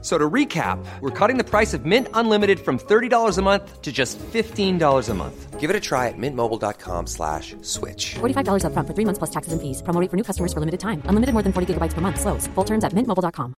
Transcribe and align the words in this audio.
So 0.00 0.16
to 0.16 0.30
recap, 0.30 0.78
we're 1.00 1.10
cutting 1.10 1.38
the 1.38 1.44
price 1.44 1.74
of 1.74 1.84
Mint 1.84 2.06
Unlimited 2.14 2.60
from 2.60 2.78
$30 2.78 3.36
a 3.36 3.42
month 3.42 3.82
to 3.82 3.90
just 3.90 4.16
$15 4.32 5.08
a 5.08 5.14
month. 5.14 5.58
Give 5.58 5.70
it 5.70 5.74
a 5.74 5.80
try 5.80 6.06
at 6.06 6.14
mintmobile.com 6.16 7.08
slash 7.08 7.56
switch. 7.62 8.14
$45 8.20 8.62
upfront 8.62 8.86
for 8.86 8.94
three 8.94 9.04
months 9.04 9.18
plus 9.18 9.30
taxes 9.30 9.52
and 9.52 9.60
fees. 9.60 9.82
Promo 9.82 10.00
rate 10.00 10.08
for 10.08 10.16
new 10.16 10.22
customers 10.22 10.52
for 10.52 10.60
limited 10.60 10.78
time. 10.78 11.02
Unlimited 11.10 11.32
more 11.34 11.42
than 11.42 11.52
40 11.52 11.74
gigabytes 11.74 11.94
per 11.94 12.00
month. 12.00 12.20
Slows. 12.20 12.46
Full 12.54 12.64
terms 12.64 12.84
at 12.84 12.92
mintmobile.com. 12.92 13.54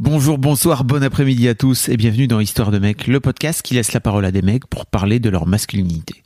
Bonjour, 0.00 0.38
bonsoir, 0.38 0.82
bon 0.82 1.04
après-midi 1.04 1.46
à 1.48 1.54
tous 1.54 1.88
et 1.88 1.96
bienvenue 1.96 2.26
dans 2.26 2.40
Histoire 2.40 2.72
de 2.72 2.80
mecs, 2.80 3.06
le 3.06 3.20
podcast 3.20 3.62
qui 3.62 3.74
laisse 3.74 3.92
la 3.92 4.00
parole 4.00 4.24
à 4.24 4.32
des 4.32 4.42
mecs 4.42 4.66
pour 4.66 4.86
parler 4.86 5.20
de 5.20 5.30
leur 5.30 5.46
masculinité. 5.46 6.23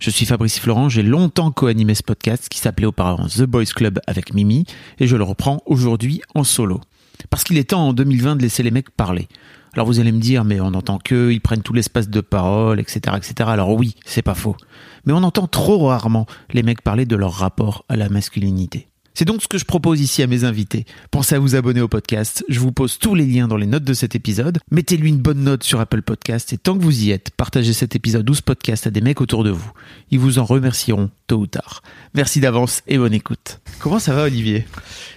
Je 0.00 0.08
suis 0.08 0.24
Fabrice 0.24 0.58
Florent, 0.58 0.88
j'ai 0.88 1.02
longtemps 1.02 1.50
co-animé 1.50 1.94
ce 1.94 2.02
podcast 2.02 2.48
qui 2.48 2.58
s'appelait 2.58 2.86
auparavant 2.86 3.26
The 3.26 3.42
Boys 3.42 3.66
Club 3.66 4.00
avec 4.06 4.32
Mimi 4.32 4.64
et 4.98 5.06
je 5.06 5.14
le 5.14 5.24
reprends 5.24 5.62
aujourd'hui 5.66 6.22
en 6.34 6.42
solo. 6.42 6.80
Parce 7.28 7.44
qu'il 7.44 7.58
est 7.58 7.68
temps 7.68 7.88
en 7.88 7.92
2020 7.92 8.36
de 8.36 8.42
laisser 8.42 8.62
les 8.62 8.70
mecs 8.70 8.88
parler. 8.88 9.28
Alors 9.74 9.86
vous 9.86 10.00
allez 10.00 10.10
me 10.10 10.18
dire, 10.18 10.46
mais 10.46 10.58
on 10.58 10.68
entend 10.68 10.96
qu'eux, 10.96 11.34
ils 11.34 11.42
prennent 11.42 11.60
tout 11.60 11.74
l'espace 11.74 12.08
de 12.08 12.22
parole, 12.22 12.80
etc., 12.80 13.14
etc. 13.14 13.34
Alors 13.52 13.74
oui, 13.74 13.94
c'est 14.06 14.22
pas 14.22 14.34
faux. 14.34 14.56
Mais 15.04 15.12
on 15.12 15.22
entend 15.22 15.46
trop 15.46 15.88
rarement 15.88 16.24
les 16.54 16.62
mecs 16.62 16.80
parler 16.80 17.04
de 17.04 17.16
leur 17.16 17.34
rapport 17.34 17.84
à 17.90 17.96
la 17.96 18.08
masculinité. 18.08 18.88
C'est 19.20 19.26
donc 19.26 19.42
ce 19.42 19.48
que 19.48 19.58
je 19.58 19.66
propose 19.66 20.00
ici 20.00 20.22
à 20.22 20.26
mes 20.26 20.44
invités. 20.44 20.86
Pensez 21.10 21.34
à 21.34 21.38
vous 21.38 21.54
abonner 21.54 21.82
au 21.82 21.88
podcast. 21.88 22.42
Je 22.48 22.58
vous 22.58 22.72
pose 22.72 22.98
tous 22.98 23.14
les 23.14 23.26
liens 23.26 23.48
dans 23.48 23.58
les 23.58 23.66
notes 23.66 23.84
de 23.84 23.92
cet 23.92 24.14
épisode. 24.14 24.60
Mettez-lui 24.70 25.10
une 25.10 25.18
bonne 25.18 25.44
note 25.44 25.62
sur 25.62 25.78
Apple 25.78 26.00
Podcast 26.00 26.54
et 26.54 26.56
tant 26.56 26.74
que 26.74 26.82
vous 26.82 27.04
y 27.04 27.10
êtes, 27.10 27.28
partagez 27.36 27.74
cet 27.74 27.94
épisode 27.94 28.30
ou 28.30 28.32
ce 28.32 28.40
podcast 28.40 28.86
à 28.86 28.90
des 28.90 29.02
mecs 29.02 29.20
autour 29.20 29.44
de 29.44 29.50
vous. 29.50 29.70
Ils 30.10 30.18
vous 30.18 30.38
en 30.38 30.46
remercieront 30.46 31.10
tôt 31.26 31.36
ou 31.36 31.46
tard. 31.46 31.82
Merci 32.14 32.40
d'avance 32.40 32.80
et 32.86 32.96
bonne 32.96 33.12
écoute. 33.12 33.60
Comment 33.78 33.98
ça 33.98 34.14
va 34.14 34.22
Olivier? 34.22 34.66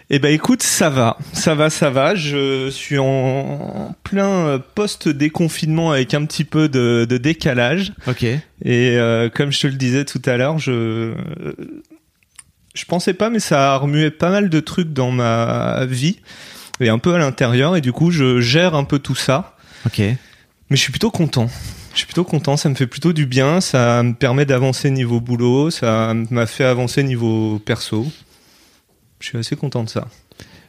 Eh 0.09 0.19
ben 0.19 0.33
écoute, 0.33 0.63
ça 0.63 0.89
va, 0.89 1.17
ça 1.31 1.56
va, 1.56 1.69
ça 1.69 1.89
va. 1.89 2.13
Je 2.13 2.69
suis 2.72 2.97
en 2.97 3.95
plein 4.03 4.61
post-déconfinement 4.75 5.91
avec 5.91 6.13
un 6.13 6.25
petit 6.25 6.44
peu 6.44 6.67
de, 6.67 7.08
de 7.09 7.17
décalage. 7.17 7.94
Ok. 8.06 8.23
Et 8.23 8.41
euh, 8.66 9.30
comme 9.30 9.53
je 9.53 9.61
te 9.61 9.67
le 9.67 9.75
disais 9.75 10.03
tout 10.03 10.22
à 10.25 10.35
l'heure, 10.35 10.59
je 10.59 11.13
je 12.73 12.85
pensais 12.85 13.13
pas, 13.13 13.29
mais 13.29 13.39
ça 13.39 13.73
a 13.73 13.77
remué 13.77 14.11
pas 14.11 14.29
mal 14.29 14.49
de 14.49 14.59
trucs 14.59 14.93
dans 14.93 15.11
ma 15.11 15.85
vie 15.85 16.19
et 16.79 16.89
un 16.89 16.99
peu 16.99 17.13
à 17.13 17.17
l'intérieur. 17.17 17.75
Et 17.75 17.81
du 17.81 17.91
coup, 17.91 18.11
je 18.11 18.39
gère 18.41 18.75
un 18.75 18.83
peu 18.83 18.99
tout 18.99 19.16
ça. 19.16 19.55
Ok. 19.85 19.99
Mais 19.99 20.17
je 20.71 20.81
suis 20.81 20.91
plutôt 20.91 21.11
content. 21.11 21.49
Je 21.94 21.99
suis 21.99 22.07
plutôt 22.07 22.23
content. 22.23 22.57
Ça 22.57 22.69
me 22.69 22.75
fait 22.75 22.88
plutôt 22.88 23.13
du 23.13 23.25
bien. 23.25 23.61
Ça 23.61 24.01
me 24.01 24.13
permet 24.13 24.45
d'avancer 24.45 24.89
niveau 24.89 25.21
boulot. 25.21 25.69
Ça 25.69 26.13
m'a 26.31 26.45
fait 26.45 26.63
avancer 26.63 27.03
niveau 27.03 27.59
perso. 27.59 28.11
Je 29.19 29.27
suis 29.27 29.38
assez 29.38 29.55
content 29.55 29.83
de 29.83 29.89
ça. 29.89 30.07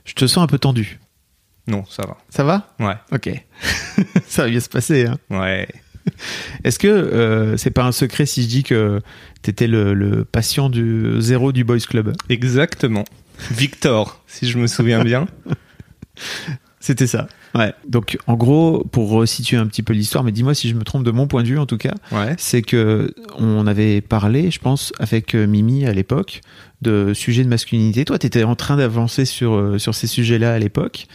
Je 0.05 0.13
te 0.13 0.27
sens 0.27 0.45
un 0.45 0.47
peu 0.47 0.59
tendu. 0.59 1.01
Non, 1.67 1.85
ça 1.89 2.03
va. 2.07 2.19
Ça 2.29 2.45
va? 2.45 2.75
Ouais. 2.79 2.97
Ok. 3.11 3.31
ça 4.29 4.43
va 4.43 4.51
bien 4.51 4.61
se 4.61 4.69
passer. 4.69 5.07
Hein. 5.07 5.19
Ouais. 5.31 5.67
Est-ce 6.65 6.79
que 6.79 6.89
euh, 6.89 7.57
c'est 7.57 7.71
pas 7.71 7.85
un 7.85 7.93
secret 7.93 8.27
si 8.27 8.43
je 8.43 8.49
dis 8.49 8.63
que 8.63 9.01
t'étais 9.45 9.67
le, 9.69 9.95
le 9.95 10.25
patient 10.25 10.69
du 10.71 11.21
zéro 11.21 11.53
du 11.53 11.63
Boys 11.65 11.79
Club 11.81 12.13
Exactement. 12.29 13.05
Victor, 13.51 14.23
si 14.27 14.49
je 14.49 14.59
me 14.59 14.67
souviens 14.67 15.05
bien. 15.05 15.27
C'était 16.81 17.07
ça. 17.07 17.29
Ouais. 17.55 17.73
Donc 17.89 18.19
en 18.27 18.35
gros, 18.35 18.85
pour 18.85 19.09
resituer 19.11 19.57
un 19.57 19.67
petit 19.67 19.83
peu 19.83 19.93
l'histoire, 19.95 20.23
mais 20.23 20.33
dis-moi 20.33 20.55
si 20.55 20.69
je 20.69 20.75
me 20.75 20.83
trompe 20.83 21.03
de 21.05 21.11
mon 21.11 21.27
point 21.27 21.43
de 21.43 21.49
vue 21.49 21.59
en 21.59 21.67
tout 21.67 21.79
cas, 21.79 21.95
Ouais. 22.13 22.35
c'est 22.37 22.61
que 22.63 23.15
on 23.39 23.67
avait 23.67 24.01
parlé, 24.03 24.51
je 24.51 24.59
pense, 24.59 24.93
avec 24.99 25.35
euh, 25.35 25.47
Mimi 25.47 25.87
à 25.87 25.93
l'époque 25.95 26.41
de 26.83 27.15
sujets 27.15 27.43
de 27.45 27.49
masculinité. 27.49 28.05
Toi, 28.05 28.19
tu 28.19 28.27
étais 28.27 28.45
en 28.45 28.55
train 28.57 28.77
d'avancer 28.77 29.25
sur 29.25 29.55
euh, 29.55 29.79
sur 29.79 29.95
ces 29.95 30.07
sujets-là 30.07 30.53
à 30.55 30.59
l'époque, 30.59 31.07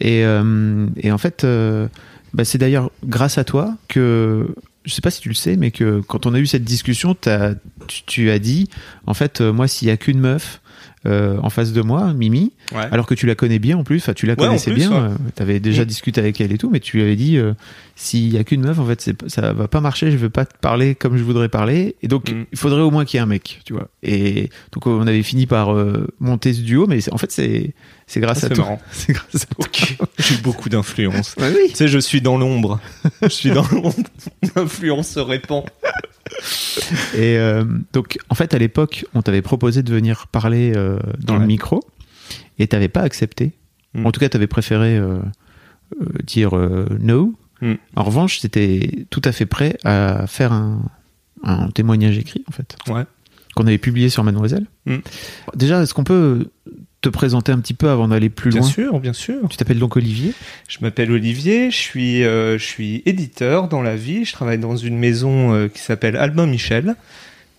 et 0.00 0.24
euh, 0.26 0.86
et 0.98 1.10
en 1.10 1.18
fait, 1.18 1.44
euh, 1.44 1.88
bah, 2.34 2.44
c'est 2.44 2.58
d'ailleurs 2.58 2.90
grâce 3.06 3.38
à 3.38 3.44
toi 3.44 3.74
que 3.88 4.54
je 4.84 4.92
sais 4.92 5.00
pas 5.00 5.10
si 5.10 5.20
tu 5.20 5.28
le 5.28 5.34
sais, 5.34 5.56
mais 5.56 5.70
que 5.70 6.00
quand 6.00 6.26
on 6.26 6.34
a 6.34 6.38
eu 6.38 6.46
cette 6.46 6.64
discussion, 6.64 7.16
tu, 7.86 8.02
tu 8.06 8.30
as 8.30 8.38
dit, 8.38 8.68
en 9.06 9.14
fait, 9.14 9.40
euh, 9.40 9.52
moi, 9.52 9.66
s'il 9.66 9.88
y 9.88 9.90
a 9.90 9.96
qu'une 9.96 10.20
meuf 10.20 10.60
euh, 11.06 11.36
en 11.42 11.50
face 11.50 11.72
de 11.72 11.82
moi, 11.82 12.12
Mimi, 12.14 12.52
Ouais. 12.72 12.86
alors 12.90 13.06
que 13.06 13.14
tu 13.14 13.26
la 13.26 13.34
connais 13.34 13.58
bien 13.58 13.76
en 13.76 13.84
plus, 13.84 13.98
enfin 13.98 14.14
tu 14.14 14.26
la 14.26 14.32
Ouais, 14.32 14.36
connaissais 14.38 14.70
plus, 14.72 14.80
bien, 14.80 14.90
ouais. 14.90 14.96
euh, 15.10 15.14
t'avais 15.34 15.60
déjà 15.60 15.82
Mm. 15.82 15.86
discuté 15.86 16.20
avec 16.20 16.40
elle 16.40 16.52
et 16.52 16.58
tout, 16.58 16.70
mais 16.70 16.80
tu 16.80 16.96
lui 16.96 17.02
avais 17.04 17.16
dit 17.16 17.36
euh, 17.36 17.52
s'il 17.96 18.32
y 18.32 18.38
a 18.38 18.44
qu'une 18.44 18.62
meuf, 18.62 18.78
en 18.78 18.86
fait, 18.86 19.00
c'est, 19.00 19.28
ça 19.30 19.52
va 19.52 19.68
pas 19.68 19.80
marcher, 19.80 20.10
je 20.10 20.16
veux 20.16 20.30
pas 20.30 20.44
te 20.46 20.56
parler 20.60 20.94
comme 20.94 21.16
je 21.16 21.22
voudrais 21.22 21.48
parler, 21.48 21.96
et 22.02 22.08
donc 22.08 22.30
Mm. 22.30 22.44
il 22.52 22.58
faudrait 22.58 22.80
au 22.82 22.90
moins 22.90 23.04
qu'il 23.04 23.18
y 23.18 23.20
ait 23.20 23.22
un 23.22 23.26
mec, 23.26 23.60
tu 23.64 23.72
vois. 23.74 23.88
Et 24.02 24.50
donc 24.72 24.86
on 24.86 25.06
avait 25.06 25.22
fini 25.22 25.46
par 25.46 25.74
monter 26.20 26.52
ce 26.54 26.60
duo, 26.62 26.86
mais 26.86 27.00
c'est- 27.00 27.12
en 27.12 27.18
fait 27.18 27.30
c'est 27.32 27.74
c'est 28.06 28.20
grâce 28.20 28.42
Ah, 28.42 28.46
à 28.46 28.48
c'est 28.50 28.54
toi. 28.54 28.64
marrant. 28.64 28.80
C'est 28.92 29.12
grâce 29.14 29.34
à 29.34 29.38
toi. 29.54 29.64
Ok. 29.64 29.96
J'ai 30.18 30.36
beaucoup 30.42 30.68
d'influence. 30.68 31.34
Oui. 31.38 31.68
Tu 31.70 31.74
sais, 31.76 31.88
je 31.88 31.98
suis 31.98 32.20
dans 32.20 32.36
l'ombre. 32.36 32.78
Je 33.22 33.28
suis 33.28 33.50
dans 33.50 33.66
l'ombre. 33.72 33.94
L'influence 34.56 35.08
se 35.08 35.20
répand. 35.20 35.64
Et 37.16 37.38
donc 37.92 38.18
en 38.28 38.34
fait 38.34 38.52
à 38.54 38.58
l'époque, 38.58 39.04
on 39.14 39.22
t'avait 39.22 39.42
proposé 39.42 39.82
de 39.82 39.92
venir 39.92 40.26
parler 40.26 40.72
euh, 40.76 40.93
dans 41.18 41.36
le 41.38 41.46
micro, 41.46 41.82
et 42.58 42.66
t'avais 42.66 42.88
pas 42.88 43.02
accepté. 43.02 43.52
Mm. 43.94 44.06
En 44.06 44.12
tout 44.12 44.20
cas, 44.20 44.28
t'avais 44.28 44.46
préféré 44.46 44.96
euh, 44.96 45.18
euh, 46.00 46.06
dire 46.24 46.56
euh, 46.56 46.86
no. 47.00 47.34
Mm. 47.60 47.74
En 47.96 48.02
revanche, 48.02 48.38
c'était 48.40 49.06
tout 49.10 49.22
à 49.24 49.32
fait 49.32 49.46
prêt 49.46 49.76
à 49.84 50.26
faire 50.26 50.52
un, 50.52 50.82
un 51.42 51.68
témoignage 51.70 52.18
écrit, 52.18 52.44
en 52.48 52.52
fait, 52.52 52.76
Ouais. 52.88 53.04
qu'on 53.54 53.66
avait 53.66 53.78
publié 53.78 54.08
sur 54.08 54.24
Mademoiselle. 54.24 54.66
Mm. 54.86 54.96
Déjà, 55.54 55.80
est-ce 55.82 55.94
qu'on 55.94 56.04
peut 56.04 56.48
te 57.00 57.08
présenter 57.10 57.52
un 57.52 57.58
petit 57.58 57.74
peu 57.74 57.90
avant 57.90 58.08
d'aller 58.08 58.30
plus 58.30 58.50
Bien 58.50 58.60
loin? 58.62 58.68
sûr, 58.70 58.98
bien 58.98 59.12
sûr. 59.12 59.46
Tu 59.50 59.58
t'appelles 59.58 59.78
donc 59.78 59.94
Olivier? 59.96 60.32
Je 60.68 60.78
m'appelle 60.80 61.10
Olivier, 61.12 61.70
je 61.70 61.76
suis, 61.76 62.24
euh, 62.24 62.56
je 62.56 62.64
suis 62.64 63.02
éditeur 63.04 63.68
dans 63.68 63.82
la 63.82 63.94
vie. 63.94 64.24
Je 64.24 64.32
travaille 64.32 64.58
dans 64.58 64.76
une 64.76 64.96
maison 64.98 65.52
euh, 65.52 65.68
qui 65.68 65.80
s'appelle 65.80 66.16
Albin 66.16 66.46
Michel. 66.46 66.96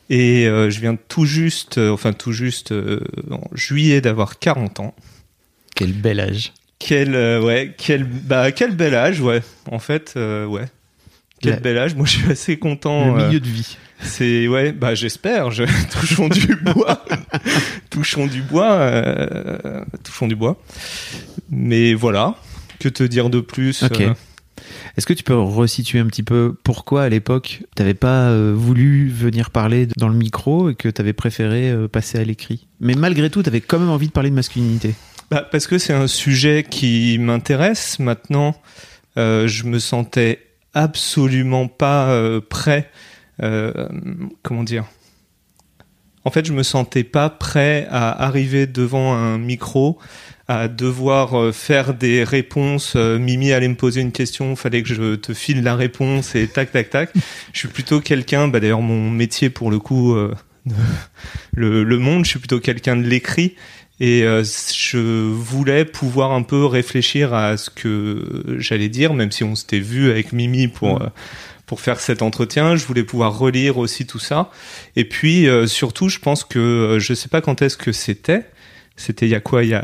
Et 0.09 0.47
euh, 0.47 0.69
je 0.69 0.79
viens 0.79 0.95
tout 0.95 1.25
juste, 1.25 1.77
euh, 1.77 1.91
enfin 1.91 2.13
tout 2.13 2.31
juste 2.31 2.71
euh, 2.71 2.99
en 3.31 3.41
juillet 3.53 4.01
d'avoir 4.01 4.39
40 4.39 4.79
ans. 4.79 4.95
Quel 5.75 5.93
bel 5.93 6.19
âge. 6.19 6.53
Quel, 6.77 7.15
ouais, 7.41 7.73
quel, 7.77 8.03
bah, 8.03 8.51
quel 8.51 8.75
bel 8.75 8.93
âge, 8.93 9.19
ouais. 9.21 9.41
En 9.71 9.79
fait, 9.79 10.13
ouais. 10.15 10.65
Quel 11.41 11.53
La- 11.53 11.59
bel 11.59 11.77
âge. 11.77 11.95
Moi, 11.95 12.05
je 12.05 12.17
suis 12.19 12.31
assez 12.31 12.57
content. 12.57 13.15
le 13.15 13.25
milieu 13.25 13.39
de 13.39 13.47
vie. 13.47 13.77
C'est 14.01 14.47
ouais, 14.47 14.73
bah 14.73 14.93
j'espère. 14.93 15.51
Je... 15.51 15.63
touchons 15.91 16.27
du 16.27 16.55
bois, 16.55 17.03
touchons 17.89 18.27
du 18.27 18.41
bois, 18.41 18.91
touchons 20.03 20.27
du 20.27 20.35
bois. 20.35 20.61
Mais 21.49 21.93
voilà, 21.93 22.35
que 22.79 22.89
te 22.89 23.03
dire 23.03 23.29
de 23.29 23.39
plus 23.39 23.83
Ok. 23.83 24.03
Est-ce 24.97 25.05
que 25.05 25.13
tu 25.13 25.23
peux 25.23 25.37
resituer 25.37 25.99
un 25.99 26.05
petit 26.05 26.23
peu 26.23 26.55
pourquoi 26.63 27.03
à 27.03 27.09
l'époque 27.09 27.63
t'avais 27.75 27.93
pas 27.93 28.29
euh, 28.29 28.53
voulu 28.55 29.09
venir 29.09 29.49
parler 29.49 29.87
dans 29.97 30.07
le 30.07 30.15
micro 30.15 30.69
et 30.69 30.75
que 30.75 30.87
t'avais 30.87 31.11
préféré 31.11 31.69
euh, 31.69 31.89
passer 31.89 32.17
à 32.17 32.23
l'écrit? 32.23 32.67
Mais 32.79 32.93
malgré 32.93 33.29
tout, 33.29 33.43
t'avais 33.43 33.59
quand 33.59 33.77
même 33.77 33.89
envie 33.89 34.07
de 34.07 34.13
parler 34.13 34.29
de 34.29 34.35
masculinité. 34.35 34.95
Bah, 35.29 35.45
parce 35.51 35.67
que 35.67 35.77
c'est 35.77 35.93
un 35.93 36.07
sujet 36.07 36.65
qui 36.69 37.17
m'intéresse. 37.19 37.99
Maintenant, 37.99 38.55
euh, 39.17 39.47
je 39.47 39.65
me 39.65 39.79
sentais 39.79 40.39
absolument 40.73 41.67
pas 41.67 42.17
prêt. 42.49 42.89
comment 43.37 44.63
dire? 44.63 44.85
En 46.23 46.31
fait, 46.31 46.45
je 46.45 46.53
me 46.53 46.63
sentais 46.63 47.03
pas 47.03 47.29
prêt 47.29 47.87
à 47.91 48.25
arriver 48.25 48.65
devant 48.65 49.13
un 49.13 49.37
micro, 49.37 49.99
à 50.47 50.67
devoir 50.67 51.39
euh, 51.39 51.51
faire 51.51 51.93
des 51.93 52.23
réponses. 52.23 52.93
Euh, 52.95 53.17
Mimi 53.17 53.51
allait 53.51 53.67
me 53.67 53.75
poser 53.75 54.01
une 54.01 54.11
question, 54.11 54.55
fallait 54.55 54.83
que 54.83 54.89
je 54.89 55.15
te 55.15 55.33
file 55.33 55.63
la 55.63 55.75
réponse 55.75 56.35
et 56.35 56.47
tac 56.47 56.71
tac 56.71 56.89
tac. 56.89 57.09
Je 57.53 57.59
suis 57.59 57.67
plutôt 57.67 57.99
quelqu'un. 57.99 58.47
Bah, 58.47 58.59
d'ailleurs, 58.59 58.81
mon 58.81 59.09
métier 59.09 59.49
pour 59.49 59.71
le 59.71 59.79
coup. 59.79 60.15
euh, 60.15 60.33
le, 61.55 61.83
le 61.83 61.97
monde, 61.99 62.25
je 62.25 62.31
suis 62.31 62.39
plutôt 62.39 62.59
quelqu'un 62.59 62.95
de 62.97 63.03
l'écrit 63.03 63.55
et 63.99 64.23
euh, 64.23 64.43
je 64.43 64.97
voulais 65.31 65.85
pouvoir 65.85 66.31
un 66.31 66.41
peu 66.43 66.65
réfléchir 66.65 67.33
à 67.33 67.55
ce 67.57 67.69
que 67.69 68.43
j'allais 68.59 68.89
dire, 68.89 69.13
même 69.13 69.31
si 69.31 69.43
on 69.43 69.55
s'était 69.55 69.79
vu 69.79 70.09
avec 70.11 70.33
Mimi 70.33 70.67
pour 70.67 71.01
euh, 71.01 71.07
pour 71.65 71.79
faire 71.81 71.99
cet 71.99 72.21
entretien. 72.21 72.75
Je 72.75 72.85
voulais 72.85 73.03
pouvoir 73.03 73.37
relire 73.37 73.77
aussi 73.77 74.05
tout 74.05 74.19
ça. 74.19 74.51
Et 74.95 75.05
puis 75.05 75.47
euh, 75.47 75.65
surtout, 75.67 76.09
je 76.09 76.19
pense 76.19 76.43
que 76.43 76.59
euh, 76.59 76.99
je 76.99 77.13
sais 77.13 77.29
pas 77.29 77.41
quand 77.41 77.61
est-ce 77.61 77.77
que 77.77 77.91
c'était. 77.91 78.45
C'était 78.97 79.27
il 79.27 79.31
y 79.31 79.35
a 79.35 79.39
quoi? 79.41 79.63
Il 79.63 79.69
y 79.69 79.73
a 79.73 79.83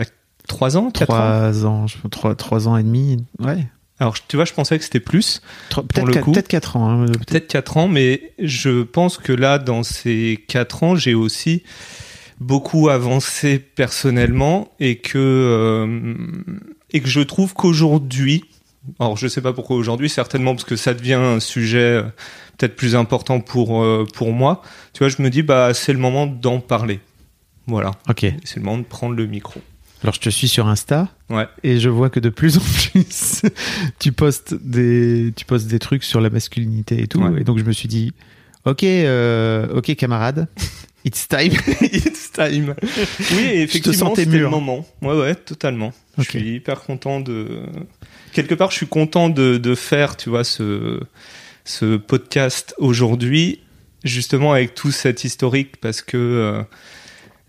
trois 0.51 0.77
ans, 0.77 0.92
quatre 0.92 1.12
ans. 1.12 1.15
Trois 1.15 1.65
ans, 1.65 1.88
je- 1.88 2.07
trois, 2.09 2.36
trois 2.36 2.68
ans 2.68 2.77
et 2.77 2.83
demi, 2.83 3.18
ouais. 3.39 3.68
Alors 4.00 4.15
tu 4.27 4.36
vois, 4.36 4.45
je 4.45 4.53
pensais 4.53 4.77
que 4.77 4.83
c'était 4.83 5.00
plus. 5.00 5.42
Peut-être 5.69 6.06
le 6.07 6.13
quatre, 6.13 6.24
coup. 6.25 6.31
peut-être 6.31 6.48
quatre 6.48 6.77
ans. 6.77 6.89
hein, 6.89 7.06
peut-être. 7.06 7.25
peut-être 7.25 7.48
4 7.48 7.77
ans, 7.77 7.88
mais 7.88 8.33
je 8.39 8.81
pense 8.83 9.18
que 9.19 9.31
là, 9.31 9.59
dans 9.59 9.83
ces 9.83 10.44
4 10.48 10.83
ans, 10.83 10.95
j'ai 10.95 11.13
aussi 11.13 11.62
beaucoup 12.39 12.89
avancé 12.89 13.59
personnellement 13.59 14.69
et 14.80 14.98
que 14.98 15.18
euh, 15.19 16.15
et 16.92 17.01
que 17.01 17.07
je 17.07 17.21
trouve 17.21 17.53
qu'aujourd'hui, 17.53 18.44
alors 19.00 19.18
je 19.18 19.27
sais 19.27 19.42
pas 19.42 19.53
pourquoi 19.53 19.75
aujourd'hui, 19.75 20.09
certainement 20.09 20.56
parce 20.56 20.63
que 20.65 20.75
ça 20.75 20.95
devient 20.95 21.13
un 21.13 21.39
sujet 21.39 21.77
euh, 21.80 22.03
peut-être 22.57 22.75
plus 22.75 22.95
important 22.95 23.39
pour 23.39 23.83
euh, 23.83 24.06
pour 24.15 24.33
moi. 24.33 24.63
Tu 24.94 25.00
vois, 25.03 25.09
je 25.09 25.21
me 25.21 25.30
dis 25.30 25.44
bah 25.44 25.75
c'est 25.75 25.94
le 25.94 26.00
moment 26.00 26.25
d'en 26.25 26.59
parler. 26.59 27.00
Voilà. 27.68 27.92
Ok. 28.09 28.25
C'est 28.44 28.56
le 28.57 28.63
moment 28.63 28.80
de 28.80 28.83
prendre 28.83 29.13
le 29.13 29.27
micro. 29.27 29.62
Alors 30.03 30.13
je 30.15 30.19
te 30.19 30.30
suis 30.30 30.48
sur 30.48 30.68
Insta 30.68 31.09
Ouais. 31.30 31.48
et 31.63 31.80
je 31.80 31.89
vois 31.89 32.09
que 32.09 32.19
de 32.19 32.30
plus 32.30 32.57
en 32.57 32.62
plus 32.62 33.42
tu 34.00 34.12
postes 34.12 34.53
des 34.56 35.31
tu 35.36 35.45
postes 35.45 35.68
des 35.68 35.80
trucs 35.80 36.03
sur 36.03 36.19
la 36.21 36.30
masculinité 36.30 37.01
et 37.03 37.07
tout 37.07 37.21
Ouais. 37.21 37.42
et 37.42 37.44
donc 37.44 37.57
je 37.59 37.63
me 37.63 37.71
suis 37.71 37.88
dit 37.88 38.12
ok 38.65 38.83
euh, 38.83 39.68
ok 39.75 39.95
camarade 39.95 40.48
it's 41.06 41.27
time 41.27 41.53
It's 41.81 42.31
time. 42.31 42.74
Oui, 43.33 43.44
effectivement, 43.56 44.15
c'était 44.15 44.38
le 44.38 44.48
moment. 44.50 44.86
Ouais, 45.01 45.18
ouais, 45.19 45.36
totalement. 45.36 45.92
Je 46.18 46.24
suis 46.24 46.56
hyper 46.56 46.81
content 46.81 47.19
de. 47.19 47.63
Quelque 48.31 48.56
part, 48.56 48.71
je 48.71 48.77
suis 48.77 48.88
content 48.88 49.27
de, 49.30 49.57
de 49.57 49.75
faire, 49.75 50.15
tu 50.15 50.30
vois, 50.30 50.45
ce, 50.45 51.01
ce 51.65 51.98
podcast 51.98 52.74
aujourd'hui, 52.77 53.59
justement 54.06 54.53
avec 54.53 54.75
tout 54.75 54.92
cet 54.92 55.25
historique, 55.25 55.75
parce 55.81 56.01
que 56.01 56.15
euh, 56.18 56.63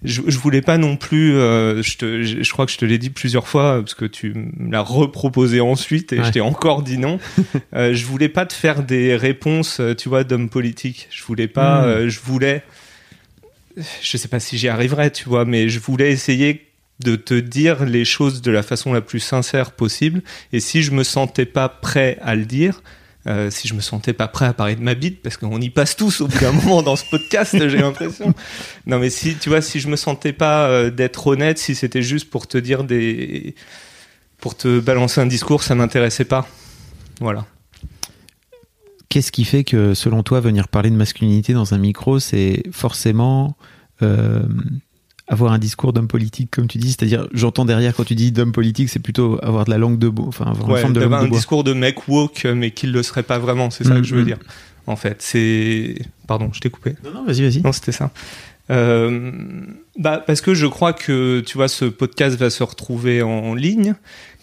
je, 0.04 0.22
je 0.26 0.38
voulais 0.38 0.62
pas 0.62 0.78
non 0.78 0.96
plus. 0.96 1.34
euh, 1.36 1.82
je, 1.82 1.96
te, 1.96 2.22
je, 2.22 2.42
je 2.42 2.52
crois 2.52 2.66
que 2.66 2.72
je 2.72 2.78
te 2.78 2.84
l'ai 2.84 2.98
dit 2.98 3.10
plusieurs 3.10 3.46
fois, 3.46 3.80
parce 3.80 3.94
que 3.94 4.04
tu 4.04 4.32
me 4.34 4.70
l'as 4.72 4.80
reproposé 4.80 5.60
ensuite, 5.60 6.12
et 6.12 6.18
Ouais. 6.18 6.24
je 6.24 6.30
t'ai 6.30 6.40
encore 6.40 6.82
dit 6.82 6.98
non. 6.98 7.18
euh, 7.74 7.94
je 7.94 8.04
voulais 8.06 8.28
pas 8.28 8.46
te 8.46 8.52
faire 8.52 8.82
des 8.82 9.14
réponses, 9.16 9.80
euh, 9.80 9.94
tu 9.94 10.08
vois, 10.08 10.24
d'homme 10.24 10.48
politique. 10.48 11.08
Je 11.10 11.22
voulais 11.24 11.48
pas. 11.48 11.82
Mm. 11.82 11.84
euh, 11.88 12.08
je 12.08 12.20
voulais 12.20 12.62
je 14.02 14.16
sais 14.18 14.28
pas 14.28 14.38
si 14.40 14.58
j'y 14.58 14.68
arriverai, 14.68 15.10
tu 15.10 15.28
vois, 15.28 15.44
mais 15.46 15.68
je 15.70 15.78
voulais 15.78 16.12
essayer 16.12 16.66
de 17.02 17.16
te 17.16 17.32
dire 17.34 17.84
les 17.86 18.04
choses 18.04 18.42
de 18.42 18.50
la 18.50 18.62
façon 18.62 18.92
la 18.92 19.00
plus 19.00 19.18
sincère 19.20 19.72
possible. 19.72 20.22
Et 20.52 20.60
si 20.60 20.82
je 20.82 20.90
me 20.90 21.02
sentais 21.04 21.46
pas 21.46 21.68
prêt 21.70 22.18
à 22.20 22.34
le 22.34 22.44
dire, 22.44 22.82
euh, 23.26 23.50
si 23.50 23.68
je 23.68 23.74
me 23.74 23.80
sentais 23.80 24.12
pas 24.12 24.28
prêt 24.28 24.46
à 24.46 24.52
parler 24.52 24.74
de 24.74 24.82
ma 24.82 24.94
bite, 24.94 25.22
parce 25.22 25.36
qu'on 25.36 25.60
y 25.60 25.70
passe 25.70 25.96
tous 25.96 26.20
au 26.20 26.28
bout 26.28 26.38
d'un 26.38 26.52
moment 26.62 26.82
dans 26.82 26.96
ce 26.96 27.04
podcast, 27.08 27.56
j'ai 27.56 27.78
l'impression. 27.78 28.34
Non, 28.86 28.98
mais 28.98 29.10
si, 29.10 29.36
tu 29.36 29.48
vois, 29.48 29.62
si 29.62 29.80
je 29.80 29.88
me 29.88 29.96
sentais 29.96 30.32
pas 30.32 30.68
euh, 30.68 30.90
d'être 30.90 31.26
honnête, 31.26 31.58
si 31.58 31.74
c'était 31.74 32.02
juste 32.02 32.30
pour 32.30 32.46
te 32.46 32.58
dire 32.58 32.84
des, 32.84 33.54
pour 34.38 34.56
te 34.56 34.80
balancer 34.80 35.20
un 35.20 35.26
discours, 35.26 35.62
ça 35.62 35.74
m'intéressait 35.74 36.24
pas. 36.24 36.48
Voilà. 37.20 37.46
qu'est-ce 39.08 39.30
qui 39.30 39.44
fait 39.44 39.62
que 39.62 39.94
selon 39.94 40.24
toi 40.24 40.40
venir 40.40 40.66
parler 40.66 40.90
de 40.90 40.96
masculinité 40.96 41.52
dans 41.52 41.74
un 41.74 41.78
micro 41.78 42.18
c'est 42.18 42.64
forcément 42.72 43.56
euh, 44.02 44.42
avoir 45.32 45.52
un 45.52 45.58
discours 45.58 45.92
d'homme 45.92 46.08
politique 46.08 46.50
comme 46.50 46.68
tu 46.68 46.78
dis 46.78 46.88
c'est-à-dire 46.88 47.26
j'entends 47.32 47.64
derrière 47.64 47.94
quand 47.94 48.04
tu 48.04 48.14
dis 48.14 48.32
d'homme 48.32 48.52
politique 48.52 48.88
c'est 48.88 48.98
plutôt 49.00 49.38
avoir 49.42 49.64
de 49.64 49.70
la 49.70 49.78
langue 49.78 49.98
de 49.98 50.08
bois 50.08 50.26
enfin 50.28 50.44
avoir 50.44 50.68
Ouais, 50.68 50.82
de 50.82 51.00
langue 51.00 51.14
un 51.14 51.24
de 51.24 51.28
bois 51.28 51.38
discours 51.38 51.64
de 51.64 51.72
mec 51.72 52.08
woke, 52.08 52.44
mais 52.44 52.70
qu'il 52.70 52.92
le 52.92 53.02
serait 53.02 53.22
pas 53.22 53.38
vraiment, 53.38 53.70
c'est 53.70 53.84
ça 53.84 53.94
Mm, 53.94 54.00
que 54.02 54.06
je 54.06 54.14
veux 54.14 54.22
mm. 54.22 54.26
dire. 54.26 54.38
En 54.86 54.96
fait, 54.96 55.22
c'est. 55.22 55.94
Pardon, 56.26 56.50
je 56.52 56.60
t'ai 56.60 56.70
coupé. 56.70 56.94
non 57.04 57.12
non 57.12 57.24
vas-y 57.24 57.42
vas-y 57.42 57.62
Non, 57.62 57.72
c'était 57.72 57.92
ça. 57.92 58.10
Euh, 58.70 59.30
bah, 59.98 60.22
parce 60.26 60.40
que 60.40 60.54
je 60.54 60.66
crois 60.66 60.92
que, 60.92 61.40
tu 61.40 61.56
vois, 61.56 61.68
ce 61.68 61.84
podcast 61.84 62.36
va 62.38 62.50
se 62.50 62.62
retrouver 62.62 63.22
en 63.22 63.54
ligne, 63.54 63.94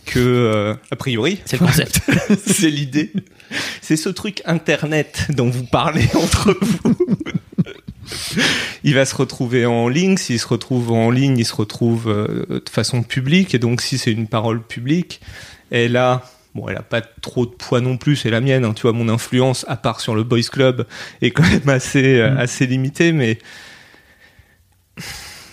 que, 0.05 0.19
euh, 0.19 0.73
a 0.91 0.95
priori, 0.95 1.39
c'est 1.45 1.59
le 1.59 1.65
concept 1.65 2.01
c'est 2.45 2.69
l'idée. 2.69 3.11
C'est 3.81 3.95
ce 3.97 4.09
truc 4.09 4.41
internet 4.45 5.27
dont 5.29 5.49
vous 5.49 5.65
parlez 5.65 6.07
entre 6.15 6.55
vous. 6.61 6.97
il 8.83 8.95
va 8.95 9.05
se 9.05 9.15
retrouver 9.15 9.65
en 9.65 9.87
ligne. 9.87 10.17
S'il 10.17 10.39
se 10.39 10.47
retrouve 10.47 10.91
en 10.91 11.09
ligne, 11.11 11.37
il 11.37 11.45
se 11.45 11.55
retrouve 11.55 12.07
euh, 12.09 12.45
de 12.59 12.69
façon 12.69 13.03
publique. 13.03 13.53
Et 13.55 13.59
donc, 13.59 13.81
si 13.81 13.97
c'est 13.97 14.11
une 14.11 14.27
parole 14.27 14.61
publique, 14.61 15.21
elle 15.71 15.97
a, 15.97 16.23
bon, 16.55 16.67
elle 16.69 16.77
a 16.77 16.81
pas 16.81 17.01
trop 17.01 17.45
de 17.45 17.51
poids 17.51 17.81
non 17.81 17.97
plus. 17.97 18.15
C'est 18.15 18.29
la 18.29 18.41
mienne. 18.41 18.65
hein. 18.65 18.73
tu 18.73 18.83
vois, 18.83 18.93
mon 18.93 19.09
influence, 19.09 19.65
à 19.67 19.77
part 19.77 19.99
sur 20.01 20.15
le 20.15 20.23
Boys 20.23 20.41
Club, 20.51 20.85
est 21.21 21.31
quand 21.31 21.43
même 21.49 21.69
assez, 21.69 22.19
euh, 22.19 22.31
Mm. 22.31 22.37
assez 22.37 22.65
limitée. 22.67 23.11
Mais 23.11 23.37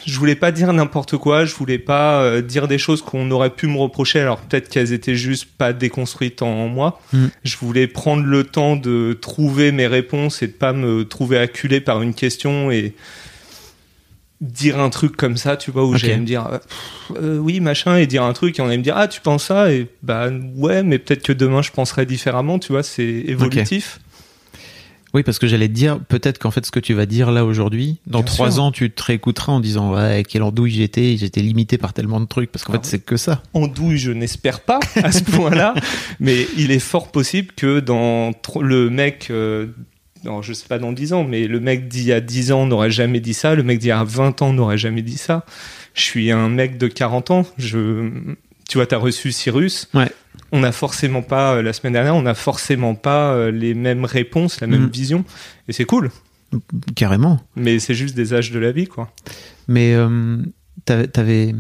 je 0.06 0.18
voulais 0.18 0.36
pas 0.36 0.52
dire 0.52 0.72
n'importe 0.72 1.16
quoi, 1.16 1.44
je 1.44 1.54
voulais 1.54 1.78
pas 1.78 2.22
euh, 2.22 2.40
dire 2.40 2.68
des 2.68 2.78
choses 2.78 3.02
qu'on 3.02 3.30
aurait 3.30 3.50
pu 3.50 3.66
me 3.66 3.76
reprocher, 3.76 4.20
alors 4.20 4.38
peut-être 4.38 4.68
qu'elles 4.68 4.92
étaient 4.92 5.16
juste 5.16 5.46
pas 5.58 5.72
déconstruites 5.72 6.42
en 6.42 6.68
moi. 6.68 7.00
Mm. 7.12 7.26
Je 7.44 7.56
voulais 7.56 7.86
prendre 7.88 8.24
le 8.24 8.44
temps 8.44 8.76
de 8.76 9.18
trouver 9.20 9.72
mes 9.72 9.86
réponses 9.86 10.42
et 10.42 10.46
de 10.46 10.52
pas 10.52 10.72
me 10.72 11.04
trouver 11.04 11.38
acculé 11.38 11.80
par 11.80 12.02
une 12.02 12.14
question 12.14 12.70
et 12.70 12.94
dire 14.40 14.78
un 14.78 14.90
truc 14.90 15.16
comme 15.16 15.36
ça, 15.36 15.56
tu 15.56 15.70
vois, 15.70 15.84
où 15.84 15.92
Ok. 15.92 15.96
j'allais 15.96 16.18
me 16.18 16.26
dire 16.26 16.46
euh, 16.46 16.58
euh, 17.16 17.38
oui, 17.38 17.60
machin, 17.60 17.96
et 17.96 18.06
dire 18.06 18.22
un 18.22 18.32
truc 18.32 18.58
et 18.58 18.62
on 18.62 18.66
allait 18.66 18.78
me 18.78 18.82
dire 18.82 18.96
ah, 18.96 19.08
tu 19.08 19.20
penses 19.20 19.46
ça? 19.46 19.72
Et 19.72 19.88
bah 20.02 20.28
ouais, 20.56 20.82
mais 20.82 20.98
peut-être 20.98 21.22
que 21.22 21.32
demain 21.32 21.62
je 21.62 21.72
penserai 21.72 22.06
différemment, 22.06 22.58
tu 22.58 22.72
vois, 22.72 22.82
c'est 22.82 23.02
évolutif. 23.04 23.98
Oui, 25.16 25.22
parce 25.22 25.38
que 25.38 25.46
j'allais 25.46 25.68
te 25.68 25.72
dire, 25.72 25.98
peut-être 25.98 26.38
qu'en 26.38 26.50
fait, 26.50 26.66
ce 26.66 26.70
que 26.70 26.78
tu 26.78 26.92
vas 26.92 27.06
dire 27.06 27.30
là 27.30 27.46
aujourd'hui, 27.46 27.96
dans 28.06 28.22
trois 28.22 28.60
ans, 28.60 28.70
tu 28.70 28.90
te 28.90 29.02
réécouteras 29.02 29.50
en 29.54 29.60
disant, 29.60 29.94
ouais, 29.94 30.24
quelle 30.28 30.42
andouille 30.42 30.72
j'étais, 30.72 31.16
j'étais 31.16 31.40
limité 31.40 31.78
par 31.78 31.94
tellement 31.94 32.20
de 32.20 32.26
trucs, 32.26 32.52
parce 32.52 32.66
qu'en 32.66 32.74
Ah 32.74 32.76
fait, 32.76 32.84
c'est 32.86 32.98
que 32.98 33.16
ça. 33.16 33.42
en 33.54 33.66
douille, 33.66 33.96
je 33.96 34.12
n'espère 34.12 34.60
pas 34.60 34.78
à 34.96 35.12
ce 35.12 35.24
point-là, 35.24 35.72
mais 36.20 36.46
il 36.58 36.70
est 36.70 36.80
fort 36.80 37.10
possible 37.10 37.54
que 37.56 37.80
dans 37.80 38.32
le 38.60 38.90
mec, 38.90 39.28
euh, 39.30 39.68
non, 40.24 40.42
je 40.42 40.52
sais 40.52 40.66
pas 40.68 40.78
dans 40.78 40.92
10 40.92 41.14
ans, 41.14 41.24
mais 41.24 41.46
le 41.46 41.60
mec 41.60 41.88
d'il 41.88 42.04
y 42.04 42.12
a 42.12 42.20
10 42.20 42.52
ans 42.52 42.66
n'aurait 42.66 42.90
jamais 42.90 43.20
dit 43.20 43.32
ça, 43.32 43.54
le 43.54 43.62
mec 43.62 43.78
d'il 43.78 43.88
y 43.88 43.92
a 43.92 44.04
20 44.04 44.42
ans 44.42 44.52
n'aurait 44.52 44.76
jamais 44.76 45.00
dit 45.00 45.16
ça. 45.16 45.46
Je 45.94 46.02
suis 46.02 46.30
un 46.30 46.50
mec 46.50 46.76
de 46.76 46.88
40 46.88 47.30
ans, 47.30 47.46
je, 47.56 48.10
tu 48.68 48.76
vois, 48.76 48.86
t'as 48.86 48.98
reçu 48.98 49.32
Cyrus. 49.32 49.88
Ouais. 49.94 50.10
On 50.52 50.60
n'a 50.60 50.72
forcément 50.72 51.22
pas, 51.22 51.54
euh, 51.56 51.62
la 51.62 51.72
semaine 51.72 51.92
dernière, 51.94 52.14
on 52.14 52.22
n'a 52.22 52.34
forcément 52.34 52.94
pas 52.94 53.32
euh, 53.32 53.50
les 53.50 53.74
mêmes 53.74 54.04
réponses, 54.04 54.60
la 54.60 54.66
même 54.66 54.84
Mm. 54.86 54.90
vision, 54.90 55.24
et 55.68 55.72
c'est 55.72 55.84
cool, 55.84 56.10
Carrément. 56.94 57.40
mais 57.56 57.78
c'est 57.78 57.94
juste 57.94 58.14
des 58.14 58.32
âges 58.34 58.50
de 58.52 58.58
la 58.58 58.72
vie, 58.72 58.86
quoi. 58.86 59.10
Mais 59.68 59.94
euh, 59.94 60.38
t'avais, 60.84 61.54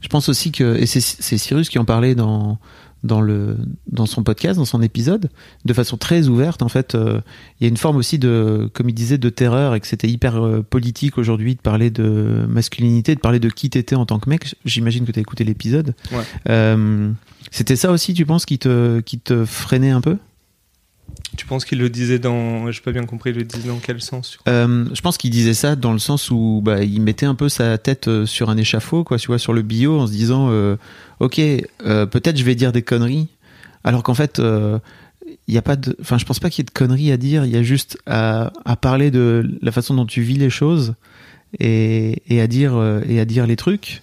je 0.00 0.08
pense 0.08 0.28
aussi 0.28 0.50
que, 0.52 0.76
et 0.76 0.86
c'est, 0.86 1.00
Cyrus 1.38 1.68
qui 1.68 1.78
en 1.78 1.84
parlait 1.84 2.14
dans 2.14 2.58
dans 3.04 3.20
le 3.20 3.56
dans 3.88 4.06
son 4.06 4.22
podcast, 4.22 4.58
dans 4.60 4.64
son 4.64 4.80
épisode, 4.80 5.28
de 5.64 5.72
façon 5.74 5.96
très 5.96 6.28
ouverte. 6.28 6.62
En 6.62 6.68
fait, 6.68 6.94
euh, 6.94 7.20
il 7.58 7.64
y 7.64 7.66
a 7.66 7.68
une 7.68 7.76
forme 7.76 7.96
aussi 7.96 8.16
de, 8.16 8.70
comme 8.74 8.88
il 8.88 8.92
disait, 8.94 9.18
de 9.18 9.28
terreur 9.28 9.74
et 9.74 9.80
que 9.80 9.88
c'était 9.88 10.08
hyper 10.08 10.36
euh, 10.40 10.62
politique 10.62 11.18
aujourd'hui 11.18 11.56
de 11.56 11.60
parler 11.60 11.90
de 11.90 12.46
masculinité, 12.48 13.16
de 13.16 13.20
parler 13.20 13.40
de 13.40 13.48
qui 13.48 13.68
t'étais 13.70 13.96
en 13.96 14.06
tant 14.06 14.20
que 14.20 14.30
mec. 14.30 14.54
J'imagine 14.64 15.04
que 15.04 15.10
t'as 15.10 15.20
écouté 15.20 15.42
l'épisode. 15.42 15.96
Ouais. 16.12 16.22
Euh, 16.48 17.10
c'était 17.52 17.76
ça 17.76 17.92
aussi, 17.92 18.14
tu 18.14 18.26
penses, 18.26 18.46
qui 18.46 18.58
te 18.58 18.98
qui 19.00 19.20
te 19.20 19.44
freinait 19.44 19.90
un 19.90 20.00
peu? 20.00 20.16
Tu 21.36 21.46
penses 21.46 21.64
qu'il 21.64 21.78
le 21.78 21.88
disait 21.88 22.18
dans, 22.18 22.70
j'ai 22.70 22.80
pas 22.80 22.92
bien 22.92 23.04
compris, 23.04 23.30
il 23.30 23.36
le 23.36 23.44
disait 23.44 23.68
dans 23.68 23.78
quel 23.78 24.00
sens 24.00 24.38
Euh, 24.48 24.86
je 24.92 25.00
pense 25.00 25.16
qu'il 25.18 25.30
disait 25.30 25.54
ça 25.54 25.76
dans 25.76 25.92
le 25.92 25.98
sens 25.98 26.30
où 26.30 26.60
bah, 26.64 26.82
il 26.82 27.00
mettait 27.00 27.26
un 27.26 27.34
peu 27.34 27.48
sa 27.48 27.78
tête 27.78 28.08
euh, 28.08 28.26
sur 28.26 28.50
un 28.50 28.56
échafaud, 28.56 29.04
quoi, 29.04 29.18
tu 29.18 29.28
vois, 29.28 29.38
sur 29.38 29.52
le 29.52 29.62
bio, 29.62 30.00
en 30.00 30.06
se 30.06 30.12
disant, 30.12 30.48
euh, 30.50 30.76
ok, 31.20 31.38
euh, 31.38 32.06
peut-être 32.06 32.36
je 32.36 32.44
vais 32.44 32.54
dire 32.54 32.72
des 32.72 32.82
conneries, 32.82 33.28
alors 33.84 34.02
qu'en 34.02 34.14
fait, 34.14 34.40
il 34.40 35.54
y 35.54 35.58
a 35.58 35.62
pas 35.62 35.76
de, 35.76 35.96
enfin, 36.00 36.18
je 36.18 36.24
pense 36.24 36.40
pas 36.40 36.50
qu'il 36.50 36.62
y 36.62 36.64
ait 36.64 36.70
de 36.72 36.78
conneries 36.78 37.12
à 37.12 37.16
dire. 37.16 37.44
Il 37.44 37.50
y 37.50 37.56
a 37.56 37.62
juste 37.62 37.98
à, 38.06 38.52
à 38.64 38.76
parler 38.76 39.10
de 39.10 39.58
la 39.60 39.72
façon 39.72 39.94
dont 39.94 40.06
tu 40.06 40.22
vis 40.22 40.36
les 40.36 40.50
choses 40.50 40.94
et, 41.58 42.22
et 42.28 42.40
à 42.40 42.46
dire 42.46 42.74
et 43.08 43.20
à 43.20 43.24
dire 43.24 43.46
les 43.46 43.56
trucs. 43.56 44.02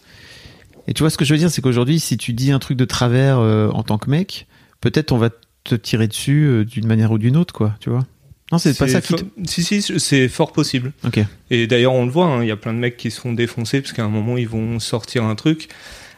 Et 0.89 0.93
tu 0.93 1.03
vois 1.03 1.11
ce 1.11 1.17
que 1.19 1.23
je 1.23 1.33
veux 1.33 1.37
dire, 1.37 1.51
c'est 1.51 1.61
qu'aujourd'hui, 1.61 1.99
si 1.99 2.17
tu 2.17 2.33
dis 2.33 2.51
un 2.51 2.57
truc 2.57 2.75
de 2.75 2.83
travers 2.83 3.37
euh, 3.37 3.69
en 3.69 3.83
tant 3.83 3.99
que 3.99 4.09
mec, 4.09 4.47
peut-être 4.81 5.11
on 5.11 5.19
va 5.19 5.29
te 5.63 5.75
tirer 5.75 6.07
dessus 6.07 6.45
euh, 6.47 6.65
d'une 6.65 6.87
manière 6.87 7.11
ou 7.11 7.19
d'une 7.19 7.37
autre, 7.37 7.53
quoi, 7.53 7.75
tu 7.79 7.91
vois. 7.91 8.07
Non, 8.51 8.57
c'est 8.57 8.75
pas 8.75 8.87
ça 8.87 8.99
qui. 8.99 9.13
te- 9.13 9.23
Si, 9.45 9.63
si, 9.63 9.83
c'est 9.99 10.27
fort 10.27 10.51
possible. 10.51 10.91
Ok. 11.05 11.19
Et 11.51 11.67
d'ailleurs, 11.67 11.93
on 11.93 12.05
le 12.05 12.11
voit, 12.11 12.25
hein, 12.25 12.41
il 12.41 12.47
y 12.47 12.51
a 12.51 12.55
plein 12.55 12.73
de 12.73 12.79
mecs 12.79 12.97
qui 12.97 13.11
se 13.11 13.21
font 13.21 13.33
défoncer 13.33 13.81
parce 13.81 13.93
qu'à 13.93 14.03
un 14.03 14.09
moment, 14.09 14.35
ils 14.37 14.49
vont 14.49 14.79
sortir 14.79 15.25
un 15.25 15.35
truc. 15.35 15.67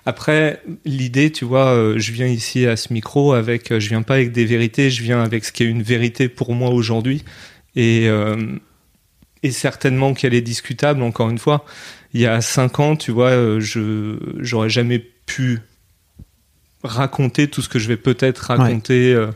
Après, 0.06 0.64
l'idée, 0.86 1.34
tu 1.34 1.44
vois, 1.44 1.66
euh, 1.74 2.00
je 2.00 2.14
viens 2.14 2.28
ici 2.28 2.66
à 2.66 2.78
ce 2.78 2.94
micro 2.94 3.34
avec, 3.34 3.78
je 3.78 3.90
viens 3.90 4.04
pas 4.04 4.14
avec 4.14 4.32
des 4.32 4.46
vérités, 4.46 4.90
je 4.90 5.04
viens 5.04 5.22
avec 5.22 5.44
ce 5.44 5.52
qui 5.52 5.64
est 5.64 5.68
une 5.68 5.84
vérité 5.84 6.30
pour 6.30 6.56
moi 6.56 6.70
aujourd'hui. 6.70 7.26
Et, 7.76 8.08
et 9.44 9.52
certainement 9.52 10.14
qu'elle 10.14 10.34
est 10.34 10.42
discutable, 10.42 11.02
encore 11.04 11.30
une 11.30 11.38
fois. 11.40 11.66
Il 12.14 12.22
y 12.22 12.26
a 12.26 12.42
cinq 12.42 12.80
ans, 12.80 12.96
tu 12.96 13.12
vois, 13.12 13.30
euh, 13.30 13.60
je, 13.60 14.18
j'aurais 14.40 14.70
jamais 14.70 15.00
pu 15.00 15.60
raconter 16.84 17.48
tout 17.48 17.62
ce 17.62 17.70
que 17.70 17.80
je 17.80 17.88
vais 17.88 17.98
peut-être 17.98 18.40
raconter 18.40 19.14
euh, 19.14 19.28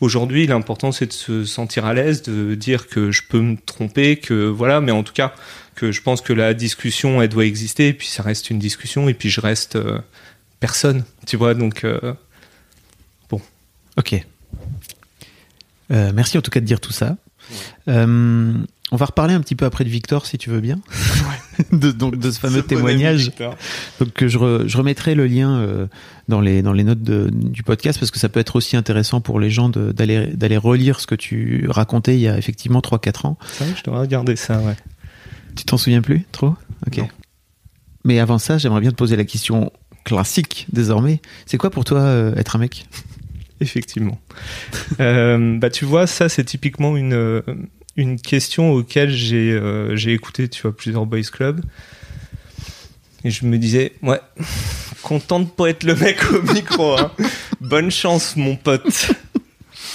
aujourd'hui. 0.00 0.46
L'important, 0.46 0.92
c'est 0.92 1.06
de 1.06 1.12
se 1.12 1.44
sentir 1.44 1.84
à 1.84 1.94
l'aise, 1.94 2.22
de 2.22 2.54
dire 2.54 2.88
que 2.88 3.10
je 3.10 3.22
peux 3.28 3.40
me 3.40 3.56
tromper, 3.56 4.16
que 4.16 4.46
voilà, 4.46 4.80
mais 4.80 4.92
en 4.92 5.02
tout 5.02 5.12
cas, 5.12 5.32
que 5.74 5.92
je 5.92 6.02
pense 6.02 6.20
que 6.20 6.32
la 6.32 6.54
discussion, 6.54 7.22
elle 7.22 7.28
doit 7.28 7.46
exister, 7.46 7.88
et 7.88 7.92
puis 7.94 8.08
ça 8.08 8.22
reste 8.22 8.50
une 8.50 8.58
discussion, 8.58 9.08
et 9.08 9.14
puis 9.14 9.30
je 9.30 9.40
reste 9.40 9.76
euh, 9.76 9.98
personne, 10.60 11.04
tu 11.26 11.36
vois, 11.36 11.54
donc 11.54 11.84
euh, 11.84 12.14
Ok. 13.98 14.14
Euh, 15.90 16.12
merci 16.14 16.38
en 16.38 16.40
tout 16.40 16.52
cas 16.52 16.60
de 16.60 16.64
dire 16.64 16.80
tout 16.80 16.92
ça. 16.92 17.16
Euh, 17.88 18.52
on 18.90 18.96
va 18.96 19.06
reparler 19.06 19.34
un 19.34 19.40
petit 19.40 19.54
peu 19.54 19.64
après 19.66 19.84
de 19.84 19.90
Victor, 19.90 20.24
si 20.26 20.38
tu 20.38 20.48
veux 20.50 20.60
bien, 20.60 20.78
de, 21.72 21.90
donc, 21.90 22.16
de 22.16 22.30
ce 22.30 22.38
fameux 22.40 22.56
Ce 22.58 22.60
bon 22.62 22.66
témoignage. 22.68 23.24
Victor. 23.24 23.56
Donc 24.00 24.24
je, 24.26 24.38
re- 24.38 24.66
je 24.66 24.76
remettrai 24.78 25.14
le 25.14 25.26
lien 25.26 25.58
euh, 25.58 25.86
dans 26.28 26.40
les 26.40 26.62
dans 26.62 26.72
les 26.72 26.84
notes 26.84 27.02
de- 27.02 27.28
du 27.30 27.62
podcast 27.62 27.98
parce 27.98 28.10
que 28.10 28.18
ça 28.18 28.28
peut 28.30 28.40
être 28.40 28.56
aussi 28.56 28.76
intéressant 28.76 29.20
pour 29.20 29.40
les 29.40 29.50
gens 29.50 29.68
d'aller 29.68 30.56
relire 30.56 31.00
ce 31.00 31.06
que 31.06 31.14
tu 31.14 31.66
racontais 31.68 32.14
il 32.16 32.20
y 32.20 32.28
a 32.28 32.38
effectivement 32.38 32.80
3-4 32.80 33.26
ans. 33.26 33.38
Vrai, 33.58 33.68
je 33.76 33.82
devrais 33.82 34.00
regarder 34.00 34.36
ça, 34.36 34.58
ouais. 34.60 34.76
Tu 35.56 35.64
t'en 35.64 35.76
souviens 35.76 36.00
plus 36.02 36.24
trop? 36.32 36.54
Ok. 36.86 36.98
Non. 36.98 37.08
Mais 38.04 38.20
avant 38.20 38.38
ça, 38.38 38.56
j'aimerais 38.58 38.80
bien 38.80 38.90
te 38.90 38.96
poser 38.96 39.16
la 39.16 39.24
question 39.24 39.70
classique 40.04 40.66
désormais. 40.72 41.20
C'est 41.44 41.58
quoi 41.58 41.68
pour 41.70 41.84
toi 41.84 41.98
euh, 42.00 42.34
être 42.36 42.56
un 42.56 42.60
mec? 42.60 42.86
Effectivement. 43.60 44.20
Euh, 45.00 45.58
bah, 45.58 45.70
tu 45.70 45.84
vois, 45.84 46.06
ça, 46.06 46.28
c'est 46.28 46.44
typiquement 46.44 46.96
une, 46.96 47.14
euh, 47.14 47.42
une 47.96 48.20
question 48.20 48.72
auquel 48.72 49.10
j'ai 49.10 49.52
euh, 49.52 49.96
écouté, 50.06 50.48
tu 50.48 50.62
vois, 50.62 50.76
plusieurs 50.76 51.06
boys 51.06 51.22
clubs. 51.22 51.60
Et 53.24 53.30
je 53.30 53.46
me 53.46 53.58
disais, 53.58 53.92
ouais, 54.02 54.20
content 55.02 55.40
de 55.40 55.46
pas 55.46 55.70
être 55.70 55.82
le 55.82 55.96
mec 55.96 56.18
au 56.32 56.42
micro. 56.52 56.96
hein. 56.96 57.10
Bonne 57.60 57.90
chance, 57.90 58.36
mon 58.36 58.54
pote. 58.54 59.10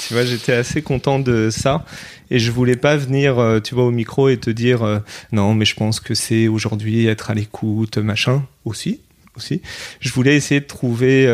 Tu 0.08 0.14
vois, 0.14 0.26
j'étais 0.26 0.54
assez 0.54 0.82
content 0.82 1.20
de 1.20 1.50
ça. 1.50 1.86
Et 2.30 2.40
je 2.40 2.52
voulais 2.52 2.76
pas 2.76 2.98
venir, 2.98 3.40
euh, 3.40 3.60
tu 3.62 3.76
vois, 3.76 3.86
au 3.86 3.92
micro 3.92 4.28
et 4.28 4.38
te 4.38 4.50
dire, 4.50 5.02
non, 5.32 5.54
mais 5.54 5.64
je 5.66 5.76
pense 5.76 6.02
que 6.02 6.14
c'est 6.14 6.50
aujourd'hui 6.50 7.08
être 7.08 7.32
à 7.32 7.34
l'écoute, 7.34 7.98
machin. 7.98 8.46
Aussi, 8.66 9.00
aussi. 9.38 9.62
Je 10.02 10.12
voulais 10.12 10.36
essayer 10.36 10.60
de 10.60 10.66
trouver, 10.66 11.26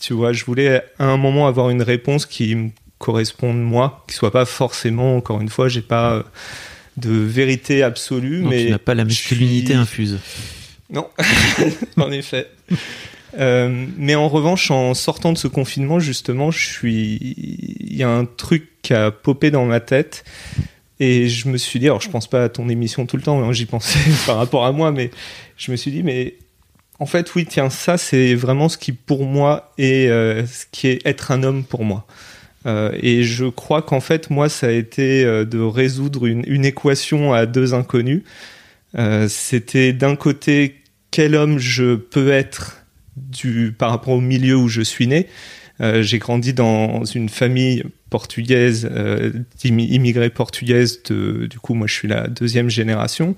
tu 0.00 0.12
vois, 0.14 0.32
je 0.32 0.44
voulais 0.44 0.82
à 0.98 1.04
un 1.06 1.16
moment 1.16 1.46
avoir 1.46 1.70
une 1.70 1.82
réponse 1.82 2.26
qui 2.26 2.54
me 2.54 2.70
corresponde 2.98 3.60
moi, 3.62 4.04
qui 4.08 4.14
soit 4.14 4.30
pas 4.32 4.44
forcément, 4.44 5.16
encore 5.16 5.40
une 5.40 5.48
fois, 5.48 5.68
j'ai 5.68 5.82
pas 5.82 6.12
euh, 6.14 6.22
de 6.96 7.10
vérité 7.10 7.82
absolue, 7.82 8.40
Non, 8.42 8.50
mais 8.50 8.64
Tu 8.66 8.70
n'as 8.70 8.78
pas 8.78 8.94
la 8.94 9.04
masculinité 9.04 9.68
suis- 9.72 9.74
infuse. 9.76 10.18
non, 10.90 11.08
en 11.96 12.10
effet. 12.10 12.48
Euh, 13.38 13.86
mais 13.98 14.14
en 14.14 14.28
revanche, 14.28 14.70
en 14.70 14.94
sortant 14.94 15.32
de 15.32 15.38
ce 15.38 15.46
confinement, 15.48 15.98
justement, 16.00 16.50
je 16.50 16.66
suis, 16.66 17.16
il 17.80 17.96
y 17.96 18.02
a 18.02 18.08
un 18.08 18.24
truc 18.24 18.68
qui 18.82 18.94
a 18.94 19.10
popé 19.10 19.50
dans 19.50 19.66
ma 19.66 19.80
tête. 19.80 20.24
Et 20.98 21.28
je 21.28 21.48
me 21.48 21.58
suis 21.58 21.78
dit, 21.78 21.86
alors 21.86 22.00
je 22.00 22.08
pense 22.08 22.26
pas 22.26 22.44
à 22.44 22.48
ton 22.48 22.70
émission 22.70 23.04
tout 23.04 23.18
le 23.18 23.22
temps, 23.22 23.42
hein, 23.44 23.52
j'y 23.52 23.66
pensais 23.66 23.98
par 24.26 24.38
rapport 24.38 24.64
à 24.64 24.72
moi, 24.72 24.92
mais 24.92 25.10
je 25.58 25.70
me 25.70 25.76
suis 25.76 25.90
dit, 25.90 26.02
mais 26.02 26.34
en 26.98 27.06
fait, 27.06 27.34
oui, 27.34 27.44
tiens, 27.46 27.68
ça, 27.68 27.98
c'est 27.98 28.34
vraiment 28.34 28.68
ce 28.68 28.78
qui, 28.78 28.92
pour 28.92 29.24
moi, 29.26 29.72
est 29.76 30.08
euh, 30.08 30.46
ce 30.46 30.64
qui 30.70 30.88
est 30.88 31.06
être 31.06 31.30
un 31.30 31.42
homme 31.42 31.64
pour 31.64 31.84
moi. 31.84 32.06
Euh, 32.64 32.90
et 33.00 33.22
je 33.22 33.44
crois 33.44 33.82
qu'en 33.82 34.00
fait, 34.00 34.30
moi, 34.30 34.48
ça 34.48 34.68
a 34.68 34.70
été 34.70 35.24
euh, 35.24 35.44
de 35.44 35.58
résoudre 35.58 36.26
une, 36.26 36.64
équation 36.64 37.32
à 37.32 37.46
deux 37.46 37.74
inconnus. 37.74 38.22
C'était 39.28 39.92
d'un 39.92 40.16
côté 40.16 40.76
quel 41.10 41.34
homme 41.34 41.58
je 41.58 41.96
peux 41.96 42.30
être 42.30 42.82
par 43.76 43.90
rapport 43.90 44.14
au 44.14 44.22
milieu 44.22 44.56
où 44.56 44.68
je 44.68 44.80
suis 44.80 45.06
né. 45.06 45.26
J'ai 45.80 46.18
grandi 46.18 46.54
dans 46.54 47.04
une 47.04 47.28
famille 47.28 47.84
portugaise, 48.08 48.88
portugaises. 50.34 51.02
De, 51.02 51.46
du 51.46 51.58
coup, 51.58 51.74
moi, 51.74 51.86
je 51.86 51.92
suis 51.92 52.08
la 52.08 52.26
deuxième 52.26 52.70
génération. 52.70 53.36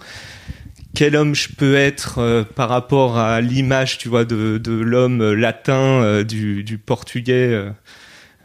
Quel 0.99 1.14
homme 1.14 1.37
je 1.37 1.47
peux 1.57 1.76
être 1.76 2.19
euh, 2.19 2.43
par 2.43 2.69
rapport 2.69 3.19
à 3.19 3.40
l'image, 3.40 3.99
tu 3.99 4.09
vois, 4.09 4.25
de, 4.25 4.61
l'homme 4.67 5.33
latin, 5.33 6.02
euh, 6.02 6.25
du, 6.25 6.81
portugais 6.85 7.52
euh, 7.52 7.71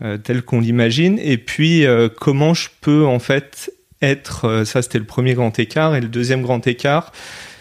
euh, 0.03 0.19
tel 0.19 0.43
qu'on 0.43 0.59
l'imagine. 0.59 1.17
Et 1.17 1.39
puis, 1.39 1.83
euh, 1.83 2.09
comment 2.15 2.53
je 2.53 2.69
peux 2.79 3.07
en 3.07 3.17
fait 3.17 3.73
être. 4.03 4.45
euh, 4.45 4.65
ça, 4.65 4.83
c'était 4.83 4.99
le 4.99 5.05
premier 5.05 5.33
grand 5.33 5.57
écart. 5.57 5.95
Et 5.95 6.01
le 6.01 6.09
deuxième 6.09 6.43
grand 6.43 6.67
écart, 6.67 7.11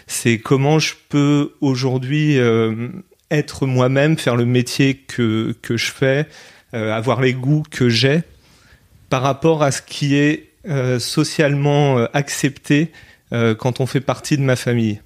c'est 0.05 0.37
comment 0.37 0.77
je 0.77 0.93
peux 1.09 1.53
aujourd'hui 1.59 2.37
euh, 2.37 2.89
être 3.31 3.65
moi-même, 3.65 4.15
faire 4.19 4.35
le 4.35 4.45
métier 4.45 4.93
que, 4.93 5.55
je 5.71 5.91
fais, 5.91 6.27
euh, 6.75 6.93
avoir 6.93 7.19
les 7.19 7.33
goûts 7.33 7.63
que 7.71 7.89
j'ai 7.89 8.21
par 9.09 9.23
rapport 9.23 9.63
à 9.63 9.71
ce 9.71 9.81
qui 9.81 10.13
est 10.13 10.49
euh, 10.67 10.99
socialement 10.99 11.97
euh, 11.97 12.05
accepté 12.13 12.91
euh, 13.33 13.55
quand 13.55 13.79
on 13.79 13.85
fait 13.85 14.01
partie 14.01 14.37
de 14.37 14.43
ma 14.43 14.55
famille. 14.55 15.01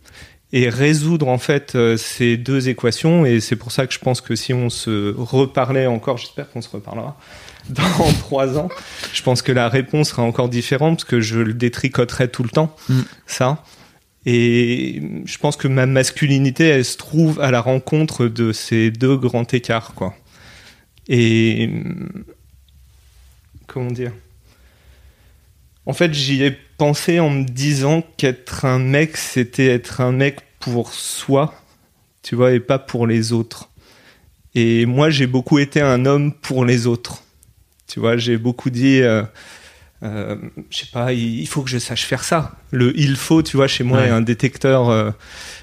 Et 0.54 0.70
résoudre 0.70 1.28
en 1.28 1.38
fait 1.40 1.76
euh, 1.76 1.98
ces 1.98 2.38
deux 2.38 2.70
équations, 2.70 3.26
et 3.26 3.42
c'est 3.42 3.58
pour 3.58 3.72
ça 3.74 3.86
que 3.86 3.94
je 3.94 4.00
pense 4.00 4.22
que 4.22 4.36
si 4.36 4.54
on 4.54 4.70
se 4.70 5.14
reparlait 5.18 5.88
encore, 5.88 6.18
j'espère 6.18 6.50
qu'on 6.50 6.62
se 6.62 6.70
reparlera 6.70 7.18
dans 7.70 8.14
trois 8.20 8.58
ans, 8.58 8.70
je 9.14 9.22
pense 9.24 9.42
que 9.42 9.52
la 9.52 9.68
réponse 9.68 10.10
sera 10.10 10.24
encore 10.24 10.48
différente 10.48 11.00
parce 11.00 11.10
que 11.10 11.20
je 11.20 11.40
le 11.40 11.54
détricoterai 11.54 12.30
tout 12.30 12.44
le 12.44 12.50
temps, 12.50 12.74
Mm. 12.88 13.02
ça. 13.26 13.64
Et 14.26 15.02
je 15.26 15.38
pense 15.38 15.56
que 15.56 15.68
ma 15.70 15.86
masculinité, 15.86 16.66
elle 16.66 16.86
se 16.86 16.98
trouve 16.98 17.40
à 17.40 17.50
la 17.52 17.62
rencontre 17.62 18.28
de 18.28 18.52
ces 18.54 18.92
deux 18.92 19.16
grands 19.18 19.48
écarts, 19.52 19.94
quoi. 19.96 20.14
Et 21.10 21.70
comment 23.68 23.92
dire? 23.92 24.12
En 25.88 25.94
fait, 25.94 26.14
j'y 26.14 26.44
ai 26.44 26.52
pensé 26.52 27.22
en 27.22 27.30
me 27.30 27.46
disant 27.46 28.04
qu'être 28.18 28.66
un 28.66 28.78
mec, 28.78 29.16
c'était 29.16 29.68
être 29.68 30.02
un 30.02 30.12
mec 30.12 30.40
pour 30.60 30.94
soi, 30.94 31.54
tu 32.24 32.36
vois, 32.36 32.52
et 32.52 32.60
pas 32.60 32.78
pour 32.78 33.08
les 33.08 33.32
autres. 33.32 33.70
Et 34.54 34.86
moi, 34.86 35.10
j'ai 35.10 35.28
beaucoup 35.28 35.60
été 35.60 35.80
un 35.80 36.06
homme 36.06 36.34
pour 36.34 36.66
les 36.66 36.88
autres. 36.88 37.24
Tu 37.88 38.02
vois, 38.02 38.18
j'ai 38.18 38.38
beaucoup 38.38 38.70
dit, 38.70 39.00
euh, 39.00 39.24
euh, 40.04 40.36
je 40.70 40.80
sais 40.80 40.88
pas, 40.92 41.14
il, 41.14 41.48
faut 41.48 41.62
que 41.62 41.70
je 41.70 41.78
sache 41.78 42.04
faire 42.04 42.26
ça. 42.26 42.52
Le 42.72 42.92
il 43.00 43.16
faut, 43.16 43.42
tu 43.42 43.56
vois, 43.56 43.68
chez 43.70 43.86
moi, 43.86 44.00
Ouais. 44.00 44.08
est 44.08 44.12
un 44.12 44.20
détecteur 44.20 44.90
euh, 44.90 45.12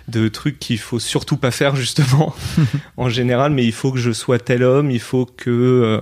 de 0.08 0.28
trucs 0.28 0.58
qu'il 0.58 0.78
faut 0.78 1.00
surtout 1.00 1.36
pas 1.36 1.50
faire, 1.50 1.76
justement, 1.76 2.34
en 2.96 3.10
général, 3.10 3.52
mais 3.52 3.66
il 3.66 3.72
faut 3.74 3.92
que 3.92 3.98
je 3.98 4.12
sois 4.12 4.38
tel 4.38 4.62
homme, 4.62 4.90
il 4.90 5.00
faut 5.00 5.26
que 5.26 6.00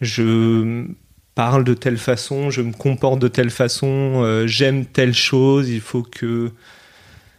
je 0.00 0.84
parle 1.34 1.64
de 1.64 1.74
telle 1.74 1.98
façon, 1.98 2.50
je 2.50 2.62
me 2.62 2.72
comporte 2.72 3.18
de 3.18 3.28
telle 3.28 3.50
façon, 3.50 4.22
euh, 4.22 4.46
j'aime 4.46 4.86
telle 4.86 5.14
chose, 5.14 5.68
il 5.68 5.80
faut 5.80 6.02
que. 6.02 6.52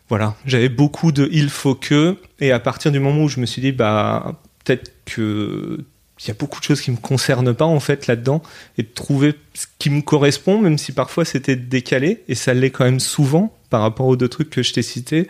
Voilà, 0.09 0.35
j'avais 0.45 0.69
beaucoup 0.69 1.11
de 1.11 1.27
il 1.31 1.49
faut 1.49 1.75
que, 1.75 2.17
et 2.39 2.51
à 2.51 2.59
partir 2.59 2.91
du 2.91 2.99
moment 2.99 3.23
où 3.23 3.29
je 3.29 3.39
me 3.39 3.45
suis 3.45 3.61
dit, 3.61 3.71
bah, 3.71 4.39
peut-être 4.63 4.91
que 5.05 5.79
il 6.19 6.27
y 6.27 6.31
a 6.31 6.35
beaucoup 6.35 6.59
de 6.59 6.63
choses 6.63 6.79
qui 6.81 6.91
me 6.91 6.97
concernent 6.97 7.53
pas 7.53 7.65
en 7.65 7.79
fait 7.79 8.07
là-dedans, 8.07 8.41
et 8.77 8.83
de 8.83 8.87
trouver 8.87 9.35
ce 9.53 9.65
qui 9.79 9.89
me 9.89 10.01
correspond, 10.01 10.61
même 10.61 10.77
si 10.77 10.91
parfois 10.91 11.25
c'était 11.25 11.55
décalé, 11.55 12.23
et 12.27 12.35
ça 12.35 12.53
l'est 12.53 12.69
quand 12.69 12.85
même 12.85 12.99
souvent 12.99 13.55
par 13.69 13.81
rapport 13.81 14.07
aux 14.07 14.15
deux 14.15 14.29
trucs 14.29 14.49
que 14.49 14.63
je 14.63 14.73
t'ai 14.73 14.83
cités, 14.83 15.27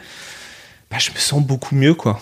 bah, 0.91 0.97
je 0.99 1.11
me 1.11 1.17
sens 1.17 1.43
beaucoup 1.43 1.75
mieux 1.75 1.93
quoi. 1.93 2.21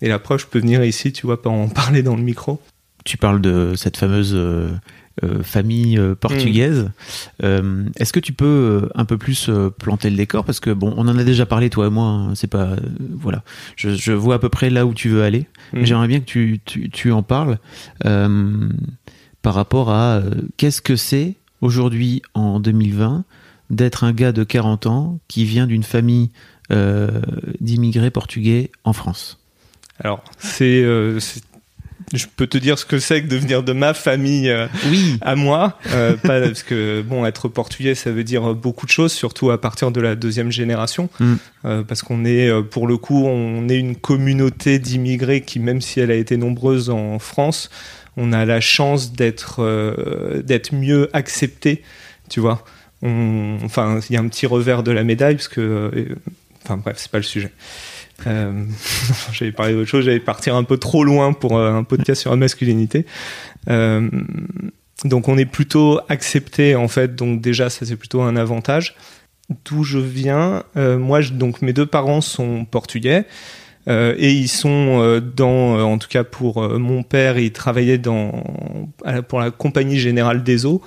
Et 0.00 0.08
la 0.08 0.18
preuve, 0.18 0.40
je 0.40 0.46
peux 0.46 0.60
venir 0.60 0.84
ici, 0.84 1.12
tu 1.12 1.26
vois, 1.26 1.40
pas 1.40 1.50
en 1.50 1.68
parler 1.68 2.02
dans 2.02 2.16
le 2.16 2.22
micro. 2.22 2.60
Tu 3.04 3.16
parles 3.16 3.40
de 3.40 3.74
cette 3.76 3.96
fameuse 3.96 4.32
euh, 4.34 4.70
famille 5.42 5.98
euh, 5.98 6.14
portugaise. 6.14 6.90
Euh, 7.42 7.84
Est-ce 7.96 8.12
que 8.12 8.20
tu 8.20 8.32
peux 8.32 8.44
euh, 8.84 8.88
un 8.94 9.04
peu 9.04 9.18
plus 9.18 9.48
euh, 9.48 9.70
planter 9.70 10.10
le 10.10 10.16
décor? 10.16 10.44
Parce 10.44 10.60
que 10.60 10.70
bon, 10.70 10.94
on 10.96 11.08
en 11.08 11.18
a 11.18 11.24
déjà 11.24 11.46
parlé 11.46 11.70
toi 11.70 11.86
et 11.86 11.90
moi. 11.90 12.06
hein, 12.06 12.34
c'est 12.34 12.46
pas 12.50 12.64
euh, 12.72 12.76
voilà. 13.14 13.42
Je, 13.76 13.90
je 13.94 14.12
vois 14.12 14.36
à 14.36 14.38
peu 14.38 14.48
près 14.48 14.70
là 14.70 14.86
où 14.86 14.94
tu 14.94 15.08
veux 15.08 15.22
aller. 15.22 15.46
Mm. 15.72 15.84
J'aimerais 15.84 16.08
bien 16.08 16.20
que 16.20 16.24
tu, 16.26 16.60
tu, 16.64 16.90
tu 16.90 17.12
en 17.12 17.22
parles 17.22 17.58
euh, 18.04 18.68
par 19.42 19.54
rapport 19.54 19.90
à 19.90 20.16
euh, 20.18 20.30
qu'est-ce 20.56 20.80
que 20.82 20.96
c'est 20.96 21.34
aujourd'hui 21.60 22.22
en 22.34 22.60
2020 22.60 23.24
d'être 23.70 24.04
un 24.04 24.12
gars 24.12 24.32
de 24.32 24.44
40 24.44 24.86
ans 24.86 25.18
qui 25.28 25.44
vient 25.44 25.66
d'une 25.66 25.82
famille 25.82 26.30
euh, 26.70 27.20
d'immigrés 27.60 28.10
portugais 28.10 28.70
en 28.84 28.92
France? 28.92 29.38
Alors, 30.00 30.22
c'est, 30.38 30.82
euh, 30.84 31.18
c'est- 31.18 31.42
je 32.14 32.26
peux 32.36 32.46
te 32.46 32.58
dire 32.58 32.78
ce 32.78 32.84
que 32.84 32.98
c'est 32.98 33.22
que 33.22 33.28
de 33.28 33.36
venir 33.36 33.62
de 33.62 33.72
ma 33.72 33.94
famille 33.94 34.48
euh, 34.48 34.66
Oui. 34.90 35.18
à 35.20 35.36
moi, 35.36 35.78
euh, 35.92 36.16
pas, 36.16 36.40
parce 36.46 36.62
que 36.62 37.02
bon, 37.02 37.26
être 37.26 37.48
portugais, 37.48 37.94
ça 37.94 38.10
veut 38.10 38.24
dire 38.24 38.54
beaucoup 38.54 38.86
de 38.86 38.90
choses, 38.90 39.12
surtout 39.12 39.50
à 39.50 39.60
partir 39.60 39.90
de 39.90 40.00
la 40.00 40.14
deuxième 40.14 40.50
génération, 40.50 41.08
Mm. 41.20 41.34
Euh, 41.64 41.82
parce 41.82 42.02
qu'on 42.02 42.24
est, 42.24 42.48
euh, 42.48 42.62
pour 42.62 42.86
le 42.86 42.96
coup, 42.96 43.26
on 43.26 43.68
est 43.68 43.78
une 43.78 43.96
communauté 43.96 44.78
d'immigrés 44.78 45.40
qui, 45.40 45.58
même 45.58 45.80
si 45.80 45.98
elle 46.00 46.10
a 46.10 46.14
été 46.14 46.36
nombreuse 46.36 46.88
en 46.90 47.18
France, 47.18 47.68
on 48.16 48.32
a 48.32 48.44
la 48.44 48.60
chance 48.60 49.12
d'être, 49.12 49.56
euh, 49.62 50.42
d'être 50.42 50.72
mieux 50.72 51.08
accepté, 51.12 51.82
tu 52.28 52.40
vois. 52.40 52.64
On, 53.02 53.58
enfin, 53.64 54.00
il 54.08 54.14
y 54.14 54.16
a 54.16 54.20
un 54.20 54.28
petit 54.28 54.46
revers 54.46 54.82
de 54.82 54.92
la 54.92 55.02
médaille, 55.04 55.34
parce 55.36 55.48
que, 55.48 55.60
euh, 55.60 56.14
enfin 56.64 56.76
bref, 56.76 56.96
c'est 56.98 57.10
pas 57.10 57.18
le 57.18 57.24
sujet. 57.24 57.50
Euh, 58.26 58.64
j'allais 59.32 59.52
parler 59.52 59.74
d'autre 59.74 59.88
chose, 59.88 60.04
j'allais 60.04 60.20
partir 60.20 60.56
un 60.56 60.64
peu 60.64 60.76
trop 60.76 61.04
loin 61.04 61.32
pour 61.32 61.56
euh, 61.56 61.72
un 61.72 61.84
podcast 61.84 62.20
sur 62.20 62.30
la 62.30 62.36
masculinité. 62.36 63.06
Euh, 63.68 64.08
donc 65.04 65.28
on 65.28 65.38
est 65.38 65.46
plutôt 65.46 66.00
accepté 66.08 66.74
en 66.74 66.88
fait, 66.88 67.14
donc 67.14 67.40
déjà 67.40 67.70
ça 67.70 67.86
c'est 67.86 67.96
plutôt 67.96 68.22
un 68.22 68.36
avantage. 68.36 68.96
D'où 69.64 69.82
je 69.84 69.98
viens, 69.98 70.64
euh, 70.76 70.98
moi 70.98 71.20
je- 71.20 71.32
donc 71.32 71.62
mes 71.62 71.72
deux 71.72 71.86
parents 71.86 72.20
sont 72.20 72.64
portugais 72.64 73.24
et 73.90 74.32
ils 74.32 74.48
sont 74.48 75.18
dans, 75.34 75.80
en 75.80 75.96
tout 75.96 76.08
cas 76.08 76.22
pour 76.22 76.60
mon 76.78 77.02
père, 77.02 77.38
il 77.38 77.52
travaillait 77.52 77.96
dans 77.96 78.44
pour 79.28 79.40
la 79.40 79.50
compagnie 79.50 79.98
générale 79.98 80.44
des 80.44 80.66
eaux. 80.66 80.82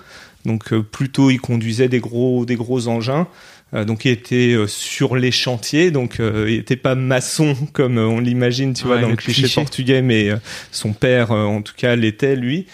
Donc 0.46 0.72
plutôt, 0.82 1.32
il 1.32 1.42
conduisait 1.42 1.88
des 1.90 2.00
gros, 2.00 2.46
des 2.46 2.54
gros 2.56 2.88
engins. 2.88 3.26
Euh, 3.74 3.86
donc 3.86 4.06
il 4.06 4.12
était 4.12 4.54
euh, 4.54 4.68
sur 4.68 5.16
les 5.16 5.32
chantiers, 5.32 5.92
donc 5.92 6.20
euh, 6.20 6.46
il 6.50 6.58
n'était 6.58 6.76
pas 6.76 6.96
maçon 6.96 7.56
comme 7.74 7.98
on 7.98 8.20
l'imagine, 8.20 8.74
tu 8.74 8.86
vois, 8.86 8.98
dans 8.98 9.08
le 9.08 9.12
le 9.12 9.18
cliché, 9.18 9.44
cliché. 9.44 9.62
portugais, 9.62 10.02
mais 10.02 10.30
son 10.72 10.94
père, 10.94 11.32
en 11.32 11.62
tout 11.62 11.74
cas, 11.76 11.96
l'était 11.96 12.36
lui. 12.36 12.68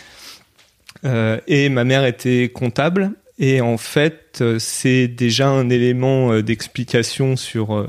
Et 1.04 1.70
ma 1.70 1.84
mère 1.84 2.06
était 2.06 2.50
comptable. 2.50 3.12
Et 3.39 3.62
en 3.62 3.77
fait, 3.77 4.44
c'est 4.58 5.08
déjà 5.08 5.48
un 5.48 5.70
élément 5.70 6.42
d'explication 6.42 7.36
sur 7.36 7.88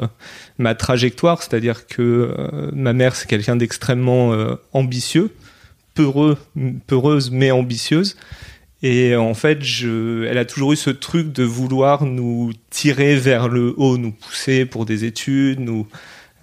ma 0.58 0.74
trajectoire, 0.74 1.42
c'est-à-dire 1.42 1.86
que 1.86 2.34
ma 2.72 2.92
mère, 2.92 3.16
c'est 3.16 3.26
quelqu'un 3.26 3.56
d'extrêmement 3.56 4.36
ambitieux, 4.72 5.30
peureux, 5.94 6.38
peureuse 6.86 7.30
mais 7.30 7.50
ambitieuse. 7.50 8.16
Et 8.82 9.16
en 9.16 9.34
fait, 9.34 9.58
elle 9.82 10.38
a 10.38 10.44
toujours 10.44 10.72
eu 10.72 10.76
ce 10.76 10.90
truc 10.90 11.32
de 11.32 11.42
vouloir 11.42 12.04
nous 12.04 12.52
tirer 12.70 13.16
vers 13.16 13.48
le 13.48 13.74
haut, 13.76 13.98
nous 13.98 14.12
pousser 14.12 14.66
pour 14.66 14.86
des 14.86 15.04
études, 15.04 15.58
nous 15.58 15.86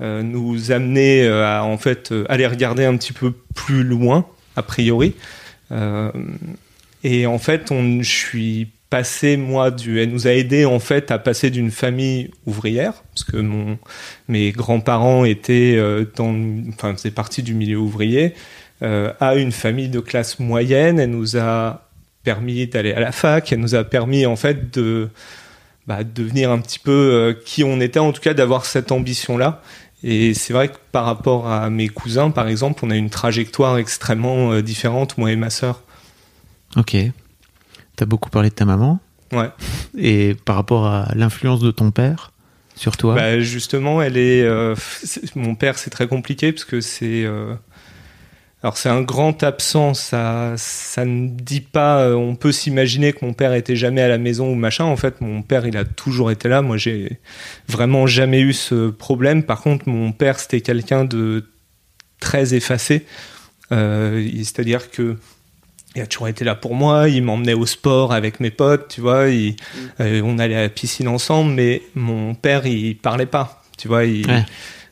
euh, 0.01 0.58
amener 0.70 1.24
euh, 1.24 1.46
à 1.46 1.63
en 1.63 1.77
fait 1.77 2.12
euh, 2.12 2.25
aller 2.27 2.46
regarder 2.46 2.84
un 2.84 2.98
petit 2.98 3.13
peu 3.13 3.32
plus 3.32 3.84
loin, 3.84 4.25
a 4.56 4.63
priori. 4.63 5.15
Et 7.04 7.25
en 7.25 7.38
fait, 7.38 7.72
je 7.72 8.10
suis 8.10 8.70
passé 8.89 9.36
moi 9.36 9.75
elle 9.88 10.12
nous 10.12 10.27
a 10.27 10.32
aidé 10.32 10.65
en 10.65 10.80
fait 10.80 11.12
à 11.12 11.18
passer 11.18 11.50
d'une 11.50 11.72
famille 11.72 12.32
ouvrière 12.46 13.04
parce 13.13 13.24
que 13.24 13.38
mes 14.27 14.51
grands-parents 14.51 15.25
étaient 15.25 15.77
dans, 16.15 16.36
enfin 16.70 16.96
faisaient 16.96 17.12
partie 17.12 17.44
du 17.44 17.56
milieu 17.56 17.77
ouvrier 17.77 18.34
à 18.82 19.36
une 19.36 19.51
famille 19.51 19.89
de 19.89 20.00
classe 20.00 20.39
moyenne. 20.39 21.00
Elle 21.00 21.12
nous 21.12 21.36
a 21.36 21.85
permis 22.25 22.67
d'aller 22.67 22.91
à 22.91 23.00
la 23.00 23.13
fac. 23.13 23.53
Elle 23.53 23.60
nous 23.60 23.75
a 23.75 23.86
permis 23.86 24.25
en 24.25 24.36
fait 24.36 24.75
de 24.77 25.10
bah, 25.88 26.03
de 26.03 26.12
devenir 26.12 26.51
un 26.51 26.60
petit 26.60 26.79
peu 26.79 26.91
euh, 26.91 27.34
qui 27.46 27.63
on 27.63 27.79
était, 27.79 28.00
en 28.00 28.12
tout 28.12 28.22
cas 28.22 28.34
d'avoir 28.34 28.65
cette 28.65 28.91
ambition-là. 28.91 29.62
Et 30.03 30.34
c'est 30.34 30.51
vrai 30.51 30.67
que 30.70 30.77
par 30.91 31.05
rapport 31.05 31.48
à 31.48 31.70
mes 31.70 31.88
cousins, 31.88 32.32
par 32.32 32.48
exemple, 32.48 32.84
on 32.84 32.89
a 32.89 32.96
une 32.96 33.10
trajectoire 33.10 33.77
extrêmement 33.77 34.51
euh, 34.51 34.62
différente, 34.62 35.17
moi 35.17 35.32
et 35.32 35.36
ma 35.36 35.50
sœur. 35.50 35.82
Ok. 36.75 36.98
T'as 37.96 38.05
beaucoup 38.05 38.29
parlé 38.29 38.50
de 38.50 38.55
ta 38.55 38.65
maman. 38.65 39.00
Ouais. 39.32 39.50
Et 39.98 40.36
par 40.46 40.55
rapport 40.55 40.86
à 40.86 41.08
l'influence 41.15 41.62
de 41.62 41.72
ton 41.72 41.91
père 41.91 42.34
sur 42.75 42.98
toi? 42.98 43.15
Bah, 43.15 43.39
justement, 43.39 44.01
elle 44.01 44.17
est. 44.17 44.44
euh, 44.44 44.75
mon 45.36 45.55
père, 45.55 45.77
c'est 45.77 45.91
très 45.91 46.08
compliqué 46.08 46.51
parce 46.51 46.65
que 46.65 46.82
c'est. 46.82 47.25
Alors 48.65 48.77
c'est 48.77 48.89
un 48.89 49.03
grand 49.03 49.43
absent. 49.43 49.93
Ça, 49.93 50.53
ça 50.57 51.05
ne 51.05 51.27
dit 51.29 51.62
pas. 51.62 52.00
euh, 52.01 52.15
on 52.15 52.36
peut 52.36 52.51
s'imaginer 52.51 53.13
que 53.13 53.24
mon 53.24 53.34
père 53.34 53.53
était 53.53 53.75
jamais 53.75 54.01
à 54.01 54.07
la 54.07 54.17
maison 54.17 54.51
ou 54.51 54.55
machin. 54.55 54.86
En 54.86 54.95
fait, 54.95 55.22
mon 55.22 55.43
père, 55.43 55.67
il 55.67 55.77
a 55.77 55.86
toujours 55.86 56.31
été 56.31 56.50
là. 56.50 56.63
Moi, 56.63 56.75
j'ai 56.77 57.19
vraiment 57.67 58.07
jamais 58.07 58.41
eu 58.41 58.53
ce 58.53 58.89
problème. 58.89 59.43
Par 59.43 59.62
contre, 59.62 59.88
mon 59.88 60.12
père, 60.12 60.39
c'était 60.39 60.62
quelqu'un 60.62 61.05
de 61.05 61.45
très 62.19 62.55
effacé. 62.55 63.05
Euh, 63.72 64.27
C'est-à-dire 64.38 64.89
que 64.89 65.15
il 65.95 66.01
a 66.01 66.07
toujours 66.07 66.27
été 66.27 66.43
là 66.43 66.55
pour 66.55 66.74
moi. 66.74 67.07
Il 67.07 67.22
m'emmenait 67.24 67.53
au 67.53 67.67
sport 67.67 68.13
avec 68.13 68.39
mes 68.39 68.50
potes, 68.51 68.88
tu 68.95 69.01
vois. 69.01 69.27
il- 69.29 69.55
euh, 70.00 70.22
on 70.25 70.39
allait 70.39 70.55
à 70.55 70.62
la 70.63 70.69
piscine 70.69 71.07
ensemble, 71.07 71.51
mais 71.53 71.84
mon 71.93 72.34
père, 72.34 72.65
il 72.65 72.98
parlait 72.98 73.27
pas. 73.27 73.63
Tu 73.77 73.88
vois, 73.88 74.05
il, 74.05 74.25
Ouais. 74.27 74.43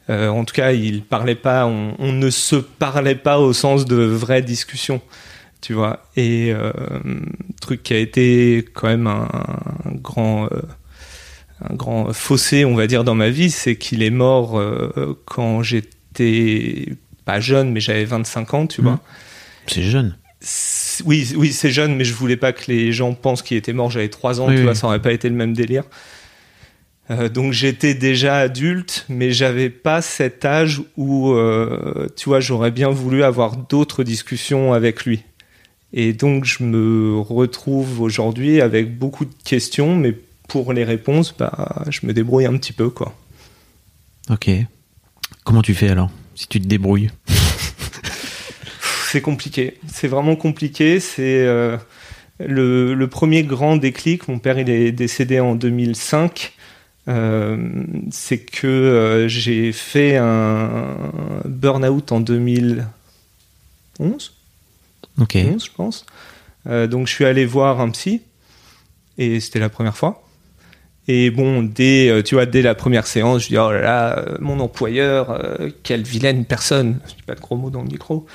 Euh, 0.10 0.28
en 0.30 0.44
tout 0.46 0.54
cas, 0.54 0.72
il 0.74 1.04
parlait 1.04 1.36
pas. 1.36 1.66
On, 1.66 1.96
on 2.00 2.12
ne 2.12 2.30
se 2.30 2.56
parlait 2.56 3.16
pas 3.16 3.40
au 3.40 3.54
sens 3.54 3.86
de 3.86 3.96
vraie 3.96 4.42
discussion. 4.42 5.02
Tu 5.62 5.74
vois. 5.74 6.06
Et 6.18 6.52
euh, 6.54 6.72
truc 7.62 7.84
qui 7.84 7.94
a 7.94 7.98
été 7.98 8.66
quand 8.74 8.88
même 8.88 9.08
un, 9.08 9.28
un 9.86 9.92
grand. 9.94 10.46
euh, 10.52 10.62
un 11.70 11.76
grand 11.76 12.12
fossé, 12.12 12.66
on 12.66 12.76
va 12.76 12.88
dire, 12.88 13.06
dans 13.06 13.16
ma 13.16 13.30
vie, 13.30 13.50
c'est 13.50 13.78
qu'il 13.78 14.04
est 14.04 14.10
mort 14.10 14.60
euh, 14.60 15.18
quand 15.26 15.64
j'étais 15.64 16.88
pas 17.24 17.40
jeune, 17.40 17.72
mais 17.72 17.80
j'avais 17.80 18.04
25 18.04 18.54
ans, 18.54 18.68
tu 18.68 18.82
Mhm. 18.82 18.88
vois. 18.88 19.00
C'est 19.68 19.84
jeune. 19.84 20.18
Oui, 21.06 21.32
oui, 21.38 21.54
c'est 21.54 21.72
jeune, 21.72 21.96
mais 21.96 22.04
je 22.04 22.13
voulais 22.13 22.36
pas 22.36 22.52
que 22.52 22.63
les 22.70 22.92
gens 22.92 23.13
pensent 23.13 23.42
qu'il 23.42 23.56
était 23.56 23.72
mort. 23.72 23.89
J'avais 23.89 24.10
3 24.10 24.42
ans, 24.42 24.48
Oui, 24.48 24.56
tu 24.56 24.58
oui. 24.60 24.63
vois, 24.66 24.76
ça 24.76 24.88
aurait 24.88 25.02
pas 25.02 25.13
été 25.13 25.30
le 25.30 25.36
même 25.36 25.54
délire. 25.54 25.86
Euh, 27.12 27.28
donc 27.30 27.52
j'étais 27.52 27.94
déjà 27.94 28.38
adulte, 28.38 29.06
mais 29.10 29.32
j'avais 29.32 29.70
pas 29.70 30.02
cet 30.02 30.46
âge 30.46 30.82
où, 30.96 31.32
euh, 31.32 32.08
tu 32.16 32.30
vois, 32.30 32.39
j'aurais 32.39 32.72
bien 32.72 32.89
voulu 32.89 33.24
avoir 33.24 33.58
d'autres 33.58 34.04
discussions 34.04 34.74
avec 34.74 35.06
lui. 35.06 35.24
Et 35.92 36.13
donc 36.13 36.46
je 36.46 36.63
me 36.63 37.20
retrouve 37.20 38.02
aujourd'hui 38.02 38.62
avec 38.62 38.98
beaucoup 38.98 39.26
de 39.26 39.34
questions, 39.44 39.96
mais 39.96 40.18
pour 40.48 40.74
les 40.74 40.84
réponses, 40.84 41.36
bah, 41.38 41.84
je 41.89 42.06
me 42.06 42.13
débrouille 42.13 42.46
un 42.46 42.58
petit 42.58 42.74
peu, 42.74 42.89
quoi. 42.89 43.13
Ok. 44.30 44.50
Comment 45.44 45.62
tu 45.62 45.74
fais 45.74 45.89
alors 45.89 46.10
Si 46.36 46.48
tu 46.48 46.62
te 46.62 46.68
débrouilles? 46.68 47.10
C'est 49.12 49.22
compliqué. 49.22 49.78
C'est 49.88 50.08
vraiment 50.08 50.36
compliqué. 50.36 51.00
C'est 51.00 51.46
euh, 51.46 51.78
le, 52.39 52.96
le 52.96 53.08
premier 53.08 53.44
grand 53.44 53.78
déclic. 53.78 54.28
Mon 54.28 54.39
père, 54.39 54.58
il 54.58 54.70
est 54.70 54.92
décédé 54.92 55.39
en 55.39 55.54
2005. 55.54 56.54
Euh, 57.10 57.58
c'est 58.12 58.38
que 58.39 58.68
euh, 58.68 59.28
j'ai 59.28 59.74
fait 59.74 60.16
un 60.16 60.96
burn-out 61.46 62.12
en 62.12 62.20
2011, 62.22 62.86
Ok. 65.20 65.36
11, 65.36 65.66
je 65.66 65.72
pense. 65.76 66.06
Euh, 66.68 66.88
donc, 66.88 67.08
je 67.08 67.13
suis 67.13 67.26
allé 67.26 67.46
voir 67.46 67.82
un 67.82 67.89
psy 67.89 68.22
et 69.18 69.39
c'était 69.39 69.60
la 69.60 69.70
première 69.70 69.98
fois. 69.98 70.24
Et 71.10 71.30
bon, 71.30 71.62
dès, 71.63 72.24
tu 72.24 72.36
vois, 72.36 72.46
dès 72.46 72.62
la 72.62 72.76
première 72.76 73.06
séance, 73.06 73.44
je 73.44 73.48
dis, 73.50 73.58
oh 73.58 73.72
là 73.74 73.82
là, 73.82 74.26
mon 74.39 74.62
employeur, 74.62 75.32
euh, 75.32 75.70
quelle 75.84 76.04
vilaine 76.04 76.46
personne. 76.46 77.00
Je 77.10 77.16
dis 77.16 77.24
pas 77.24 77.36
de 77.36 77.42
gros 77.42 77.58
mots 77.58 77.70
dans 77.70 77.82
le 77.82 77.89
micro. 77.89 78.26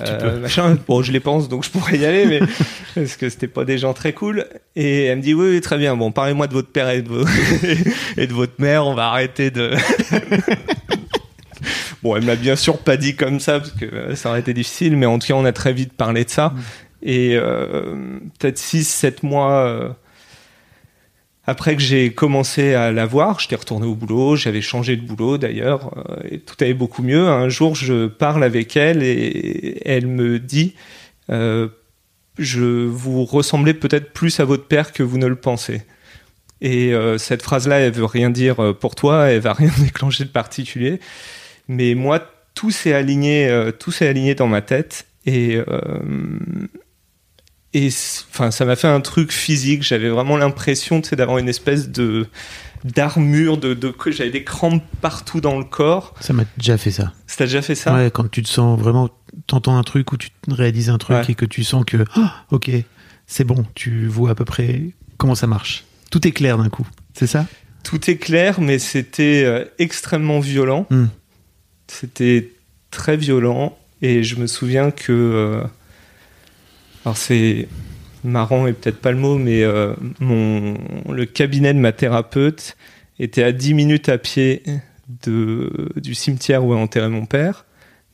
Euh, 0.00 0.40
machin. 0.40 0.78
Bon, 0.86 1.02
je 1.02 1.12
les 1.12 1.20
pense, 1.20 1.48
donc 1.48 1.64
je 1.64 1.70
pourrais 1.70 1.98
y 1.98 2.06
aller, 2.06 2.26
mais 2.26 2.40
parce 2.94 3.16
que 3.16 3.28
c'était 3.28 3.48
pas 3.48 3.64
des 3.64 3.78
gens 3.78 3.94
très 3.94 4.12
cool. 4.12 4.46
Et 4.76 5.04
elle 5.04 5.18
me 5.18 5.22
dit, 5.22 5.34
oui, 5.34 5.48
oui, 5.50 5.60
très 5.60 5.78
bien. 5.78 5.96
Bon, 5.96 6.12
parlez-moi 6.12 6.46
de 6.46 6.52
votre 6.52 6.70
père 6.70 6.88
et 6.90 7.02
de, 7.02 7.08
vos- 7.08 7.26
et 8.16 8.26
de 8.26 8.32
votre 8.32 8.54
mère. 8.58 8.86
On 8.86 8.94
va 8.94 9.08
arrêter 9.08 9.50
de. 9.50 9.70
bon, 12.02 12.16
elle 12.16 12.24
m'a 12.24 12.36
bien 12.36 12.56
sûr 12.56 12.78
pas 12.78 12.96
dit 12.96 13.16
comme 13.16 13.40
ça 13.40 13.58
parce 13.60 13.72
que 13.72 13.84
euh, 13.86 14.14
ça 14.14 14.30
aurait 14.30 14.40
été 14.40 14.54
difficile, 14.54 14.96
mais 14.96 15.06
en 15.06 15.18
tout 15.18 15.28
cas, 15.28 15.34
on 15.34 15.44
a 15.44 15.52
très 15.52 15.72
vite 15.72 15.92
parlé 15.92 16.24
de 16.24 16.30
ça. 16.30 16.52
Et 17.02 17.36
euh, 17.36 17.94
peut-être 18.38 18.58
6-7 18.58 19.18
mois. 19.22 19.96
Après 21.48 21.76
que 21.76 21.80
j'ai 21.80 22.12
commencé 22.12 22.74
à 22.74 22.92
la 22.92 23.06
voir, 23.06 23.40
j'étais 23.40 23.56
retourné 23.56 23.86
au 23.86 23.94
boulot, 23.94 24.36
j'avais 24.36 24.60
changé 24.60 24.96
de 24.98 25.00
boulot 25.00 25.38
d'ailleurs, 25.38 25.94
euh, 25.96 26.16
et 26.30 26.40
tout 26.40 26.54
allait 26.60 26.74
beaucoup 26.74 27.02
mieux. 27.02 27.26
Un 27.26 27.48
jour, 27.48 27.74
je 27.74 28.06
parle 28.06 28.44
avec 28.44 28.76
elle 28.76 29.02
et 29.02 29.80
elle 29.86 30.06
me 30.06 30.38
dit 30.38 30.74
euh, 31.30 31.68
Je 32.36 32.84
vous 32.84 33.24
ressemblez 33.24 33.72
peut-être 33.72 34.12
plus 34.12 34.40
à 34.40 34.44
votre 34.44 34.66
père 34.66 34.92
que 34.92 35.02
vous 35.02 35.16
ne 35.16 35.26
le 35.26 35.36
pensez. 35.36 35.80
Et 36.60 36.92
euh, 36.92 37.16
cette 37.16 37.40
phrase-là, 37.40 37.78
elle 37.78 37.92
veut 37.92 38.04
rien 38.04 38.28
dire 38.28 38.74
pour 38.78 38.94
toi, 38.94 39.30
elle 39.30 39.40
va 39.40 39.54
rien 39.54 39.70
déclencher 39.78 40.24
de 40.24 40.28
particulier. 40.28 41.00
Mais 41.66 41.94
moi, 41.94 42.20
tout 42.52 42.70
s'est 42.70 42.92
aligné, 42.92 43.50
tout 43.78 43.90
s'est 43.90 44.06
aligné 44.06 44.34
dans 44.34 44.48
ma 44.48 44.60
tête. 44.60 45.06
Et, 45.24 45.58
et 47.74 47.88
enfin, 48.30 48.50
ça 48.50 48.64
m'a 48.64 48.76
fait 48.76 48.88
un 48.88 49.00
truc 49.00 49.32
physique. 49.32 49.82
J'avais 49.82 50.08
vraiment 50.08 50.36
l'impression, 50.36 51.02
d'avoir 51.12 51.38
une 51.38 51.48
espèce 51.48 51.88
de 51.88 52.26
d'armure, 52.84 53.58
de, 53.58 53.74
de 53.74 53.88
que 53.90 54.12
j'avais 54.12 54.30
des 54.30 54.44
crampes 54.44 54.84
partout 55.00 55.40
dans 55.40 55.58
le 55.58 55.64
corps. 55.64 56.14
Ça 56.20 56.32
m'a 56.32 56.44
déjà 56.56 56.78
fait 56.78 56.92
ça. 56.92 57.12
Ça 57.26 57.38
t'a 57.38 57.44
déjà 57.44 57.60
fait 57.60 57.74
ça? 57.74 57.92
Ouais, 57.94 58.10
quand 58.10 58.30
tu 58.30 58.42
te 58.42 58.48
sens 58.48 58.78
vraiment, 58.78 59.10
t'entends 59.48 59.76
un 59.76 59.82
truc 59.82 60.12
ou 60.12 60.16
tu 60.16 60.30
réalises 60.48 60.88
un 60.88 60.98
truc 60.98 61.16
Ouais. 61.16 61.24
et 61.28 61.34
que 61.34 61.44
tu 61.44 61.64
sens 61.64 61.84
que, 61.84 62.04
ah, 62.14 62.44
ok, 62.52 62.70
c'est 63.26 63.44
bon, 63.44 63.66
tu 63.74 64.06
vois 64.06 64.30
à 64.30 64.34
peu 64.36 64.44
près 64.44 64.82
comment 65.16 65.34
ça 65.34 65.48
marche. 65.48 65.84
Tout 66.10 66.26
est 66.26 66.32
clair 66.32 66.56
d'un 66.56 66.68
coup, 66.68 66.86
c'est 67.14 67.26
ça? 67.26 67.46
Tout 67.82 68.10
est 68.10 68.16
clair, 68.16 68.60
mais 68.60 68.78
c'était 68.78 69.42
euh, 69.44 69.64
extrêmement 69.78 70.40
violent. 70.40 70.86
Hmm. 70.90 71.06
C'était 71.88 72.52
très 72.90 73.16
violent. 73.16 73.76
Et 74.02 74.22
je 74.22 74.36
me 74.36 74.46
souviens 74.46 74.90
que. 74.92 75.62
Alors, 77.08 77.16
c'est 77.16 77.68
marrant 78.22 78.66
et 78.66 78.74
peut-être 78.74 78.98
pas 79.00 79.12
le 79.12 79.16
mot, 79.16 79.38
mais 79.38 79.62
euh, 79.62 79.94
mon, 80.20 80.76
le 81.10 81.24
cabinet 81.24 81.72
de 81.72 81.78
ma 81.78 81.92
thérapeute 81.92 82.76
était 83.18 83.42
à 83.42 83.52
10 83.52 83.72
minutes 83.72 84.08
à 84.10 84.18
pied 84.18 84.62
de, 85.24 85.88
du 85.96 86.14
cimetière 86.14 86.62
où 86.64 86.74
est 86.74 86.78
enterré 86.78 87.08
mon 87.08 87.24
père. 87.24 87.64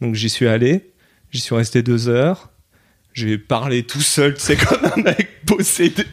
Donc, 0.00 0.14
j'y 0.14 0.28
suis 0.30 0.46
allé. 0.46 0.92
J'y 1.32 1.40
suis 1.40 1.56
resté 1.56 1.82
deux 1.82 2.08
heures. 2.08 2.50
J'ai 3.14 3.36
parlé 3.36 3.82
tout 3.82 4.00
seul, 4.00 4.34
c'est 4.38 4.56
comme 4.64 4.84
un 4.96 5.02
mec 5.02 5.44
possédé. 5.44 6.04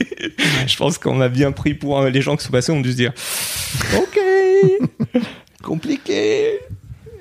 Je 0.66 0.76
pense 0.78 0.98
qu'on 0.98 1.14
m'a 1.16 1.30
bien 1.30 1.52
pris 1.52 1.76
pour 1.76 2.00
un- 2.02 2.10
les 2.10 2.22
gens 2.24 2.36
qui 2.36 2.44
sont 2.46 2.52
passés, 2.52 2.72
ont 2.72 2.82
dû 2.82 2.92
se 2.92 2.96
dire 2.98 3.14
Ok, 3.98 4.18
compliqué. 5.64 6.60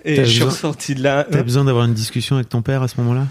Et 0.04 0.16
je 0.16 0.22
suis 0.24 0.42
ressorti 0.42 0.94
de 0.94 1.02
là. 1.02 1.26
T'as 1.30 1.42
besoin 1.42 1.64
d'avoir 1.64 1.84
une 1.84 1.92
discussion 1.94 2.36
avec 2.36 2.48
ton 2.48 2.62
père 2.62 2.82
à 2.82 2.88
ce 2.88 2.98
moment-là? 3.00 3.26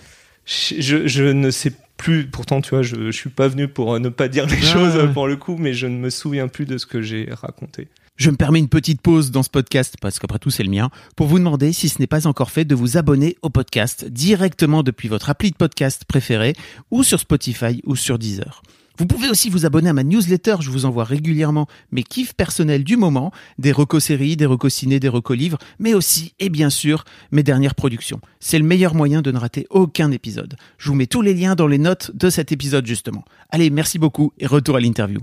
Je, 0.45 0.75
je- 0.81 1.07
je 1.07 1.23
ne 1.23 1.49
sais 1.51 1.71
plus. 1.99 2.25
Pourtant, 2.27 2.61
tu 2.61 2.71
vois, 2.71 2.81
je, 2.81 2.95
je 2.95 3.11
suis 3.11 3.29
pas 3.29 3.47
venu 3.47 3.67
pour 3.67 3.93
euh, 3.93 3.99
ne 3.99 4.09
pas 4.09 4.27
dire 4.27 4.47
les 4.47 4.57
Ah, 4.57 4.73
choses 4.73 4.95
ouais. 4.95 5.07
pour 5.13 5.27
le 5.27 5.35
coup, 5.35 5.57
mais 5.59 5.73
je 5.75 5.85
ne 5.85 5.97
me 5.97 6.09
souviens 6.09 6.47
plus 6.47 6.65
de 6.65 6.77
ce 6.79 6.87
que 6.87 7.01
j'ai 7.03 7.29
raconté. 7.31 7.87
Je 8.15 8.29
me 8.31 8.35
permets 8.35 8.59
une 8.59 8.67
petite 8.67 9.01
pause 9.01 9.31
dans 9.31 9.43
ce 9.43 9.49
podcast, 9.49 9.95
parce 10.01 10.19
qu'après 10.19 10.39
tout 10.39 10.49
c'est 10.49 10.63
le 10.63 10.69
mien, 10.69 10.89
pour 11.15 11.27
vous 11.27 11.39
demander, 11.39 11.71
si 11.71 11.87
ce 11.87 11.99
n'est 11.99 12.07
pas 12.07 12.27
encore 12.27 12.51
fait, 12.51 12.65
de 12.65 12.75
vous 12.75 12.97
abonner 12.97 13.37
au 13.43 13.49
podcast 13.49 14.03
directement 14.05 14.83
depuis 14.83 15.07
votre 15.07 15.29
appli 15.29 15.51
de 15.51 15.55
podcast 15.55 16.03
préféré, 16.05 16.53
ou 16.91 17.03
sur 17.03 17.19
Spotify 17.19 17.81
ou 17.85 17.95
sur 17.95 18.17
Deezer. 18.19 18.61
Vous 18.99 19.05
pouvez 19.05 19.29
aussi 19.29 19.49
vous 19.49 19.65
abonner 19.65 19.89
à 19.89 19.93
ma 19.93 20.03
newsletter, 20.03 20.57
je 20.59 20.69
vous 20.69 20.83
envoie 20.83 21.05
régulièrement 21.05 21.67
mes 21.93 22.03
kiffs 22.03 22.33
personnels 22.33 22.83
du 22.83 22.97
moment, 22.97 23.31
des 23.57 23.71
recos 23.71 24.03
séries, 24.03 24.35
des 24.35 24.45
recos 24.45 24.73
ciné, 24.73 24.99
des 24.99 25.07
recos 25.07 25.37
livres, 25.37 25.57
mais 25.79 25.93
aussi, 25.93 26.33
et 26.39 26.49
bien 26.49 26.69
sûr, 26.69 27.05
mes 27.31 27.41
dernières 27.41 27.75
productions. 27.75 28.19
C'est 28.41 28.59
le 28.59 28.65
meilleur 28.65 28.95
moyen 28.95 29.21
de 29.21 29.31
ne 29.31 29.37
rater 29.37 29.67
aucun 29.69 30.11
épisode. 30.11 30.57
Je 30.77 30.89
vous 30.89 30.95
mets 30.95 31.07
tous 31.07 31.21
les 31.21 31.33
liens 31.33 31.55
dans 31.55 31.65
les 31.65 31.77
notes 31.77 32.11
de 32.13 32.29
cet 32.29 32.51
épisode 32.51 32.85
justement. 32.85 33.23
Allez, 33.51 33.69
merci 33.69 33.99
beaucoup 33.99 34.33
et 34.37 34.47
retour 34.47 34.75
à 34.75 34.81
l'interview. 34.81 35.21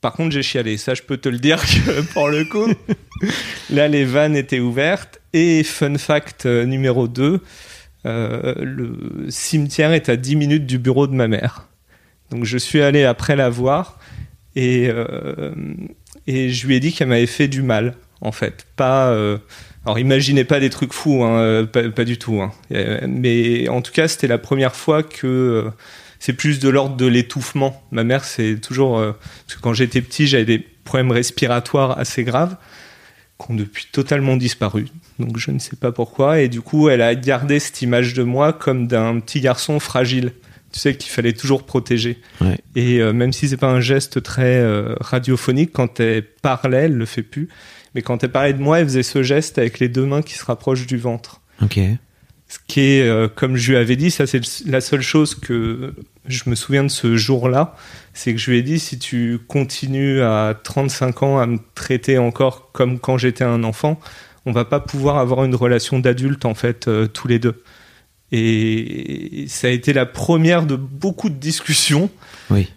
Par 0.00 0.14
contre, 0.14 0.32
j'ai 0.32 0.42
chialé. 0.42 0.76
Ça, 0.76 0.94
je 0.94 1.02
peux 1.02 1.16
te 1.16 1.28
le 1.28 1.38
dire 1.38 1.62
que 1.62 2.00
pour 2.12 2.28
le 2.28 2.44
coup, 2.44 2.66
là, 3.70 3.86
les 3.86 4.04
vannes 4.04 4.34
étaient 4.34 4.58
ouvertes. 4.58 5.20
Et 5.32 5.62
fun 5.62 5.98
fact 5.98 6.46
euh, 6.46 6.64
numéro 6.64 7.06
2, 7.06 7.40
le 8.04 9.26
cimetière 9.28 9.92
est 9.92 10.08
à 10.08 10.16
10 10.16 10.34
minutes 10.34 10.66
du 10.66 10.78
bureau 10.78 11.06
de 11.06 11.14
ma 11.14 11.28
mère. 11.28 11.68
Donc, 12.34 12.44
je 12.44 12.58
suis 12.58 12.82
allé 12.82 13.04
après 13.04 13.36
la 13.36 13.48
voir 13.48 13.98
et, 14.56 14.88
euh, 14.88 15.52
et 16.26 16.50
je 16.50 16.66
lui 16.66 16.74
ai 16.74 16.80
dit 16.80 16.92
qu'elle 16.92 17.06
m'avait 17.06 17.26
fait 17.26 17.46
du 17.46 17.62
mal, 17.62 17.94
en 18.20 18.32
fait. 18.32 18.66
Pas. 18.74 19.10
euh, 19.10 19.38
alors, 19.86 20.00
imaginez 20.00 20.42
pas 20.42 20.58
des 20.58 20.68
trucs 20.68 20.92
fous, 20.92 21.22
hein, 21.22 21.38
euh, 21.38 21.64
pas, 21.64 22.04
du 22.04 22.18
tout. 22.18 22.40
hein. 22.42 22.52
Mais 23.06 23.68
en 23.68 23.82
tout 23.82 23.92
cas, 23.92 24.08
c'était 24.08 24.26
la 24.26 24.38
première 24.38 24.74
fois 24.74 25.04
que. 25.04 25.70
c'est 26.18 26.32
plus 26.32 26.58
de 26.58 26.68
l'ordre 26.68 26.96
de 26.96 27.06
l'étouffement. 27.06 27.80
Ma 27.92 28.02
mère, 28.02 28.24
c'est 28.24 28.56
toujours. 28.60 28.98
parce 28.98 29.54
que 29.56 29.60
quand 29.60 29.72
j'étais 29.72 30.02
petit, 30.02 30.26
j'avais 30.26 30.44
des 30.44 30.58
problèmes 30.58 31.12
respiratoires 31.12 31.96
assez 31.98 32.24
graves, 32.24 32.56
qui 33.38 33.52
ont 33.52 33.54
depuis 33.54 33.86
totalement 33.92 34.36
disparu. 34.36 34.86
Donc 35.20 35.36
je 35.38 35.52
ne 35.52 35.60
sais 35.60 35.76
pas 35.76 35.92
pourquoi. 35.92 36.40
Et 36.40 36.48
du 36.48 36.62
coup, 36.62 36.88
elle 36.88 37.02
a 37.02 37.14
gardé 37.14 37.60
cette 37.60 37.80
image 37.82 38.12
de 38.14 38.24
moi 38.24 38.52
comme 38.52 38.88
d'un 38.88 39.20
petit 39.20 39.40
garçon 39.40 39.78
fragile. 39.78 40.32
Tu 40.74 40.80
sais 40.80 40.96
qu'il 40.96 41.12
fallait 41.12 41.34
toujours 41.34 41.62
protéger. 41.62 42.18
Ouais. 42.40 42.58
Et 42.74 43.00
euh, 43.00 43.12
même 43.12 43.32
si 43.32 43.48
c'est 43.48 43.56
pas 43.56 43.70
un 43.70 43.80
geste 43.80 44.24
très 44.24 44.56
euh, 44.56 44.96
radiophonique, 45.00 45.70
quand 45.72 46.00
elle 46.00 46.24
parlait, 46.24 46.86
elle 46.86 46.94
le 46.94 47.06
fait 47.06 47.22
plus. 47.22 47.48
Mais 47.94 48.02
quand 48.02 48.24
elle 48.24 48.32
parlait 48.32 48.54
de 48.54 48.58
moi, 48.58 48.80
elle 48.80 48.86
faisait 48.86 49.04
ce 49.04 49.22
geste 49.22 49.56
avec 49.58 49.78
les 49.78 49.88
deux 49.88 50.04
mains 50.04 50.22
qui 50.22 50.34
se 50.34 50.44
rapprochent 50.44 50.88
du 50.88 50.96
ventre. 50.96 51.40
Ok. 51.62 51.78
Ce 52.48 52.58
qui 52.66 52.80
est, 52.80 53.08
euh, 53.08 53.28
comme 53.28 53.54
je 53.54 53.70
lui 53.70 53.78
avais 53.78 53.94
dit, 53.94 54.10
ça 54.10 54.26
c'est 54.26 54.40
la 54.66 54.80
seule 54.80 55.00
chose 55.00 55.36
que 55.36 55.94
je 56.26 56.42
me 56.50 56.56
souviens 56.56 56.82
de 56.82 56.88
ce 56.88 57.16
jour-là, 57.16 57.76
c'est 58.14 58.32
que 58.32 58.40
je 58.40 58.50
lui 58.50 58.58
ai 58.58 58.62
dit, 58.62 58.80
si 58.80 58.98
tu 58.98 59.38
continues 59.46 60.22
à 60.22 60.58
35 60.60 61.22
ans 61.22 61.38
à 61.38 61.46
me 61.46 61.58
traiter 61.76 62.18
encore 62.18 62.72
comme 62.72 62.98
quand 62.98 63.16
j'étais 63.16 63.44
un 63.44 63.62
enfant, 63.62 64.00
on 64.44 64.50
va 64.50 64.64
pas 64.64 64.80
pouvoir 64.80 65.18
avoir 65.18 65.44
une 65.44 65.54
relation 65.54 66.00
d'adulte 66.00 66.46
en 66.46 66.54
fait, 66.54 66.88
euh, 66.88 67.06
tous 67.06 67.28
les 67.28 67.38
deux. 67.38 67.62
Et 68.36 69.44
ça 69.46 69.68
a 69.68 69.70
été 69.70 69.92
la 69.92 70.06
première 70.06 70.66
de 70.66 70.74
beaucoup 70.74 71.28
de 71.28 71.36
discussions. 71.36 72.10
Oui. 72.50 72.68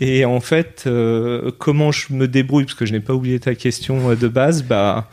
Et 0.00 0.26
en 0.26 0.40
fait, 0.40 0.84
euh, 0.86 1.50
comment 1.56 1.92
je 1.92 2.12
me 2.12 2.28
débrouille, 2.28 2.64
parce 2.64 2.74
que 2.74 2.84
je 2.84 2.92
n'ai 2.92 3.00
pas 3.00 3.14
oublié 3.14 3.40
ta 3.40 3.54
question 3.54 4.10
euh, 4.10 4.16
de 4.16 4.28
base, 4.28 4.62
bah, 4.62 5.08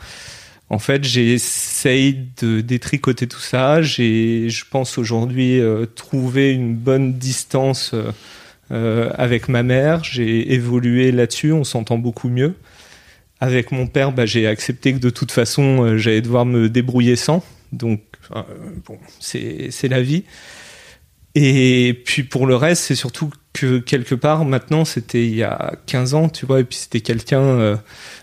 en 0.68 0.78
fait, 0.78 1.02
j'essaye 1.02 2.26
de 2.42 2.60
détricoter 2.60 3.26
tout 3.26 3.40
ça. 3.40 3.80
J'ai, 3.80 4.50
je 4.50 4.64
pense 4.70 4.98
aujourd'hui, 4.98 5.60
euh, 5.60 5.86
trouvé 5.86 6.52
une 6.52 6.74
bonne 6.74 7.14
distance 7.14 7.94
euh, 8.70 9.10
avec 9.14 9.48
ma 9.48 9.62
mère. 9.62 10.04
J'ai 10.04 10.52
évolué 10.52 11.10
là-dessus, 11.10 11.52
on 11.52 11.64
s'entend 11.64 11.96
beaucoup 11.96 12.28
mieux. 12.28 12.54
Avec 13.40 13.72
mon 13.72 13.86
père, 13.86 14.12
bah, 14.12 14.26
j'ai 14.26 14.46
accepté 14.46 14.92
que 14.92 14.98
de 14.98 15.10
toute 15.10 15.32
façon, 15.32 15.96
j'allais 15.96 16.20
devoir 16.20 16.44
me 16.44 16.68
débrouiller 16.68 17.16
sans. 17.16 17.42
Donc, 17.72 18.00
euh, 18.34 18.42
bon, 18.86 18.98
c'est 19.20 19.88
la 19.88 20.02
vie. 20.02 20.24
Et 21.38 22.02
puis 22.06 22.22
pour 22.22 22.46
le 22.46 22.56
reste, 22.56 22.84
c'est 22.84 22.94
surtout 22.94 23.30
que 23.52 23.78
quelque 23.78 24.14
part, 24.14 24.46
maintenant, 24.46 24.86
c'était 24.86 25.26
il 25.26 25.34
y 25.34 25.42
a 25.42 25.74
15 25.84 26.14
ans, 26.14 26.28
tu 26.30 26.46
vois, 26.46 26.60
et 26.60 26.64
puis 26.64 26.78
c'était 26.78 27.02
quelqu'un, 27.02 27.40
euh, 27.42 27.76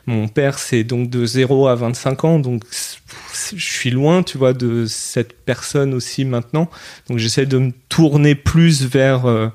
mon 0.08 0.28
père, 0.28 0.58
c'est 0.58 0.84
donc 0.84 1.12
de 1.12 1.24
0 1.24 1.68
à 1.68 1.76
25 1.76 2.24
ans, 2.26 2.40
donc 2.40 2.64
je 3.56 3.64
suis 3.64 3.92
loin, 3.92 4.24
tu 4.24 4.40
vois, 4.40 4.54
de 4.54 4.86
cette 4.88 5.34
personne 5.46 5.94
aussi 5.94 6.26
maintenant. 6.26 6.72
Donc 7.08 7.20
j'essaie 7.20 7.46
de 7.46 7.60
me 7.60 7.72
tourner 7.88 8.34
plus 8.36 8.84
vers... 8.86 9.26
euh, 9.28 9.50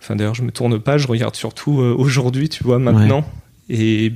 Enfin 0.00 0.16
d'ailleurs, 0.16 0.34
je 0.34 0.42
me 0.42 0.50
tourne 0.50 0.80
pas, 0.80 0.98
je 0.98 1.06
regarde 1.06 1.36
surtout 1.36 1.80
euh, 1.80 1.94
aujourd'hui, 1.96 2.48
tu 2.48 2.64
vois, 2.64 2.80
maintenant. 2.80 3.24
Et 3.68 4.12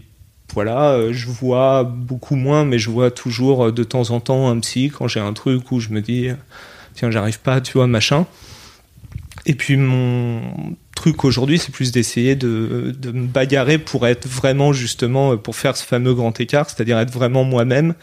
voilà, 0.54 0.92
euh, 0.92 1.12
je 1.12 1.26
vois 1.28 1.84
beaucoup 1.84 2.36
moins, 2.36 2.64
mais 2.64 2.78
je 2.78 2.90
vois 2.90 3.10
toujours 3.10 3.66
euh, 3.66 3.72
de 3.72 3.84
temps 3.84 4.10
en 4.10 4.20
temps 4.20 4.48
un 4.48 4.58
psy 4.60 4.90
quand 4.96 5.08
j'ai 5.08 5.20
un 5.20 5.32
truc 5.32 5.70
où 5.72 5.80
je 5.80 5.90
me 5.90 6.00
dis, 6.00 6.28
tiens, 6.94 7.10
j'arrive 7.10 7.40
pas, 7.40 7.60
tu 7.60 7.74
vois, 7.74 7.86
machin. 7.86 8.26
Et 9.44 9.54
puis 9.54 9.76
mon 9.76 10.40
truc 10.96 11.24
aujourd'hui, 11.24 11.58
c'est 11.58 11.70
plus 11.72 11.92
d'essayer 11.92 12.34
de, 12.36 12.94
de 12.98 13.12
me 13.12 13.26
bagarrer 13.26 13.78
pour 13.78 14.06
être 14.06 14.26
vraiment 14.26 14.72
justement, 14.72 15.32
euh, 15.32 15.36
pour 15.36 15.54
faire 15.56 15.76
ce 15.76 15.84
fameux 15.84 16.14
grand 16.14 16.40
écart, 16.40 16.68
c'est-à-dire 16.70 16.98
être 16.98 17.12
vraiment 17.12 17.44
moi-même, 17.44 17.94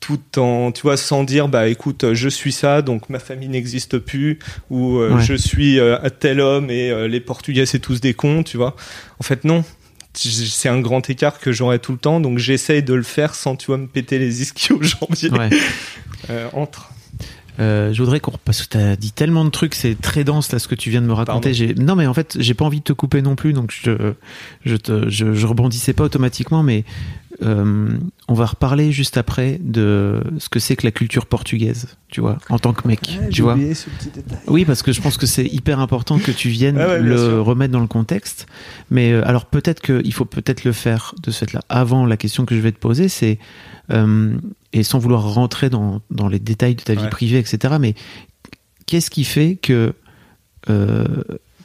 tout 0.00 0.38
en, 0.38 0.70
tu 0.70 0.82
vois, 0.82 0.96
sans 0.96 1.24
dire, 1.24 1.48
bah 1.48 1.68
écoute, 1.68 2.14
je 2.14 2.28
suis 2.28 2.52
ça, 2.52 2.82
donc 2.82 3.10
ma 3.10 3.18
famille 3.18 3.48
n'existe 3.48 3.98
plus, 3.98 4.38
ou 4.70 4.98
euh, 4.98 5.16
Ouais. 5.16 5.22
je 5.22 5.34
suis 5.34 5.80
euh, 5.80 5.98
un 6.02 6.08
tel 6.10 6.40
homme 6.40 6.70
et 6.70 6.90
euh, 6.90 7.08
les 7.08 7.20
Portugais 7.20 7.66
c'est 7.66 7.80
tous 7.80 8.00
des 8.00 8.14
cons, 8.14 8.42
tu 8.44 8.56
vois. 8.56 8.76
En 9.18 9.24
fait, 9.24 9.44
non. 9.44 9.64
C'est 10.18 10.68
un 10.68 10.80
grand 10.80 11.08
écart 11.08 11.38
que 11.38 11.52
j'aurai 11.52 11.78
tout 11.78 11.92
le 11.92 11.98
temps, 11.98 12.20
donc 12.20 12.38
j'essaye 12.38 12.82
de 12.82 12.94
le 12.94 13.02
faire 13.02 13.34
sans, 13.34 13.56
tu 13.56 13.66
vois, 13.66 13.78
me 13.78 13.86
péter 13.86 14.18
les 14.18 14.42
ischio-jambiers 14.42 15.30
Ouais. 15.30 15.50
euh, 16.30 16.48
entre. 16.52 16.90
Euh, 17.60 17.92
je 17.92 18.00
voudrais 18.00 18.20
qu'on 18.20 18.32
parce 18.44 18.62
que 18.62 18.68
t'as 18.68 18.96
dit 18.96 19.10
tellement 19.10 19.44
de 19.44 19.50
trucs, 19.50 19.74
c'est 19.74 20.00
très 20.00 20.22
dense 20.22 20.52
là 20.52 20.60
ce 20.60 20.68
que 20.68 20.76
tu 20.76 20.90
viens 20.90 21.02
de 21.02 21.06
me 21.06 21.12
raconter. 21.12 21.54
J'ai 21.54 21.74
non 21.74 21.96
mais 21.96 22.06
en 22.06 22.14
fait 22.14 22.36
j'ai 22.38 22.54
pas 22.54 22.64
envie 22.64 22.78
de 22.78 22.84
te 22.84 22.92
couper 22.92 23.20
non 23.20 23.34
plus, 23.34 23.52
donc 23.52 23.72
je 23.72 24.12
je 24.64 24.76
te, 24.76 25.08
je, 25.08 25.34
je 25.34 25.46
rebondissais 25.46 25.92
pas 25.92 26.04
automatiquement, 26.04 26.62
mais 26.62 26.84
euh, 27.42 27.96
on 28.26 28.34
va 28.34 28.46
reparler 28.46 28.90
juste 28.90 29.16
après 29.16 29.58
de 29.62 30.22
ce 30.38 30.48
que 30.48 30.58
c'est 30.58 30.74
que 30.76 30.84
la 30.84 30.90
culture 30.90 31.26
portugaise, 31.26 31.96
tu 32.08 32.20
vois, 32.20 32.38
en 32.48 32.58
tant 32.58 32.72
que 32.72 32.86
mec, 32.88 33.18
tu 33.30 33.42
vois. 33.42 33.54
ce 33.56 33.88
petit 33.90 34.10
détail. 34.10 34.38
Oui, 34.48 34.64
parce 34.64 34.82
que 34.82 34.92
je 34.92 35.00
pense 35.00 35.16
que 35.16 35.26
c'est 35.26 35.46
hyper 35.46 35.78
important 35.78 36.18
que 36.18 36.32
tu 36.32 36.48
viennes 36.48 36.78
Ah 36.78 36.88
ouais, 36.88 37.00
le 37.00 37.40
remettre 37.40 37.72
dans 37.72 37.80
le 37.80 37.86
contexte. 37.86 38.46
Mais 38.90 39.12
euh, 39.12 39.26
alors 39.26 39.46
peut-être 39.46 39.80
qu'il 39.80 40.12
faut 40.12 40.24
peut-être 40.24 40.64
le 40.64 40.72
faire 40.72 41.14
de 41.22 41.30
ce 41.30 41.44
fait-là. 41.44 41.62
Avant, 41.68 42.06
la 42.06 42.16
question 42.16 42.44
que 42.44 42.56
je 42.56 42.60
vais 42.60 42.72
te 42.72 42.78
poser, 42.78 43.08
c'est 43.08 43.38
euh, 43.90 44.36
et 44.72 44.82
sans 44.82 44.98
vouloir 44.98 45.22
rentrer 45.22 45.70
dans, 45.70 46.02
dans 46.10 46.28
les 46.28 46.38
détails 46.38 46.74
de 46.74 46.82
ta 46.82 46.94
vie 46.94 47.08
privée, 47.08 47.38
etc. 47.38 47.76
Mais 47.80 47.94
qu'est-ce 48.86 49.10
qui 49.10 49.24
fait 49.24 49.56
que 49.56 49.94
euh, 50.68 51.04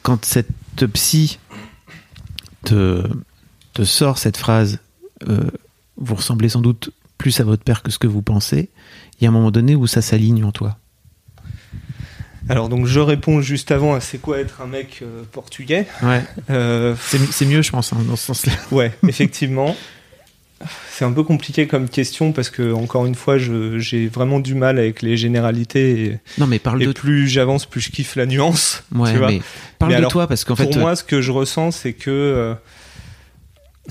quand 0.03 0.23
cette 0.23 0.85
psy 0.93 1.39
te, 2.63 3.03
te 3.73 3.83
sort 3.83 4.17
cette 4.17 4.37
phrase, 4.37 4.79
euh, 5.29 5.49
vous 5.97 6.15
ressemblez 6.15 6.49
sans 6.49 6.61
doute 6.61 6.91
plus 7.17 7.39
à 7.39 7.43
votre 7.43 7.63
père 7.63 7.83
que 7.83 7.91
ce 7.91 7.99
que 7.99 8.07
vous 8.07 8.21
pensez, 8.21 8.69
il 9.19 9.23
y 9.23 9.27
a 9.27 9.29
un 9.29 9.33
moment 9.33 9.51
donné 9.51 9.75
où 9.75 9.87
ça 9.87 10.01
s'aligne 10.01 10.43
en 10.43 10.51
toi. 10.51 10.77
Alors 12.49 12.67
donc 12.67 12.87
je 12.87 12.99
réponds 12.99 13.41
juste 13.41 13.71
avant 13.71 13.93
à 13.93 14.01
c'est 14.01 14.17
quoi 14.17 14.39
être 14.39 14.61
un 14.61 14.67
mec 14.67 14.99
euh, 15.01 15.23
portugais. 15.31 15.87
Ouais. 16.01 16.21
Euh, 16.49 16.95
C'est 17.31 17.45
mieux, 17.45 17.61
je 17.61 17.71
pense, 17.71 17.93
hein, 17.93 17.97
dans 18.07 18.17
ce 18.17 18.25
sens-là. 18.25 18.51
ouais, 18.71 18.91
effectivement. 19.07 19.75
C'est 20.91 21.03
un 21.05 21.11
peu 21.11 21.23
compliqué 21.23 21.67
comme 21.67 21.89
question 21.89 22.31
parce 22.31 22.49
que 22.49 22.71
encore 22.73 23.05
une 23.05 23.15
fois, 23.15 23.37
je- 23.37 23.79
j'ai 23.79 24.07
vraiment 24.07 24.39
du 24.39 24.55
mal 24.55 24.77
avec 24.79 25.01
les 25.01 25.17
généralités 25.17 26.05
et, 26.05 26.19
Non, 26.37 26.47
mais 26.47 26.59
parle 26.59 26.81
et 26.83 26.85
de 26.85 26.91
plus 26.93 27.27
j'avance, 27.27 27.65
plus 27.65 27.81
je 27.81 27.91
kiffe 27.91 28.15
la 28.15 28.25
nuance. 28.25 28.83
Ouais, 28.95 29.11
tu 29.11 29.17
vois. 29.17 29.27
mais 29.27 29.41
parle 29.79 29.91
Mais 29.91 29.95
de 29.95 29.99
alors, 29.99 30.11
toi 30.11 30.27
parce 30.27 30.43
qu'en 30.43 30.55
fait, 30.55 30.65
Pour 30.65 30.77
moi, 30.77 30.95
ce 30.95 31.03
que 31.03 31.21
je 31.21 31.31
ressens, 31.31 31.71
c'est 31.71 31.93
que 31.93 32.55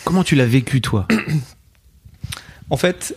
comment 0.05 0.25
tu 0.25 0.35
l'as 0.35 0.47
vécu 0.47 0.81
toi 0.81 1.07
En 2.71 2.77
fait, 2.77 3.17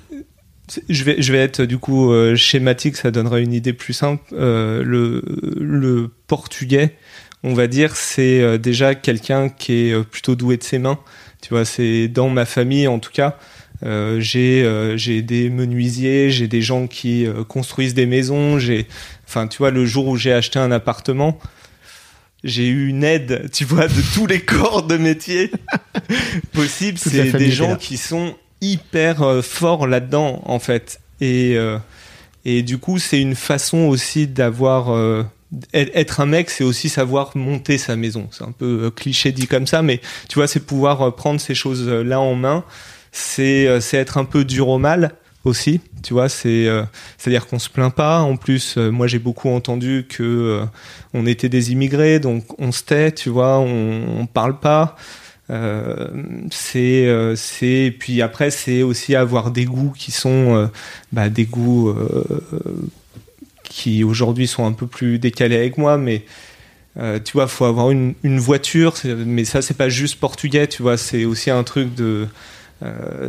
je 0.89 1.03
vais, 1.03 1.39
être 1.39 1.63
du 1.63 1.77
coup 1.77 2.11
euh, 2.11 2.35
schématique, 2.35 2.97
ça 2.97 3.11
donnerait 3.11 3.43
une 3.43 3.53
idée 3.53 3.73
plus 3.73 3.93
simple. 3.93 4.23
Euh, 4.33 4.83
le, 4.83 6.11
portugais, 6.27 6.95
on 7.43 7.53
va 7.53 7.67
dire, 7.67 7.95
c'est 7.95 8.41
euh, 8.41 8.57
déjà 8.57 8.95
quelqu'un 8.95 9.49
qui 9.49 9.73
est 9.89 10.03
plutôt 10.03 10.35
doué 10.35 10.57
de 10.57 10.63
ses 10.63 10.79
mains. 10.79 10.99
Tu 11.41 11.49
vois, 11.49 11.65
c'est 11.65 12.07
dans 12.07 12.29
ma 12.29 12.45
famille 12.45 12.87
en 12.87 12.99
tout 12.99 13.11
cas. 13.11 13.37
j'ai 13.83 15.21
des 15.21 15.49
menuisiers, 15.49 16.31
j'ai 16.31 16.47
des 16.47 16.61
gens 16.61 16.87
qui 16.87 17.27
construisent 17.47 17.93
des 17.93 18.07
maisons. 18.07 18.57
Enfin, 19.27 19.47
tu 19.47 19.59
vois, 19.59 19.69
le 19.69 19.85
jour 19.85 20.07
où 20.07 20.17
j'ai 20.17 20.33
acheté 20.33 20.57
un 20.57 20.71
appartement, 20.71 21.37
j'ai 22.45 22.67
eu 22.67 22.87
une 22.87 23.03
aide, 23.03 23.49
tu 23.51 23.65
vois, 23.65 23.87
de 23.87 24.13
tous 24.13 24.27
les 24.27 24.39
corps 24.39 24.83
de 24.83 24.97
métier 24.97 25.51
la 26.53 26.67
C'est 26.95 27.31
des 27.33 27.51
gens 27.51 27.75
qui 27.75 27.97
sont 27.97 28.35
hyper 28.61 29.23
euh, 29.23 29.41
forts 29.41 29.87
là-dedans, 29.87 30.41
en 30.45 30.59
fait. 30.59 31.01
Et, 31.19 31.55
euh, 31.57 31.77
et 32.45 32.61
du 32.61 32.77
coup, 32.77 32.99
c'est 32.99 33.19
une 33.19 33.35
façon 33.35 33.79
aussi 33.79 34.27
d'avoir 34.27 34.93
euh, 34.93 35.23
être 35.73 36.19
un 36.19 36.27
mec, 36.27 36.51
c'est 36.51 36.63
aussi 36.63 36.87
savoir 36.87 37.35
monter 37.35 37.79
sa 37.79 37.95
maison. 37.95 38.27
C'est 38.31 38.43
un 38.43 38.51
peu 38.51 38.91
cliché 38.91 39.31
dit 39.31 39.47
comme 39.47 39.65
ça, 39.65 39.81
mais 39.81 39.99
tu 40.29 40.35
vois, 40.35 40.47
c'est 40.47 40.59
pouvoir 40.59 41.15
prendre 41.15 41.41
ces 41.41 41.55
choses 41.55 41.87
là 41.87 42.19
en 42.19 42.35
main. 42.35 42.63
C'est 43.11 43.79
c'est 43.79 43.97
être 43.97 44.17
un 44.17 44.25
peu 44.25 44.43
dur 44.43 44.67
au 44.67 44.77
mal 44.77 45.15
aussi. 45.45 45.81
Tu 46.03 46.13
vois, 46.13 46.29
c'est 46.29 46.67
c'est 47.17 47.29
à 47.29 47.31
dire 47.31 47.47
qu'on 47.47 47.59
se 47.59 47.69
plaint 47.69 47.93
pas. 47.93 48.19
En 48.19 48.37
plus, 48.37 48.77
moi 48.77 49.07
j'ai 49.07 49.19
beaucoup 49.19 49.49
entendu 49.49 50.05
que 50.07 50.61
on 51.13 51.25
était 51.25 51.49
des 51.49 51.71
immigrés, 51.71 52.19
donc 52.19 52.59
on 52.59 52.71
se 52.71 52.83
tait. 52.83 53.11
Tu 53.11 53.29
vois, 53.29 53.59
on, 53.59 54.21
on 54.21 54.25
parle 54.25 54.59
pas. 54.59 54.95
Euh, 55.51 56.07
c'est 56.49 57.05
euh, 57.05 57.35
c'est 57.35 57.95
puis 57.99 58.23
après 58.23 58.49
c'est 58.49 58.81
aussi 58.81 59.15
avoir 59.15 59.51
des 59.51 59.65
goûts 59.65 59.93
qui 59.95 60.09
sont 60.11 60.55
euh, 60.55 60.67
bah, 61.11 61.29
des 61.29 61.45
goûts 61.45 61.95
qui 63.63 64.03
aujourd'hui 64.03 64.47
sont 64.47 64.65
un 64.65 64.71
peu 64.71 64.87
plus 64.87 65.19
décalés 65.19 65.57
avec 65.57 65.77
moi 65.77 65.97
mais 65.97 66.23
tu 66.95 67.33
vois 67.33 67.47
faut 67.47 67.65
avoir 67.65 67.91
une, 67.91 68.15
une 68.23 68.39
voiture 68.39 68.95
mais 69.03 69.45
ça 69.45 69.61
c'est 69.61 69.75
pas 69.75 69.89
juste 69.89 70.19
portugais 70.19 70.65
tu 70.65 70.81
vois 70.81 70.97
c'est 70.97 71.25
aussi 71.25 71.51
un 71.51 71.63
truc 71.63 71.93
de 71.93 72.27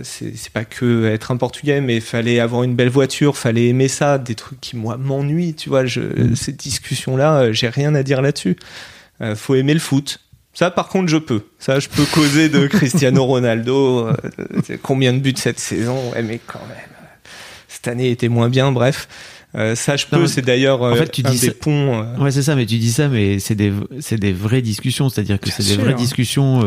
c'est 0.02 0.52
pas 0.52 0.64
que 0.64 1.06
être 1.06 1.30
un 1.30 1.36
portugais 1.36 1.80
mais 1.80 2.00
fallait 2.00 2.40
avoir 2.40 2.62
une 2.62 2.74
belle 2.74 2.90
voiture 2.90 3.36
fallait 3.36 3.68
aimer 3.68 3.88
ça 3.88 4.18
des 4.18 4.34
trucs 4.34 4.60
qui 4.60 4.76
moi 4.76 4.96
m'ennuient 4.96 5.54
tu 5.54 5.68
vois 5.68 5.86
je, 5.86 6.00
mm. 6.00 6.36
cette 6.36 6.56
discussion 6.56 7.16
là 7.16 7.52
j'ai 7.52 7.68
rien 7.68 7.94
à 7.94 8.02
dire 8.02 8.20
là-dessus 8.22 8.56
faut 9.34 9.54
aimer 9.54 9.74
le 9.74 9.80
foot 9.80 10.20
ça, 10.56 10.70
par 10.70 10.88
contre, 10.88 11.08
je 11.08 11.18
peux. 11.18 11.42
Ça, 11.58 11.80
je 11.80 11.88
peux 11.90 12.06
causer 12.06 12.48
de 12.48 12.66
Cristiano 12.66 13.22
Ronaldo. 13.26 14.06
Euh, 14.08 14.14
combien 14.80 15.12
de 15.12 15.18
buts 15.18 15.34
cette 15.36 15.60
saison 15.60 16.12
ouais, 16.12 16.22
Mais 16.22 16.40
quand 16.46 16.66
même, 16.66 16.78
cette 17.68 17.86
année 17.88 18.10
était 18.10 18.30
moins 18.30 18.48
bien. 18.48 18.72
Bref, 18.72 19.06
euh, 19.54 19.74
ça, 19.74 19.96
je 19.96 20.06
peux. 20.06 20.26
C'est 20.26 20.40
d'ailleurs 20.40 20.80
en 20.80 20.94
fait, 20.94 21.10
tu 21.10 21.20
un 21.26 21.30
dis 21.30 21.40
des 21.40 21.50
ponts. 21.50 22.02
Euh. 22.02 22.16
Ouais, 22.16 22.30
c'est 22.30 22.42
ça. 22.42 22.56
Mais 22.56 22.64
tu 22.64 22.78
dis 22.78 22.90
ça, 22.90 23.08
mais 23.08 23.38
c'est 23.38 23.54
des, 23.54 23.70
c'est 24.00 24.16
des 24.16 24.32
vraies 24.32 24.62
discussions. 24.62 25.10
C'est-à-dire 25.10 25.38
que 25.38 25.50
c'est 25.50 25.76
des 25.76 25.76
vraies 25.76 25.92
discussions 25.92 26.62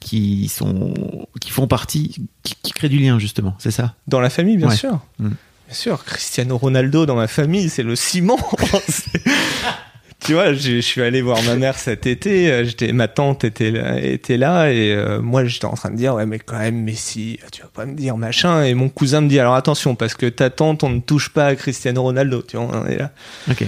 qui 0.00 0.48
sont, 0.48 0.94
qui 1.40 1.50
font 1.50 1.66
partie, 1.66 2.28
qui, 2.42 2.72
créent 2.72 2.88
du 2.88 2.98
lien 2.98 3.18
justement. 3.18 3.54
C'est 3.58 3.70
ça? 3.70 3.94
Dans 4.06 4.20
la 4.20 4.30
famille, 4.30 4.56
bien 4.56 4.70
sûr. 4.70 5.00
Mm. 5.18 5.28
Bien 5.28 5.74
sûr, 5.74 6.04
Cristiano 6.04 6.58
Ronaldo 6.58 7.06
dans 7.06 7.14
ma 7.14 7.28
famille, 7.28 7.68
c'est 7.68 7.82
le 7.82 7.94
ciment. 7.94 8.38
tu 10.20 10.34
vois, 10.34 10.52
je, 10.52 10.80
suis 10.80 11.00
allé 11.00 11.22
voir 11.22 11.40
ma 11.44 11.54
mère 11.54 11.78
cet 11.78 12.06
été. 12.06 12.50
Euh, 12.50 12.64
j'étais, 12.64 12.92
ma 12.92 13.06
tante 13.06 13.44
était 13.44 13.70
là, 13.70 14.00
était 14.00 14.36
là 14.36 14.72
et 14.72 14.92
euh, 14.92 15.20
moi 15.20 15.44
j'étais 15.44 15.66
en 15.66 15.74
train 15.74 15.90
de 15.90 15.96
dire 15.96 16.14
ouais 16.14 16.26
mais 16.26 16.38
quand 16.40 16.58
même 16.58 16.82
Messi, 16.82 17.38
tu 17.52 17.62
vas 17.62 17.68
pas 17.68 17.86
me 17.86 17.94
dire 17.94 18.16
machin. 18.16 18.64
Et 18.64 18.74
mon 18.74 18.88
cousin 18.88 19.20
me 19.20 19.28
dit 19.28 19.38
alors 19.38 19.54
attention 19.54 19.94
parce 19.94 20.14
que 20.14 20.26
ta 20.26 20.50
tante 20.50 20.82
on 20.82 20.90
ne 20.90 21.00
touche 21.00 21.28
pas 21.28 21.46
à 21.46 21.54
Cristiano 21.54 22.02
Ronaldo. 22.02 22.42
Tu 22.42 22.56
vois, 22.56 22.66
on 22.72 22.86
est 22.86 22.98
là. 22.98 23.12
Ok. 23.50 23.64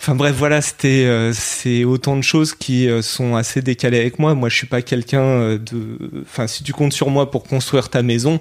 Enfin 0.00 0.14
bref, 0.14 0.34
voilà, 0.34 0.62
c'était 0.62 1.04
euh, 1.04 1.32
c'est 1.34 1.84
autant 1.84 2.16
de 2.16 2.22
choses 2.22 2.54
qui 2.54 2.88
sont 3.02 3.36
assez 3.36 3.60
décalées 3.60 4.00
avec 4.00 4.18
moi. 4.18 4.34
Moi, 4.34 4.48
je 4.48 4.56
suis 4.56 4.66
pas 4.66 4.80
quelqu'un 4.80 5.56
de. 5.56 5.98
Enfin, 6.22 6.46
si 6.46 6.64
tu 6.64 6.72
comptes 6.72 6.94
sur 6.94 7.10
moi 7.10 7.30
pour 7.30 7.44
construire 7.44 7.90
ta 7.90 8.02
maison, 8.02 8.40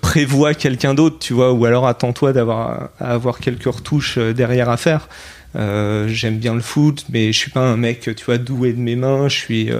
prévois 0.00 0.54
quelqu'un 0.54 0.94
d'autre, 0.94 1.18
tu 1.20 1.34
vois, 1.34 1.52
ou 1.52 1.64
alors 1.64 1.86
attends-toi 1.86 2.32
d'avoir 2.32 2.90
à 2.98 3.12
avoir 3.12 3.38
quelques 3.38 3.72
retouches 3.72 4.18
derrière 4.18 4.68
à 4.68 4.76
faire. 4.76 5.08
Euh, 5.56 6.08
j'aime 6.08 6.38
bien 6.38 6.54
le 6.54 6.60
foot, 6.60 7.04
mais 7.10 7.32
je 7.32 7.38
suis 7.38 7.50
pas 7.50 7.60
un 7.60 7.76
mec, 7.76 8.00
tu 8.00 8.24
vois, 8.24 8.38
doué 8.38 8.72
de 8.72 8.80
mes 8.80 8.96
mains. 8.96 9.28
Je 9.28 9.36
suis. 9.36 9.70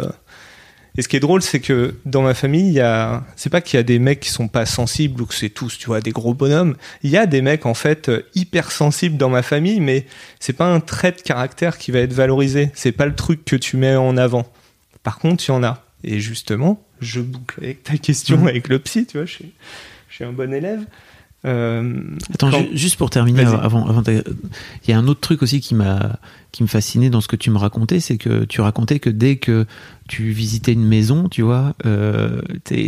Euh, 0.98 1.00
et 1.00 1.02
ce 1.02 1.08
qui 1.08 1.16
est 1.16 1.20
drôle, 1.20 1.42
c'est 1.42 1.60
que 1.60 1.94
dans 2.04 2.22
ma 2.22 2.34
famille, 2.34 2.66
il 2.66 2.74
y 2.74 2.80
a, 2.80 3.24
c'est 3.36 3.50
pas 3.50 3.60
qu'il 3.60 3.76
y 3.76 3.80
a 3.80 3.84
des 3.84 3.98
mecs 3.98 4.20
qui 4.20 4.30
sont 4.30 4.48
pas 4.48 4.66
sensibles 4.66 5.22
ou 5.22 5.26
que 5.26 5.34
c'est 5.34 5.50
tous, 5.50 5.78
tu 5.78 5.86
vois, 5.86 6.00
des 6.00 6.10
gros 6.10 6.34
bonhommes. 6.34 6.76
Il 7.02 7.10
y 7.10 7.16
a 7.16 7.26
des 7.26 7.42
mecs 7.42 7.66
en 7.66 7.74
fait 7.74 8.10
hyper 8.34 8.72
sensibles 8.72 9.16
dans 9.16 9.30
ma 9.30 9.42
famille, 9.42 9.80
mais 9.80 10.06
c'est 10.40 10.52
pas 10.52 10.66
un 10.66 10.80
trait 10.80 11.12
de 11.12 11.20
caractère 11.20 11.78
qui 11.78 11.90
va 11.90 12.00
être 12.00 12.12
valorisé. 12.12 12.70
C'est 12.74 12.92
pas 12.92 13.06
le 13.06 13.14
truc 13.14 13.44
que 13.44 13.56
tu 13.56 13.76
mets 13.76 13.96
en 13.96 14.16
avant. 14.16 14.50
Par 15.02 15.18
contre, 15.18 15.44
il 15.46 15.48
y 15.48 15.54
en 15.54 15.62
a. 15.62 15.84
Et 16.04 16.20
justement, 16.20 16.84
je 17.00 17.20
boucle 17.20 17.62
avec 17.62 17.82
ta 17.82 17.96
question 17.96 18.38
mmh. 18.38 18.48
avec 18.48 18.68
le 18.68 18.78
psy, 18.78 19.06
tu 19.06 19.18
vois, 19.18 19.26
je 19.26 19.34
suis, 19.34 19.52
je 20.08 20.14
suis 20.16 20.24
un 20.24 20.32
bon 20.32 20.52
élève. 20.52 20.84
Euh, 21.44 21.92
Attends, 22.34 22.50
juste 22.72 22.96
pour 22.96 23.10
terminer, 23.10 23.42
avant, 23.42 23.86
avant 23.86 24.02
il 24.08 24.24
y 24.88 24.92
a 24.92 24.98
un 24.98 25.06
autre 25.06 25.20
truc 25.20 25.42
aussi 25.42 25.60
qui 25.60 25.76
m'a 25.76 26.18
qui 26.50 26.62
me 26.62 26.68
fascinait 26.68 27.10
dans 27.10 27.20
ce 27.20 27.28
que 27.28 27.36
tu 27.36 27.50
me 27.50 27.58
racontais, 27.58 28.00
c'est 28.00 28.16
que 28.16 28.44
tu 28.44 28.60
racontais 28.60 28.98
que 28.98 29.10
dès 29.10 29.36
que 29.36 29.66
tu 30.08 30.30
visitais 30.30 30.72
une 30.72 30.84
maison, 30.84 31.28
tu 31.28 31.42
vois, 31.42 31.74
euh, 31.84 32.40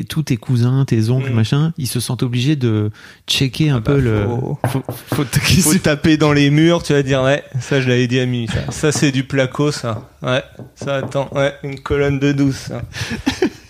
tous 0.08 0.22
tes 0.22 0.38
cousins, 0.38 0.84
tes 0.86 1.10
oncles, 1.10 1.30
mm. 1.30 1.34
machin, 1.34 1.72
ils 1.76 1.86
se 1.86 2.00
sentent 2.00 2.22
obligés 2.22 2.56
de 2.56 2.90
checker 3.28 3.68
un 3.68 3.76
ah 3.76 3.80
peu 3.82 3.94
bah, 3.94 4.00
le. 4.00 4.26
Faut, 4.70 4.82
faut, 5.14 5.78
taper 5.78 6.16
dans 6.16 6.32
les 6.32 6.50
murs, 6.50 6.82
tu 6.82 6.94
vas 6.94 7.02
dire, 7.02 7.22
ouais, 7.22 7.44
ça 7.60 7.80
je 7.80 7.88
l'avais 7.88 8.06
dit 8.06 8.18
à 8.18 8.26
mi, 8.26 8.48
ça, 8.48 8.70
ça 8.70 8.92
c'est 8.92 9.12
du 9.12 9.24
placo, 9.24 9.70
ça. 9.70 10.10
Ouais, 10.22 10.42
ça 10.74 10.96
attends, 10.96 11.28
ouais, 11.32 11.54
une 11.62 11.78
colonne 11.78 12.18
de 12.18 12.32
douce. 12.32 12.70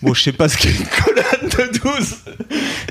Bon, 0.02 0.14
je 0.14 0.22
sais 0.22 0.32
pas 0.32 0.48
ce 0.48 0.56
qu'est 0.56 0.70
une 0.70 0.86
colonne 0.86 1.50
de 1.72 1.78
douce. 1.78 2.16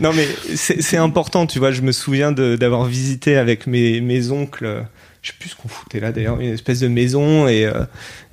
Non, 0.02 0.14
mais 0.14 0.28
c'est 0.56 0.98
important, 0.98 1.48
tu 1.48 1.60
vois. 1.60 1.72
Je 1.72 1.82
me 1.82 1.92
souviens 1.92 2.32
d'avoir 2.32 2.86
visité 2.86 3.38
avec 3.38 3.68
mes, 3.68 4.02
mes 4.02 4.32
oncles 4.32 4.86
je 5.22 5.32
sais 5.32 5.38
plus 5.40 5.50
ce 5.50 5.56
qu'on 5.56 5.68
foutait 5.68 6.00
là 6.00 6.12
d'ailleurs, 6.12 6.40
une 6.40 6.54
espèce 6.54 6.80
de 6.80 6.88
maison 6.88 7.48
et 7.48 7.66
euh, 7.66 7.84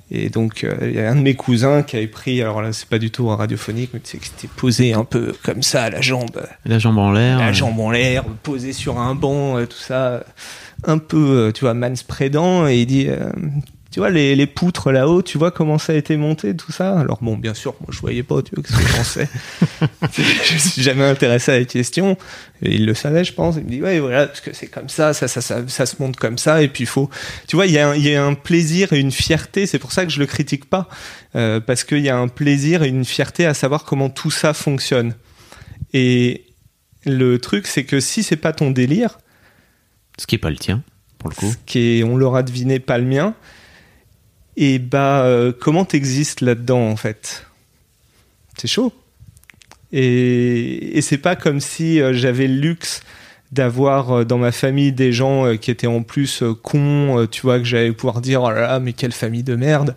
et 0.09 0.29
donc 0.29 0.63
euh, 0.63 0.73
il 0.83 0.93
y 0.93 0.99
a 1.01 1.09
un 1.09 1.15
de 1.15 1.21
mes 1.21 1.35
cousins 1.35 1.83
qui 1.83 1.97
avait 1.97 2.07
pris, 2.07 2.41
alors 2.41 2.61
là 2.61 2.71
c'est 2.71 2.87
pas 2.87 2.97
du 2.97 3.11
tout 3.11 3.27
radiophonique, 3.27 3.89
mais 3.93 3.99
tu 3.99 4.11
sais 4.11 4.17
que 4.17 4.25
c'était 4.25 4.47
posé 4.47 4.93
un 4.93 5.03
peu 5.03 5.33
comme 5.43 5.61
ça, 5.61 5.89
la 5.89 5.99
jambe, 5.99 6.47
la 6.65 6.79
jambe 6.79 6.97
en 6.97 7.11
l'air, 7.11 7.39
la 7.39 7.51
jambe 7.51 7.77
en 7.79 7.91
l'air, 7.91 8.23
posé 8.23 8.71
sur 8.71 8.99
un 8.99 9.15
banc, 9.15 9.57
euh, 9.57 9.65
tout 9.65 9.77
ça, 9.77 10.23
un 10.85 10.97
peu, 10.97 11.51
tu 11.53 11.61
vois, 11.61 11.73
manspreadant, 11.73 12.67
et 12.67 12.77
il 12.77 12.85
dit, 12.85 13.09
tu 13.97 14.01
vois, 14.01 14.11
les, 14.11 14.35
les 14.35 14.45
poutres 14.45 14.91
là-haut, 14.91 15.23
tu 15.23 15.39
vois 15.39 15.49
comment 15.49 15.79
ça 15.79 15.91
a 15.91 15.95
été 15.95 16.17
monté, 16.17 16.55
tout 16.55 16.71
ça? 16.71 16.99
Alors 16.99 17.17
bon, 17.19 17.35
bien 17.35 17.55
sûr, 17.55 17.73
moi 17.79 17.89
je 17.89 17.99
voyais 17.99 18.21
pas, 18.21 18.43
tu 18.43 18.53
vois, 18.53 18.63
que 18.63 18.69
je 18.79 18.95
pensais. 18.95 19.27
je 20.13 20.55
suis 20.55 20.83
jamais 20.83 21.03
intéressé 21.03 21.51
à 21.51 21.57
la 21.57 21.65
question. 21.65 22.15
Et 22.61 22.75
il 22.75 22.85
le 22.85 22.93
savait, 22.93 23.23
je 23.23 23.33
pense. 23.33 23.55
Il 23.55 23.63
me 23.63 23.69
dit, 23.71 23.81
ouais, 23.81 23.97
voilà, 23.99 24.27
parce 24.27 24.41
que 24.41 24.53
c'est 24.53 24.67
comme 24.67 24.87
ça, 24.87 25.15
ça, 25.15 25.27
ça, 25.27 25.41
ça, 25.41 25.67
ça, 25.67 25.87
se 25.87 25.95
monte 25.99 26.15
comme 26.15 26.37
ça, 26.37 26.61
et 26.61 26.67
puis 26.67 26.83
il 26.83 26.87
faut... 26.87 27.09
Tu 27.47 27.55
vois, 27.55 27.65
il 27.65 27.71
y, 27.71 27.79
a 27.79 27.89
un, 27.89 27.95
y 27.95 28.13
a 28.13 28.23
un 28.23 28.35
plaisir 28.35 28.93
et 28.93 28.99
une 28.99 29.11
fierté, 29.11 29.65
c'est 29.65 29.79
pour 29.79 29.91
ça 29.91 30.05
que 30.05 30.11
je 30.11 30.19
le 30.19 30.27
critique 30.27 30.65
pas, 30.65 30.89
euh, 31.35 31.59
parce 31.59 31.83
qu'il 31.83 32.01
y 32.01 32.09
a 32.09 32.17
un 32.17 32.27
plaisir 32.27 32.83
et 32.83 32.89
une 32.89 33.03
fierté 33.03 33.47
à 33.47 33.55
savoir 33.55 33.83
comment 33.83 34.11
tout 34.11 34.29
ça 34.29 34.53
fonctionne. 34.53 35.15
Et 35.93 36.45
le 37.03 37.39
truc, 37.39 37.65
c'est 37.65 37.83
que 37.83 37.99
si 37.99 38.21
c'est 38.21 38.35
pas 38.35 38.53
ton 38.53 38.69
délire... 38.69 39.17
Ce 40.19 40.27
qui 40.27 40.35
est 40.35 40.37
pas 40.37 40.51
le 40.51 40.57
tien, 40.57 40.83
pour 41.17 41.31
le 41.31 41.35
coup. 41.35 41.51
Ce 41.51 41.57
qui 41.65 41.79
est, 41.79 42.03
on 42.03 42.15
l'aura 42.15 42.43
deviné, 42.43 42.77
pas 42.77 42.99
le 42.99 43.05
mien 43.05 43.33
et 44.57 44.79
bah, 44.79 45.21
euh, 45.21 45.53
comment 45.57 45.85
t'existes 45.85 46.41
là-dedans 46.41 46.89
en 46.89 46.95
fait? 46.95 47.45
C'est 48.57 48.67
chaud. 48.67 48.91
Et, 49.93 50.99
c'est 51.01 51.19
pas 51.19 51.35
comme 51.35 51.61
si 51.61 52.01
euh, 52.01 52.11
j'avais 52.13 52.47
le 52.47 52.55
luxe 52.55 53.01
d'avoir 53.51 54.11
euh, 54.11 54.25
dans 54.25 54.39
ma 54.39 54.51
famille 54.51 54.91
des 54.91 55.13
gens 55.13 55.55
qui 55.55 55.69
étaient 55.71 55.87
en 55.87 56.01
plus 56.01 56.43
cons, 56.63 57.27
tu 57.31 57.43
vois, 57.43 57.59
que 57.59 57.65
j'allais 57.65 57.91
pouvoir 57.93 58.19
dire 58.19 58.41
oh 58.41 58.49
là 58.49 58.61
là, 58.61 58.79
mais 58.79 58.93
quelle 58.93 59.13
famille 59.13 59.43
de 59.43 59.55
merde. 59.55 59.95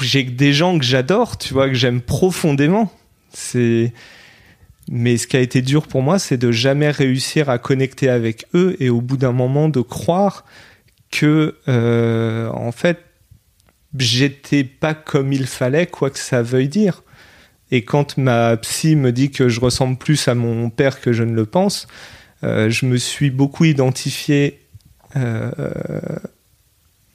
J'ai 0.00 0.22
des 0.22 0.52
gens 0.52 0.78
que 0.78 0.84
j'adore, 0.84 1.38
tu 1.38 1.52
vois, 1.52 1.68
que 1.68 1.74
j'aime 1.74 2.00
profondément. 2.00 2.92
C'est 3.32 3.92
mais 4.88 5.16
ce 5.16 5.26
qui 5.26 5.36
a 5.36 5.40
été 5.40 5.62
dur 5.62 5.88
pour 5.88 6.02
moi, 6.02 6.20
c'est 6.20 6.36
de 6.36 6.52
jamais 6.52 6.90
réussir 6.90 7.50
à 7.50 7.58
connecter 7.58 8.08
avec 8.08 8.46
eux 8.54 8.76
et 8.78 8.88
au 8.88 9.00
bout 9.00 9.16
d'un 9.16 9.32
moment 9.32 9.68
de 9.68 9.80
croire 9.80 10.44
que 11.10 11.56
euh, 11.68 12.48
en 12.50 12.72
fait 12.72 12.98
j'étais 13.98 14.64
pas 14.64 14.94
comme 14.94 15.32
il 15.32 15.46
fallait 15.46 15.86
quoi 15.86 16.10
que 16.10 16.18
ça 16.18 16.42
veuille 16.42 16.68
dire. 16.68 17.02
Et 17.70 17.82
quand 17.82 18.16
ma 18.16 18.56
psy 18.58 18.94
me 18.94 19.10
dit 19.10 19.30
que 19.30 19.48
je 19.48 19.58
ressemble 19.60 19.96
plus 19.96 20.28
à 20.28 20.34
mon 20.34 20.70
père 20.70 21.00
que 21.00 21.12
je 21.12 21.24
ne 21.24 21.32
le 21.32 21.46
pense 21.46 21.88
euh, 22.44 22.70
je 22.70 22.86
me 22.86 22.96
suis 22.96 23.30
beaucoup 23.30 23.64
identifié 23.64 24.60
euh, 25.16 25.50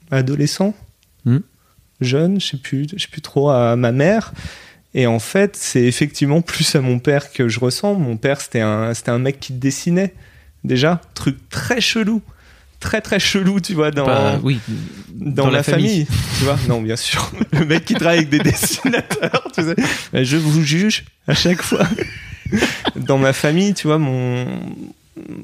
adolescent 0.10 0.73
hmm. 1.25 1.38
jeune 2.01 2.41
je 2.41 2.47
sais 2.47 2.58
plus 2.58 2.88
je 2.91 3.01
sais 3.01 3.08
plus 3.08 3.21
trop 3.21 3.49
à 3.49 3.75
ma 3.75 3.91
mère. 3.91 4.34
Et 4.93 5.08
en 5.08 5.19
fait 5.19 5.56
c'est 5.56 5.84
effectivement 5.84 6.41
plus 6.41 6.75
à 6.75 6.82
mon 6.82 6.99
père 6.99 7.32
que 7.32 7.47
je 7.47 7.60
ressemble 7.60 8.01
mon 8.01 8.17
père 8.17 8.41
c'était 8.41 8.62
un 8.62 8.93
c'était 8.93 9.12
un 9.12 9.19
mec 9.19 9.39
qui 9.39 9.54
dessinait 9.54 10.13
déjà. 10.63 11.01
Truc 11.13 11.38
très 11.49 11.82
chelou 11.82 12.21
très 12.82 13.00
très 13.00 13.20
chelou, 13.20 13.62
tu 13.62 13.74
vois, 13.74 13.91
dans, 13.91 14.06
bah, 14.06 14.39
oui, 14.44 14.60
dans, 15.13 15.50
la, 15.50 15.63
famille. 15.63 16.06
tu 16.38 16.44
vois. 16.44 16.58
Non, 16.67 16.82
bien 16.82 16.98
sûr. 16.98 17.32
Le 17.54 17.65
mec 17.65 17.86
qui 17.86 17.94
travaille 17.94 18.17
avec 18.20 18.30
des 18.30 18.39
dessinateurs, 18.39 19.48
tu 19.56 19.63
sais. 19.63 20.24
Je 20.26 20.36
vous 20.36 20.62
juge 20.63 21.06
à 21.28 21.34
chaque 21.34 21.62
fois. 21.62 21.88
dans 22.98 23.17
ma 23.17 23.32
famille, 23.32 23.74
tu 23.74 23.88
vois, 23.88 23.98
mon, 23.98 24.46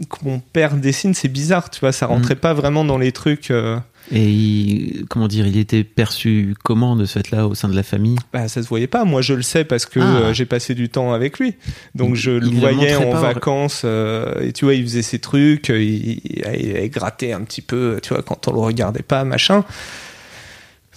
que 0.09 0.17
mon 0.25 0.39
père 0.39 0.75
dessine, 0.75 1.13
c'est 1.13 1.27
bizarre, 1.27 1.69
tu 1.69 1.79
vois, 1.79 1.91
ça 1.91 2.05
rentrait 2.07 2.35
pas 2.35 2.53
vraiment 2.53 2.83
dans 2.85 2.97
les 2.97 3.11
trucs. 3.11 3.51
euh, 3.51 3.77
Et 4.11 4.23
il- 4.29 5.05
comment 5.09 5.27
dire, 5.27 5.45
il 5.45 5.57
était 5.57 5.83
perçu 5.83 6.55
comment 6.63 6.95
de 6.95 7.03
ce 7.05 7.19
fait-là 7.19 7.45
au 7.45 7.55
sein 7.55 7.67
de 7.67 7.75
la 7.75 7.83
famille? 7.83 8.15
Bah, 8.31 8.47
ça 8.47 8.63
se 8.63 8.67
voyait 8.69 8.87
pas. 8.87 9.03
Moi, 9.03 9.21
je 9.21 9.33
le 9.33 9.41
sais 9.41 9.65
parce 9.65 9.85
que 9.85 9.99
Ah. 9.99 10.15
euh, 10.17 10.33
j'ai 10.33 10.45
passé 10.45 10.75
du 10.75 10.87
temps 10.87 11.11
avec 11.11 11.39
lui. 11.39 11.55
Donc, 11.93 12.11
Il- 12.11 12.15
je 12.15 12.31
le 12.31 12.47
il 12.47 12.57
voyais 12.59 12.95
en 12.95 13.11
pas, 13.11 13.19
vacances. 13.19 13.81
euh, 13.83 14.39
et 14.47 14.53
tu 14.53 14.63
vois, 14.63 14.75
il 14.75 14.83
faisait 14.83 15.01
ses 15.01 15.19
trucs. 15.19 15.67
Il, 15.67 16.21
il, 16.23 16.89
grattait 16.89 17.33
un 17.33 17.41
petit 17.41 17.61
peu, 17.61 17.99
tu 18.01 18.13
vois, 18.13 18.23
quand 18.23 18.47
on 18.47 18.53
le 18.53 18.59
regardait 18.59 19.03
pas, 19.03 19.25
machin. 19.25 19.65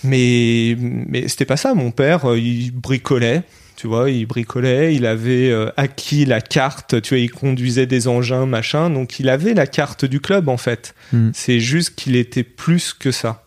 Mais, 0.04 0.76
mais 0.78 1.28
c'était 1.28 1.44
pas 1.44 1.56
ça. 1.56 1.74
Mon 1.74 1.90
père, 1.90 2.22
il 2.36 2.70
bricolait. 2.70 3.42
Tu 3.80 3.86
vois, 3.86 4.10
il 4.10 4.26
bricolait, 4.26 4.94
il 4.94 5.06
avait 5.06 5.50
euh, 5.50 5.70
acquis 5.78 6.26
la 6.26 6.42
carte, 6.42 7.00
tu 7.00 7.14
vois, 7.14 7.18
il 7.18 7.30
conduisait 7.30 7.86
des 7.86 8.08
engins, 8.08 8.44
machin, 8.44 8.90
donc 8.90 9.18
il 9.20 9.30
avait 9.30 9.54
la 9.54 9.66
carte 9.66 10.04
du 10.04 10.20
club 10.20 10.50
en 10.50 10.58
fait. 10.58 10.94
Hmm. 11.14 11.30
C'est 11.32 11.60
juste 11.60 11.94
qu'il 11.94 12.14
était 12.14 12.42
plus 12.42 12.92
que 12.92 13.10
ça. 13.10 13.46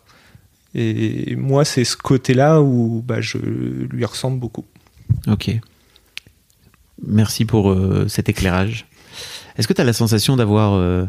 Et 0.74 1.36
moi, 1.36 1.64
c'est 1.64 1.84
ce 1.84 1.96
côté-là 1.96 2.60
où 2.60 3.00
bah, 3.06 3.20
je 3.20 3.38
lui 3.38 4.04
ressemble 4.04 4.40
beaucoup. 4.40 4.64
Ok. 5.28 5.52
Merci 7.06 7.44
pour 7.44 7.70
euh, 7.70 8.08
cet 8.08 8.28
éclairage. 8.28 8.86
Est-ce 9.56 9.68
que 9.68 9.72
tu 9.72 9.80
as 9.80 9.84
la 9.84 9.92
sensation 9.92 10.36
d'avoir 10.36 10.72
euh, 10.72 11.04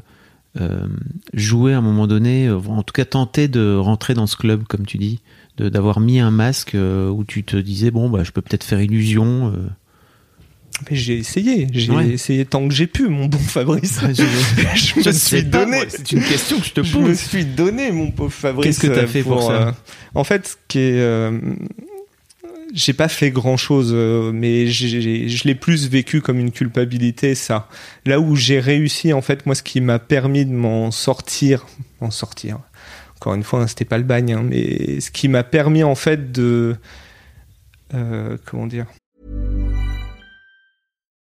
euh, 0.61 0.85
joué 1.33 1.73
à 1.73 1.79
un 1.79 1.81
moment 1.81 2.05
donné, 2.05 2.47
en 2.51 2.83
tout 2.83 2.93
cas 2.93 3.05
tenté 3.05 3.47
de 3.47 3.75
rentrer 3.75 4.13
dans 4.13 4.27
ce 4.27 4.35
club, 4.35 4.65
comme 4.67 4.85
tu 4.85 4.99
dis, 4.99 5.19
d'avoir 5.57 5.99
mis 5.99 6.19
un 6.19 6.31
masque 6.31 6.75
euh, 6.75 7.09
où 7.09 7.23
tu 7.23 7.43
te 7.43 7.55
disais, 7.57 7.91
bon, 7.91 8.09
bah, 8.09 8.23
je 8.23 8.31
peux 8.31 8.41
peut-être 8.41 8.63
faire 8.63 8.81
illusion 8.81 9.53
euh. 9.55 9.67
Mais 10.89 10.97
j'ai 10.97 11.17
essayé, 11.17 11.67
j'ai 11.71 11.89
Ouais. 11.93 12.09
essayé 12.09 12.43
tant 12.43 12.67
que 12.67 12.73
j'ai 12.73 12.87
pu, 12.87 13.07
mon 13.07 13.27
bon 13.27 13.37
Fabrice. 13.37 14.01
Je- 14.09 14.13
je 14.75 15.07
me 15.07 15.13
suis 15.13 15.43
donné. 15.43 15.83
C'est 15.87 16.11
une 16.11 16.21
question 16.21 16.59
que 16.59 16.65
je 16.65 16.73
te 16.73 16.83
Je 16.83 16.97
me 16.97 17.05
pose. 17.07 17.17
suis 17.17 17.45
donné, 17.45 17.93
mon 17.93 18.11
pauvre 18.11 18.33
Fabrice. 18.33 18.65
Qu'est-ce 18.65 18.81
que 18.81 18.93
t'as 18.93 19.03
euh, 19.03 19.07
fait 19.07 19.23
pour 19.23 19.41
ça 19.41 19.67
euh, 19.69 19.71
En 20.15 20.25
fait, 20.25 20.47
ce 20.49 20.55
qui 20.67 20.79
est, 20.79 20.99
euh, 20.99 21.39
j'ai 22.73 22.91
pas 22.91 23.07
fait 23.07 23.31
grand 23.31 23.55
chose, 23.55 23.93
mais 24.33 24.67
je 24.67 25.47
l'ai 25.47 25.55
plus 25.55 25.87
vécu 25.89 26.19
comme 26.19 26.39
une 26.39 26.51
culpabilité. 26.51 27.35
Ça, 27.35 27.69
là 28.05 28.19
où 28.19 28.35
j'ai 28.35 28.59
réussi, 28.59 29.13
en 29.13 29.21
fait, 29.21 29.45
moi, 29.45 29.55
ce 29.55 29.63
qui 29.63 29.79
m'a 29.79 29.99
permis 29.99 30.45
de 30.45 30.51
m'en 30.51 30.91
sortir, 30.91 31.65
m'en 32.01 32.11
sortir. 32.11 32.59
Encore 33.17 33.33
une 33.33 33.43
fois, 33.43 33.61
hein, 33.61 33.67
c'était 33.67 33.85
pas 33.85 33.97
le 33.97 34.03
bagne, 34.03 34.33
hein, 34.33 34.43
mais 34.43 34.99
ce 34.99 35.11
qui 35.11 35.27
m'a 35.27 35.43
permis, 35.43 35.83
en 35.83 35.95
fait, 35.95 36.31
de, 36.31 36.75
euh, 37.93 38.37
comment 38.45 38.67
dire? 38.67 38.87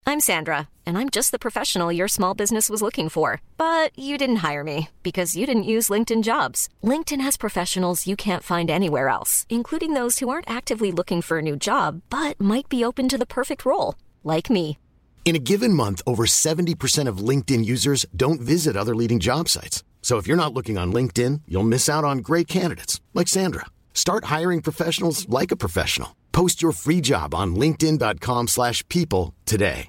I'm 0.08 0.20
Sandra, 0.20 0.68
and 0.86 0.98
I'm 0.98 1.10
just 1.10 1.32
the 1.32 1.40
professional 1.40 1.92
your 1.92 2.08
small 2.08 2.34
business 2.34 2.70
was 2.70 2.82
looking 2.82 3.08
for. 3.08 3.40
But 3.58 3.98
you 3.98 4.18
didn't 4.18 4.44
hire 4.44 4.64
me 4.64 4.90
because 5.04 5.38
you 5.38 5.46
didn't 5.46 5.72
use 5.72 5.90
LinkedIn 5.90 6.24
jobs. 6.24 6.68
LinkedIn 6.84 7.22
has 7.22 7.38
professionals 7.38 8.06
you 8.08 8.16
can't 8.16 8.44
find 8.44 8.70
anywhere 8.70 9.08
else, 9.08 9.46
including 9.48 9.94
those 9.94 10.20
who 10.20 10.28
aren't 10.28 10.50
actively 10.50 10.92
looking 10.92 11.22
for 11.22 11.38
a 11.38 11.42
new 11.42 11.56
job 11.56 12.02
but 12.10 12.40
might 12.42 12.68
be 12.68 12.84
open 12.84 13.08
to 13.08 13.18
the 13.18 13.26
perfect 13.26 13.64
role, 13.64 13.96
like 14.24 14.50
me. 14.50 14.78
In 15.24 15.36
a 15.36 15.40
given 15.40 15.74
month, 15.74 16.02
over 16.06 16.26
70% 16.26 17.08
of 17.08 17.26
LinkedIn 17.30 17.64
users 17.64 18.06
don't 18.14 18.42
visit 18.42 18.76
other 18.76 18.96
leading 18.96 19.20
job 19.20 19.48
sites. 19.48 19.84
So 20.02 20.18
if 20.18 20.28
you're 20.28 20.36
not 20.36 20.54
looking 20.54 20.78
on 20.78 20.92
LinkedIn, 20.92 21.44
you'll 21.48 21.64
miss 21.64 21.88
out 21.88 22.04
on 22.04 22.18
great 22.18 22.50
candidates 22.50 23.00
like 23.14 23.30
Sandra. 23.30 23.68
Start 23.94 24.26
hiring 24.26 24.62
professionals 24.62 25.26
like 25.30 25.52
a 25.54 25.56
professional. 25.56 26.16
Post 26.34 26.62
your 26.62 26.74
free 26.74 27.00
job 27.02 27.34
on 27.34 27.56
linkedin.com/people 27.56 28.48
slash 28.48 28.84
people 28.90 29.34
today. 29.46 29.88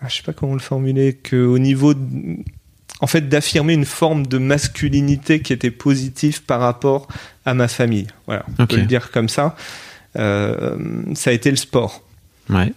ah, 0.00 0.08
je 0.08 0.16
sais 0.16 0.22
pas 0.22 0.32
comment 0.32 0.54
le 0.54 0.58
formuler, 0.60 1.14
qu'au 1.14 1.58
niveau, 1.58 1.94
de- 1.94 2.36
en 3.00 3.06
fait, 3.06 3.28
d'affirmer 3.28 3.74
une 3.74 3.84
forme 3.84 4.26
de 4.26 4.38
masculinité 4.38 5.40
qui 5.40 5.52
était 5.52 5.70
positive 5.70 6.42
par 6.44 6.60
rapport 6.60 7.08
à 7.44 7.54
ma 7.54 7.68
famille. 7.68 8.06
Voilà, 8.26 8.44
on 8.58 8.62
Ok. 8.64 8.70
peut 8.70 8.76
le 8.76 8.86
dire 8.86 9.10
comme 9.10 9.28
ça. 9.28 9.56
Euh, 10.16 10.76
ça 11.14 11.30
a 11.30 11.32
été 11.32 11.50
le 11.50 11.56
sport. 11.56 12.02
Ouais. 12.50 12.72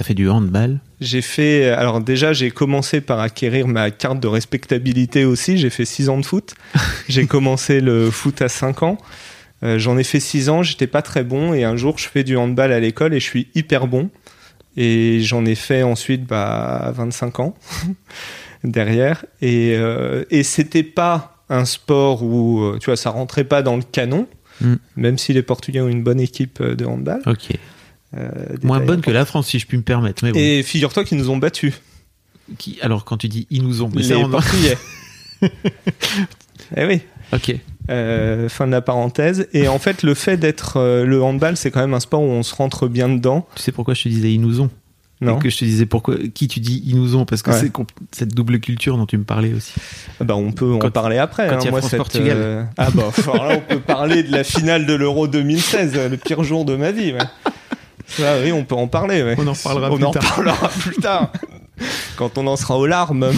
T'as 0.00 0.06
fait 0.06 0.14
du 0.14 0.30
handball? 0.30 0.80
J'ai 1.02 1.20
fait, 1.20 1.68
alors 1.68 2.00
déjà, 2.00 2.32
j'ai 2.32 2.50
commencé 2.50 3.02
par 3.02 3.20
acquérir 3.20 3.68
ma 3.68 3.90
carte 3.90 4.18
de 4.18 4.28
respectabilité 4.28 5.26
aussi. 5.26 5.58
J'ai 5.58 5.68
fait 5.68 5.84
6 5.84 6.08
ans 6.08 6.16
de 6.16 6.24
foot. 6.24 6.54
j'ai 7.10 7.26
commencé 7.26 7.82
le 7.82 8.10
foot 8.10 8.40
à 8.40 8.48
5 8.48 8.82
ans. 8.82 8.96
Euh, 9.62 9.78
J'en 9.78 9.98
ai 9.98 10.04
fait 10.04 10.18
6 10.18 10.48
ans, 10.48 10.62
j'étais 10.62 10.86
pas 10.86 11.02
très 11.02 11.22
bon. 11.22 11.52
Et 11.52 11.64
un 11.64 11.76
jour, 11.76 11.98
je 11.98 12.08
fais 12.08 12.24
du 12.24 12.38
handball 12.38 12.72
à 12.72 12.80
l'école 12.80 13.12
et 13.12 13.20
je 13.20 13.26
suis 13.26 13.48
hyper 13.54 13.86
bon. 13.88 14.08
Et 14.74 15.20
j'en 15.20 15.44
ai 15.44 15.54
fait 15.54 15.82
ensuite 15.82 16.24
bah, 16.24 16.94
25 16.96 17.40
ans 17.40 17.54
derrière. 18.64 19.26
Et, 19.42 19.74
euh, 19.76 20.24
et 20.30 20.44
c'était 20.44 20.82
pas 20.82 21.44
un 21.50 21.66
sport 21.66 22.22
où, 22.22 22.62
euh, 22.62 22.78
tu 22.80 22.86
vois, 22.86 22.96
ça 22.96 23.10
rentrait 23.10 23.44
pas 23.44 23.60
dans 23.60 23.76
le 23.76 23.82
canon. 23.82 24.26
Mm. 24.62 24.74
Même 24.96 25.18
si 25.18 25.34
les 25.34 25.42
Portugais 25.42 25.82
ont 25.82 25.88
une 25.88 26.02
bonne 26.02 26.20
équipe 26.20 26.62
de 26.62 26.86
handball. 26.86 27.20
Ok. 27.26 27.50
Euh, 28.16 28.28
Moins 28.62 28.80
bonne 28.80 29.00
que 29.02 29.10
la 29.10 29.24
France, 29.24 29.48
si 29.48 29.58
je 29.58 29.66
puis 29.66 29.76
me 29.76 29.82
permettre. 29.82 30.24
Mais 30.24 30.32
bon. 30.32 30.38
Et 30.38 30.62
figure-toi 30.62 31.04
qu'ils 31.04 31.18
nous 31.18 31.30
ont 31.30 31.36
battus. 31.36 31.74
Qui, 32.58 32.78
alors, 32.82 33.04
quand 33.04 33.16
tu 33.16 33.28
dis 33.28 33.46
ils 33.50 33.62
nous 33.62 33.82
ont. 33.82 33.90
mais 33.94 34.02
les 34.02 34.24
Portugais. 34.28 34.76
eh 36.76 36.84
oui. 36.86 37.00
Ok. 37.32 37.54
Euh, 37.90 38.48
fin 38.48 38.66
de 38.66 38.72
la 38.72 38.80
parenthèse. 38.82 39.48
Et 39.52 39.68
en 39.68 39.78
fait, 39.78 40.02
le 40.02 40.14
fait 40.14 40.36
d'être 40.36 40.76
euh, 40.76 41.04
le 41.04 41.22
handball, 41.22 41.56
c'est 41.56 41.70
quand 41.70 41.80
même 41.80 41.94
un 41.94 42.00
sport 42.00 42.22
où 42.22 42.26
on 42.26 42.42
se 42.42 42.54
rentre 42.54 42.88
bien 42.88 43.08
dedans. 43.08 43.46
Tu 43.56 43.62
sais 43.62 43.72
pourquoi 43.72 43.94
je 43.94 44.02
te 44.04 44.08
disais 44.08 44.32
ils 44.32 44.40
nous 44.40 44.60
ont? 44.60 44.70
Non 45.22 45.38
Et 45.38 45.42
que 45.42 45.50
je 45.50 45.58
te 45.58 45.64
disais 45.64 45.84
pourquoi 45.86 46.16
qui 46.32 46.48
tu 46.48 46.60
dis 46.60 46.82
ils 46.86 46.96
nous 46.96 47.14
ont? 47.14 47.26
Parce 47.26 47.42
que 47.42 47.50
Ouais. 47.50 47.58
c'est 47.60 47.72
cette 48.12 48.34
double 48.34 48.58
culture 48.58 48.96
dont 48.96 49.06
tu 49.06 49.18
me 49.18 49.24
parlais 49.24 49.52
aussi. 49.52 49.74
Bah, 50.20 50.34
on 50.34 50.50
peut 50.52 50.72
en 50.72 50.78
Quand- 50.78 50.90
parler 50.90 51.18
après. 51.18 51.46
quand 51.48 51.56
hein. 51.56 51.58
il 51.60 51.64
y 51.66 51.68
a 51.68 51.70
Moi, 51.72 51.80
euh, 52.16 52.64
Ah 52.78 52.88
bah, 52.94 53.10
alors 53.24 53.46
là, 53.48 53.56
on 53.58 53.74
peut 53.74 53.80
parler 53.80 54.22
de 54.22 54.32
la 54.32 54.44
finale 54.44 54.86
de 54.86 54.94
l'Euro 54.94 55.28
2016, 55.28 55.92
euh, 55.96 56.08
le 56.08 56.16
pire 56.16 56.42
jour 56.42 56.64
de 56.64 56.74
ma 56.74 56.90
vie. 56.90 57.12
ouais. 57.12 57.18
Ça, 58.10 58.40
oui, 58.42 58.52
on 58.52 58.64
peut 58.64 58.74
en 58.74 58.88
parler. 58.88 59.34
On 59.38 59.46
en 59.46 59.52
reparlera 59.52 59.90
On 59.90 59.96
plus 59.96 60.04
en 60.04 60.10
tard. 60.10 60.34
parlera 60.34 60.68
plus 60.80 60.96
tard. 60.96 61.32
Quand 62.16 62.36
on 62.38 62.46
en 62.46 62.56
sera 62.56 62.76
aux 62.76 62.86
larmes. 62.86 63.30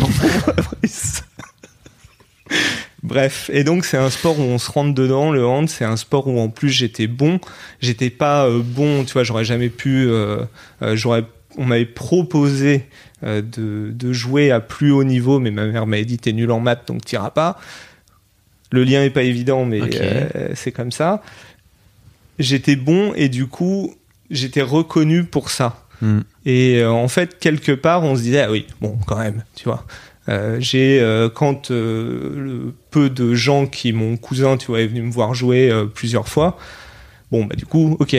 Bref, 3.02 3.50
et 3.52 3.64
donc 3.64 3.84
c'est 3.84 3.96
un 3.96 4.10
sport 4.10 4.38
où 4.38 4.42
on 4.42 4.58
se 4.58 4.70
rentre 4.70 4.94
dedans. 4.94 5.32
Le 5.32 5.44
hand, 5.44 5.68
c'est 5.68 5.84
un 5.84 5.96
sport 5.96 6.28
où 6.28 6.38
en 6.38 6.48
plus 6.48 6.68
j'étais 6.70 7.08
bon. 7.08 7.40
J'étais 7.80 8.10
pas 8.10 8.46
euh, 8.46 8.60
bon, 8.64 9.04
tu 9.04 9.12
vois, 9.12 9.24
j'aurais 9.24 9.44
jamais 9.44 9.70
pu. 9.70 10.06
euh, 10.08 10.44
euh, 10.82 10.94
j'aurais, 10.94 11.24
on 11.56 11.64
m'avait 11.64 11.84
proposé 11.86 12.86
de, 13.22 13.42
de 13.92 14.12
jouer 14.12 14.50
à 14.50 14.58
plus 14.60 14.90
haut 14.90 15.04
niveau, 15.04 15.38
mais 15.38 15.50
ma 15.52 15.66
mère 15.66 15.86
m'a 15.86 16.02
dit 16.02 16.18
t'es 16.18 16.32
nul 16.32 16.50
en 16.50 16.58
maths, 16.60 16.86
donc 16.88 17.04
t'iras 17.04 17.30
pas. 17.30 17.60
Le 18.72 18.82
lien 18.84 19.02
est 19.04 19.10
pas 19.10 19.22
évident, 19.22 19.64
mais 19.64 19.80
c'est 20.54 20.72
comme 20.72 20.90
ça. 20.92 21.22
J'étais 22.38 22.74
bon 22.76 23.12
et 23.14 23.28
du 23.28 23.46
coup 23.46 23.94
j'étais 24.32 24.62
reconnu 24.62 25.24
pour 25.24 25.50
ça. 25.50 25.86
Hmm. 26.00 26.20
Et 26.44 26.80
euh, 26.80 26.90
en 26.90 27.06
fait, 27.08 27.38
quelque 27.38 27.72
part, 27.72 28.02
on 28.02 28.16
se 28.16 28.22
disait, 28.22 28.42
ah 28.42 28.50
oui, 28.50 28.66
bon, 28.80 28.98
quand 29.06 29.18
même, 29.18 29.44
tu 29.54 29.64
vois. 29.64 29.86
Euh, 30.28 30.56
j'ai 30.60 31.00
euh, 31.00 31.28
quand 31.28 31.70
le 31.70 32.74
peu 32.90 33.10
de 33.10 33.34
gens 33.34 33.66
qui 33.66 33.92
mon 33.92 34.16
cousin 34.16 34.56
tu 34.56 34.66
vois 34.68 34.80
est 34.80 34.86
venu 34.86 35.02
me 35.02 35.10
voir 35.10 35.34
jouer 35.34 35.72
plusieurs 35.96 36.28
fois 36.28 36.56
bon 37.32 37.44
bah 37.46 37.56
du 37.56 37.66
coup 37.66 37.96
ok 37.98 38.14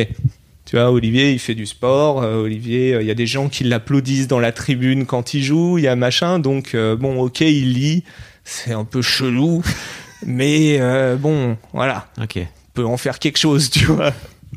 tu 0.65 0.75
vois 0.75 0.91
Olivier 0.91 1.31
il 1.31 1.39
fait 1.39 1.55
du 1.55 1.65
sport 1.65 2.17
Olivier 2.17 2.97
il 2.99 3.07
y 3.07 3.11
a 3.11 3.13
des 3.13 3.25
gens 3.25 3.47
qui 3.47 3.63
l'applaudissent 3.63 4.27
dans 4.27 4.41
la 4.41 4.51
tribune 4.51 5.05
quand 5.05 5.33
il 5.33 5.43
joue 5.43 5.77
il 5.77 5.85
y 5.85 5.87
a 5.87 5.95
machin 5.95 6.39
donc 6.39 6.75
bon 6.75 7.21
ok 7.21 7.39
il 7.39 7.71
lit 7.71 8.03
c'est 8.43 8.73
un 8.73 8.83
peu 8.83 9.01
chelou 9.01 9.63
mais 10.25 10.81
bon 11.15 11.55
voilà 11.71 12.09
Ok. 12.21 12.37
on 12.37 12.45
peut 12.73 12.85
en 12.85 12.97
faire 12.97 13.17
quelque 13.17 13.39
chose 13.39 13.69
tu 13.69 13.85
vois 13.85 14.11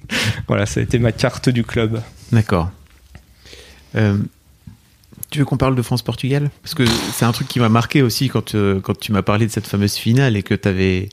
voilà 0.48 0.66
ça 0.66 0.80
a 0.80 0.82
été 0.82 0.98
ma 0.98 1.12
carte 1.12 1.48
du 1.48 1.64
club 1.64 2.02
D'accord. 2.32 2.70
Euh, 3.94 4.18
tu 5.30 5.38
veux 5.38 5.44
qu'on 5.44 5.56
parle 5.56 5.74
de 5.74 5.82
France-Portugal? 5.82 6.50
Parce 6.62 6.74
que 6.74 6.84
c'est 7.12 7.24
un 7.24 7.32
truc 7.32 7.48
qui 7.48 7.60
m'a 7.60 7.68
marqué 7.68 8.02
aussi 8.02 8.28
quand, 8.28 8.54
euh, 8.54 8.80
quand 8.80 8.98
tu 8.98 9.12
m'as 9.12 9.22
parlé 9.22 9.46
de 9.46 9.52
cette 9.52 9.66
fameuse 9.66 9.94
finale 9.94 10.36
et 10.36 10.42
que 10.42 10.54
tu 10.54 10.68
avais 10.68 11.08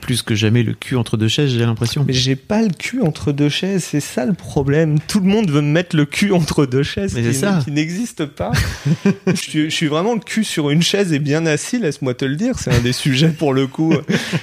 plus 0.00 0.22
que 0.22 0.34
jamais 0.34 0.62
le 0.62 0.74
cul 0.74 0.96
entre 0.96 1.16
deux 1.16 1.28
chaises, 1.28 1.50
j'ai 1.50 1.60
l'impression. 1.60 2.04
Mais 2.06 2.12
j'ai 2.12 2.36
pas 2.36 2.62
le 2.62 2.70
cul 2.70 3.02
entre 3.02 3.32
deux 3.32 3.48
chaises, 3.48 3.84
c'est 3.84 4.00
ça 4.00 4.26
le 4.26 4.32
problème. 4.32 4.98
Tout 5.00 5.20
le 5.20 5.26
monde 5.26 5.50
veut 5.50 5.60
me 5.60 5.70
mettre 5.70 5.96
le 5.96 6.04
cul 6.04 6.32
entre 6.32 6.66
deux 6.66 6.82
chaises, 6.82 7.14
Mais 7.14 7.22
qui, 7.22 7.26
c'est 7.28 7.40
ça. 7.46 7.60
qui 7.64 7.70
n'existe 7.70 8.26
pas. 8.26 8.52
je, 9.26 9.32
suis, 9.34 9.64
je 9.70 9.74
suis 9.74 9.86
vraiment 9.86 10.14
le 10.14 10.20
cul 10.20 10.44
sur 10.44 10.70
une 10.70 10.82
chaise 10.82 11.12
et 11.12 11.18
bien 11.18 11.46
assis, 11.46 11.78
laisse-moi 11.78 12.14
te 12.14 12.24
le 12.24 12.36
dire. 12.36 12.58
C'est 12.58 12.72
un 12.72 12.80
des 12.80 12.92
sujets 12.92 13.30
pour 13.30 13.52
le 13.54 13.66
coup 13.66 13.92
euh, 13.92 14.02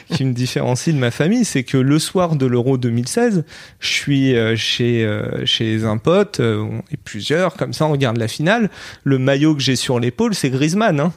qui 0.16 0.26
me 0.26 0.34
différencie 0.34 0.96
de 0.96 1.00
ma 1.00 1.12
famille. 1.12 1.46
C'est 1.46 1.64
que 1.64 1.78
le 1.78 2.00
soir 2.00 2.36
de 2.36 2.46
l'Euro 2.46 2.78
2016, 2.78 3.44
je 3.80 3.88
suis 3.88 4.36
euh, 4.36 4.56
chez, 4.56 5.04
euh, 5.04 5.46
chez 5.46 5.84
un 5.84 5.98
pote, 5.98 6.40
euh, 6.40 6.58
on 6.60 6.80
est 6.92 6.98
plusieurs, 7.04 7.56
comme 7.56 7.74
ça 7.74 7.86
on 7.86 7.92
regarde 7.92 8.18
la 8.18 8.28
finale. 8.28 8.70
Le 9.04 9.18
maillot 9.20 9.56
que 9.56 9.62
j'ai 9.62 9.76
sur 9.76 10.00
l'épaule, 10.00 10.34
c'est 10.34 10.50
Griezmann. 10.50 11.00
Hein 11.00 11.14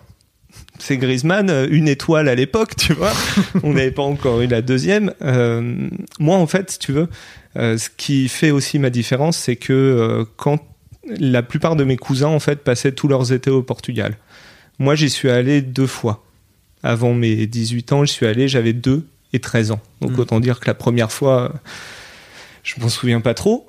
c'est 0.78 0.96
Griezmann, 0.96 1.48
euh, 1.50 1.66
une 1.70 1.88
étoile 1.88 2.28
à 2.28 2.34
l'époque, 2.34 2.76
tu 2.76 2.92
vois. 2.92 3.12
On 3.62 3.72
n'avait 3.72 3.90
pas 3.90 4.02
encore 4.02 4.40
eu 4.40 4.46
la 4.46 4.62
deuxième. 4.62 5.12
Euh, 5.22 5.88
moi, 6.18 6.36
en 6.36 6.46
fait, 6.46 6.72
si 6.72 6.78
tu 6.78 6.92
veux, 6.92 7.08
euh, 7.56 7.78
ce 7.78 7.88
qui 7.96 8.28
fait 8.28 8.50
aussi 8.50 8.78
ma 8.78 8.90
différence, 8.90 9.36
c'est 9.36 9.56
que 9.56 9.72
euh, 9.72 10.24
quand 10.36 10.58
la 11.18 11.42
plupart 11.42 11.76
de 11.76 11.84
mes 11.84 11.96
cousins, 11.96 12.28
en 12.28 12.40
fait, 12.40 12.60
passaient 12.60 12.92
tous 12.92 13.08
leurs 13.08 13.32
étés 13.32 13.50
au 13.50 13.62
Portugal. 13.62 14.16
Moi, 14.78 14.94
j'y 14.94 15.10
suis 15.10 15.30
allé 15.30 15.60
deux 15.60 15.86
fois. 15.86 16.24
Avant 16.82 17.12
mes 17.14 17.46
18 17.46 17.92
ans, 17.92 18.04
j'y 18.04 18.12
suis 18.12 18.26
allé, 18.26 18.48
j'avais 18.48 18.72
2 18.72 19.04
et 19.32 19.38
13 19.40 19.70
ans. 19.72 19.80
Donc, 20.00 20.12
Mm. 20.12 20.20
autant 20.20 20.40
dire 20.40 20.60
que 20.60 20.66
la 20.66 20.74
première 20.74 21.10
fois, 21.12 21.52
je 22.62 22.74
m'en 22.80 22.88
souviens 22.88 23.20
pas 23.20 23.34
trop. 23.34 23.68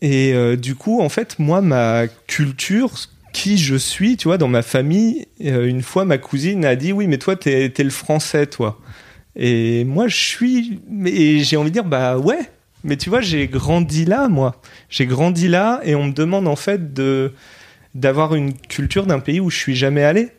Et 0.00 0.32
euh, 0.34 0.56
du 0.56 0.74
coup, 0.74 1.00
en 1.00 1.08
fait, 1.08 1.38
moi, 1.38 1.60
ma 1.60 2.06
culture, 2.26 2.90
qui 3.32 3.58
je 3.58 3.76
suis, 3.76 4.16
tu 4.16 4.28
vois, 4.28 4.38
dans 4.38 4.48
ma 4.48 4.62
famille, 4.62 5.26
euh, 5.44 5.66
une 5.66 5.82
fois, 5.82 6.04
ma 6.04 6.18
cousine 6.18 6.64
a 6.64 6.76
dit, 6.76 6.92
oui, 6.92 7.06
mais 7.06 7.18
toi, 7.18 7.36
t'es 7.36 7.70
t'es 7.70 7.84
le 7.84 7.90
français, 7.90 8.46
toi. 8.46 8.80
Et 9.36 9.84
moi, 9.84 10.08
je 10.08 10.16
suis, 10.16 10.80
mais 10.88 11.40
j'ai 11.40 11.56
envie 11.56 11.70
de 11.70 11.74
dire, 11.74 11.84
bah 11.84 12.18
ouais. 12.18 12.40
Mais 12.84 12.96
tu 12.96 13.10
vois, 13.10 13.20
j'ai 13.20 13.46
grandi 13.48 14.04
là, 14.04 14.28
moi. 14.28 14.60
J'ai 14.90 15.06
grandi 15.06 15.48
là, 15.48 15.80
et 15.84 15.94
on 15.94 16.06
me 16.06 16.12
demande 16.12 16.48
en 16.48 16.56
fait 16.56 16.92
de 16.92 17.32
d'avoir 17.94 18.34
une 18.34 18.54
culture 18.54 19.06
d'un 19.06 19.20
pays 19.20 19.40
où 19.40 19.50
je 19.50 19.56
suis 19.56 19.76
jamais 19.76 20.02
allé. 20.02 20.30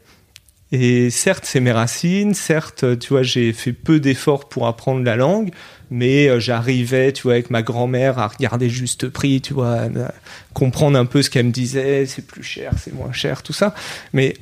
Et 0.71 1.11
certes, 1.11 1.45
c'est 1.45 1.59
mes 1.59 1.71
racines. 1.71 2.33
Certes, 2.33 2.97
tu 2.99 3.09
vois, 3.09 3.21
j'ai 3.23 3.53
fait 3.53 3.73
peu 3.73 3.99
d'efforts 3.99 4.49
pour 4.49 4.67
apprendre 4.67 5.03
la 5.03 5.15
langue, 5.15 5.51
mais 5.93 6.27
euh, 6.27 6.39
j'arrivais, 6.39 7.13
tu 7.13 7.21
vois, 7.21 7.33
avec 7.33 7.51
ma 7.51 7.61
grand-mère 7.61 8.17
à 8.17 8.27
regarder 8.27 8.67
juste 8.67 9.09
prix, 9.09 9.41
tu 9.41 9.53
vois, 9.53 9.81
à 9.81 10.11
comprendre 10.53 10.97
un 10.97 11.05
peu 11.05 11.21
ce 11.21 11.29
qu'elle 11.29 11.45
me 11.45 11.51
disait. 11.51 12.07
C'est 12.07 12.25
plus 12.25 12.41
cher, 12.41 12.71
c'est 12.81 12.91
moins 12.91 13.13
cher, 13.13 13.43
tout 13.43 13.53
ça. 13.53 13.75
Mais 14.11 14.33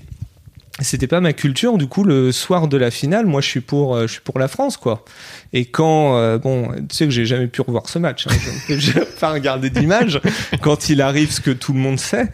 c'était 0.80 1.08
pas 1.08 1.20
ma 1.20 1.34
culture. 1.34 1.78
Du 1.78 1.88
coup, 1.88 2.06
le 2.06 2.32
soir 2.32 2.70
de 2.70 2.78
la 2.78 2.89
finale, 2.89 3.26
moi, 3.26 3.41
je 3.41 3.47
suis 3.47 3.60
pour, 3.60 3.97
euh, 3.97 4.08
je 4.08 4.14
suis 4.14 4.22
pour 4.22 4.39
la 4.39 4.47
France, 4.47 4.78
quoi. 4.78 5.04
Et 5.52 5.66
quand, 5.66 6.16
euh, 6.16 6.38
bon, 6.38 6.72
tu 6.88 6.95
sais 6.95 7.04
que 7.04 7.12
j'ai 7.12 7.26
jamais 7.26 7.47
pu 7.47 7.60
revoir 7.60 7.89
ce 7.89 7.99
match. 7.99 8.28
Hein, 8.28 8.32
je 8.70 8.99
n'ai 8.99 9.06
pas 9.20 9.34
regardé 9.34 9.70
d'image. 9.70 10.22
Quand 10.62 10.88
il 10.88 11.02
arrive, 11.02 11.32
ce 11.32 11.41
que 11.41 11.52
tout 11.52 11.74
le 11.74 11.80
monde 11.80 11.99
sait. 11.99 12.30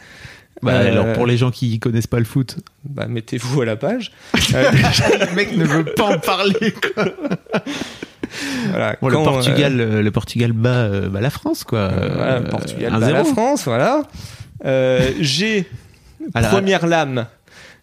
Bah, 0.61 0.73
Euh, 0.73 0.91
alors 0.91 1.13
pour 1.13 1.25
les 1.25 1.37
gens 1.37 1.51
qui 1.51 1.79
connaissent 1.79 2.07
pas 2.07 2.19
le 2.19 2.25
foot, 2.25 2.57
bah, 2.83 3.07
mettez-vous 3.07 3.61
à 3.61 3.65
la 3.65 3.75
page. 3.75 4.11
Euh, 4.53 4.71
le 4.71 5.35
mec 5.35 5.55
ne 5.57 5.65
veut 5.65 5.83
pas 5.83 6.15
en 6.15 6.19
parler. 6.19 6.73
Quoi. 6.95 7.05
voilà, 8.69 8.95
Bon, 9.01 9.09
quand, 9.09 9.19
le 9.19 9.23
Portugal, 9.25 9.79
euh, 9.79 10.01
le 10.01 10.11
Portugal 10.11 10.51
bat, 10.51 10.69
euh, 10.69 11.09
bat 11.09 11.21
la 11.21 11.29
France 11.29 11.63
quoi. 11.63 11.79
euh, 11.79 12.09
voilà, 12.15 12.41
Portugal, 12.41 12.93
1-0. 12.93 12.99
bat 12.99 13.11
la 13.11 13.23
France, 13.23 13.65
voilà. 13.65 14.03
Euh, 14.65 15.11
j'ai 15.19 15.65
première 16.33 16.87
lame. 16.87 17.27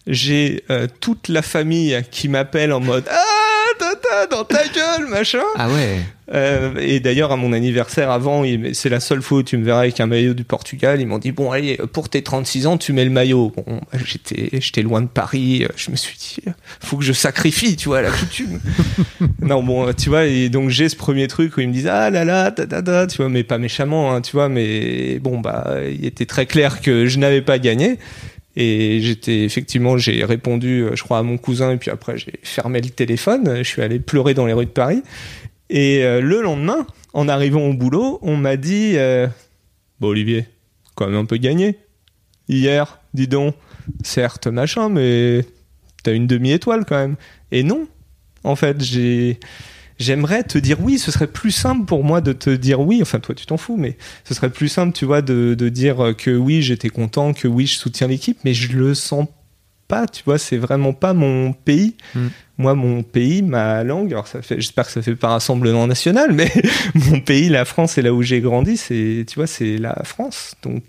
J'ai 0.07 0.63
toute 1.01 1.29
la 1.29 1.41
famille 1.41 1.99
qui 2.11 2.29
m'appelle 2.29 2.71
en 2.73 2.79
mode 2.79 3.05
ah 3.09 3.44
tata 3.77 4.27
dans 4.27 4.43
ta 4.43 4.67
gueule 4.67 5.07
machin. 5.07 5.43
Ah 5.55 5.69
ouais. 5.69 5.99
Euh, 6.33 6.73
et 6.79 6.99
d'ailleurs, 6.99 7.31
à 7.31 7.35
mon 7.35 7.53
anniversaire 7.53 8.09
avant, 8.09 8.43
c'est 8.73 8.89
la 8.89 8.99
seule 8.99 9.21
fois 9.21 9.39
où 9.39 9.43
tu 9.43 9.57
me 9.57 9.63
verras 9.63 9.81
avec 9.81 9.99
un 9.99 10.07
maillot 10.07 10.33
du 10.33 10.43
Portugal. 10.43 10.99
Ils 10.99 11.05
m'ont 11.05 11.19
dit 11.19 11.31
bon, 11.31 11.51
allez, 11.51 11.77
pour 11.93 12.09
tes 12.09 12.23
36 12.23 12.67
ans, 12.67 12.77
tu 12.77 12.93
mets 12.93 13.05
le 13.05 13.11
maillot. 13.11 13.53
Bon, 13.55 13.63
bah, 13.67 13.99
j'étais, 14.03 14.49
j'étais 14.59 14.81
loin 14.81 15.01
de 15.01 15.07
Paris. 15.07 15.67
Je 15.75 15.91
me 15.91 15.95
suis 15.95 16.17
dit, 16.17 16.51
faut 16.79 16.97
que 16.97 17.03
je 17.03 17.13
sacrifie, 17.13 17.75
tu 17.75 17.89
vois, 17.89 18.01
la 18.01 18.09
coutume. 18.09 18.59
non, 19.41 19.61
bon, 19.61 19.93
tu 19.93 20.09
vois, 20.09 20.25
et 20.25 20.49
donc 20.49 20.69
j'ai 20.69 20.89
ce 20.89 20.95
premier 20.95 21.27
truc 21.27 21.57
où 21.57 21.61
ils 21.61 21.67
me 21.67 21.73
disent 21.73 21.87
ah 21.87 22.09
là 22.09 22.25
là, 22.25 22.51
ta 22.51 22.65
ta 22.65 22.81
ta, 22.81 23.07
tu 23.07 23.17
vois, 23.17 23.29
mais 23.29 23.43
pas 23.43 23.57
méchamment, 23.57 24.13
hein, 24.13 24.21
tu 24.21 24.31
vois, 24.31 24.49
mais 24.49 25.19
bon, 25.19 25.39
bah, 25.39 25.75
il 25.87 26.05
était 26.05 26.25
très 26.25 26.47
clair 26.47 26.81
que 26.81 27.05
je 27.05 27.19
n'avais 27.19 27.41
pas 27.41 27.59
gagné. 27.59 27.99
Et 28.55 28.99
j'étais 29.01 29.43
effectivement, 29.43 29.97
j'ai 29.97 30.23
répondu, 30.23 30.83
euh, 30.83 30.95
je 30.95 31.03
crois, 31.03 31.17
à 31.17 31.23
mon 31.23 31.37
cousin, 31.37 31.71
et 31.71 31.77
puis 31.77 31.91
après 31.91 32.17
j'ai 32.17 32.39
fermé 32.43 32.81
le 32.81 32.89
téléphone. 32.89 33.57
Je 33.57 33.63
suis 33.63 33.81
allé 33.81 33.99
pleurer 33.99 34.33
dans 34.33 34.45
les 34.45 34.53
rues 34.53 34.65
de 34.65 34.71
Paris. 34.71 35.03
Et 35.69 36.03
euh, 36.03 36.21
le 36.21 36.41
lendemain, 36.41 36.85
en 37.13 37.27
arrivant 37.27 37.61
au 37.61 37.73
boulot, 37.73 38.19
on 38.21 38.37
m'a 38.37 38.55
dit 38.55 38.93
euh, 38.95 39.27
Bon, 39.99 40.09
Olivier, 40.09 40.45
quand 40.95 41.07
même 41.07 41.15
un 41.15 41.25
peu 41.25 41.37
gagné. 41.37 41.77
Hier, 42.47 42.99
dis 43.13 43.27
donc, 43.27 43.55
certes, 44.03 44.47
machin, 44.47 44.89
mais 44.89 45.45
t'as 46.03 46.13
une 46.13 46.27
demi-étoile 46.27 46.85
quand 46.85 46.97
même. 46.97 47.15
Et 47.51 47.63
non, 47.63 47.87
en 48.43 48.55
fait, 48.55 48.81
j'ai. 48.81 49.39
J'aimerais 49.97 50.43
te 50.43 50.57
dire 50.57 50.81
oui, 50.81 50.99
ce 50.99 51.11
serait 51.11 51.27
plus 51.27 51.51
simple 51.51 51.85
pour 51.85 52.03
moi 52.03 52.19
de 52.21 52.33
te 52.33 52.49
dire 52.49 52.81
oui, 52.81 52.99
enfin 53.01 53.19
toi 53.19 53.33
tu 53.33 53.45
t'en 53.45 53.57
fous, 53.57 53.77
mais 53.77 53.97
ce 54.25 54.33
serait 54.33 54.49
plus 54.49 54.67
simple, 54.67 54.93
tu 54.93 55.05
vois, 55.05 55.21
de, 55.21 55.55
de 55.57 55.69
dire 55.69 56.13
que 56.17 56.35
oui, 56.35 56.61
j'étais 56.61 56.89
content, 56.89 57.33
que 57.33 57.47
oui, 57.47 57.65
je 57.65 57.77
soutiens 57.77 58.07
l'équipe, 58.07 58.37
mais 58.43 58.53
je 58.53 58.77
le 58.77 58.93
sens 58.93 59.27
pas, 59.87 60.07
tu 60.07 60.23
vois, 60.23 60.37
c'est 60.37 60.57
vraiment 60.57 60.93
pas 60.93 61.13
mon 61.13 61.53
pays. 61.53 61.95
Mm. 62.13 62.27
Moi, 62.57 62.73
mon 62.73 63.03
pays, 63.03 63.41
ma 63.41 63.83
langue, 63.83 64.13
alors 64.13 64.27
ça 64.27 64.41
fait, 64.41 64.55
j'espère 64.55 64.85
que 64.85 64.91
ça 64.91 65.01
fait 65.01 65.15
pas 65.15 65.29
rassemblement 65.29 65.87
national, 65.87 66.31
mais 66.33 66.51
mon 66.95 67.19
pays, 67.19 67.49
la 67.49 67.65
France, 67.65 67.97
et 67.97 68.01
là 68.01 68.13
où 68.13 68.21
j'ai 68.21 68.41
grandi, 68.41 68.77
c'est, 68.77 69.25
tu 69.27 69.35
vois, 69.35 69.47
c'est 69.47 69.77
la 69.77 70.01
France. 70.03 70.55
Donc, 70.63 70.83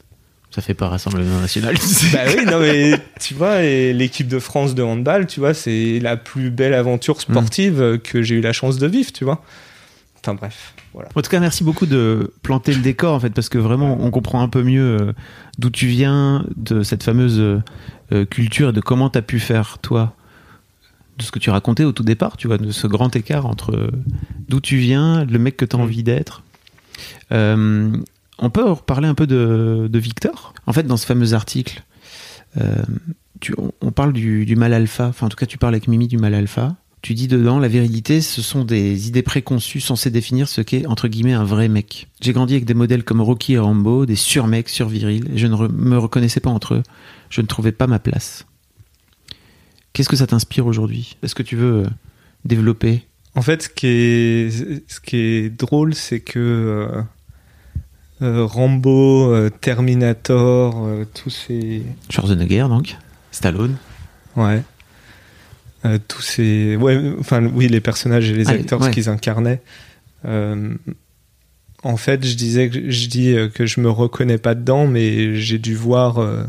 Ça 0.57 0.63
fait 0.63 0.73
pas 0.73 0.89
Rassemblement 0.89 1.39
National. 1.39 1.75
bah 2.15 2.21
oui, 2.35 2.47
non, 2.47 2.61
mais 2.61 2.99
tu 3.21 3.35
vois, 3.35 3.63
et 3.63 3.93
l'équipe 3.93 4.27
de 4.27 4.39
France 4.39 4.75
de 4.75 4.83
handball, 4.83 5.27
tu 5.27 5.39
vois, 5.39 5.53
c'est 5.53 5.99
la 6.01 6.17
plus 6.17 6.49
belle 6.49 6.73
aventure 6.73 7.21
sportive 7.21 8.01
que 8.03 8.23
j'ai 8.23 8.37
eu 8.37 8.41
la 8.41 8.55
chance 8.55 8.79
de 8.79 8.87
vivre, 8.87 9.13
tu 9.13 9.25
vois. 9.25 9.45
Enfin 10.23 10.33
bref, 10.33 10.73
voilà. 10.95 11.11
En 11.15 11.21
tout 11.21 11.29
cas, 11.29 11.41
merci 11.41 11.63
beaucoup 11.63 11.85
de 11.85 12.33
planter 12.43 12.73
le 12.73 12.81
décor, 12.81 13.13
en 13.13 13.21
fait, 13.21 13.29
parce 13.29 13.51
que 13.51 13.59
vraiment, 13.59 13.99
on 14.01 14.11
comprend 14.11 14.41
un 14.41 14.49
peu 14.49 14.63
mieux 14.63 14.97
euh, 14.99 15.13
d'où 15.59 15.69
tu 15.69 15.89
viens, 15.89 16.47
de 16.57 16.83
cette 16.83 17.03
fameuse 17.03 17.39
euh, 17.39 17.63
euh, 18.13 18.25
culture 18.25 18.71
et 18.71 18.73
de 18.73 18.81
comment 18.81 19.11
tu 19.11 19.19
as 19.19 19.23
pu 19.23 19.39
faire, 19.39 19.77
toi, 19.83 20.15
de 21.19 21.23
ce 21.23 21.31
que 21.33 21.39
tu 21.39 21.51
racontais 21.51 21.85
au 21.85 21.93
tout 21.93 22.03
départ, 22.03 22.39
tu 22.39 22.47
vois, 22.47 22.57
de 22.57 22.71
ce 22.71 22.87
grand 22.87 23.15
écart 23.15 23.45
entre 23.45 23.91
d'où 24.49 24.61
tu 24.61 24.79
viens, 24.79 25.27
le 25.27 25.39
mec 25.39 25.59
que 25.59 25.67
tu 25.67 25.77
as 25.77 25.79
envie 25.79 26.03
d'être. 26.03 26.45
Euh, 27.31 27.95
on 28.39 28.51
peut 28.51 28.65
reparler 28.65 29.09
un 29.09 29.15
peu 29.15 29.27
de, 29.27 29.99
Victor. 29.99 30.55
En 30.67 30.73
fait, 30.73 30.85
dans 30.85 30.97
ce 30.97 31.07
fameux 31.07 31.33
article, 31.33 31.83
euh, 32.61 32.83
on, 33.81 33.93
parle 33.93 34.13
du, 34.13 34.57
mal 34.57 34.73
alpha, 34.73 35.09
enfin, 35.09 35.27
en 35.27 35.29
tout 35.29 35.37
cas, 35.37 35.47
tu 35.47 35.59
parles 35.59 35.75
avec 35.75 35.89
Mimi 35.89 36.09
du 36.09 36.19
mal 36.19 36.35
alpha. 36.35 36.77
Tu 37.03 37.15
dis 37.15 37.29
dedans, 37.29 37.59
la 37.59 37.69
virilité, 37.69 38.21
ce 38.21 38.43
sont 38.43 38.65
des 38.65 39.07
idées 39.07 39.23
préconçues 39.23 39.81
censées 39.81 40.11
définir 40.11 40.49
ce 40.49 40.61
qu'est, 40.61 40.87
entre 40.87 41.09
guillemets, 41.09 41.35
un 41.35 41.45
vrai 41.45 41.69
mec. 41.69 42.09
J'ai 42.21 42.33
grandi 42.33 42.55
avec 42.55 42.65
des 42.65 42.75
modèles 42.75 43.05
comme 43.05 43.21
Rocky 43.21 43.53
et 43.53 43.59
Rambo, 43.59 44.07
des 44.07 44.17
surmecs, 44.17 44.69
survirils, 44.69 45.25
et 45.33 45.39
je 45.39 45.47
ne 45.47 45.69
me 45.69 45.99
reconnaissais 45.99 46.41
pas 46.41 46.51
entre 46.51 46.75
eux. 46.75 46.83
Je 47.31 47.43
ne 47.43 47.47
trouvais 47.47 47.73
pas 47.73 47.87
ma 47.87 47.99
place. 47.99 48.47
Qu'est-ce 49.93 50.09
que 50.09 50.17
ça 50.17 50.27
t'inspire 50.27 50.67
aujourd'hui? 50.67 51.17
Est-ce 51.23 51.35
que 51.35 51.43
tu 51.43 51.57
veux 51.57 51.85
euh, 51.85 51.89
développer? 52.45 53.07
En 53.35 53.43
fait, 53.43 53.63
ce 53.63 53.69
qui 53.69 53.87
est, 53.87 54.85
ce 54.89 55.49
drôle, 55.49 55.95
c'est 55.95 56.21
que 56.21 56.39
euh, 56.39 57.03
Rambo, 58.21 59.31
euh, 59.33 59.51
Terminator, 59.51 60.87
euh, 60.87 61.05
tous 61.15 61.31
ces. 61.31 61.83
Schwarzenegger, 62.11 62.67
donc 62.69 62.97
Stallone 63.31 63.77
Ouais. 64.37 64.63
Euh, 65.85 65.99
tous 66.09 66.23
ces. 66.23 66.77
Ouais, 66.77 67.13
enfin, 67.21 67.45
oui, 67.47 67.69
les 67.69 67.81
personnages 67.81 68.31
et 68.31 68.35
les 68.35 68.49
Ah, 68.49 68.53
acteurs, 68.53 68.81
ouais. 68.81 68.87
ce 68.89 68.93
qu'ils 68.93 69.09
incarnaient. 69.09 69.61
Euh, 70.25 70.75
en 71.83 71.97
fait, 71.97 72.27
je 72.27 72.35
disais 72.37 72.69
que 72.71 72.91
je 72.91 73.09
dis 73.09 73.35
euh, 73.37 73.49
que 73.49 73.67
je 73.67 73.81
me 73.81 73.91
reconnais 73.91 74.39
pas 74.39 74.55
dedans, 74.55 74.87
mais 74.87 75.37
j'ai 75.37 75.59
dû 75.59 75.75
voir 75.75 76.19
euh, 76.19 76.43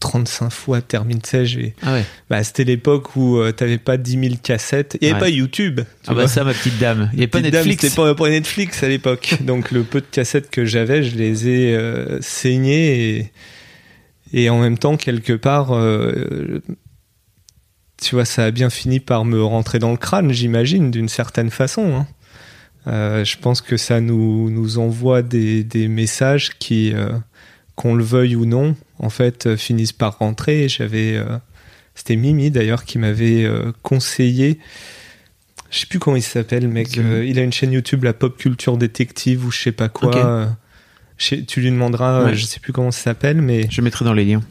35 0.00 0.50
fois 0.50 0.80
Terminator. 0.80 1.44
J'ai... 1.44 1.74
Ah 1.82 1.92
ouais. 1.92 2.04
Bah, 2.28 2.42
c'était 2.42 2.64
l'époque 2.64 3.14
où 3.16 3.36
euh, 3.38 3.52
t'avais 3.52 3.78
pas 3.78 3.96
10 3.96 4.10
000 4.20 4.34
cassettes. 4.42 4.98
Il 5.00 5.06
y 5.06 5.10
avait 5.10 5.14
Ouais. 5.14 5.20
pas 5.20 5.28
YouTube. 5.28 5.80
tu 5.80 5.84
Ah 6.08 6.14
bah 6.14 6.26
ça, 6.26 6.42
ma 6.42 6.52
petite 6.54 6.78
dame. 6.78 7.10
Il 7.12 7.18
n'y 7.18 7.24
a 7.24 7.28
pas 7.28 7.40
Netflix. 7.40 7.82
C'était 7.82 7.94
pas, 7.94 8.14
pas 8.14 8.30
Netflix 8.30 8.82
à 8.82 8.88
l'époque. 8.88 9.36
Donc 9.42 9.70
le 9.70 9.84
peu 9.84 10.00
de 10.00 10.06
cassettes 10.10 10.50
que 10.50 10.64
j'avais, 10.64 11.02
je 11.02 11.16
les 11.16 11.48
ai 11.48 11.74
euh, 11.76 12.18
saignées 12.20 13.18
et, 13.18 13.32
et 14.32 14.50
en 14.50 14.60
même 14.60 14.78
temps, 14.78 14.96
quelque 14.96 15.32
part, 15.34 15.72
euh, 15.72 16.60
tu 18.02 18.14
vois, 18.14 18.24
ça 18.24 18.44
a 18.46 18.50
bien 18.50 18.70
fini 18.70 19.00
par 19.00 19.24
me 19.24 19.42
rentrer 19.42 19.78
dans 19.78 19.90
le 19.90 19.96
crâne, 19.98 20.32
j'imagine, 20.32 20.90
d'une 20.90 21.08
certaine 21.08 21.50
façon. 21.50 21.94
hein. 21.94 22.06
Euh, 22.86 23.24
je 23.26 23.36
pense 23.36 23.60
que 23.60 23.76
ça 23.76 24.00
nous, 24.00 24.48
nous 24.48 24.78
envoie 24.78 25.20
des, 25.20 25.64
des 25.64 25.86
messages 25.86 26.52
qui, 26.58 26.94
euh, 26.94 27.10
qu'on 27.80 27.94
le 27.94 28.04
veuille 28.04 28.36
ou 28.36 28.44
non, 28.44 28.76
en 28.98 29.08
fait, 29.08 29.46
euh, 29.46 29.56
finissent 29.56 29.94
par 29.94 30.18
rentrer. 30.18 30.68
J'avais, 30.68 31.16
euh, 31.16 31.38
c'était 31.94 32.14
Mimi 32.16 32.50
d'ailleurs 32.50 32.84
qui 32.84 32.98
m'avait 32.98 33.44
euh, 33.44 33.72
conseillé. 33.82 34.58
Je 35.70 35.78
sais 35.78 35.86
plus 35.86 35.98
comment 35.98 36.16
il 36.18 36.22
s'appelle, 36.22 36.68
mec. 36.68 36.98
Euh, 36.98 37.24
il 37.24 37.38
a 37.38 37.42
une 37.42 37.54
chaîne 37.54 37.72
YouTube, 37.72 38.04
la 38.04 38.12
Pop 38.12 38.36
Culture 38.36 38.76
Détective 38.76 39.46
ou 39.46 39.50
je 39.50 39.58
sais 39.62 39.72
pas 39.72 39.88
quoi. 39.88 40.50
Sais- 41.16 41.42
tu 41.44 41.60
lui 41.62 41.70
demanderas, 41.70 42.24
Ouais. 42.26 42.34
je 42.34 42.44
sais 42.44 42.60
plus 42.60 42.72
comment 42.74 42.90
ça 42.90 43.00
s'appelle, 43.02 43.40
mais 43.40 43.66
Je 43.70 43.80
mettrai 43.80 44.04
dans 44.04 44.12
les 44.14 44.26
liens, 44.26 44.42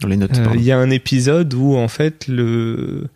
dans 0.00 0.06
les 0.08 0.16
notes. 0.16 0.40
il 0.54 0.62
y 0.62 0.70
a 0.70 0.78
un 0.78 0.90
épisode 0.90 1.52
où 1.54 1.74
en 1.76 1.88
fait 1.88 2.28
le 2.28 3.08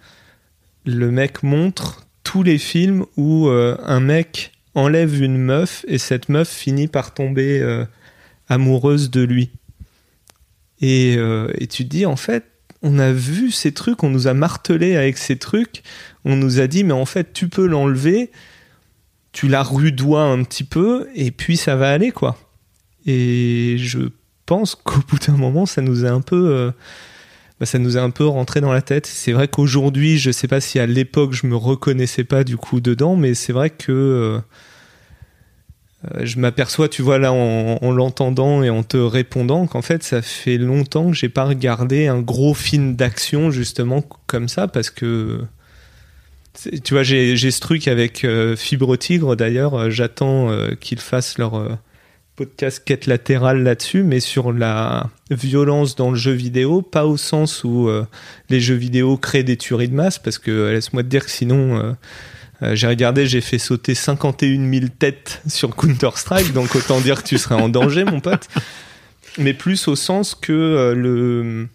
le 0.86 1.10
mec 1.12 1.42
montre 1.44 2.06
tous 2.24 2.42
les 2.42 2.58
films 2.58 3.04
où 3.16 3.48
un 3.48 4.00
mec 4.00 4.52
enlève 4.74 5.22
une 5.22 5.38
meuf 5.38 5.84
et 5.88 5.98
cette 5.98 6.28
meuf 6.28 6.48
finit 6.48 6.88
par 6.88 7.14
tomber 7.14 7.60
amoureuse 8.48 9.10
de 9.10 9.22
lui. 9.22 9.50
Et, 10.80 11.14
euh, 11.16 11.52
et 11.58 11.66
tu 11.66 11.84
te 11.84 11.88
dis 11.88 12.06
en 12.06 12.16
fait 12.16 12.44
on 12.82 12.98
a 12.98 13.12
vu 13.12 13.50
ces 13.50 13.72
trucs, 13.72 14.02
on 14.02 14.10
nous 14.10 14.26
a 14.26 14.34
martelé 14.34 14.96
avec 14.96 15.16
ces 15.16 15.38
trucs, 15.38 15.82
on 16.26 16.36
nous 16.36 16.60
a 16.60 16.66
dit 16.66 16.84
mais 16.84 16.92
en 16.92 17.06
fait 17.06 17.32
tu 17.32 17.48
peux 17.48 17.66
l'enlever, 17.66 18.30
tu 19.32 19.48
la 19.48 19.62
rudois 19.62 20.24
un 20.24 20.42
petit 20.44 20.64
peu 20.64 21.08
et 21.14 21.30
puis 21.30 21.56
ça 21.56 21.76
va 21.76 21.90
aller 21.90 22.12
quoi. 22.12 22.36
Et 23.06 23.76
je 23.78 24.00
pense 24.46 24.74
qu'au 24.74 25.00
bout 25.08 25.18
d'un 25.18 25.36
moment 25.36 25.64
ça 25.64 25.80
nous 25.80 26.04
a 26.04 26.10
un 26.10 26.20
peu 26.20 26.50
euh, 26.50 26.70
bah, 27.60 27.66
ça 27.66 27.78
nous 27.78 27.96
a 27.96 28.00
un 28.00 28.10
peu 28.10 28.26
rentré 28.26 28.60
dans 28.60 28.72
la 28.72 28.82
tête. 28.82 29.06
C'est 29.06 29.32
vrai 29.32 29.48
qu'aujourd'hui, 29.48 30.18
je 30.18 30.30
sais 30.30 30.48
pas 30.48 30.60
si 30.60 30.78
à 30.78 30.86
l'époque 30.86 31.32
je 31.32 31.46
me 31.46 31.56
reconnaissais 31.56 32.24
pas 32.24 32.44
du 32.44 32.56
coup 32.56 32.80
dedans, 32.80 33.16
mais 33.16 33.34
c'est 33.34 33.52
vrai 33.52 33.70
que 33.70 33.92
euh, 33.92 34.40
je 36.20 36.38
m'aperçois, 36.38 36.88
tu 36.88 37.02
vois, 37.02 37.18
là, 37.18 37.32
en, 37.32 37.92
l'entendant 37.92 38.62
et 38.62 38.70
en 38.70 38.82
te 38.82 38.96
répondant, 38.96 39.66
qu'en 39.66 39.82
fait, 39.82 40.02
ça 40.02 40.22
fait 40.22 40.58
longtemps 40.58 41.10
que 41.10 41.16
j'ai 41.16 41.28
pas 41.28 41.44
regardé 41.44 42.06
un 42.06 42.20
gros 42.20 42.54
film 42.54 42.96
d'action, 42.96 43.50
justement, 43.50 44.04
comme 44.26 44.48
ça, 44.48 44.68
parce 44.68 44.90
que. 44.90 45.40
Tu 46.84 46.94
vois, 46.94 47.02
j'ai 47.02 47.36
ce 47.36 47.60
truc 47.60 47.88
avec 47.88 48.24
euh, 48.24 48.54
Fibre 48.54 48.96
Tigre, 48.96 49.34
d'ailleurs, 49.34 49.74
euh, 49.74 49.90
j'attends 49.90 50.50
qu'ils 50.78 51.00
fassent 51.00 51.36
leur 51.36 51.78
podcast 52.36 52.82
quête 52.84 53.06
latérale 53.06 53.64
là-dessus, 53.64 54.04
mais 54.04 54.20
sur 54.20 54.52
la 54.52 55.10
violence 55.30 55.96
dans 55.96 56.10
le 56.10 56.16
jeu 56.16 56.30
vidéo, 56.30 56.80
pas 56.80 57.06
au 57.06 57.16
sens 57.16 57.64
où 57.64 57.88
les 58.50 58.60
jeux 58.60 58.74
vidéo 58.74 59.16
créent 59.16 59.42
des 59.42 59.56
tueries 59.56 59.88
de 59.88 59.94
masse, 59.94 60.18
parce 60.18 60.38
que 60.38 60.70
laisse-moi 60.70 61.02
te 61.02 61.08
dire 61.08 61.24
que 61.24 61.30
sinon 61.30 61.96
euh, 62.64 62.74
j'ai 62.74 62.86
regardé, 62.86 63.26
j'ai 63.26 63.40
fait 63.40 63.58
sauter 63.58 63.94
51 63.94 64.70
000 64.70 64.86
têtes 64.98 65.42
sur 65.48 65.74
Counter-Strike, 65.76 66.52
donc 66.52 66.74
autant 66.74 67.00
dire 67.00 67.22
que 67.22 67.28
tu 67.28 67.38
serais 67.38 67.54
en 67.54 67.68
danger, 67.68 68.04
mon 68.04 68.20
pote. 68.20 68.48
Mais 69.38 69.52
plus 69.52 69.88
au 69.88 69.96
sens 69.96 70.34
que 70.34 70.52
euh, 70.52 70.94
le, 70.94 71.68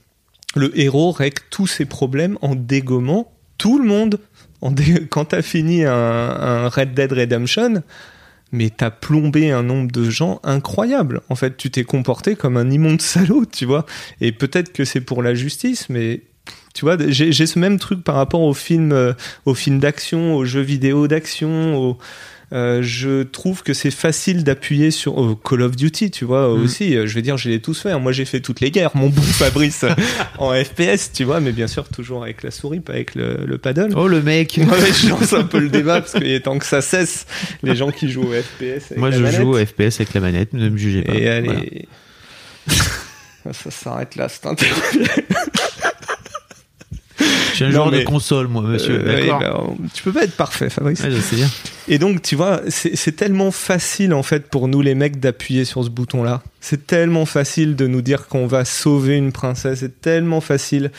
le 0.56 0.80
héros 0.80 1.12
règle 1.12 1.42
tous 1.50 1.68
ses 1.68 1.86
problèmes 1.86 2.38
en 2.42 2.56
dégommant 2.56 3.32
tout 3.58 3.80
le 3.80 3.86
monde. 3.86 4.20
Quand 5.10 5.26
t'as 5.26 5.42
fini 5.42 5.86
un, 5.86 5.94
un, 5.94 6.70
Red 6.70 6.94
Dead 6.94 7.12
Redemption, 7.12 7.84
mais 8.52 8.70
t'as 8.70 8.90
plombé 8.90 9.52
un 9.52 9.64
nombre 9.64 9.92
de 9.92 10.10
gens 10.10 10.40
incroyable. 10.44 11.22
En 11.30 11.36
fait, 11.36 11.56
tu 11.56 11.70
t'es 11.70 11.84
comporté 11.84 12.36
comme 12.36 12.58
un 12.58 12.70
immonde 12.72 13.02
salaud, 13.02 13.46
tu 13.46 13.66
vois. 13.66 13.86
Et 14.22 14.32
peut-être 14.32 14.74
que 14.74 14.86
c'est 14.86 15.02
pour 15.02 15.22
la 15.22 15.36
justice, 15.36 15.88
mais 15.90 16.22
tu 16.74 16.86
vois, 16.86 16.98
j'ai 17.08 17.32
ce 17.32 17.60
même 17.60 17.80
truc 17.80 18.04
par 18.04 18.16
rapport 18.16 18.42
aux 18.42 18.54
films, 18.54 18.92
euh, 18.92 19.14
aux 19.46 19.56
films 19.56 19.80
d'action, 19.80 20.36
aux 20.36 20.46
jeux 20.46 20.62
vidéo 20.62 21.08
d'action, 21.08 21.98
euh, 22.52 22.82
je 22.82 23.22
trouve 23.24 23.62
que 23.62 23.74
c'est 23.74 23.92
facile 23.92 24.44
d'appuyer 24.44 24.90
sur 24.90 25.38
Call 25.48 25.62
of 25.62 25.76
Duty, 25.76 26.10
tu 26.10 26.26
vois, 26.26 26.50
mm. 26.50 26.62
aussi. 26.62 26.96
Euh, 26.96 27.06
je 27.06 27.14
vais 27.14 27.22
dire, 27.22 27.38
je 27.38 27.50
l'ai 27.50 27.60
tous 27.60 27.80
fait. 27.80 27.92
Hein. 27.92 28.00
Moi, 28.00 28.12
j'ai 28.12 28.26
fait 28.26 28.40
toutes 28.40 28.60
les 28.60 28.72
guerres, 28.72 28.92
mon 28.96 29.10
bon 29.10 29.22
Fabrice, 29.22 29.86
en 30.40 30.54
FPS, 30.54 31.12
tu 31.14 31.26
vois, 31.26 31.40
mais 31.40 31.52
bien 31.52 31.68
sûr, 31.68 31.88
toujours 31.88 32.24
avec 32.24 32.42
la 32.44 32.52
souris, 32.52 32.80
pas 32.80 32.94
avec 32.94 33.14
le, 33.16 33.58
paddle. 33.58 33.94
Oh, 33.96 34.08
le 34.08 34.22
mec 34.22 34.58
ouais, 34.58 34.94
Je 34.94 35.10
lance 35.10 35.34
un 35.34 35.44
peu 35.44 35.60
le 35.60 35.70
débat, 35.70 36.02
parce 36.02 36.16
est 36.16 36.40
temps 36.42 36.58
que 36.58 36.66
ça 36.66 36.82
cesse, 36.82 37.28
les 37.62 37.76
gens 37.76 37.92
qui 37.92 38.10
jouent 38.10 38.24
au 38.24 38.34
FPS. 38.34 38.92
Avec 38.92 38.98
Moi, 38.98 39.12
je 39.12 39.26
joue 39.26 39.54
au 39.54 39.66
FPS 39.66 40.00
avec 40.00 40.14
la 40.14 40.22
manette, 40.22 40.54
ne 40.54 40.70
me 40.70 40.78
jugez 40.78 41.04
pas. 41.04 41.14
Et 41.14 41.30
allez. 41.30 41.88
ça 42.68 43.72
s'arrête 43.72 44.16
là, 44.16 44.28
c'est 44.28 44.46
intéressant. 44.48 44.82
Suis 47.64 47.66
un 47.66 47.72
joueur 47.72 47.92
de 47.92 48.02
console, 48.02 48.48
moi, 48.48 48.62
monsieur. 48.62 49.02
Euh, 49.06 49.40
bah, 49.40 49.64
tu 49.94 50.04
peux 50.04 50.12
pas 50.12 50.24
être 50.24 50.36
parfait, 50.36 50.70
Fabrice. 50.70 51.02
Ouais, 51.02 51.12
je 51.12 51.20
sais 51.20 51.36
bien. 51.36 51.48
Et 51.88 51.98
donc, 51.98 52.22
tu 52.22 52.36
vois, 52.36 52.62
c'est 52.68 53.16
tellement 53.16 53.52
facile, 53.52 54.14
en 54.14 54.24
fait, 54.24 54.50
pour 54.50 54.68
nous, 54.68 54.82
les 54.82 54.96
mecs, 54.96 55.20
d'appuyer 55.20 55.66
sur 55.66 55.84
ce 55.84 55.90
bouton-là. 55.90 56.42
C'est 56.62 56.88
tellement 56.88 57.26
facile 57.26 57.76
de 57.76 57.88
nous 57.88 58.02
dire 58.02 58.28
qu'on 58.28 58.48
va 58.48 58.66
sauver 58.66 59.16
une 59.16 59.32
princesse. 59.32 59.80
C'est 59.80 60.02
tellement 60.02 60.42
facile 60.42 60.92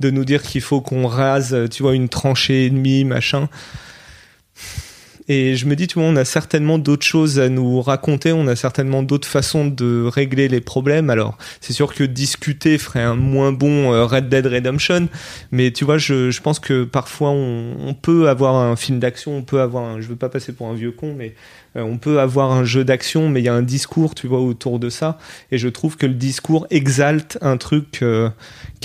de 0.00 0.10
nous 0.10 0.24
dire 0.24 0.42
qu'il 0.42 0.60
faut 0.60 0.80
qu'on 0.80 1.06
rase, 1.06 1.56
tu 1.70 1.82
vois, 1.82 1.94
une 1.94 2.08
tranchée 2.08 2.66
ennemie, 2.66 3.04
machin. 3.04 3.48
Et 5.28 5.56
je 5.56 5.66
me 5.66 5.74
dis, 5.74 5.88
tu 5.88 5.98
vois, 5.98 6.08
on 6.08 6.14
a 6.16 6.24
certainement 6.24 6.78
d'autres 6.78 7.04
choses 7.04 7.40
à 7.40 7.48
nous 7.48 7.82
raconter, 7.82 8.32
on 8.32 8.46
a 8.46 8.54
certainement 8.54 9.02
d'autres 9.02 9.26
façons 9.26 9.66
de 9.66 10.04
régler 10.06 10.46
les 10.46 10.60
problèmes. 10.60 11.10
Alors, 11.10 11.36
c'est 11.60 11.72
sûr 11.72 11.92
que 11.94 12.04
discuter 12.04 12.78
ferait 12.78 13.02
un 13.02 13.16
moins 13.16 13.50
bon 13.50 13.92
euh, 13.92 14.04
Red 14.04 14.28
Dead 14.28 14.46
Redemption, 14.46 15.08
mais 15.50 15.72
tu 15.72 15.84
vois, 15.84 15.98
je, 15.98 16.30
je 16.30 16.40
pense 16.40 16.60
que 16.60 16.84
parfois 16.84 17.30
on, 17.30 17.94
peut 18.00 18.28
avoir 18.28 18.54
un 18.54 18.76
film 18.76 19.00
d'action, 19.00 19.36
on 19.36 19.42
peut 19.42 19.60
avoir, 19.60 19.84
un, 19.84 20.00
je 20.00 20.06
veux 20.06 20.16
pas 20.16 20.28
passer 20.28 20.52
pour 20.52 20.68
un 20.68 20.74
vieux 20.74 20.92
con, 20.92 21.14
mais 21.16 21.34
euh, 21.76 21.82
on 21.82 21.98
peut 21.98 22.20
avoir 22.20 22.52
un 22.52 22.64
jeu 22.64 22.84
d'action, 22.84 23.28
mais 23.28 23.40
il 23.40 23.44
y 23.44 23.48
a 23.48 23.54
un 23.54 23.62
discours, 23.62 24.14
tu 24.14 24.28
vois, 24.28 24.40
autour 24.40 24.78
de 24.78 24.90
ça. 24.90 25.18
Et 25.50 25.58
je 25.58 25.68
trouve 25.68 25.96
que 25.96 26.06
le 26.06 26.14
discours 26.14 26.66
exalte 26.70 27.38
un 27.40 27.56
truc 27.56 28.00
euh, 28.02 28.30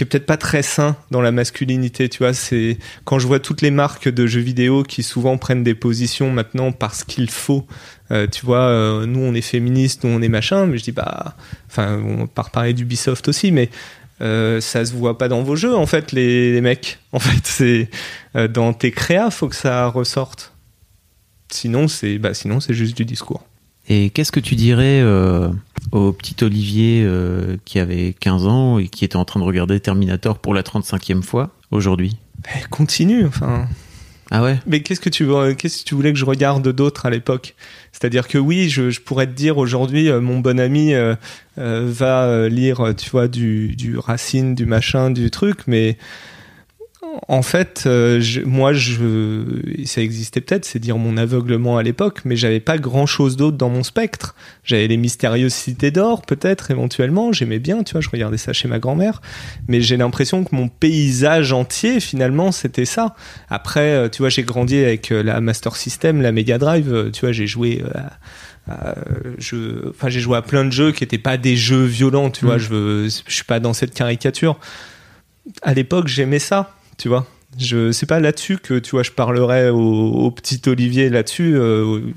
qui 0.04 0.06
peut-être 0.06 0.26
pas 0.26 0.38
très 0.38 0.62
sain 0.64 0.96
dans 1.12 1.22
la 1.22 1.32
masculinité, 1.32 2.10
tu 2.10 2.20
vois. 2.20 2.34
C'est 2.34 2.78
quand 3.06 3.20
je 3.20 3.28
vois 3.28 3.40
toutes 3.40 3.62
les 3.62 3.72
marques 3.72 4.10
de 4.10 4.28
jeux 4.28 4.42
vidéo 4.42 4.84
qui 4.84 5.04
souvent 5.04 5.38
prennent 5.38 5.64
des 5.64 5.76
positions 5.76 6.32
maintenant 6.32 6.72
parce 6.72 7.04
qu'il 7.04 7.30
faut. 7.30 7.66
Euh, 8.12 8.28
tu 8.28 8.46
vois, 8.46 9.06
nous 9.06 9.20
on 9.20 9.34
est 9.34 9.42
féministes, 9.42 10.04
nous 10.04 10.10
on 10.10 10.22
est 10.22 10.30
machin, 10.30 10.66
mais 10.66 10.78
je 10.78 10.84
dis 10.84 10.92
bah, 10.92 11.36
enfin, 11.68 12.02
on 12.04 12.28
part 12.28 12.52
parler 12.52 12.74
d'Ubisoft 12.74 13.28
aussi, 13.28 13.52
mais 13.52 13.70
ça 14.20 14.86
se 14.86 14.94
voit 14.94 15.18
pas 15.18 15.28
dans 15.28 15.42
vos 15.42 15.56
jeux 15.56 15.76
en 15.76 15.88
fait 15.88 16.12
les, 16.12 16.54
les 16.54 16.62
mecs 16.62 17.00
en 17.12 17.18
fait 17.18 17.42
c'est 17.44 17.90
dans 18.50 18.72
tes 18.72 18.92
créas 18.92 19.32
faut 19.32 19.50
que 19.50 19.56
ça 19.56 19.88
ressorte 19.88 20.52
Sinon, 21.54 21.88
c'est 21.88 22.18
bah, 22.18 22.34
sinon 22.34 22.60
c'est 22.60 22.74
juste 22.74 22.96
du 22.96 23.06
discours. 23.06 23.44
Et 23.94 24.10
qu'est-ce 24.10 24.32
que 24.32 24.40
tu 24.40 24.56
dirais 24.56 25.02
euh, 25.02 25.50
au 25.92 26.14
petit 26.14 26.46
Olivier 26.46 27.04
euh, 27.06 27.58
qui 27.66 27.78
avait 27.78 28.16
15 28.18 28.48
ans 28.48 28.80
et 28.80 28.88
qui 28.88 29.04
était 29.04 29.18
en 29.18 29.26
train 29.26 29.42
de 29.42 29.46
regarder 29.46 29.82
Terminator 29.82 30.40
pour 30.40 30.54
la 30.54 30.62
35e 30.62 31.22
fois 31.22 31.50
aujourd'hui? 31.72 32.16
Eh, 32.56 32.64
Continue, 32.70 33.26
enfin. 33.26 33.68
Ah 34.32 34.44
ouais? 34.44 34.62
Mais 34.66 34.82
qu'est-ce 34.82 35.02
que 35.02 35.10
tu 35.10 35.28
qu'est-ce 35.58 35.80
que 35.80 35.84
tu 35.84 35.94
voulais 35.94 36.14
que 36.14 36.20
je 36.20 36.24
regarde 36.24 36.66
d'autre 36.70 37.06
à 37.06 37.10
l'époque? 37.10 37.54
C'est-à-dire 37.92 38.30
que 38.30 38.38
oui, 38.38 38.70
je, 38.70 38.98
pourrais 39.02 39.28
te 39.28 39.34
dire 39.34 39.58
aujourd'hui, 39.58 40.10
euh, 40.10 40.22
mon 40.22 40.40
bon 40.40 40.58
ami 40.58 40.94
va 41.58 42.48
lire, 42.48 42.94
tu 42.98 43.10
vois, 43.10 43.28
du, 43.28 43.76
du 43.76 43.98
Racine, 43.98 44.56
du 44.56 44.66
machin, 44.66 45.12
du 45.12 45.30
truc, 45.32 45.68
mais 45.68 45.98
en 47.28 47.42
fait, 47.42 47.84
euh, 47.86 48.22
moi, 48.46 48.74
je, 48.74 49.54
ça 49.86 50.02
existait 50.02 50.42
peut-être, 50.42 50.66
c'est 50.66 50.80
dire 50.80 50.98
mon 50.98 51.18
aveuglement 51.18 51.78
à 51.78 51.84
l'époque, 51.84 52.22
mais 52.26 52.36
j'avais 52.36 52.60
pas 52.60 52.78
grand-chose 52.78 53.38
d'autre 53.38 53.58
dans 53.58 53.70
mon 53.70 53.84
spectre. 53.84 54.36
J'avais 54.64 54.88
les 54.88 54.98
mystérieuses 54.98 55.54
cités 55.54 55.92
d'or, 55.92 56.22
peut-être 56.22 56.72
éventuellement. 56.72 57.32
J'aimais 57.32 57.60
bien, 57.60 57.84
tu 57.84 57.94
vois, 57.94 58.02
je 58.02 58.10
regardais 58.10 58.38
ça 58.38 58.54
chez 58.54 58.68
ma 58.68 58.80
grand-mère, 58.80 59.22
mais 59.68 59.82
j'ai 59.82 59.98
l'impression 59.98 60.44
que 60.44 60.56
mon 60.56 60.68
paysage 60.68 61.54
entier, 61.54 62.00
finalement, 62.00 62.52
c'était 62.52 62.86
ça. 62.86 63.16
Après, 63.50 63.92
euh, 63.92 64.10
tu 64.10 64.22
vois, 64.22 64.30
j'ai 64.30 64.44
grandi 64.44 64.78
avec 64.78 65.12
euh, 65.12 65.24
la 65.24 65.42
Master 65.42 65.76
System, 65.76 66.22
la 66.22 66.32
Mega 66.32 66.58
Drive. 66.58 67.12
Tu 67.12 67.22
vois, 67.22 67.32
j'ai 67.32 67.48
joué. 67.48 67.84
À, 67.94 68.96
je, 69.38 69.90
enfin, 69.90 70.10
j'ai 70.10 70.20
joué 70.20 70.38
à 70.38 70.42
plein 70.42 70.64
de 70.64 70.72
jeux 70.72 70.92
qui 70.92 71.04
n'étaient 71.04 71.18
pas 71.18 71.38
des 71.38 71.58
jeux 71.58 71.84
violents, 71.84 72.30
tu 72.30 72.46
vois. 72.46 72.58
Mm. 72.58 72.60
Je, 72.60 73.22
je 73.28 73.34
suis 73.34 73.44
pas 73.44 73.60
dans 73.60 73.74
cette 73.74 73.94
caricature. 73.94 74.60
À 75.64 75.74
l'époque, 75.74 76.08
j'aimais 76.08 76.40
ça 76.40 76.76
tu 77.02 77.10
vois. 77.10 77.26
Je 77.58 77.92
sais 77.92 78.06
pas 78.06 78.20
là-dessus 78.20 78.58
que 78.58 78.80
tu 78.80 78.92
vois, 78.92 79.02
je 79.04 79.12
parlerai 79.12 79.70
au, 79.70 80.32
petit 80.32 80.62
Olivier 80.68 81.10
là-dessus. 81.10 81.56
Euh, 81.56 82.00
tu 82.08 82.14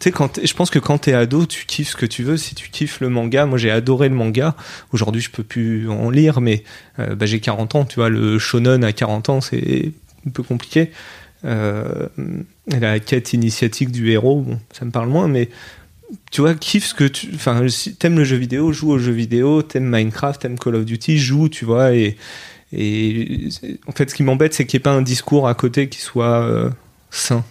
sais, 0.00 0.10
quand 0.10 0.40
je 0.42 0.54
pense 0.54 0.70
que 0.70 0.78
quand 0.78 0.98
t'es 0.98 1.12
ado, 1.12 1.46
tu 1.46 1.66
kiffes 1.66 1.90
ce 1.90 1.96
que 1.96 2.06
tu 2.06 2.24
veux. 2.24 2.36
Si 2.36 2.54
tu 2.54 2.70
kiffes 2.70 3.00
le 3.00 3.10
manga, 3.10 3.44
moi 3.44 3.58
j'ai 3.58 3.70
adoré 3.70 4.08
le 4.08 4.14
manga. 4.14 4.56
Aujourd'hui, 4.92 5.20
je 5.20 5.30
peux 5.30 5.42
plus 5.44 5.88
en 5.90 6.08
lire, 6.08 6.40
mais 6.40 6.64
euh, 6.98 7.14
bah, 7.14 7.26
j'ai 7.26 7.38
40 7.38 7.74
ans. 7.74 7.84
Tu 7.84 7.96
vois, 7.96 8.08
le 8.08 8.38
shonen 8.38 8.82
à 8.82 8.92
40 8.92 9.28
ans, 9.28 9.40
c'est 9.40 9.92
un 10.26 10.30
peu 10.30 10.42
compliqué. 10.42 10.90
Euh, 11.44 12.08
la 12.66 12.98
quête 12.98 13.34
initiatique 13.34 13.92
du 13.92 14.10
héros, 14.10 14.40
bon, 14.40 14.58
ça 14.72 14.86
me 14.86 14.90
parle 14.90 15.10
moins, 15.10 15.28
mais 15.28 15.50
tu 16.30 16.40
vois, 16.40 16.54
kiffe 16.54 16.86
ce 16.86 16.94
que 16.94 17.04
tu. 17.04 17.28
Enfin, 17.34 17.68
si 17.68 17.94
t'aimes 17.94 18.16
le 18.16 18.24
jeu 18.24 18.36
vidéo, 18.36 18.72
joue 18.72 18.90
au 18.90 18.98
jeu 18.98 19.12
vidéo, 19.12 19.62
t'aimes 19.62 19.88
Minecraft, 19.88 20.40
t'aimes 20.40 20.58
Call 20.58 20.76
of 20.76 20.84
Duty, 20.84 21.18
joue, 21.18 21.48
tu 21.48 21.64
vois, 21.64 21.92
et 21.92 22.16
et 22.76 23.48
en 23.86 23.92
fait, 23.92 24.10
ce 24.10 24.14
qui 24.14 24.22
m'embête, 24.22 24.54
c'est 24.54 24.66
qu'il 24.66 24.78
n'y 24.78 24.82
ait 24.82 24.84
pas 24.84 24.92
un 24.92 25.02
discours 25.02 25.48
à 25.48 25.54
côté 25.54 25.88
qui 25.88 26.00
soit 26.00 26.42
euh, 26.42 26.70
sain. 27.10 27.44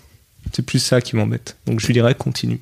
C'est 0.52 0.66
plus 0.66 0.80
ça 0.80 1.02
qui 1.02 1.16
m'embête. 1.16 1.58
Donc 1.66 1.80
je 1.80 1.88
lui 1.88 1.94
dirais 1.94 2.16
continue. 2.16 2.60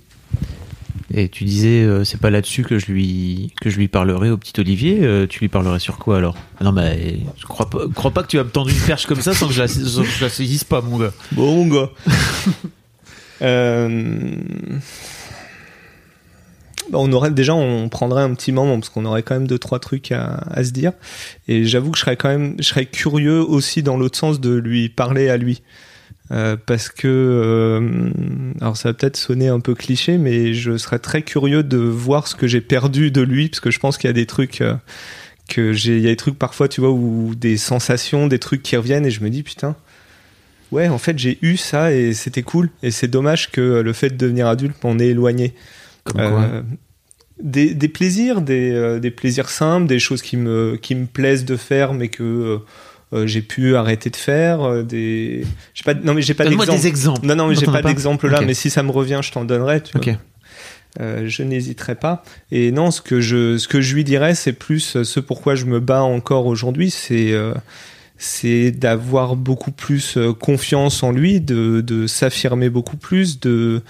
Et 1.13 1.27
tu 1.27 1.43
disais, 1.43 1.83
euh, 1.83 2.05
c'est 2.05 2.19
pas 2.19 2.29
là-dessus 2.29 2.63
que 2.63 2.79
je 2.79 2.85
lui 2.91 3.53
que 3.59 3.69
je 3.69 3.77
lui 3.77 3.89
parlerai 3.89 4.29
au 4.29 4.37
petit 4.37 4.53
Olivier. 4.59 4.99
Euh, 5.01 5.27
tu 5.27 5.39
lui 5.39 5.49
parlerais 5.49 5.79
sur 5.79 5.97
quoi 5.97 6.17
alors? 6.17 6.37
Ah 6.59 6.63
Non, 6.63 6.71
mais 6.71 7.19
je 7.37 7.45
crois 7.45 7.69
pas, 7.69 7.79
crois 7.93 8.11
pas 8.11 8.23
que 8.23 8.27
tu 8.27 8.37
vas 8.37 8.45
me 8.45 8.49
tendre 8.49 8.69
une 8.69 8.79
perche 8.79 9.07
comme 9.07 9.21
ça 9.21 9.33
sans 9.33 9.47
que 9.47 9.53
je 9.53 9.61
la, 9.61 9.67
je 9.67 10.23
la 10.23 10.29
saisisse 10.29 10.63
pas, 10.63 10.81
mon 10.81 10.97
gars. 10.97 11.11
Bon, 11.33 11.65
mon 11.65 11.67
gars. 11.67 11.89
Bah, 16.91 16.97
on 16.99 17.11
aurait 17.13 17.31
déjà 17.31 17.55
on 17.55 17.87
prendrait 17.87 18.21
un 18.21 18.33
petit 18.33 18.51
moment 18.51 18.77
parce 18.77 18.89
qu'on 18.89 19.05
aurait 19.05 19.23
quand 19.23 19.35
même 19.35 19.47
deux 19.47 19.57
trois 19.57 19.79
trucs 19.79 20.11
à, 20.11 20.63
se 20.63 20.71
dire 20.71 20.91
et 21.47 21.63
j'avoue 21.63 21.91
que 21.91 21.97
je 21.97 22.01
serais 22.01 22.17
quand 22.17 22.27
même 22.27 22.57
curieux 22.91 23.39
aussi 23.39 23.81
dans 23.81 23.95
l'autre 23.95 24.17
sens 24.17 24.41
de 24.41 24.53
lui 24.53 24.89
parler 24.89 25.29
à 25.29 25.37
lui 25.37 25.61
euh, 26.31 26.57
parce 26.65 26.89
que 26.89 27.07
euh, 27.07 28.11
alors 28.59 28.75
ça 28.75 28.89
va 28.89 28.93
peut-être 28.93 29.15
sonner 29.15 29.47
un 29.47 29.61
peu 29.61 29.73
cliché 29.73 30.17
mais 30.17 30.53
je 30.53 30.77
serais 30.77 30.99
très 30.99 31.21
curieux 31.21 31.63
de 31.63 31.77
voir 31.77 32.27
ce 32.27 32.35
que 32.35 32.45
j'ai 32.45 32.61
perdu 32.61 33.09
de 33.09 33.21
lui 33.21 33.47
parce 33.47 33.61
que 33.61 33.71
je 33.71 33.79
pense 33.79 33.97
qu'il 33.97 34.09
y 34.09 34.11
a 34.11 34.13
des 34.13 34.25
trucs 34.25 34.59
euh, 34.59 34.75
que 35.47 35.71
j'ai, 35.71 35.95
il 35.95 36.03
y 36.03 36.07
a 36.07 36.11
des 36.11 36.17
trucs 36.17 36.39
parfois, 36.39 36.67
tu 36.69 36.81
vois, 36.81 36.91
ou 36.91 37.35
des 37.35 37.57
sensations, 37.57 38.27
des 38.27 38.39
trucs 38.39 38.63
qui 38.63 38.77
reviennent 38.77 39.05
et 39.05 39.11
je 39.11 39.21
me 39.21 39.29
dis 39.29 39.43
putain, 39.43 39.75
ouais, 40.71 40.87
en 40.87 40.97
fait, 40.97 41.19
j'ai 41.19 41.37
eu 41.41 41.57
ça 41.57 41.91
et 41.91 42.13
c'était 42.13 42.43
cool. 42.43 42.69
Et 42.83 42.91
c'est 42.91 43.09
dommage 43.09 43.51
que 43.51 43.81
le 43.81 43.93
fait 43.93 44.11
de 44.11 44.15
devenir 44.15 44.47
adulte 44.47 44.81
m'en 44.83 44.97
ait 44.97 45.07
éloigné. 45.07 45.53
Comme 46.03 46.21
quoi 46.21 46.41
Euh, 46.43 46.61
des, 47.41 47.73
des 47.73 47.87
plaisirs, 47.87 48.41
des, 48.41 48.71
euh, 48.71 48.99
des 48.99 49.11
plaisirs 49.11 49.49
simples, 49.49 49.87
des 49.87 49.99
choses 49.99 50.21
qui 50.21 50.37
me, 50.37 50.77
qui 50.81 50.93
me 50.95 51.05
plaisent 51.07 51.45
de 51.45 51.55
faire, 51.55 51.93
mais 51.93 52.07
que 52.07 52.59
euh, 53.13 53.27
j'ai 53.27 53.41
pu 53.41 53.75
arrêter 53.75 54.09
de 54.09 54.15
faire. 54.15 54.61
euh, 54.61 54.83
des, 54.83 55.43
j'ai 55.73 55.83
pas, 55.83 55.93
non 55.95 56.13
mais 56.13 56.21
j'ai 56.21 56.33
pas 56.35 56.45
d'exemple. 56.45 56.71
des 56.71 56.87
exemples. 56.87 57.25
Non 57.25 57.35
non 57.35 57.47
mais 57.47 57.55
j'ai 57.55 57.65
pas, 57.65 57.81
pas 57.81 57.81
d'exemple 57.81 58.27
là, 58.29 58.41
mais 58.41 58.53
si 58.53 58.69
ça 58.69 58.83
me 58.83 58.91
revient, 58.91 59.19
je 59.23 59.31
t'en 59.31 59.43
donnerai. 59.43 59.81
Tu 59.81 59.97
vois. 59.97 60.15
Euh, 60.99 61.23
je 61.25 61.41
n'hésiterai 61.43 61.95
pas. 61.95 62.23
Et 62.51 62.71
non, 62.71 62.91
ce 62.91 63.01
que 63.01 63.21
je, 63.21 63.57
ce 63.57 63.67
que 63.67 63.81
je 63.81 63.95
lui 63.95 64.03
dirais, 64.03 64.35
c'est 64.35 64.53
plus 64.53 65.01
ce 65.03 65.19
pourquoi 65.19 65.55
je 65.55 65.65
me 65.65 65.79
bats 65.79 66.03
encore 66.03 66.45
aujourd'hui, 66.45 66.91
c'est 66.91 67.33
c'est 68.17 68.69
d'avoir 68.71 69.35
beaucoup 69.35 69.71
plus 69.71 70.17
confiance 70.39 71.01
en 71.01 71.11
lui, 71.11 71.41
de, 71.41 71.81
de 71.81 72.05
s'affirmer 72.07 72.69
beaucoup 72.69 72.97
plus, 72.97 73.39
de, 73.39 73.81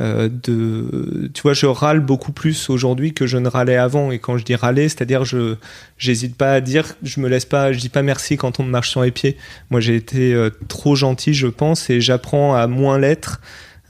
de, 0.00 1.30
tu 1.34 1.42
vois, 1.42 1.52
je 1.52 1.66
râle 1.66 2.00
beaucoup 2.00 2.32
plus 2.32 2.70
aujourd'hui 2.70 3.12
que 3.12 3.26
je 3.26 3.36
ne 3.36 3.48
râlais 3.48 3.76
avant. 3.76 4.10
Et 4.10 4.18
quand 4.18 4.38
je 4.38 4.44
dis 4.44 4.54
râler, 4.54 4.88
c'est-à-dire 4.88 5.24
je, 5.24 5.56
j'hésite 5.98 6.36
pas 6.36 6.54
à 6.54 6.60
dire, 6.60 6.86
je 7.02 7.20
me 7.20 7.28
laisse 7.28 7.44
pas, 7.44 7.72
je 7.72 7.78
dis 7.78 7.88
pas 7.90 8.02
merci 8.02 8.36
quand 8.36 8.60
on 8.60 8.62
me 8.62 8.70
marche 8.70 8.90
sur 8.90 9.02
les 9.02 9.10
pieds. 9.10 9.36
Moi, 9.70 9.80
j'ai 9.80 9.96
été 9.96 10.32
euh, 10.32 10.50
trop 10.68 10.94
gentil, 10.94 11.34
je 11.34 11.46
pense, 11.46 11.90
et 11.90 12.00
j'apprends 12.00 12.54
à 12.54 12.66
moins 12.66 12.98
l'être. 12.98 13.40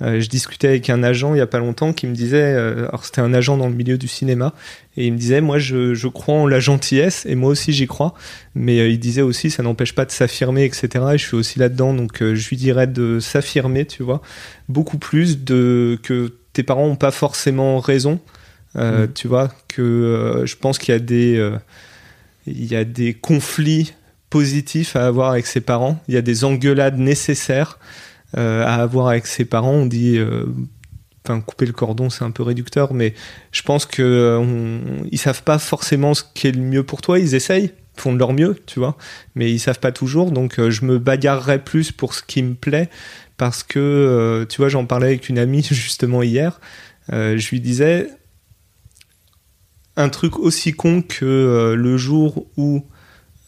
Euh, 0.03 0.21
je 0.21 0.29
discutais 0.29 0.69
avec 0.69 0.89
un 0.89 1.03
agent 1.03 1.35
il 1.35 1.39
y 1.39 1.43
a 1.43 1.47
pas 1.47 1.59
longtemps 1.59 1.93
qui 1.93 2.07
me 2.07 2.15
disait, 2.15 2.43
euh, 2.43 2.89
alors 2.89 3.05
c'était 3.05 3.21
un 3.21 3.35
agent 3.35 3.57
dans 3.57 3.69
le 3.69 3.75
milieu 3.75 3.99
du 3.99 4.09
cinéma, 4.09 4.55
et 4.97 5.07
il 5.07 5.13
me 5.13 5.19
disait, 5.19 5.41
moi 5.41 5.59
je, 5.59 5.95
je 5.95 6.09
crois 6.09 6.35
en 6.35 6.47
la 6.47 6.61
gentillesse, 6.61 7.27
et 7.27 7.35
moi 7.35 7.51
aussi 7.51 7.73
j'y 7.73 7.87
crois, 7.87 8.15
mais 8.55 8.81
euh, 8.81 8.89
il 8.89 8.99
disait 8.99 9.23
aussi, 9.23 9.51
ça 9.51 9.63
n'empêche 9.63 9.95
pas 9.95 10.05
de 10.05 10.11
s'affirmer, 10.11 10.65
etc. 10.65 10.89
Et 11.15 11.19
je 11.19 11.27
suis 11.27 11.37
aussi 11.37 11.59
là-dedans, 11.59 11.95
donc 11.95 12.19
je 12.21 12.49
lui 12.49 12.57
dirais 12.57 12.87
de 12.87 13.21
s'affirmer, 13.21 13.85
tu 13.85 14.03
vois, 14.03 14.23
beaucoup 14.69 14.99
plus 14.99 15.45
de 15.45 15.99
que 16.03 16.33
tes 16.53 16.63
parents 16.63 16.87
ont 16.87 16.97
pas 16.97 17.11
forcément 17.11 17.79
raison, 17.79 18.21
euh, 18.77 19.07
tu 19.13 19.29
vois, 19.29 19.51
que 19.69 19.83
euh, 19.83 20.47
je 20.47 20.57
pense 20.57 20.79
qu'il 20.79 20.93
y 20.93 20.97
a 20.97 21.01
des 21.01 21.37
euh, 21.37 21.59
il 22.47 22.65
y 22.65 22.77
a 22.77 22.85
des 22.85 23.15
conflits 23.15 23.95
positifs 24.31 24.97
à 24.97 25.07
avoir 25.07 25.31
avec 25.31 25.47
ses 25.47 25.61
parents, 25.61 26.01
il 26.09 26.15
y 26.15 26.17
a 26.17 26.23
des 26.23 26.45
engueulades 26.45 26.99
nécessaires 26.99 27.79
à 28.35 28.75
avoir 28.75 29.09
avec 29.09 29.27
ses 29.27 29.45
parents. 29.45 29.73
On 29.73 29.87
dit, 29.87 30.19
euh, 30.19 30.47
enfin, 31.25 31.41
couper 31.41 31.67
le 31.67 31.73
cordon, 31.73 32.11
c'est 32.11 32.25
un 32.25 32.31
peu 32.31 32.43
réducteur, 32.43 32.95
mais 32.95 33.15
je 33.53 33.63
pense 33.63 33.87
que 33.87 34.03
euh, 34.03 34.79
ils 35.11 35.19
savent 35.19 35.43
pas 35.43 35.59
forcément 35.59 36.15
ce 36.15 36.23
qui 36.35 36.49
est 36.49 36.53
le 36.53 36.63
mieux 36.63 36.83
pour 36.83 37.03
toi. 37.03 37.19
Ils 37.19 37.35
essayent, 37.35 37.73
font 37.97 38.13
de 38.13 38.19
leur 38.19 38.33
mieux, 38.33 38.57
tu 38.67 38.79
vois, 38.79 38.97
mais 39.35 39.51
ils 39.51 39.59
savent 39.59 39.81
pas 39.81 39.93
toujours. 39.93 40.31
Donc, 40.31 40.59
euh, 40.59 40.71
je 40.71 40.85
me 40.85 40.99
bagarrerai 40.99 41.63
plus 41.63 41.93
pour 41.93 42.15
ce 42.15 42.23
qui 42.23 42.43
me 42.43 42.55
plaît 42.55 42.89
parce 43.37 43.63
que, 43.63 43.79
euh, 43.79 44.47
tu 44.47 44.59
vois, 44.59 44.69
j'en 44.69 44.87
parlais 44.87 45.09
avec 45.09 45.29
une 45.29 45.39
amie 45.39 45.63
justement 45.71 46.23
hier. 46.23 46.61
Euh, 47.13 47.37
je 47.37 47.51
lui 47.51 47.61
disais 47.61 48.09
un 49.97 50.09
truc 50.09 50.39
aussi 50.39 50.73
con 50.73 51.03
que 51.03 51.25
euh, 51.25 51.75
le 51.75 51.97
jour 51.97 52.47
où 52.57 52.85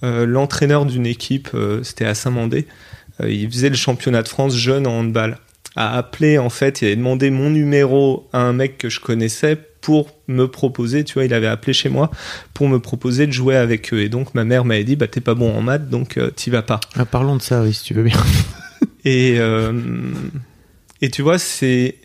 euh, 0.03 0.27
l'entraîneur 0.27 0.85
d'une 0.85 1.07
équipe, 1.07 1.51
euh, 1.55 1.83
c'était 1.83 2.05
à 2.05 2.15
Saint-Mandé, 2.15 2.67
euh, 2.67 2.92
il 3.21 3.51
faisait 3.51 3.69
le 3.69 3.77
championnat 3.77 4.23
de 4.23 4.29
France 4.29 4.57
jeune 4.57 4.87
en 4.87 5.01
handball, 5.01 5.39
a 5.77 5.97
appelé 5.97 6.39
en 6.39 6.51
fait, 6.51 6.83
il 6.83 6.87
avait 6.87 6.97
demandé 6.97 7.31
mon 7.31 7.51
numéro 7.51 8.29
à 8.33 8.41
un 8.41 8.53
mec 8.53 8.79
que 8.79 8.89
je 8.89 9.01
connaissais 9.01 9.57
pour 9.81 10.11
me 10.29 10.47
proposer, 10.47 11.05
tu 11.05 11.15
vois, 11.15 11.25
il 11.25 11.35
avait 11.35 11.49
appelé 11.49 11.73
chez 11.73 11.89
moi 11.89 12.11
pour 12.55 12.69
me 12.69 12.79
proposer 12.79 13.27
de 13.27 13.33
jouer 13.33 13.57
avec 13.57 13.93
eux. 13.93 14.01
Et 14.01 14.09
donc 14.09 14.35
ma 14.35 14.45
mère 14.45 14.65
m'avait 14.65 14.85
dit, 14.85 14.97
bah 14.97 15.09
t'es 15.09 15.21
pas 15.21 15.35
bon 15.35 15.55
en 15.55 15.61
maths, 15.61 15.89
donc 15.89 16.17
euh, 16.17 16.31
t'y 16.31 16.51
vas 16.51 16.63
pas. 16.63 16.81
Ah, 16.95 17.05
parlons 17.05 17.37
de 17.37 17.43
ça, 17.43 17.63
oui, 17.63 17.75
si 17.75 17.85
tu 17.85 17.95
veux 17.95 18.05
bien. 18.05 18.19
Et, 19.05 19.37
euh, 19.39 19.73
et 21.01 21.11
tu 21.11 21.23
vois, 21.23 21.39
c'est 21.39 21.97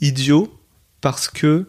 idiot 0.00 0.52
parce 1.00 1.28
que 1.28 1.66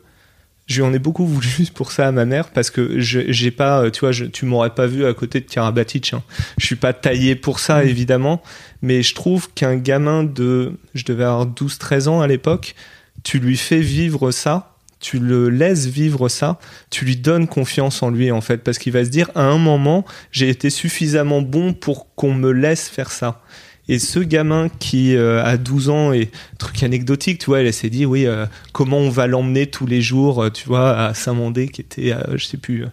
je 0.68 0.76
lui 0.82 0.82
en 0.90 0.94
ai 0.94 1.00
beaucoup 1.00 1.26
voulu 1.26 1.48
pour 1.74 1.92
ça 1.92 2.08
à 2.08 2.12
ma 2.12 2.26
mère 2.26 2.50
parce 2.50 2.70
que 2.70 3.00
je- 3.00 3.32
j'ai 3.32 3.52
pas, 3.52 3.84
euh, 3.84 3.90
tu 3.92 4.00
vois, 4.02 4.12
je, 4.12 4.26
tu 4.26 4.46
m'aurais 4.46 4.74
pas 4.74 4.88
vu 4.88 5.06
à 5.06 5.14
côté 5.14 5.40
de 5.40 5.46
Karabatic. 5.46 6.14
Hein. 6.14 6.24
Je 6.58 6.66
suis 6.66 6.76
pas 6.76 6.94
taillé 6.94 7.36
pour 7.36 7.60
ça, 7.60 7.84
évidemment, 7.84 8.42
mais 8.82 9.04
je 9.04 9.14
trouve 9.16 9.52
qu'un 9.54 9.76
gamin 9.76 10.24
de, 10.24 10.74
je 10.94 11.04
devais 11.06 11.24
avoir 11.24 11.46
12-13 11.48 12.08
ans 12.08 12.22
à 12.22 12.28
l'époque, 12.28 12.76
tu 13.24 13.40
lui 13.40 13.58
fais 13.58 13.80
vivre 13.80 14.32
ça. 14.32 14.72
Tu 15.02 15.20
le 15.20 15.50
laisses 15.50 15.86
vivre 15.86 16.30
ça, 16.30 16.58
tu 16.90 17.06
lui 17.06 17.16
donnes 17.16 17.48
confiance 17.48 18.02
en 18.02 18.10
lui 18.10 18.32
en 18.32 18.42
fait, 18.42 18.58
parce 18.60 18.80
qu'il 18.80 18.94
va 18.94 19.06
se 19.06 19.10
dire 19.10 19.30
à 19.36 19.44
un 19.44 19.60
moment 19.60 20.04
j'ai 20.32 20.50
été 20.50 20.72
suffisamment 20.72 21.42
bon 21.44 21.74
pour 21.74 22.16
qu'on 22.16 22.34
me 22.34 22.50
laisse 22.52 22.88
faire 22.90 23.12
ça. 23.12 23.44
Et 23.88 24.00
ce 24.00 24.20
gamin 24.20 24.70
qui 24.80 25.16
euh, 25.16 25.44
a 25.44 25.58
12 25.58 25.90
ans 25.90 26.14
et 26.14 26.32
truc 26.58 26.82
anecdotique, 26.82 27.40
tu 27.40 27.46
vois, 27.48 27.62
elle 27.62 27.72
s'est 27.74 27.90
dit 27.90 28.06
oui, 28.06 28.26
euh, 28.26 28.46
comment 28.74 28.98
on 28.98 29.10
va 29.10 29.28
l'emmener 29.28 29.68
tous 29.68 29.86
les 29.86 30.02
jours, 30.02 30.44
euh, 30.44 30.50
tu 30.50 30.68
vois, 30.68 30.98
à 30.98 31.14
Saint-Mandé 31.14 31.68
qui 31.68 31.82
était, 31.82 32.16
je 32.34 32.46
sais 32.46 32.58
plus, 32.58 32.86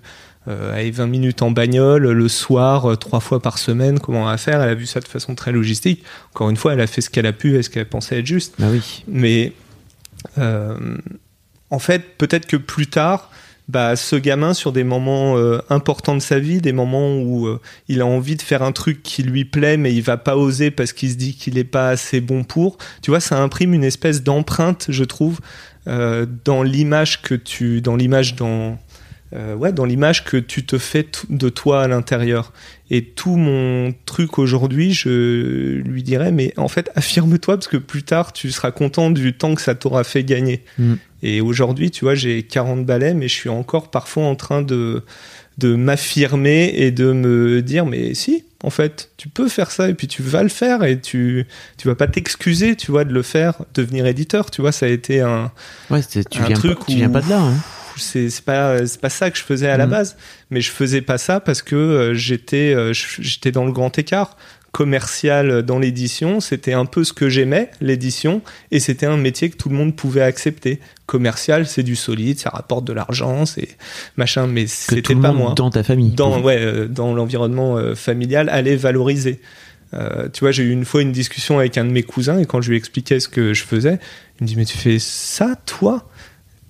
à 0.46 0.90
20 0.90 1.06
minutes 1.06 1.42
en 1.42 1.50
bagnole 1.50 2.10
le 2.10 2.28
soir, 2.28 2.98
trois 2.98 3.20
fois 3.20 3.40
par 3.40 3.58
semaine, 3.58 4.00
comment 4.00 4.22
on 4.22 4.26
va 4.26 4.36
faire? 4.36 4.60
Elle 4.60 4.70
a 4.70 4.74
vu 4.74 4.86
ça 4.86 5.00
de 5.00 5.06
façon 5.06 5.34
très 5.34 5.52
logistique. 5.52 6.04
Encore 6.34 6.50
une 6.50 6.56
fois, 6.56 6.72
elle 6.72 6.80
a 6.80 6.86
fait 6.86 7.00
ce 7.00 7.10
qu'elle 7.10 7.26
a 7.26 7.32
pu 7.32 7.56
et 7.56 7.62
ce 7.62 7.70
qu'elle 7.70 7.88
pensait 7.88 8.18
être 8.18 8.26
juste. 8.26 8.54
Bah 8.58 8.66
oui. 8.70 9.04
Mais 9.06 9.52
euh, 10.38 10.96
en 11.70 11.78
fait, 11.78 12.16
peut-être 12.18 12.46
que 12.46 12.56
plus 12.56 12.86
tard, 12.86 13.30
bah, 13.72 13.96
ce 13.96 14.16
gamin, 14.16 14.52
sur 14.52 14.70
des 14.70 14.84
moments 14.84 15.38
euh, 15.38 15.58
importants 15.70 16.14
de 16.14 16.20
sa 16.20 16.38
vie, 16.38 16.60
des 16.60 16.72
moments 16.72 17.16
où 17.16 17.46
euh, 17.46 17.58
il 17.88 18.02
a 18.02 18.06
envie 18.06 18.36
de 18.36 18.42
faire 18.42 18.62
un 18.62 18.70
truc 18.70 19.02
qui 19.02 19.22
lui 19.22 19.46
plaît, 19.46 19.78
mais 19.78 19.94
il 19.94 20.02
va 20.02 20.18
pas 20.18 20.36
oser 20.36 20.70
parce 20.70 20.92
qu'il 20.92 21.10
se 21.10 21.14
dit 21.16 21.34
qu'il 21.34 21.56
est 21.56 21.64
pas 21.64 21.88
assez 21.88 22.20
bon 22.20 22.44
pour, 22.44 22.76
tu 23.00 23.10
vois, 23.10 23.20
ça 23.20 23.42
imprime 23.42 23.72
une 23.72 23.82
espèce 23.82 24.22
d'empreinte, 24.22 24.86
je 24.90 25.04
trouve, 25.04 25.40
euh, 25.88 26.26
dans 26.44 26.62
l'image 26.62 27.22
que 27.22 27.34
tu, 27.34 27.80
dans 27.80 27.96
l'image 27.96 28.36
dans 28.36 28.78
euh, 29.34 29.54
ouais, 29.54 29.72
dans 29.72 29.84
l'image 29.84 30.24
que 30.24 30.36
tu 30.36 30.64
te 30.66 30.78
fais 30.78 31.06
de 31.30 31.48
toi 31.48 31.82
à 31.82 31.88
l'intérieur. 31.88 32.52
Et 32.90 33.04
tout 33.04 33.36
mon 33.36 33.94
truc 34.04 34.38
aujourd'hui, 34.38 34.92
je 34.92 35.78
lui 35.78 36.02
dirais, 36.02 36.30
mais 36.32 36.52
en 36.58 36.68
fait, 36.68 36.90
affirme-toi 36.94 37.56
parce 37.56 37.68
que 37.68 37.78
plus 37.78 38.02
tard, 38.02 38.32
tu 38.32 38.50
seras 38.50 38.70
content 38.70 39.10
du 39.10 39.32
temps 39.32 39.54
que 39.54 39.62
ça 39.62 39.74
t'aura 39.74 40.04
fait 40.04 40.24
gagner. 40.24 40.62
Mm. 40.78 40.94
Et 41.22 41.40
aujourd'hui, 41.40 41.90
tu 41.90 42.04
vois, 42.04 42.14
j'ai 42.14 42.42
40 42.42 42.84
balais, 42.84 43.14
mais 43.14 43.28
je 43.28 43.34
suis 43.34 43.48
encore 43.48 43.90
parfois 43.90 44.24
en 44.24 44.34
train 44.34 44.60
de, 44.60 45.02
de 45.58 45.74
m'affirmer 45.76 46.72
et 46.76 46.90
de 46.90 47.12
me 47.12 47.62
dire, 47.62 47.86
mais 47.86 48.12
si, 48.14 48.44
en 48.62 48.70
fait, 48.70 49.10
tu 49.16 49.28
peux 49.28 49.48
faire 49.48 49.70
ça 49.70 49.88
et 49.88 49.94
puis 49.94 50.08
tu 50.08 50.22
vas 50.22 50.42
le 50.42 50.48
faire 50.50 50.82
et 50.84 51.00
tu, 51.00 51.46
tu 51.78 51.88
vas 51.88 51.94
pas 51.94 52.08
t'excuser, 52.08 52.76
tu 52.76 52.90
vois, 52.90 53.04
de 53.04 53.12
le 53.14 53.22
faire, 53.22 53.54
devenir 53.74 54.04
éditeur, 54.06 54.50
tu 54.50 54.60
vois, 54.60 54.72
ça 54.72 54.86
a 54.86 54.88
été 54.90 55.20
un, 55.20 55.50
Ouais, 55.90 56.00
tu 56.02 56.18
Un 56.38 56.46
viens, 56.46 56.56
truc 56.56 56.78
pas, 56.80 56.84
tu 56.88 56.96
viens 56.96 57.08
où- 57.08 57.12
pas 57.12 57.20
de 57.22 57.30
là. 57.30 57.40
Hein. 57.40 57.54
C'est 57.98 58.30
c'est 58.30 58.44
pas 58.44 58.86
c'est 58.86 59.00
pas 59.00 59.10
ça 59.10 59.30
que 59.30 59.38
je 59.38 59.42
faisais 59.42 59.68
à 59.68 59.76
la 59.76 59.84
Mhm. 59.86 59.90
base. 59.90 60.16
Mais 60.50 60.60
je 60.60 60.70
faisais 60.70 61.00
pas 61.02 61.18
ça 61.18 61.40
parce 61.40 61.62
que 61.62 61.76
euh, 61.76 62.14
j'étais 62.14 62.74
euh, 62.74 62.92
j'étais 62.92 63.52
dans 63.52 63.64
le 63.64 63.72
grand 63.72 63.96
écart. 63.98 64.36
Commercial 64.76 65.62
dans 65.62 65.78
l'édition 65.78 66.40
c'était 66.40 66.72
un 66.72 66.86
peu 66.86 67.04
ce 67.04 67.12
que 67.12 67.28
j'aimais 67.28 67.70
l'édition 67.82 68.40
et 68.70 68.80
c'était 68.80 69.04
un 69.04 69.18
métier 69.18 69.50
que 69.50 69.56
tout 69.58 69.68
le 69.68 69.74
monde 69.76 69.94
pouvait 69.94 70.22
accepter. 70.22 70.80
Commercial 71.04 71.66
c'est 71.66 71.82
du 71.82 71.94
solide 71.94 72.38
ça 72.40 72.48
rapporte 72.48 72.86
de 72.86 72.94
l'argent 72.94 73.44
c'est 73.44 73.68
machin 74.16 74.46
mais 74.46 74.66
c'était 74.66 75.14
pas 75.14 75.32
moi. 75.32 75.52
dans 75.54 75.68
ta 75.68 75.82
famille. 75.82 76.12
dans 76.12 76.40
ouais 76.40 76.56
euh, 76.58 76.88
dans 76.88 77.12
l'environnement 77.14 77.76
euh, 77.76 77.94
familial 77.94 78.48
allait 78.48 78.76
valoriser. 78.76 79.40
Euh, 79.92 80.30
tu 80.32 80.40
vois 80.40 80.52
j'ai 80.52 80.62
eu 80.62 80.70
une 80.70 80.86
fois 80.86 81.02
une 81.02 81.12
discussion 81.12 81.58
avec 81.58 81.76
un 81.76 81.84
de 81.84 81.90
mes 81.90 82.02
cousins 82.02 82.38
et 82.38 82.46
quand 82.46 82.62
je 82.62 82.70
lui 82.70 82.78
expliquais 82.78 83.20
ce 83.20 83.28
que 83.28 83.52
je 83.52 83.64
faisais 83.64 83.98
il 84.40 84.44
me 84.44 84.48
dit 84.48 84.56
mais 84.56 84.64
tu 84.64 84.78
fais 84.78 84.98
ça 84.98 85.54
toi? 85.66 86.08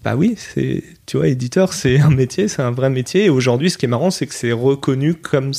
Bah 0.02 0.16
oui 0.16 0.34
c'est 0.36 0.82
tu 1.06 1.16
vois 1.16 1.28
éditeur 1.28 1.72
c'est 1.72 2.00
un 2.00 2.10
métier 2.10 2.48
c'est 2.48 2.62
un 2.62 2.70
vrai 2.70 2.90
métier. 2.90 3.26
Et 3.26 3.30
aujourd'hui 3.30 3.70
ce 3.70 3.78
qui 3.78 3.86
est 3.86 3.88
marrant 3.88 4.10
c'est 4.10 4.26
que 4.26 4.34
c'est 4.34 4.52
reconnu 4.52 5.14
comme 5.14 5.52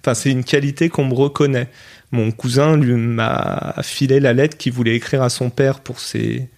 enfin 0.00 0.14
c'est 0.14 0.30
une 0.30 0.44
qualité 0.44 0.88
qu'on 0.88 1.04
me 1.04 1.14
reconnaît. 1.14 1.68
Mon 2.10 2.30
cousin 2.30 2.76
lui 2.76 2.94
m'a 2.94 3.74
filé 3.82 4.20
la 4.20 4.32
lettre 4.32 4.56
qu'il 4.56 4.72
voulait 4.72 4.94
écrire 4.94 5.22
à 5.22 5.28
son 5.28 5.50
père 5.50 5.80
pour 5.80 6.00
ses 6.00 6.48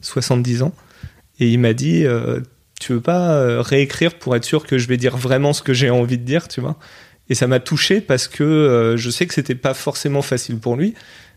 70 0.00 0.62
ans. 0.62 0.74
Et 1.40 1.48
il 1.48 1.58
m'a 1.58 1.72
dit 1.72 2.04
euh, 2.04 2.40
tu 2.82 2.92
veux 2.94 3.00
pas 3.00 3.34
euh, 3.34 3.62
réécrire 3.62 4.18
pour 4.18 4.34
être 4.34 4.44
sûr 4.44 4.66
que 4.66 4.76
je 4.76 4.88
vais 4.88 4.96
dire 4.96 5.16
vraiment 5.16 5.52
ce 5.52 5.62
que 5.62 5.72
j'ai 5.72 5.88
envie 5.88 6.18
de 6.18 6.24
dire, 6.24 6.48
tu 6.48 6.60
vois? 6.60 6.76
Et 7.30 7.34
ça 7.34 7.46
m'a 7.46 7.60
touché 7.60 8.00
parce 8.00 8.26
que 8.26 8.42
euh, 8.42 8.96
je 8.96 9.08
sais 9.08 9.26
que 9.26 9.34
c'était 9.34 9.54
pas 9.54 9.72
forcément 9.72 10.22
facile 10.22 10.58
pour 10.58 10.76
lui, 10.76 10.94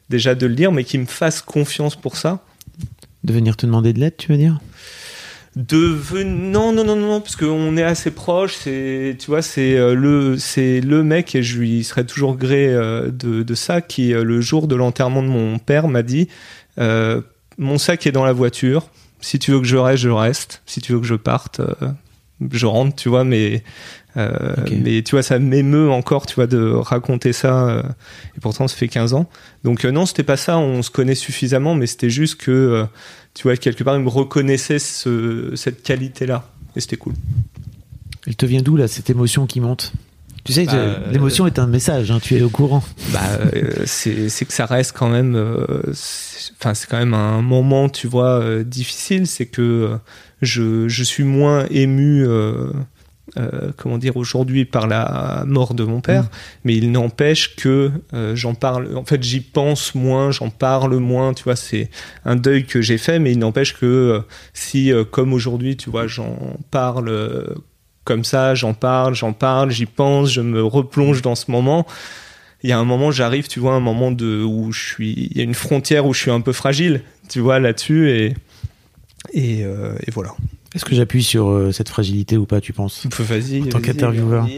déjà 0.10 0.34
de 0.34 0.48
le 0.48 0.56
dire, 0.56 0.72
mais 0.72 0.84
qu'il 0.84 1.02
me 1.02 1.06
fasse 1.06 1.42
confiance 1.42 1.96
pour 1.96 2.18
ça. 2.18 2.44
De 3.26 3.34
venir 3.34 3.58
te 3.58 3.66
demander 3.66 3.92
de 3.92 4.00
l'aide, 4.00 4.18
tu 4.18 4.32
veux 4.32 4.38
dire? 4.38 4.60
De 5.56 5.98
non 6.24 6.74
non 6.74 6.84
non 6.84 6.96
non 6.96 7.22
parce 7.22 7.36
qu'on 7.36 7.76
est 7.76 7.84
assez 7.84 8.12
proches, 8.12 8.56
c'est 8.56 9.16
tu 9.18 9.28
vois 9.28 9.42
c'est 9.42 9.78
euh, 9.78 9.96
le 9.96 10.38
c'est 10.38 10.80
le 10.82 11.02
mec 11.02 11.34
et 11.34 11.42
je 11.42 11.58
lui 11.58 11.84
serais 11.86 12.04
toujours 12.04 12.36
gré 12.36 12.68
euh, 12.68 13.10
de, 13.10 13.56
ça 13.56 13.80
qui 13.80 14.14
euh, 14.14 14.26
le 14.26 14.42
jour 14.42 14.68
de 14.68 14.76
l'enterrement 14.76 15.24
de 15.24 15.30
mon 15.30 15.58
père 15.58 15.88
m'a 15.88 16.04
dit 16.04 16.28
mon 17.58 17.78
sac 17.78 18.06
est 18.06 18.12
dans 18.12 18.26
la 18.26 18.34
voiture, 18.34 18.90
si 19.22 19.40
tu 19.40 19.52
veux 19.52 19.62
que 19.62 19.66
je 19.66 19.78
reste 19.78 20.04
je 20.04 20.10
reste, 20.10 20.62
si 20.66 20.82
tu 20.82 20.92
veux 20.92 21.00
que 21.00 21.08
je 21.08 21.16
parte 21.16 21.62
je 22.52 22.66
rentre 22.66 22.96
tu 22.98 23.08
vois 23.08 23.24
mais 23.24 23.64
Euh. 24.18 24.56
Mais 24.84 25.02
tu 25.02 25.12
vois, 25.16 25.24
ça 25.24 25.40
m'émeut 25.40 25.90
encore, 25.90 26.26
tu 26.26 26.36
vois, 26.36 26.48
de 26.48 26.72
raconter 26.72 27.34
ça. 27.34 27.68
euh, 27.70 27.84
et 28.38 28.40
pourtant, 28.40 28.68
ça 28.68 28.76
fait 28.78 28.88
15 28.88 29.14
ans. 29.14 29.30
Donc 29.64 29.86
euh, 29.86 29.92
non, 29.92 30.06
c'était 30.06 30.24
pas 30.24 30.38
ça. 30.38 30.58
On 30.58 30.82
se 30.82 30.90
connaît 30.92 31.16
suffisamment, 31.16 31.76
mais 31.76 31.86
c'était 31.88 32.10
juste 32.10 32.36
que, 32.42 32.86
tu 33.34 33.44
vois, 33.44 33.58
quelque 33.58 33.84
part, 33.84 33.96
il 33.98 34.04
me 34.04 34.10
reconnaissait 34.10 34.80
ce, 34.80 35.52
cette 35.56 35.84
qualité-là. 35.84 36.50
Et 36.76 36.80
c'était 36.82 36.98
cool. 36.98 37.14
Elle 38.28 38.36
te 38.36 38.46
vient 38.46 38.62
d'où 38.62 38.76
là 38.76 38.88
cette 38.88 39.10
émotion 39.10 39.46
qui 39.46 39.60
monte? 39.60 39.92
Tu 40.44 40.54
sais, 40.54 40.66
Bah, 40.66 40.74
euh, 40.76 41.12
l'émotion 41.12 41.48
est 41.48 41.58
un 41.58 41.66
message, 41.68 42.12
hein, 42.12 42.20
tu 42.22 42.36
es 42.36 42.42
au 42.44 42.50
courant. 42.50 42.84
bah, 43.12 43.20
euh, 43.54 43.84
c'est 43.86 44.46
que 44.46 44.54
ça 44.54 44.66
reste 44.68 44.94
quand 44.96 45.10
même 45.10 45.36
euh, 45.36 45.66
c'est- 45.94 46.52
enfin 46.60 46.76
c'est 46.76 46.88
quand 46.88 47.00
même 47.00 47.16
un 47.16 47.42
moment 47.42 47.90
tu 47.90 48.06
vois 48.08 48.64
difficile 48.64 49.26
c'est 49.26 49.48
que 49.48 49.98
je, 50.44 50.88
je 50.88 51.04
suis 51.04 51.24
moins 51.24 51.66
ému 51.72 52.26
euh, 53.38 53.72
comment 53.76 53.98
dire 53.98 54.16
aujourd'hui 54.18 54.66
par 54.66 54.88
la 54.88 55.44
mort 55.46 55.74
de 55.74 55.84
mon 55.84 56.02
père 56.02 56.24
Mm. 56.24 56.30
mais 56.64 56.76
il 56.76 56.92
n'empêche 56.92 57.56
que 57.56 57.92
euh, 58.14 58.36
j'en 58.36 58.54
parle 58.54 58.96
en 58.96 59.04
fait 59.04 59.22
j'y 59.24 59.42
pense 59.42 59.96
moins 59.96 60.32
j'en 60.32 60.50
parle 60.50 60.96
moins 60.98 61.34
tu 61.34 61.44
vois 61.44 61.56
c'est 61.56 61.90
un 62.24 62.36
deuil 62.36 62.66
que 62.66 62.82
j'ai 62.82 62.98
fait 62.98 63.20
mais 63.20 63.32
il 63.32 63.40
n'empêche 63.40 63.74
que 63.74 63.86
euh, 63.86 64.20
si 64.54 64.92
comme 65.12 65.34
aujourd'hui 65.34 65.76
tu 65.76 65.90
vois 65.90 66.08
j'en 66.08 66.58
parle 66.72 67.58
comme 68.04 68.24
ça 68.24 68.56
j'en 68.56 68.74
parle 68.74 69.16
j'en 69.16 69.34
parle 69.34 69.72
j'y 69.72 69.86
pense 69.86 70.32
je 70.32 70.42
me 70.42 70.64
replonge 70.64 71.22
dans 71.22 71.36
ce 71.36 71.52
moment 71.52 71.86
il 72.64 72.70
y 72.70 72.74
a 72.74 72.80
un 72.80 72.86
moment 72.86 73.12
j'arrive 73.12 73.48
tu 73.48 73.60
vois 73.60 73.74
un 73.74 73.80
moment 73.80 74.12
de 74.12 74.44
où 74.44 74.72
je 74.72 74.82
suis 74.82 75.30
il 75.32 75.38
y 75.38 75.42
a 75.42 75.44
une 75.44 75.54
frontière 75.54 76.06
où 76.06 76.14
je 76.14 76.22
suis 76.22 76.32
un 76.32 76.42
peu 76.42 76.54
fragile 76.54 77.02
tu 77.30 77.40
vois 77.40 77.60
là-dessus 77.60 78.10
et 78.12 78.36
et, 79.34 79.62
et 79.62 80.12
voilà 80.12 80.32
Est-ce 80.76 80.86
que 80.86 80.94
j'appuie 80.96 81.24
sur 81.24 81.50
euh, 81.50 81.72
cette 81.72 81.90
fragilité 81.90 82.38
ou 82.38 82.46
pas, 82.46 82.62
tu 82.62 82.74
penses? 82.74 83.08
Vas-y 83.20 83.64
En 83.64 83.68
tant 83.68 83.80
qu'intervieweur. 83.80 84.44
hein. 84.46 84.50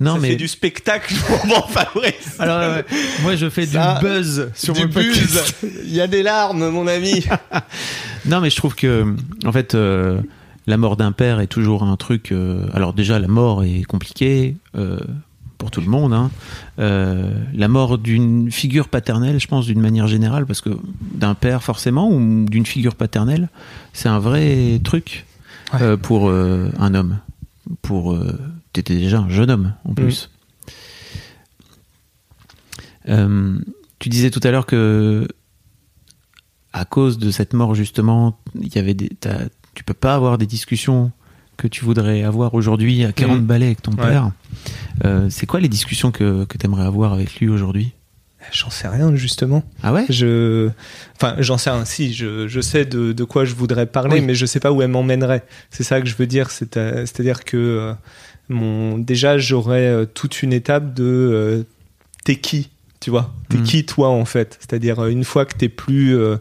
Non, 0.00 0.14
ça 0.14 0.20
mais 0.20 0.28
fait 0.30 0.36
du 0.36 0.46
spectacle 0.46 1.12
pour 1.26 1.44
mon 1.46 1.60
Fabrice 1.62 2.36
alors 2.38 2.60
ouais, 2.76 2.84
moi 3.22 3.34
je 3.34 3.50
fais 3.50 3.66
Ça, 3.66 3.98
du 3.98 4.06
buzz 4.06 4.48
sur 4.54 4.74
du 4.74 4.82
mon 4.82 4.88
podcast. 4.90 5.56
buzz. 5.60 5.72
il 5.86 5.92
y 5.92 6.00
a 6.00 6.06
des 6.06 6.22
larmes 6.22 6.68
mon 6.70 6.86
ami 6.86 7.24
Non, 8.26 8.40
mais 8.40 8.48
je 8.50 8.56
trouve 8.56 8.74
que, 8.76 9.12
en 9.44 9.50
fait, 9.52 9.74
euh, 9.74 10.20
la 10.68 10.76
mort 10.76 10.96
d'un 10.96 11.10
père 11.12 11.40
est 11.40 11.46
toujours 11.48 11.82
un 11.82 11.96
truc. 11.96 12.30
euh, 12.30 12.66
alors 12.74 12.92
déjà, 12.92 13.18
la 13.18 13.26
mort 13.28 13.64
est 13.64 13.82
compliquée 13.84 14.54
euh, 14.76 15.00
pour 15.56 15.70
tout 15.72 15.80
le 15.80 15.88
monde. 15.88 16.12
hein. 16.12 16.30
Euh, 16.78 17.32
la 17.54 17.66
mort 17.68 17.98
d'une 17.98 18.52
figure 18.52 18.88
paternelle, 18.88 19.40
je 19.40 19.46
pense, 19.48 19.66
d'une 19.66 19.80
manière 19.80 20.06
générale, 20.06 20.46
parce 20.46 20.60
que 20.60 20.70
d'un 21.00 21.34
père 21.34 21.62
forcément 21.64 22.08
ou 22.08 22.44
d'une 22.48 22.66
figure 22.66 22.94
paternelle, 22.94 23.48
c'est 23.92 24.08
un 24.08 24.18
vrai 24.20 24.78
truc 24.84 25.24
Ouais. 25.74 25.82
euh, 25.82 25.96
pour 25.96 26.28
euh, 26.28 26.70
un 26.78 26.94
homme. 26.94 27.18
Pour 27.82 28.12
euh, 28.14 28.38
t'étais 28.72 28.94
déjà 28.96 29.20
un 29.20 29.28
jeune 29.28 29.50
homme 29.50 29.74
en 29.84 29.94
plus. 29.94 30.30
Euh, 33.08 33.58
tu 33.98 34.08
disais 34.08 34.30
tout 34.30 34.40
à 34.42 34.50
l'heure 34.50 34.66
que 34.66 35.26
à 36.72 36.84
cause 36.84 37.18
de 37.18 37.30
cette 37.30 37.54
mort 37.54 37.74
justement, 37.74 38.38
il 38.54 38.74
y 38.74 38.78
avait 38.78 38.94
des, 38.94 39.10
tu 39.74 39.84
peux 39.84 39.94
pas 39.94 40.14
avoir 40.14 40.38
des 40.38 40.46
discussions 40.46 41.10
que 41.56 41.66
tu 41.66 41.84
voudrais 41.84 42.22
avoir 42.22 42.54
aujourd'hui 42.54 43.04
à 43.04 43.12
40 43.12 43.40
Mhm. 43.40 43.46
balais 43.46 43.66
avec 43.66 43.82
ton 43.82 43.92
Ouais. 43.92 43.96
père. 44.10 44.30
C'est 45.30 45.46
quoi 45.46 45.60
les 45.60 45.68
discussions 45.68 46.10
que, 46.12 46.44
que 46.44 46.56
tu 46.58 46.66
aimerais 46.66 46.84
avoir 46.84 47.12
avec 47.12 47.40
lui 47.40 47.48
aujourd'hui? 47.48 47.92
J'en 48.52 48.70
sais 48.70 48.88
rien 48.88 49.14
justement. 49.16 49.62
Ah 49.82 49.92
ouais? 49.92 50.04
Je 50.08 50.68
enfin 51.16 51.36
j'en 51.38 51.58
sais 51.58 51.70
rien. 51.70 51.84
Si 51.84 52.12
je, 52.14 52.48
je 52.48 52.60
sais 52.60 52.84
de, 52.84 53.12
de 53.12 53.24
quoi 53.24 53.44
je 53.44 53.54
voudrais 53.54 53.86
parler 53.86 54.20
Oui. 54.20 54.26
mais 54.26 54.34
je 54.34 54.46
sais 54.46 54.60
pas 54.60 54.72
où 54.72 54.82
elle 54.82 54.88
m'emmènerait. 54.88 55.44
C'est 55.70 55.84
ça 55.84 56.00
que 56.00 56.06
je 56.08 56.14
veux 56.16 56.26
dire. 56.26 56.50
C'est 56.50 56.76
à 56.76 57.04
dire 57.20 57.44
que 57.44 57.56
euh, 57.56 57.92
mon 58.48 58.98
déjà 58.98 59.38
j'aurais 59.38 59.86
euh, 59.86 60.04
toute 60.06 60.42
une 60.42 60.52
étape 60.52 60.94
de 60.94 61.04
euh, 61.04 61.62
t'es 62.24 62.36
qui 62.36 62.70
tu 63.00 63.10
vois? 63.10 63.32
T'es 63.48 63.58
Mm. 63.58 63.62
qui 63.62 63.84
toi 63.86 64.08
en 64.08 64.24
fait? 64.24 64.56
C'est 64.60 64.72
à 64.72 64.78
dire 64.78 65.04
une 65.06 65.24
fois 65.24 65.44
que 65.44 65.54
t'es 65.56 65.68
plus 65.68 66.16
euh, 66.16 66.36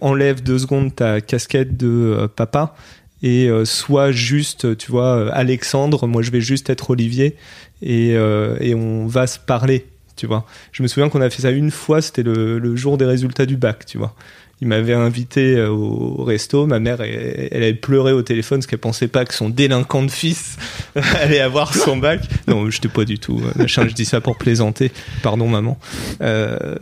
enlève 0.00 0.42
deux 0.42 0.58
secondes 0.58 0.94
ta 0.94 1.20
casquette 1.20 1.76
de 1.76 1.88
euh, 1.88 2.28
papa 2.28 2.74
et 3.22 3.48
euh, 3.48 3.64
soit 3.64 4.12
juste 4.12 4.76
tu 4.76 4.90
vois 4.92 5.16
euh, 5.16 5.30
Alexandre. 5.32 6.06
Moi 6.06 6.22
je 6.22 6.30
vais 6.30 6.40
juste 6.40 6.70
être 6.70 6.90
Olivier 6.90 7.34
et, 7.82 8.12
euh, 8.14 8.56
et 8.60 8.74
on 8.74 9.06
va 9.06 9.26
se 9.26 9.38
parler 9.38 9.86
tu 10.16 10.26
vois 10.26 10.46
je 10.72 10.82
me 10.82 10.88
souviens 10.88 11.08
qu'on 11.08 11.20
a 11.20 11.30
fait 11.30 11.42
ça 11.42 11.50
une 11.50 11.70
fois, 11.70 12.02
c'était 12.02 12.22
le, 12.22 12.58
le 12.58 12.76
jour 12.76 12.98
des 12.98 13.04
résultats 13.04 13.46
du 13.46 13.56
bac, 13.56 13.86
tu 13.86 13.98
vois. 13.98 14.14
Il 14.62 14.68
m'avait 14.68 14.94
invité 14.94 15.56
euh, 15.56 15.68
au 15.68 16.24
resto, 16.24 16.66
ma 16.66 16.78
mère, 16.78 17.02
elle, 17.02 17.62
avait 17.62 17.74
pleuré 17.74 18.12
au 18.12 18.22
téléphone 18.22 18.60
parce 18.60 18.66
qu'elle 18.66 18.78
pensait 18.78 19.08
pas 19.08 19.26
que 19.26 19.34
son 19.34 19.50
délinquant 19.50 20.02
de 20.02 20.10
fils 20.10 20.56
allait 20.94 21.40
avoir 21.40 21.74
son 21.74 21.98
bac. 21.98 22.22
Non, 22.48 22.70
je 22.70 22.80
pas 22.88 23.04
du 23.04 23.18
tout. 23.18 23.38
euh, 23.44 23.52
Machin, 23.56 23.86
je 23.86 23.92
dis 23.92 24.06
ça 24.06 24.22
pour 24.22 24.38
plaisanter. 24.38 24.92
Pardon, 25.22 25.46
maman. 25.46 25.78
Euh, 26.22 26.74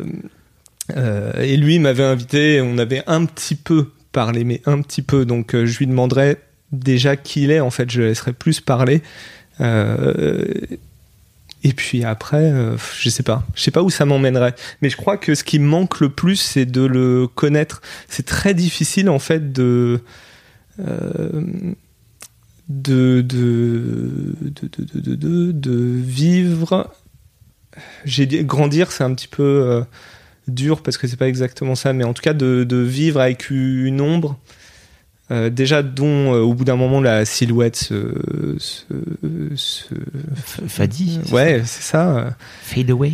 et 1.41 1.57
lui 1.57 1.81
m'avait 1.81 2.05
invité, 2.05 2.61
on 2.61 2.79
avait 2.79 3.03
un 3.09 3.25
petit 3.25 3.57
peu 3.57 3.91
parlé, 4.13 4.45
mais 4.45 4.61
un 4.67 4.81
petit 4.81 5.03
peu. 5.03 5.25
Donc 5.25 5.57
je 5.57 5.79
lui 5.79 5.89
demanderais 5.89 6.37
déjà 6.71 7.17
qui 7.17 7.43
il 7.43 7.51
est, 7.51 7.61
en 7.61 7.71
fait, 7.71 7.91
je 7.91 8.03
le 8.03 8.09
laisserais 8.09 8.35
plus 8.35 8.61
parler. 8.61 9.03
Et 11.65 11.73
puis 11.73 12.05
après, 12.05 12.53
euh, 12.53 12.77
je 12.99 13.09
sais 13.09 13.23
pas, 13.23 13.43
je 13.55 13.63
sais 13.63 13.71
pas 13.71 13.83
où 13.83 13.89
ça 13.89 14.05
m'emmènerait. 14.05 14.55
Mais 14.83 14.91
je 14.91 14.99
crois 14.99 15.17
que 15.17 15.35
ce 15.35 15.43
qui 15.43 15.59
me 15.59 15.67
manque 15.67 15.99
le 16.01 16.11
plus, 16.11 16.37
c'est 16.37 16.67
de 16.67 16.83
le 16.83 17.27
connaître. 17.27 17.81
C'est 18.07 18.27
très 18.27 18.53
difficile 18.53 19.09
en 19.09 19.19
fait 19.19 19.51
de 19.51 20.01
euh, 20.79 21.73
de, 22.69 23.23
de, 23.23 24.35
de, 24.43 25.15
de, 25.15 25.53
de, 25.53 25.75
vivre. 25.75 26.93
J'ai 28.05 28.27
grandir, 28.45 28.93
c'est 28.93 29.05
un 29.05 29.15
petit 29.15 29.29
peu 29.29 29.43
euh, 29.43 29.83
dur 30.47 30.83
parce 30.83 30.99
que 30.99 31.07
c'est 31.07 31.17
pas 31.17 31.29
exactement 31.29 31.75
ça, 31.75 31.95
mais 31.95 32.05
en 32.05 32.13
tout 32.13 32.23
cas 32.23 32.35
de 32.35 32.77
vivre 32.77 33.21
avec 33.21 33.49
une 33.49 34.03
ombre. 34.03 34.39
Euh, 35.31 35.49
déjà 35.51 35.83
dont 35.83 36.35
euh, 36.35 36.41
au 36.41 36.55
bout 36.55 36.65
d'un 36.65 36.77
moment 36.77 37.01
la 37.01 37.25
silhouette 37.25 37.77
se, 37.77 38.13
se, 38.59 38.85
se- 39.57 39.95
F- 39.95 40.69
Fadi 40.69 41.21
c'est 41.25 41.33
ouais 41.33 41.63
c'est 41.65 41.83
ça 41.83 41.95
ça 42.25 42.37
Fade 42.63 42.91
away. 42.91 43.13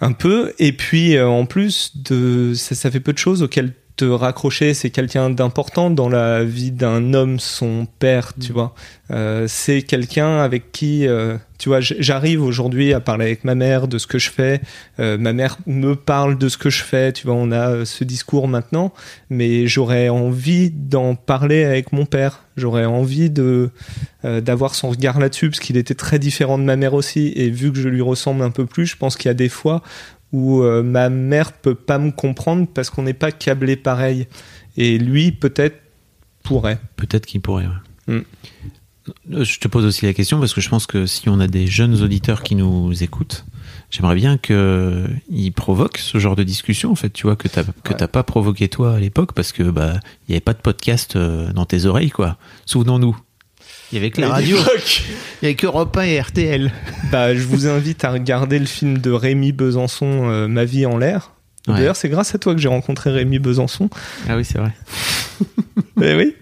un 0.00 0.12
peu 0.12 0.52
et 0.58 0.72
puis 0.72 1.16
euh, 1.16 1.26
en 1.28 1.44
plus 1.46 1.92
de 1.96 2.52
ça, 2.54 2.74
ça 2.74 2.90
fait 2.90 3.00
peu 3.00 3.12
de 3.12 3.18
choses 3.18 3.42
auxquelles 3.42 3.72
te 3.96 4.04
raccrocher 4.04 4.74
c'est 4.74 4.90
quelqu'un 4.90 5.30
d'important 5.30 5.90
dans 5.90 6.08
la 6.08 6.44
vie 6.44 6.70
d'un 6.70 7.14
homme 7.14 7.40
son 7.40 7.86
père 7.98 8.32
tu 8.40 8.52
vois. 8.52 8.74
Euh, 9.10 9.46
c'est 9.48 9.82
quelqu'un 9.82 10.38
avec 10.38 10.72
qui 10.72 11.06
euh, 11.06 11.36
tu 11.58 11.68
vois 11.70 11.80
j'arrive 11.80 12.42
aujourd'hui 12.42 12.92
à 12.92 13.00
parler 13.00 13.26
avec 13.26 13.44
ma 13.44 13.54
mère 13.54 13.88
de 13.88 13.98
ce 13.98 14.06
que 14.06 14.18
je 14.18 14.30
fais. 14.30 14.60
Euh, 15.00 15.16
ma 15.16 15.32
mère 15.32 15.56
me 15.66 15.94
parle 15.94 16.36
de 16.36 16.48
ce 16.48 16.58
que 16.58 16.68
je 16.68 16.82
fais 16.82 17.12
tu 17.12 17.26
vois 17.26 17.36
on 17.36 17.50
a 17.50 17.70
euh, 17.70 17.84
ce 17.84 18.04
discours 18.04 18.48
maintenant. 18.48 18.92
Mais 19.30 19.66
j'aurais 19.66 20.08
envie 20.08 20.70
d'en 20.70 21.14
parler 21.14 21.64
avec 21.64 21.92
mon 21.92 22.04
père. 22.04 22.42
J'aurais 22.56 22.84
envie 22.84 23.30
de 23.30 23.70
euh, 24.24 24.40
d'avoir 24.40 24.74
son 24.74 24.90
regard 24.90 25.18
là-dessus 25.18 25.50
parce 25.50 25.60
qu'il 25.60 25.76
était 25.76 25.94
très 25.94 26.18
différent 26.18 26.58
de 26.58 26.64
ma 26.64 26.76
mère 26.76 26.94
aussi. 26.94 27.32
Et 27.36 27.48
vu 27.48 27.72
que 27.72 27.78
je 27.78 27.88
lui 27.88 28.02
ressemble 28.02 28.42
un 28.42 28.50
peu 28.50 28.66
plus 28.66 28.86
je 28.86 28.96
pense 28.96 29.16
qu'il 29.16 29.28
y 29.28 29.30
a 29.30 29.34
des 29.34 29.48
fois 29.48 29.82
où 30.36 30.62
euh, 30.62 30.82
ma 30.82 31.08
mère 31.08 31.52
peut 31.52 31.74
pas 31.74 31.98
me 31.98 32.10
comprendre 32.10 32.66
parce 32.72 32.90
qu'on 32.90 33.02
n'est 33.04 33.14
pas 33.14 33.32
câblé 33.32 33.76
pareil 33.76 34.26
et 34.76 34.98
lui 34.98 35.32
peut-être 35.32 35.78
pourrait 36.42 36.78
Peut-être 36.96 37.24
qu'il 37.26 37.40
pourrait. 37.40 37.66
ouais. 38.08 38.14
Mm. 38.18 38.22
Euh, 39.32 39.44
Je 39.44 39.58
te 39.60 39.68
pose 39.68 39.84
aussi 39.84 40.04
la 40.04 40.12
question 40.12 40.38
parce 40.40 40.52
que 40.52 40.60
je 40.60 40.68
pense 40.68 40.86
que 40.86 41.06
si 41.06 41.28
on 41.28 41.40
a 41.40 41.46
des 41.46 41.66
jeunes 41.66 42.02
auditeurs 42.02 42.42
qui 42.42 42.54
nous 42.56 43.02
écoutent, 43.02 43.44
j'aimerais 43.90 44.14
bien 44.16 44.36
qu'ils 44.36 45.52
provoquent 45.54 45.98
ce 45.98 46.18
genre 46.18 46.36
de 46.36 46.42
discussion, 46.42 46.90
en 46.90 46.96
fait, 46.96 47.10
tu 47.10 47.22
vois, 47.26 47.36
que 47.36 47.48
t'as 47.48 47.62
que 47.64 47.90
Ouais. 47.90 47.96
t'as 47.96 48.08
pas 48.08 48.22
provoqué 48.24 48.68
toi 48.68 48.94
à 48.96 49.00
l'époque 49.00 49.32
parce 49.32 49.52
que 49.52 49.62
bah 49.62 49.94
il 50.28 50.32
y 50.32 50.34
avait 50.34 50.40
pas 50.40 50.54
de 50.54 50.58
podcast 50.60 51.16
euh, 51.16 51.52
dans 51.52 51.64
tes 51.66 51.84
oreilles, 51.86 52.10
quoi. 52.10 52.36
Souvenons-nous. 52.66 53.16
Il 53.92 53.94
y 53.96 53.98
avait 53.98 54.10
que 54.10 54.20
la 54.20 54.28
radio, 54.28 54.56
il 55.40 55.44
y 55.44 55.46
avait 55.46 55.54
que 55.54 55.66
Europe 55.66 55.96
1 55.96 56.02
et 56.02 56.20
RTL. 56.20 56.72
bah, 57.12 57.34
je 57.34 57.42
vous 57.42 57.66
invite 57.66 58.04
à 58.04 58.10
regarder 58.10 58.58
le 58.58 58.66
film 58.66 58.98
de 58.98 59.10
Rémi 59.10 59.52
Besançon 59.52 60.28
euh, 60.28 60.48
Ma 60.48 60.64
vie 60.64 60.86
en 60.86 60.98
l'air 60.98 61.32
Ouais. 61.68 61.74
D'ailleurs, 61.74 61.96
c'est 61.96 62.08
grâce 62.08 62.32
à 62.32 62.38
toi 62.38 62.54
que 62.54 62.60
j'ai 62.60 62.68
rencontré 62.68 63.10
Rémi 63.10 63.40
Besançon. 63.40 63.90
Ah 64.28 64.36
oui, 64.36 64.44
c'est 64.44 64.58
vrai. 64.58 64.72
Eh 66.02 66.14
oui, 66.14 66.34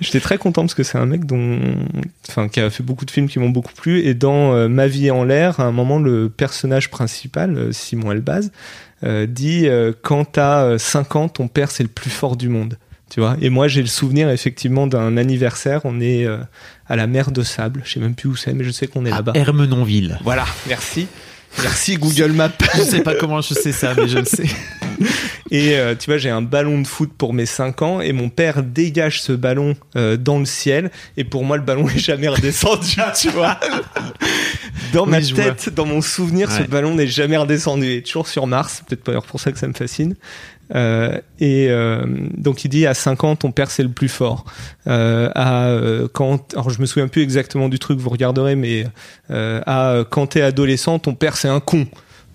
j'étais 0.00 0.20
très 0.20 0.38
content 0.38 0.62
parce 0.62 0.72
que 0.72 0.82
c'est 0.82 0.96
un 0.96 1.04
mec 1.04 1.26
dont, 1.26 1.60
enfin, 2.28 2.48
qui 2.48 2.60
a 2.60 2.70
fait 2.70 2.82
beaucoup 2.82 3.04
de 3.04 3.10
films 3.10 3.28
qui 3.28 3.38
m'ont 3.38 3.50
beaucoup 3.50 3.74
plu. 3.74 4.00
Et 4.00 4.14
dans 4.14 4.54
euh, 4.54 4.66
Ma 4.66 4.86
vie 4.86 5.10
en 5.10 5.24
l'air, 5.24 5.60
à 5.60 5.64
un 5.64 5.72
moment, 5.72 5.98
le 5.98 6.30
personnage 6.30 6.90
principal, 6.90 7.56
euh, 7.56 7.72
Simon 7.72 8.12
Elbaz, 8.12 8.50
euh, 9.02 9.26
dit 9.26 9.68
euh, 9.68 9.92
quand 10.02 10.24
t'as 10.24 10.78
5 10.78 11.16
ans, 11.16 11.28
ton 11.28 11.48
père 11.48 11.70
c'est 11.70 11.82
le 11.82 11.90
plus 11.90 12.10
fort 12.10 12.36
du 12.36 12.48
monde. 12.48 12.78
Tu 13.14 13.20
vois 13.20 13.36
et 13.40 13.48
moi 13.48 13.68
j'ai 13.68 13.80
le 13.80 13.86
souvenir 13.86 14.28
effectivement 14.28 14.88
d'un 14.88 15.16
anniversaire. 15.16 15.82
On 15.84 16.00
est 16.00 16.26
euh, 16.26 16.38
à 16.88 16.96
la 16.96 17.06
mer 17.06 17.30
de 17.30 17.44
Sable. 17.44 17.82
Je 17.84 17.92
sais 17.92 18.00
même 18.00 18.16
plus 18.16 18.28
où 18.28 18.34
c'est, 18.34 18.52
mais 18.54 18.64
je 18.64 18.72
sais 18.72 18.88
qu'on 18.88 19.06
est 19.06 19.10
là-bas. 19.10 19.30
Hermenonville. 19.36 20.18
Voilà, 20.24 20.44
merci. 20.66 21.06
Merci 21.62 21.94
Google 21.98 22.32
Maps. 22.32 22.50
Je 22.74 22.82
sais 22.82 23.02
pas 23.04 23.14
comment 23.14 23.40
je 23.40 23.54
sais 23.54 23.70
ça, 23.70 23.94
mais 23.94 24.08
je 24.08 24.18
le 24.18 24.24
sais. 24.24 24.48
Et 25.52 25.76
euh, 25.76 25.94
tu 25.94 26.06
vois, 26.10 26.18
j'ai 26.18 26.30
un 26.30 26.42
ballon 26.42 26.80
de 26.80 26.86
foot 26.86 27.12
pour 27.16 27.32
mes 27.32 27.46
5 27.46 27.82
ans 27.82 28.00
et 28.00 28.12
mon 28.12 28.28
père 28.28 28.64
dégage 28.64 29.22
ce 29.22 29.32
ballon 29.32 29.76
euh, 29.94 30.16
dans 30.16 30.40
le 30.40 30.46
ciel 30.46 30.90
et 31.16 31.22
pour 31.22 31.44
moi 31.44 31.56
le 31.56 31.62
ballon 31.62 31.88
est 31.88 31.98
jamais 31.98 32.26
redescendu, 32.26 32.96
tu 33.20 33.28
vois. 33.28 33.60
Dans 34.92 35.06
ma 35.06 35.18
Oui, 35.18 35.32
tête, 35.32 35.68
dans 35.72 35.86
mon 35.86 36.00
souvenir, 36.00 36.50
ce 36.50 36.62
ballon 36.62 36.94
n'est 36.94 37.06
jamais 37.06 37.36
redescendu. 37.36 37.84
Il 37.84 37.92
est 37.98 38.06
toujours 38.06 38.26
sur 38.26 38.48
Mars, 38.48 38.82
peut-être 38.88 39.04
pas 39.04 39.20
pour 39.20 39.38
ça 39.38 39.52
que 39.52 39.58
ça 39.58 39.68
me 39.68 39.74
fascine. 39.74 40.16
Euh, 40.74 41.20
et 41.40 41.68
euh, 41.68 42.04
donc 42.36 42.64
il 42.64 42.68
dit 42.68 42.86
à 42.86 42.94
5 42.94 43.24
ans 43.24 43.36
ton 43.36 43.52
père 43.52 43.70
c'est 43.70 43.82
le 43.82 43.90
plus 43.90 44.08
fort. 44.08 44.44
Euh, 44.86 45.30
à 45.34 45.70
quand 46.12 46.52
alors 46.54 46.70
je 46.70 46.80
me 46.80 46.86
souviens 46.86 47.08
plus 47.08 47.22
exactement 47.22 47.68
du 47.68 47.78
truc 47.78 47.98
vous 47.98 48.10
regarderez 48.10 48.56
mais 48.56 48.86
à 49.30 50.04
quand 50.10 50.28
t'es 50.28 50.42
adolescent 50.42 50.98
ton 50.98 51.14
père 51.14 51.36
c'est 51.36 51.48
un 51.48 51.60
con. 51.60 51.86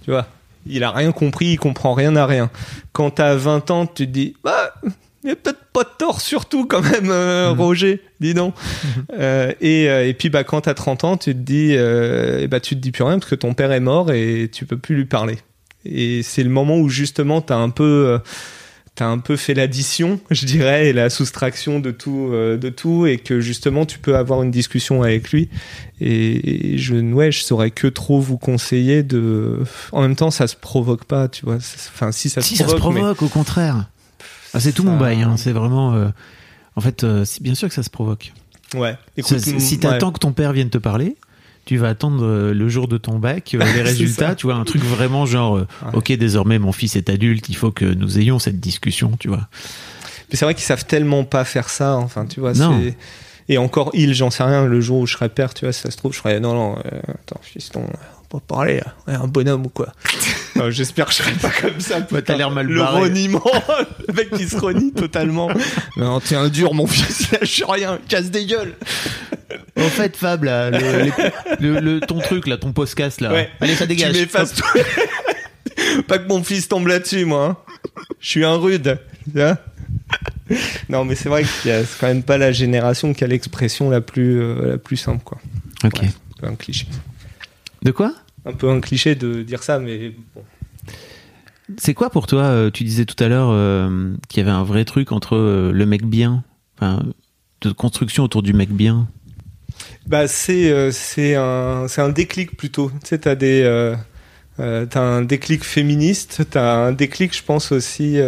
Tu 0.04 0.12
vois? 0.12 0.28
Il 0.66 0.84
a 0.84 0.92
rien 0.92 1.12
compris 1.12 1.48
il 1.48 1.58
comprend 1.58 1.94
rien 1.94 2.16
à 2.16 2.26
rien. 2.26 2.50
Quand 2.94 3.12
t'as 3.12 3.36
20 3.36 3.72
ans 3.72 3.88
tu 3.88 4.06
te 4.06 4.12
dis 4.12 4.36
bah 4.44 4.74
il 5.24 5.36
peut-être 5.36 5.66
pas 5.74 5.84
de 5.84 5.90
tort 5.98 6.22
surtout 6.22 6.66
quand 6.66 6.82
même 6.82 7.10
euh, 7.10 7.52
Roger 7.52 8.02
dis 8.22 8.34
donc. 8.34 8.54
Euh, 9.18 9.54
et, 9.60 9.86
et 9.86 10.14
puis 10.14 10.30
bah 10.30 10.44
quand 10.44 10.62
t'as 10.62 10.74
30 10.76 11.04
ans 11.04 11.18
tu 11.18 11.34
te 11.34 11.40
dis 11.40 11.72
et 11.72 12.48
bah 12.48 12.60
tu 12.60 12.76
te 12.76 12.80
dis 12.80 12.92
plus 12.92 13.04
rien 13.04 13.18
parce 13.18 13.30
que 13.30 13.36
ton 13.36 13.54
père 13.54 13.72
est 13.72 13.80
mort 13.80 14.12
et 14.12 14.50
tu 14.52 14.66
peux 14.66 14.78
plus 14.78 14.96
lui 14.96 15.06
parler 15.06 15.40
et 15.86 16.24
c'est 16.24 16.44
le 16.44 16.50
moment 16.50 16.78
où 16.78 16.90
justement 16.90 17.42
t'as 17.42 17.58
un 17.58 17.70
peu 17.70 17.84
euh, 18.08 18.20
t'as 18.96 19.08
un 19.08 19.20
peu 19.20 19.38
fait 19.38 19.54
l'addition, 19.54 20.20
je 20.32 20.46
dirais, 20.46 20.90
et 20.90 20.94
la 20.94 21.10
soustraction 21.10 21.80
de 21.80 21.92
tout, 21.92 22.30
euh, 22.34 22.58
de 22.58 22.70
tout, 22.70 23.06
et 23.06 23.18
que 23.18 23.40
justement 23.40 23.86
tu 23.86 23.98
peux 24.00 24.16
avoir 24.18 24.44
une 24.44 24.52
discussion 24.52 25.04
avec 25.04 25.32
lui. 25.32 25.50
Et, 26.02 26.74
et 26.74 26.78
je, 26.78 26.96
ouais, 26.96 27.32
je 27.32 27.42
saurais 27.42 27.72
que 27.72 27.88
trop 27.88 28.20
vous 28.20 28.38
conseiller 28.38 29.04
de. 29.04 29.60
En 29.92 30.02
même 30.02 30.16
temps, 30.16 30.32
ça 30.32 30.48
se 30.48 30.56
provoque 30.56 31.06
pas, 31.06 31.28
tu 31.30 31.46
vois. 31.46 31.56
Enfin, 31.56 32.12
si 32.12 32.30
ça 32.30 32.42
si 32.42 32.56
se 32.58 32.64
ça 32.64 32.70
se 32.70 32.76
provoque, 32.76 32.94
mais- 32.96 33.00
provoque, 33.02 33.22
au 33.22 33.28
contraire. 33.30 33.88
Ah, 34.54 34.60
c'est 34.60 34.72
tout 34.74 34.84
Ça- 34.84 34.90
mon 34.90 34.98
bail. 34.98 35.22
hein. 35.22 35.36
C'est 35.38 35.52
vraiment. 35.54 35.94
euh, 35.94 36.08
En 36.76 36.82
fait, 36.82 37.04
euh, 37.04 37.24
c'est 37.26 37.42
bien 37.44 37.56
sûr 37.56 37.68
que 37.68 37.74
ça 37.74 37.84
se 37.84 37.90
provoque. 37.90 38.32
ouais. 38.76 38.98
Écoute, 39.18 39.40
si 39.40 39.74
ouais. 39.76 39.80
t'attends 39.80 40.12
que 40.12 40.20
ton 40.20 40.32
père 40.32 40.54
vienne 40.54 40.70
te 40.70 40.78
parler, 40.78 41.16
tu 41.66 41.78
vas 41.78 41.90
attendre 41.90 42.24
euh, 42.26 42.54
le 42.54 42.68
jour 42.70 42.88
de 42.88 42.98
ton 42.98 43.20
bac, 43.20 43.54
euh, 43.54 43.64
les 43.76 43.82
résultats, 43.84 44.36
tu 44.36 44.48
vois, 44.48 44.56
un 44.56 44.64
truc 44.66 44.82
vraiment 44.84 45.26
genre, 45.26 45.58
euh, 45.58 45.68
Ouais. 45.86 45.90
ok, 45.94 46.12
désormais 46.14 46.58
mon 46.60 46.72
fils 46.72 46.96
est 46.96 47.10
adulte, 47.10 47.50
il 47.50 47.56
faut 47.56 47.72
que 47.72 47.86
nous 47.86 48.18
ayons 48.20 48.40
cette 48.40 48.60
discussion, 48.60 49.12
tu 49.20 49.28
vois. 49.28 49.48
Mais 50.32 50.36
c'est 50.38 50.46
vrai 50.46 50.54
qu'ils 50.56 50.64
savent 50.64 50.86
tellement 50.86 51.24
pas 51.24 51.44
faire 51.46 51.70
ça. 51.70 51.96
Enfin, 51.96 52.26
tu 52.26 52.40
vois, 52.40 52.54
Non. 52.54 52.80
c'est. 52.84 52.96
Et 53.52 53.58
encore, 53.58 53.90
il, 53.96 54.14
j'en 54.14 54.30
sais 54.30 54.44
rien. 54.44 54.66
Le 54.66 54.80
jour 54.80 55.00
où 55.00 55.08
je 55.08 55.14
serai 55.14 55.28
père, 55.30 55.54
tu 55.56 55.66
vois, 55.66 55.74
si 55.74 55.82
ça 55.82 55.90
se 55.90 55.98
trouve, 55.98 56.14
je 56.14 56.20
serai 56.20 56.40
non, 56.40 56.54
non. 56.54 56.76
euh, 56.86 57.00
attends, 57.08 57.40
fiston, 57.42 57.84
pas 58.30 58.40
parler. 58.40 58.82
Ouais, 59.08 59.14
un 59.16 59.28
bonhomme 59.28 59.66
ou 59.66 59.70
quoi 59.70 59.94
Non, 60.56 60.70
J'espère 60.70 61.06
que 61.08 61.12
je 61.12 61.18
serai 61.18 61.32
pas 61.34 61.50
comme 61.50 61.80
ça. 61.80 62.00
Bah, 62.00 62.06
t'as 62.10 62.18
putain. 62.20 62.38
l'air 62.38 62.52
mal 62.52 62.68
Le 62.68 62.80
barré. 62.80 63.02
reniement, 63.02 63.44
le 64.08 64.14
mec 64.14 64.30
qui 64.32 64.48
se 64.48 64.58
renie 64.58 64.92
totalement. 64.94 65.50
Non, 65.98 66.20
t'es 66.20 66.36
un 66.36 66.50
dur, 66.50 66.74
mon 66.74 66.86
fils. 66.88 67.28
Il 67.32 67.38
lâche 67.40 67.64
rien. 67.68 68.00
Casse 68.08 68.30
des 68.32 68.46
gueules. 68.46 68.76
En 69.78 69.82
fait, 69.90 70.16
Fab, 70.16 70.44
là, 70.44 70.70
le, 70.70 70.78
les- 71.04 71.12
le- 71.60 71.80
le- 71.80 72.00
ton 72.02 72.20
truc, 72.20 72.46
là, 72.48 72.58
ton 72.58 72.72
podcast, 72.74 73.20
là. 73.22 73.32
Ouais. 73.32 73.50
Allez, 73.62 73.76
ça 73.76 73.86
dégage. 73.88 74.14
Tu 74.14 74.20
m'effaces 74.22 74.54
tout. 74.54 76.04
pas 76.08 76.20
que 76.20 76.28
mon 76.28 76.44
fils 76.44 76.68
tombe 76.68 76.88
là-dessus, 76.88 77.26
moi. 77.26 77.46
hein. 77.46 77.74
Je 78.20 78.30
suis 78.30 78.44
un 78.46 78.56
rude. 78.58 79.00
non, 80.90 81.06
mais 81.06 81.16
c'est 81.16 81.30
vrai 81.30 81.44
que 81.44 81.50
c'est 81.64 81.86
quand 82.00 82.08
même 82.08 82.24
pas 82.24 82.38
la 82.38 82.52
génération 82.52 83.14
qui 83.14 83.24
a 83.24 83.28
l'expression 83.28 83.90
la 83.90 84.02
plus, 84.02 84.42
euh, 84.42 84.72
la 84.72 84.78
plus 84.78 84.98
simple, 84.98 85.24
quoi. 85.24 85.38
Ok. 85.84 86.02
Ouais, 86.02 86.50
un 86.50 86.56
cliché. 86.56 86.86
De 87.84 87.92
quoi? 87.92 88.14
Un 88.46 88.54
peu 88.54 88.70
un 88.70 88.80
cliché 88.80 89.16
de 89.16 89.44
dire 89.44 89.64
ça, 89.64 89.80
mais 89.80 90.14
bon. 90.36 90.44
C'est 91.78 91.94
quoi 91.94 92.10
pour 92.10 92.28
toi 92.28 92.44
euh, 92.44 92.72
Tu 92.72 92.84
disais 92.84 93.06
tout 93.06 93.22
à 93.24 93.28
l'heure 93.28 93.50
euh, 93.52 94.14
qu'il 94.28 94.40
y 94.40 94.42
avait 94.42 94.56
un 94.56 94.64
vrai 94.64 94.86
truc 94.86 95.12
entre 95.12 95.36
euh, 95.36 95.72
le 95.72 95.86
mec 95.86 96.04
bien, 96.04 96.44
enfin, 96.78 97.04
de 97.62 97.72
construction 97.72 98.24
autour 98.24 98.42
du 98.42 98.54
mec 98.54 98.70
bien? 98.70 99.08
Bah, 100.08 100.28
c'est 100.28 100.72
euh, 100.72 100.92
c'est 100.92 101.36
un, 101.36 101.88
c'est 101.88 102.02
un 102.02 102.10
déclic 102.10 102.58
plutôt. 102.58 102.90
Tu 103.04 103.10
sais, 103.10 103.20
t'as 103.20 103.36
des. 103.36 103.96
T'as 104.58 105.00
un 105.00 105.22
déclic 105.22 105.64
féministe, 105.64 106.42
t'as 106.50 106.88
un 106.88 106.92
déclic, 106.92 107.34
je 107.34 107.44
pense 107.44 107.72
aussi. 107.72 108.20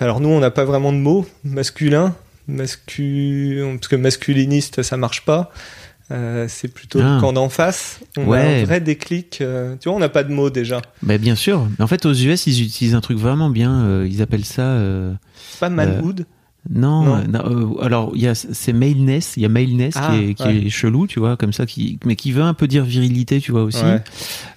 alors, 0.00 0.20
nous, 0.20 0.28
on 0.28 0.38
n'a 0.38 0.52
pas 0.52 0.64
vraiment 0.64 0.92
de 0.92 0.98
mots 0.98 1.26
masculin. 1.42 2.14
Mascu... 2.46 3.62
Parce 3.74 3.88
que 3.88 3.96
masculiniste, 3.96 4.82
ça 4.82 4.96
marche 4.96 5.24
pas. 5.24 5.50
Euh, 6.12 6.46
c'est 6.48 6.68
plutôt 6.68 6.98
Ah. 7.02 7.18
camp 7.20 7.32
d'en 7.32 7.48
face. 7.48 8.00
On 8.16 8.22
a 8.24 8.26
Ouais. 8.26 8.62
un 8.62 8.64
vrai 8.64 8.80
déclic. 8.80 9.38
euh, 9.40 9.76
tu 9.80 9.88
vois, 9.88 9.96
on 9.96 10.00
n'a 10.00 10.08
pas 10.08 10.24
de 10.24 10.32
mots 10.32 10.50
déjà. 10.50 10.82
Bah, 11.02 11.18
bien 11.18 11.36
sûr. 11.36 11.68
Mais 11.78 11.84
en 11.84 11.86
fait, 11.86 12.04
aux 12.06 12.12
US, 12.12 12.46
ils 12.46 12.62
utilisent 12.62 12.94
un 12.96 13.00
truc 13.00 13.18
vraiment 13.18 13.48
bien. 13.50 13.84
euh, 13.84 14.08
ils 14.10 14.20
appellent 14.22 14.44
ça. 14.44 14.76
Pas 15.60 15.68
manhood. 15.70 16.26
Non, 16.68 17.04
Non. 17.26 17.38
euh, 17.38 17.64
euh, 17.80 17.82
alors 17.84 18.12
il 18.14 18.20
y 18.20 18.26
a 18.28 18.34
c'est 18.34 18.74
maleness, 18.74 19.32
il 19.38 19.42
y 19.42 19.46
a 19.46 19.48
maleness 19.48 19.94
Ah, 19.96 20.10
qui, 20.12 20.18
est, 20.30 20.34
qui 20.34 20.42
ouais. 20.42 20.56
est 20.66 20.68
chelou, 20.68 21.06
tu 21.06 21.18
vois, 21.18 21.36
comme 21.38 21.54
ça, 21.54 21.64
qui, 21.64 21.98
mais 22.04 22.16
qui 22.16 22.32
veut 22.32 22.42
un 22.42 22.52
peu 22.52 22.68
dire 22.68 22.84
virilité, 22.84 23.40
tu 23.40 23.50
vois 23.50 23.62
aussi, 23.62 23.82
Ouais. 23.82 24.02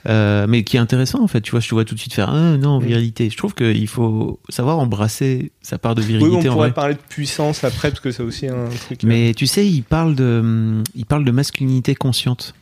Euh, 0.10 0.46
mais 0.50 0.66
qui 0.66 0.76
est 0.76 0.82
intéressant 0.82 1.24
en 1.24 1.28
fait, 1.28 1.40
tu 1.40 1.52
vois, 1.52 1.62
je 1.62 1.70
te 1.70 1.74
vois 1.74 1.86
tout 1.86 1.96
de 1.96 2.00
suite 2.00 2.14
faire 2.14 2.30
ah, 2.30 2.58
non 2.58 2.82
Mm. 2.82 2.84
virilité. 2.86 3.30
Je 3.30 3.38
trouve 3.38 3.56
qu'il 3.56 3.88
faut 3.88 4.42
savoir 4.50 4.80
embrasser 4.80 5.54
sa 5.62 5.78
part 5.78 5.96
de 5.96 6.02
Oui, 6.02 6.08
virilité 6.08 6.50
on 6.50 6.52
en 6.52 6.56
pourrait 6.56 6.68
vrai. 6.70 6.74
parler 6.74 6.94
de 6.96 7.00
puissance 7.08 7.64
après, 7.64 7.90
parce 7.90 8.02
que 8.02 8.12
c'est 8.12 8.24
aussi 8.24 8.48
un 8.50 8.68
truc. 8.86 9.02
euh, 9.04 9.08
Mais 9.08 9.34
tu 9.34 9.48
sais, 9.48 9.66
il 9.66 9.84
parle 9.84 10.14
de, 10.16 10.84
il 10.96 11.06
parle 11.06 11.24
de 11.24 11.32
masculinité 11.32 11.96
consciente. 11.96 12.54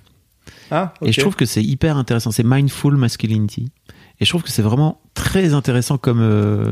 Ah, 0.69 0.93
Et 1.03 1.11
je 1.11 1.19
trouve 1.19 1.35
que 1.35 1.45
c'est 1.45 1.63
hyper 1.63 1.97
intéressant. 1.97 2.31
C'est 2.31 2.45
mindful 2.45 2.95
masculinity. 2.95 3.71
Et 4.19 4.25
je 4.25 4.29
trouve 4.29 4.43
que 4.43 4.49
c'est 4.51 4.61
vraiment 4.61 5.00
très 5.13 5.53
intéressant 5.53 5.97
comme, 5.97 6.21
euh, 6.21 6.71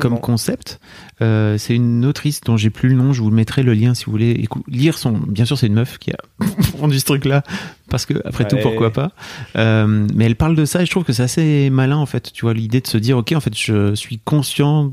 comme 0.00 0.20
concept. 0.20 0.80
Euh, 1.20 1.58
c'est 1.58 1.74
une 1.74 2.04
autrice 2.04 2.40
dont 2.42 2.56
j'ai 2.56 2.70
plus 2.70 2.88
le 2.90 2.94
nom. 2.94 3.12
Je 3.12 3.22
vous 3.22 3.30
mettrai 3.30 3.62
le 3.62 3.74
lien 3.74 3.92
si 3.94 4.04
vous 4.04 4.12
voulez 4.12 4.32
écou- 4.34 4.62
lire 4.68 4.96
son. 4.98 5.12
Bien 5.12 5.44
sûr, 5.44 5.58
c'est 5.58 5.66
une 5.66 5.74
meuf 5.74 5.98
qui 5.98 6.12
a 6.12 6.16
rendu 6.78 6.98
ce 6.98 7.04
truc-là 7.04 7.42
parce 7.90 8.06
que 8.06 8.14
après 8.24 8.46
tout, 8.46 8.56
pourquoi 8.62 8.92
pas. 8.92 9.12
Euh, 9.56 10.06
mais 10.14 10.26
elle 10.26 10.36
parle 10.36 10.54
de 10.56 10.64
ça 10.64 10.82
et 10.82 10.86
je 10.86 10.90
trouve 10.90 11.04
que 11.04 11.12
c'est 11.12 11.22
assez 11.22 11.70
malin 11.70 11.96
en 11.96 12.06
fait. 12.06 12.32
Tu 12.32 12.42
vois 12.44 12.54
l'idée 12.54 12.80
de 12.80 12.86
se 12.86 12.98
dire 12.98 13.18
ok, 13.18 13.32
en 13.34 13.40
fait, 13.40 13.56
je 13.56 13.94
suis 13.94 14.18
conscient 14.24 14.92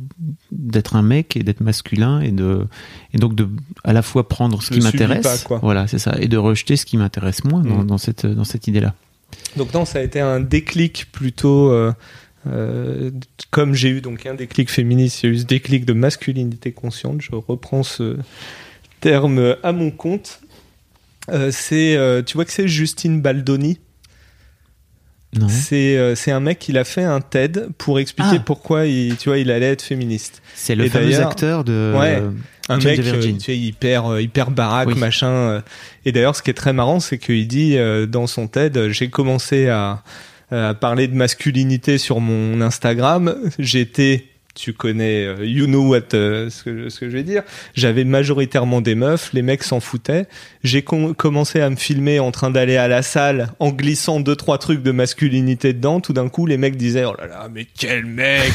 d'être 0.51 0.95
un 0.95 1.01
mec 1.03 1.37
et 1.37 1.43
d'être 1.43 1.61
masculin 1.61 2.21
et 2.21 2.31
de 2.31 2.65
et 3.13 3.17
donc 3.17 3.35
de 3.35 3.47
à 3.83 3.93
la 3.93 4.01
fois 4.01 4.27
prendre 4.27 4.61
ce 4.63 4.73
Je 4.73 4.79
qui 4.79 4.83
m'intéresse. 4.83 5.47
Voilà, 5.61 5.87
c'est 5.87 5.99
ça, 5.99 6.15
et 6.19 6.27
de 6.27 6.37
rejeter 6.37 6.75
ce 6.75 6.85
qui 6.85 6.97
m'intéresse 6.97 7.43
moins 7.43 7.61
dans, 7.61 7.83
Mm. 7.83 7.87
dans 7.87 7.97
cette 7.97 8.25
dans 8.25 8.43
cette 8.45 8.67
idée-là. 8.67 8.93
Donc 9.57 9.73
non, 9.73 9.83
ça 9.85 9.99
a 9.99 10.01
été 10.01 10.19
un 10.19 10.39
déclic 10.39 11.07
plutôt 11.11 11.71
euh, 12.47 13.11
comme 13.51 13.73
j'ai 13.73 13.89
eu 13.89 14.01
donc 14.01 14.25
un 14.25 14.33
déclic 14.33 14.69
féministe, 14.69 15.23
il 15.23 15.27
a 15.27 15.29
eu 15.33 15.37
ce 15.37 15.45
déclic 15.45 15.85
de 15.85 15.93
masculinité 15.93 16.71
consciente. 16.71 17.21
Je 17.21 17.31
reprends 17.31 17.83
ce 17.83 18.17
terme 18.99 19.55
à 19.63 19.71
mon 19.71 19.91
compte. 19.91 20.41
Euh, 21.29 21.51
c'est, 21.51 21.95
euh, 21.95 22.21
tu 22.21 22.35
vois 22.35 22.45
que 22.45 22.51
c'est 22.51 22.67
Justine 22.67 23.21
Baldoni. 23.21 23.79
C'est, 25.49 26.15
c'est 26.15 26.29
un 26.29 26.39
mec 26.39 26.59
qui 26.59 26.77
a 26.77 26.83
fait 26.83 27.01
un 27.01 27.19
TED 27.19 27.69
pour 27.79 27.99
expliquer 27.99 28.35
Ah. 28.35 28.43
pourquoi 28.45 28.85
il, 28.85 29.17
tu 29.17 29.29
vois, 29.29 29.39
il 29.39 29.49
allait 29.49 29.71
être 29.71 29.81
féministe. 29.81 30.43
C'est 30.53 30.75
le 30.75 30.85
Et 30.85 30.89
fameux 30.89 31.19
acteur 31.19 31.63
de. 31.63 31.91
Ouais. 31.97 32.21
un 32.69 32.77
mec 32.77 33.01
tu 33.01 33.39
sais, 33.39 33.57
hyper 33.57 34.19
hyper 34.19 34.51
baraque 34.51 34.89
Oui. 34.89 34.95
machin 34.95 35.63
et 36.05 36.11
d'ailleurs 36.11 36.35
ce 36.35 36.43
qui 36.43 36.51
est 36.51 36.53
très 36.53 36.71
marrant 36.71 36.99
c'est 36.99 37.17
qu'il 37.17 37.45
dit 37.47 37.75
dans 38.07 38.27
son 38.27 38.47
TED 38.47 38.89
j'ai 38.91 39.09
commencé 39.09 39.67
à, 39.69 40.03
à 40.53 40.73
parler 40.73 41.07
de 41.07 41.15
masculinité 41.15 41.97
sur 41.97 42.19
mon 42.19 42.61
Instagram 42.61 43.35
j'étais 43.59 44.25
tu 44.55 44.71
connais 44.71 45.25
euh, 45.25 45.45
you 45.45 45.65
know 45.65 45.87
what 45.87 46.13
euh, 46.13 46.49
ce, 46.51 46.63
que, 46.63 46.87
je 46.87 47.05
vais 47.07 47.23
dire 47.23 47.41
j'avais 47.73 48.03
majoritairement 48.03 48.81
des 48.81 48.93
meufs 48.93 49.31
les 49.33 49.41
mecs 49.41 49.63
s'en 49.63 49.79
foutaient. 49.79 50.27
J'ai 50.63 50.83
com- 50.83 51.15
commencé 51.15 51.59
à 51.59 51.69
me 51.71 51.75
filmer 51.75 52.19
en 52.19 52.31
train 52.31 52.51
d'aller 52.51 52.77
à 52.77 52.87
la 52.87 53.01
salle 53.01 53.51
en 53.59 53.71
glissant 53.71 54.19
deux 54.19 54.35
trois 54.35 54.59
trucs 54.59 54.83
de 54.83 54.91
masculinité 54.91 55.73
dedans. 55.73 56.01
Tout 56.01 56.13
d'un 56.13 56.29
coup 56.29 56.45
les 56.45 56.57
mecs 56.57 56.77
disaient 56.77 57.05
oh 57.05 57.15
là 57.17 57.25
là 57.27 57.49
mais 57.51 57.65
quel 57.77 58.05
mec! 58.05 58.53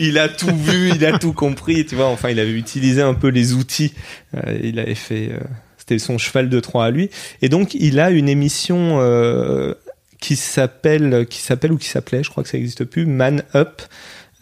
Il 0.00 0.18
a 0.18 0.28
tout 0.28 0.54
vu 0.54 0.90
il 0.94 1.04
a 1.04 1.16
tout 1.16 1.32
compris 1.32 1.86
tu 1.86 1.94
vois. 1.94 2.06
Enfin 2.06 2.30
il 2.30 2.40
avait 2.40 2.50
utilisé 2.50 3.02
un 3.02 3.14
peu 3.14 3.28
les 3.28 3.54
outils 3.54 3.94
Euh, 4.36 4.58
il 4.62 4.80
avait 4.80 4.96
fait 4.96 5.28
euh, 5.30 5.38
c'était 5.78 6.00
son 6.00 6.18
cheval 6.18 6.48
de 6.48 6.58
Troie 6.58 6.86
à 6.86 6.90
lui. 6.90 7.08
Et 7.40 7.48
donc 7.48 7.74
il 7.74 8.00
a 8.00 8.10
une 8.10 8.28
émission 8.28 8.98
euh, 9.00 9.74
qui 10.20 10.36
s'appelle 10.36 11.26
qui 11.28 11.40
s'appelle 11.40 11.72
ou 11.72 11.78
qui 11.78 11.88
s'appelait 11.88 12.22
je 12.22 12.30
crois 12.30 12.42
que 12.42 12.48
ça 12.48 12.56
n'existe 12.56 12.84
plus 12.84 13.06
Man 13.06 13.42
Up 13.54 13.82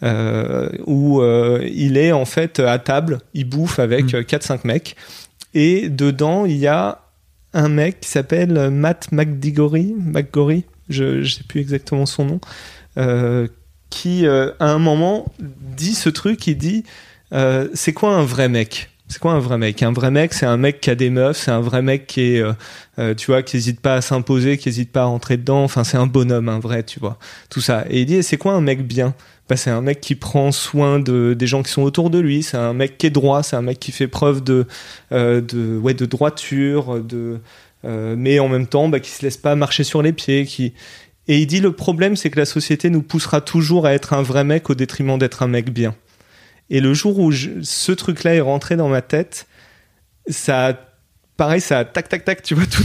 euh, 0.03 0.69
où 0.85 1.21
euh, 1.21 1.67
il 1.73 1.97
est 1.97 2.11
en 2.11 2.25
fait 2.25 2.59
à 2.59 2.77
table, 2.79 3.19
il 3.33 3.45
bouffe 3.45 3.79
avec 3.79 4.13
Mm. 4.13 4.17
euh, 4.17 4.23
4-5 4.23 4.59
mecs, 4.65 4.95
et 5.53 5.87
dedans 5.89 6.45
il 6.45 6.57
y 6.57 6.67
a 6.67 7.01
un 7.53 7.69
mec 7.69 8.01
qui 8.01 8.09
s'appelle 8.09 8.69
Matt 8.69 9.13
McDigory, 9.13 9.95
McGory, 9.97 10.65
je, 10.89 11.23
je 11.23 11.35
sais 11.35 11.43
plus 11.47 11.61
exactement 11.61 12.05
son 12.05 12.25
nom, 12.25 12.41
euh, 12.97 13.47
qui 13.89 14.27
à 14.27 14.53
un 14.59 14.79
moment 14.79 15.31
dit 15.39 15.95
ce 15.95 16.09
truc, 16.09 16.45
il 16.47 16.57
dit 16.57 16.83
c'est 17.73 17.93
quoi 17.93 18.15
un 18.15 18.23
vrai 18.23 18.49
mec? 18.49 18.89
C'est 19.07 19.19
quoi 19.19 19.33
un 19.33 19.39
vrai 19.39 19.57
mec? 19.57 19.83
Un 19.83 19.93
vrai 19.93 20.09
mec, 20.09 20.33
c'est 20.33 20.47
un 20.47 20.57
mec 20.57 20.81
qui 20.81 20.89
a 20.89 20.95
des 20.95 21.11
meufs, 21.11 21.37
c'est 21.37 21.51
un 21.51 21.61
vrai 21.61 21.83
mec 21.83 22.07
qui 22.07 22.21
est, 22.21 22.41
euh, 22.41 22.53
euh, 22.97 23.13
tu 23.13 23.27
vois, 23.27 23.43
qui 23.43 23.55
hésite 23.57 23.79
pas 23.79 23.95
à 23.95 24.01
s'imposer, 24.01 24.57
qui 24.57 24.67
hésite 24.67 24.91
pas 24.91 25.01
à 25.01 25.05
rentrer 25.05 25.37
dedans. 25.37 25.63
Enfin, 25.63 25.83
c'est 25.83 25.97
un 25.97 26.07
bonhomme, 26.07 26.49
un 26.49 26.59
vrai, 26.59 26.83
tu 26.83 26.99
vois. 26.99 27.19
Tout 27.49 27.61
ça. 27.61 27.85
Et 27.89 28.01
il 28.01 28.05
dit, 28.07 28.23
c'est 28.23 28.37
quoi 28.37 28.53
un 28.53 28.61
mec 28.61 28.85
bien? 28.85 29.13
Bah, 29.47 29.57
c'est 29.57 29.69
un 29.69 29.81
mec 29.81 30.01
qui 30.01 30.15
prend 30.15 30.51
soin 30.51 30.99
de 30.99 31.35
des 31.37 31.45
gens 31.45 31.61
qui 31.61 31.71
sont 31.71 31.83
autour 31.83 32.09
de 32.09 32.17
lui. 32.17 32.41
C'est 32.41 32.57
un 32.57 32.73
mec 32.73 32.97
qui 32.97 33.05
est 33.05 33.11
droit. 33.11 33.43
C'est 33.43 33.55
un 33.55 33.61
mec 33.61 33.79
qui 33.79 33.91
fait 33.91 34.07
preuve 34.07 34.43
de, 34.43 34.65
euh, 35.11 35.39
de, 35.39 35.77
ouais, 35.77 35.93
de 35.93 36.05
droiture, 36.07 36.99
de, 36.99 37.39
euh, 37.85 38.15
mais 38.17 38.39
en 38.39 38.49
même 38.49 38.65
temps, 38.65 38.89
bah, 38.89 38.99
qui 38.99 39.11
se 39.11 39.21
laisse 39.23 39.37
pas 39.37 39.55
marcher 39.55 39.83
sur 39.83 40.01
les 40.01 40.13
pieds, 40.13 40.45
qui 40.45 40.73
et 41.27 41.39
il 41.39 41.47
dit 41.47 41.59
le 41.59 41.71
problème, 41.71 42.15
c'est 42.15 42.29
que 42.29 42.37
la 42.37 42.45
société 42.45 42.89
nous 42.89 43.01
poussera 43.01 43.41
toujours 43.41 43.87
à 43.87 43.93
être 43.93 44.13
un 44.13 44.21
vrai 44.21 44.43
mec 44.43 44.69
au 44.69 44.75
détriment 44.75 45.17
d'être 45.17 45.41
un 45.41 45.47
mec 45.47 45.71
bien. 45.71 45.95
Et 46.69 46.79
le 46.79 46.93
jour 46.93 47.19
où 47.19 47.31
ce 47.31 47.91
truc-là 47.91 48.35
est 48.35 48.41
rentré 48.41 48.75
dans 48.75 48.89
ma 48.89 49.01
tête, 49.01 49.47
ça 50.27 50.69
a, 50.69 50.73
pareil, 51.37 51.61
ça 51.61 51.79
a 51.79 51.85
tac 51.85 52.09
tac 52.09 52.25
tac, 52.25 52.41
tu 52.43 52.55
vois, 52.55 52.65
tout 52.65 52.83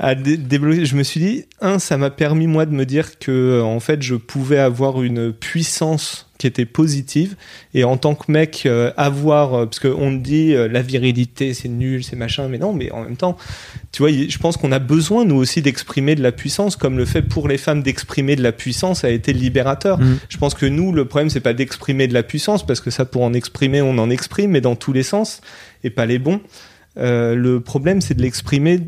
a, 0.00 0.14
débloqué. 0.14 0.84
Je 0.86 0.96
me 0.96 1.02
suis 1.02 1.20
dit, 1.20 1.44
un, 1.60 1.78
ça 1.78 1.96
m'a 1.96 2.10
permis 2.10 2.46
moi 2.46 2.66
de 2.66 2.72
me 2.72 2.84
dire 2.84 3.18
que 3.18 3.60
en 3.62 3.80
fait, 3.80 4.02
je 4.02 4.14
pouvais 4.14 4.58
avoir 4.58 5.02
une 5.02 5.32
puissance 5.32 6.28
qui 6.38 6.46
était 6.46 6.66
positive 6.66 7.34
et 7.74 7.84
en 7.84 7.96
tant 7.96 8.14
que 8.14 8.30
mec 8.30 8.62
euh, 8.64 8.92
avoir 8.96 9.54
euh, 9.54 9.64
parce 9.66 9.80
qu'on 9.80 10.12
dit 10.12 10.54
euh, 10.54 10.68
la 10.68 10.82
virilité 10.82 11.52
c'est 11.52 11.68
nul 11.68 12.04
c'est 12.04 12.14
machin 12.14 12.46
mais 12.48 12.58
non 12.58 12.72
mais 12.72 12.92
en 12.92 13.02
même 13.02 13.16
temps 13.16 13.36
tu 13.90 14.02
vois 14.02 14.12
je 14.12 14.38
pense 14.38 14.56
qu'on 14.56 14.70
a 14.70 14.78
besoin 14.78 15.24
nous 15.24 15.34
aussi 15.34 15.62
d'exprimer 15.62 16.14
de 16.14 16.22
la 16.22 16.30
puissance 16.30 16.76
comme 16.76 16.96
le 16.96 17.04
fait 17.04 17.22
pour 17.22 17.48
les 17.48 17.58
femmes 17.58 17.82
d'exprimer 17.82 18.36
de 18.36 18.42
la 18.42 18.52
puissance 18.52 19.02
a 19.02 19.10
été 19.10 19.32
libérateur 19.32 19.98
mm. 19.98 20.18
je 20.28 20.38
pense 20.38 20.54
que 20.54 20.66
nous 20.66 20.92
le 20.92 21.06
problème 21.06 21.28
c'est 21.28 21.40
pas 21.40 21.54
d'exprimer 21.54 22.06
de 22.06 22.14
la 22.14 22.22
puissance 22.22 22.64
parce 22.64 22.80
que 22.80 22.90
ça 22.90 23.04
pour 23.04 23.22
en 23.22 23.34
exprimer 23.34 23.82
on 23.82 23.98
en 23.98 24.08
exprime 24.08 24.52
mais 24.52 24.60
dans 24.60 24.76
tous 24.76 24.92
les 24.92 25.02
sens 25.02 25.40
et 25.82 25.90
pas 25.90 26.06
les 26.06 26.20
bons 26.20 26.40
le 26.98 27.58
problème 27.58 28.00
c'est 28.00 28.14
de 28.14 28.22
l'exprimer 28.22 28.80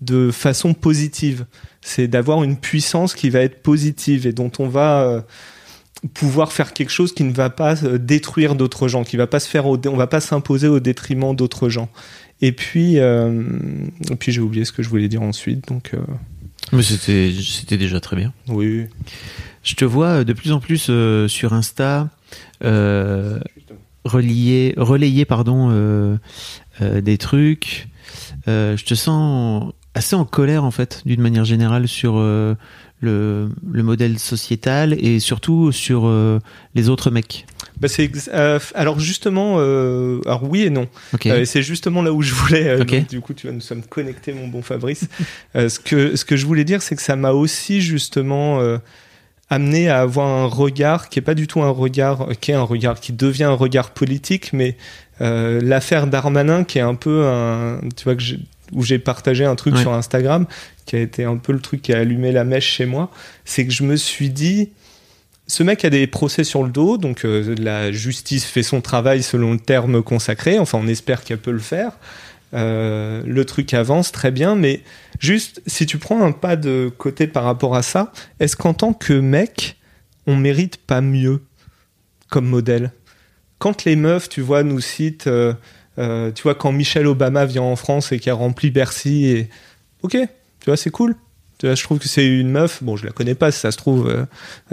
de 0.00 0.30
façon 0.30 0.74
positive 0.74 1.44
c'est 1.80 2.08
d'avoir 2.08 2.42
une 2.42 2.56
puissance 2.56 3.14
qui 3.14 3.30
va 3.30 3.40
être 3.40 3.62
positive 3.62 4.26
et 4.26 4.32
dont 4.32 4.50
on 4.58 4.68
va 4.68 5.24
pouvoir 6.14 6.52
faire 6.52 6.72
quelque 6.72 6.90
chose 6.90 7.12
qui 7.12 7.24
ne 7.24 7.32
va 7.32 7.50
pas 7.50 7.82
euh, 7.84 7.98
détruire 7.98 8.54
d'autres 8.54 8.88
gens, 8.88 9.04
qui 9.04 9.16
va 9.16 9.26
pas 9.26 9.40
se 9.40 9.48
faire, 9.48 9.66
on 9.66 9.76
va 9.76 10.06
pas 10.06 10.20
s'imposer 10.20 10.68
au 10.68 10.80
détriment 10.80 11.34
d'autres 11.34 11.68
gens. 11.68 11.88
Et 12.40 12.52
puis, 12.52 12.98
euh, 12.98 13.42
et 14.10 14.16
puis 14.16 14.32
j'ai 14.32 14.40
oublié 14.40 14.64
ce 14.64 14.72
que 14.72 14.82
je 14.82 14.88
voulais 14.88 15.08
dire 15.08 15.22
ensuite, 15.22 15.68
donc. 15.68 15.92
Euh... 15.94 15.98
Mais 16.72 16.82
c'était, 16.82 17.32
c'était 17.42 17.78
déjà 17.78 17.98
très 18.00 18.14
bien. 18.14 18.32
Oui. 18.46 18.86
Je 19.62 19.74
te 19.74 19.84
vois 19.84 20.24
de 20.24 20.32
plus 20.32 20.52
en 20.52 20.60
plus 20.60 20.86
euh, 20.90 21.26
sur 21.26 21.52
Insta 21.52 22.08
euh, 22.62 23.38
relayer 24.04 25.24
pardon 25.24 25.68
euh, 25.70 26.16
des 26.80 27.18
trucs. 27.18 27.88
je 28.46 28.84
te 28.84 28.94
sens 28.94 29.72
assez 29.94 30.14
en 30.16 30.24
colère 30.24 30.64
en 30.64 30.70
fait, 30.70 31.02
d'une 31.06 31.20
manière 31.20 31.44
générale 31.44 31.88
sur 31.88 32.18
le, 33.00 33.48
le, 33.62 33.82
modèle 33.82 34.18
sociétal 34.18 34.92
et 34.98 35.20
surtout 35.20 35.70
sur 35.72 36.06
euh, 36.06 36.40
les 36.74 36.88
autres 36.88 37.10
mecs 37.10 37.46
bah 37.80 37.86
euh, 37.98 38.58
alors 38.74 38.98
justement 38.98 39.56
euh, 39.58 40.20
alors 40.26 40.42
oui 40.50 40.62
et 40.62 40.70
non 40.70 40.88
okay. 41.14 41.44
c'est 41.44 41.62
justement 41.62 42.02
là 42.02 42.12
où 42.12 42.22
je 42.22 42.34
voulais 42.34 42.80
okay. 42.80 43.00
donc, 43.00 43.08
du 43.08 43.20
coup 43.20 43.34
tu 43.34 43.46
vas 43.46 43.52
nous 43.52 43.60
sommes 43.60 43.84
connectés 43.84 44.32
mon 44.32 44.48
bon 44.48 44.62
Fabrice 44.62 45.08
ce 45.54 45.78
que 45.78 46.16
ce 46.16 46.24
que 46.24 46.36
je 46.36 46.44
voulais 46.44 46.64
dire 46.64 46.82
c'est 46.82 46.96
que 46.96 47.02
ça 47.02 47.14
m'a 47.14 47.30
aussi 47.30 47.80
justement 47.80 48.60
amené 49.50 49.88
à 49.88 50.00
avoir 50.00 50.26
un 50.26 50.46
regard 50.46 51.08
qui 51.08 51.18
est 51.18 51.22
pas 51.22 51.34
du 51.34 51.46
tout 51.46 51.62
un 51.62 51.70
regard 51.70 52.28
qui 52.40 52.50
est 52.50 52.54
un 52.54 52.62
regard 52.62 53.00
qui 53.00 53.12
devient 53.12 53.44
un 53.44 53.52
regard 53.54 53.90
politique 53.90 54.52
mais 54.52 54.76
l'affaire 55.20 56.06
Darmanin 56.06 56.64
qui 56.64 56.78
est 56.78 56.82
un 56.82 56.94
peu 56.94 57.26
un 57.26 57.80
tu 57.96 58.04
vois 58.04 58.14
que 58.14 58.22
j'ai 58.22 58.38
où 58.72 58.82
j'ai 58.82 58.98
partagé 58.98 59.44
un 59.44 59.54
truc 59.56 59.74
Ouais. 59.74 59.80
sur 59.80 59.92
Instagram 59.92 60.46
qui 60.84 60.96
a 60.96 61.00
été 61.00 61.24
un 61.24 61.36
peu 61.36 61.52
le 61.52 61.60
truc 61.60 61.82
qui 61.82 61.92
a 61.92 61.98
allumé 61.98 62.32
la 62.32 62.44
mèche 62.44 62.66
chez 62.66 62.86
moi, 62.86 63.10
c'est 63.44 63.66
que 63.66 63.72
je 63.72 63.82
me 63.82 63.96
suis 63.96 64.30
dit, 64.30 64.70
ce 65.46 65.62
mec 65.62 65.84
a 65.84 65.90
des 65.90 66.06
procès 66.06 66.44
sur 66.44 66.62
le 66.62 66.70
dos, 66.70 66.98
donc 66.98 67.24
euh, 67.24 67.54
la 67.58 67.92
justice 67.92 68.44
fait 68.44 68.62
son 68.62 68.80
travail 68.80 69.22
selon 69.22 69.52
le 69.52 69.58
terme 69.58 70.02
consacré, 70.02 70.58
enfin 70.58 70.78
on 70.82 70.86
espère 70.86 71.24
qu'elle 71.24 71.38
peut 71.38 71.50
le 71.50 71.58
faire. 71.58 71.92
Euh, 72.54 73.22
le 73.26 73.44
truc 73.44 73.74
avance 73.74 74.10
très 74.12 74.30
bien, 74.30 74.54
mais 74.54 74.82
juste 75.20 75.62
si 75.66 75.86
tu 75.86 75.98
prends 75.98 76.22
un 76.22 76.32
pas 76.32 76.56
de 76.56 76.90
côté 76.96 77.26
par 77.26 77.44
rapport 77.44 77.76
à 77.76 77.82
ça, 77.82 78.12
est-ce 78.40 78.56
qu'en 78.56 78.74
tant 78.74 78.92
que 78.92 79.12
mec, 79.12 79.76
on 80.26 80.36
mérite 80.36 80.78
pas 80.78 81.00
mieux 81.00 81.42
comme 82.30 82.46
modèle? 82.46 82.92
Quand 83.58 83.84
les 83.84 83.96
meufs, 83.96 84.28
tu 84.28 84.40
vois, 84.40 84.62
nous 84.62 84.80
citent, 84.80 85.26
euh, 85.26 85.52
euh, 85.98 86.30
tu 86.32 86.44
vois, 86.44 86.54
quand 86.54 86.72
Michelle 86.72 87.06
Obama 87.06 87.44
vient 87.44 87.62
en 87.62 87.76
France 87.76 88.12
et 88.12 88.18
qui 88.18 88.30
a 88.30 88.34
rempli 88.34 88.70
Bercy, 88.70 89.26
et 89.26 89.50
ok, 90.02 90.12
tu 90.12 90.66
vois, 90.66 90.76
c'est 90.76 90.90
cool. 90.90 91.16
Tu 91.58 91.66
vois, 91.66 91.74
je 91.74 91.82
trouve 91.82 91.98
que 91.98 92.06
c'est 92.06 92.26
une 92.26 92.50
meuf, 92.50 92.84
bon, 92.84 92.96
je 92.96 93.04
la 93.04 93.10
connais 93.10 93.34
pas, 93.34 93.50
si 93.50 93.58
ça 93.58 93.72
se 93.72 93.76
trouve, 93.76 94.08
euh, 94.08 94.24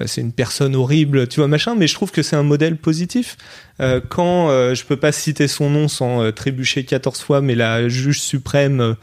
c'est 0.06 0.22
une 0.22 0.32
personne 0.32 0.76
horrible, 0.76 1.28
tu 1.28 1.40
vois, 1.40 1.48
machin, 1.48 1.74
mais 1.76 1.88
je 1.88 1.96
trouve 1.96 2.12
que 2.12 2.22
c'est 2.22 2.36
un 2.36 2.44
modèle 2.44 2.78
positif. 2.78 3.38
Euh, 3.82 4.00
quand 4.08 4.50
euh, 4.50 4.76
je 4.76 4.86
peux 4.86 4.96
pas 4.96 5.12
citer 5.12 5.48
son 5.48 5.72
nom 5.72 5.88
sans 5.88 6.22
euh, 6.22 6.32
trébucher 6.32 6.86
14 6.86 7.20
fois, 7.22 7.42
mais 7.42 7.56
la 7.56 7.90
juge 7.90 8.22
suprême 8.22 8.82
euh, 8.82 8.94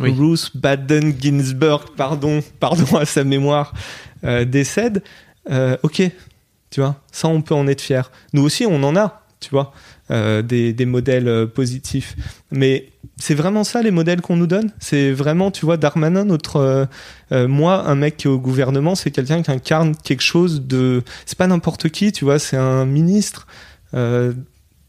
Oui. 0.00 0.12
Ruth 0.18 0.50
Baden 0.56 1.14
Ginsburg, 1.20 1.94
pardon, 1.96 2.42
pardon 2.60 2.96
à 2.96 3.04
sa 3.04 3.22
mémoire, 3.22 3.74
euh, 4.24 4.44
décède, 4.44 5.02
euh, 5.50 5.76
ok, 5.84 6.02
tu 6.70 6.80
vois, 6.80 6.96
ça 7.12 7.28
on 7.28 7.42
peut 7.42 7.54
en 7.54 7.68
être 7.68 7.80
fier. 7.80 8.10
Nous 8.32 8.42
aussi, 8.42 8.66
on 8.66 8.82
en 8.82 8.96
a, 8.96 9.22
tu 9.38 9.50
vois, 9.50 9.72
euh, 10.10 10.42
des, 10.42 10.86
modèles 10.86 11.28
euh, 11.28 11.46
positifs. 11.46 12.16
Mais 12.50 12.88
c'est 13.16 13.34
vraiment 13.34 13.62
ça 13.62 13.80
les 13.80 13.92
modèles 13.92 14.20
qu'on 14.22 14.34
nous 14.34 14.48
donne? 14.48 14.72
C'est 14.80 15.12
vraiment, 15.12 15.52
tu 15.52 15.64
vois, 15.64 15.76
Darmanin, 15.76 16.24
notre. 16.24 16.88
euh, 17.30 17.46
moi, 17.46 17.86
un 17.88 17.94
mec 17.94 18.16
qui 18.16 18.26
est 18.26 18.30
au 18.30 18.40
gouvernement, 18.40 18.96
c'est 18.96 19.12
quelqu'un 19.12 19.40
qui 19.42 19.52
incarne 19.52 19.94
quelque 19.94 20.22
chose 20.22 20.62
de. 20.66 21.04
C'est 21.26 21.38
pas 21.38 21.46
n'importe 21.46 21.90
qui, 21.90 22.10
tu 22.10 22.24
vois, 22.24 22.40
c'est 22.40 22.56
un 22.56 22.86
ministre. 22.86 23.46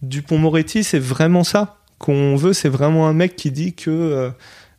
Dupont-Moretti, 0.01 0.83
c'est 0.83 0.99
vraiment 0.99 1.43
ça 1.43 1.77
qu'on 1.99 2.35
veut. 2.35 2.53
C'est 2.53 2.69
vraiment 2.69 3.07
un 3.07 3.13
mec 3.13 3.35
qui 3.35 3.51
dit 3.51 3.75
que. 3.75 4.31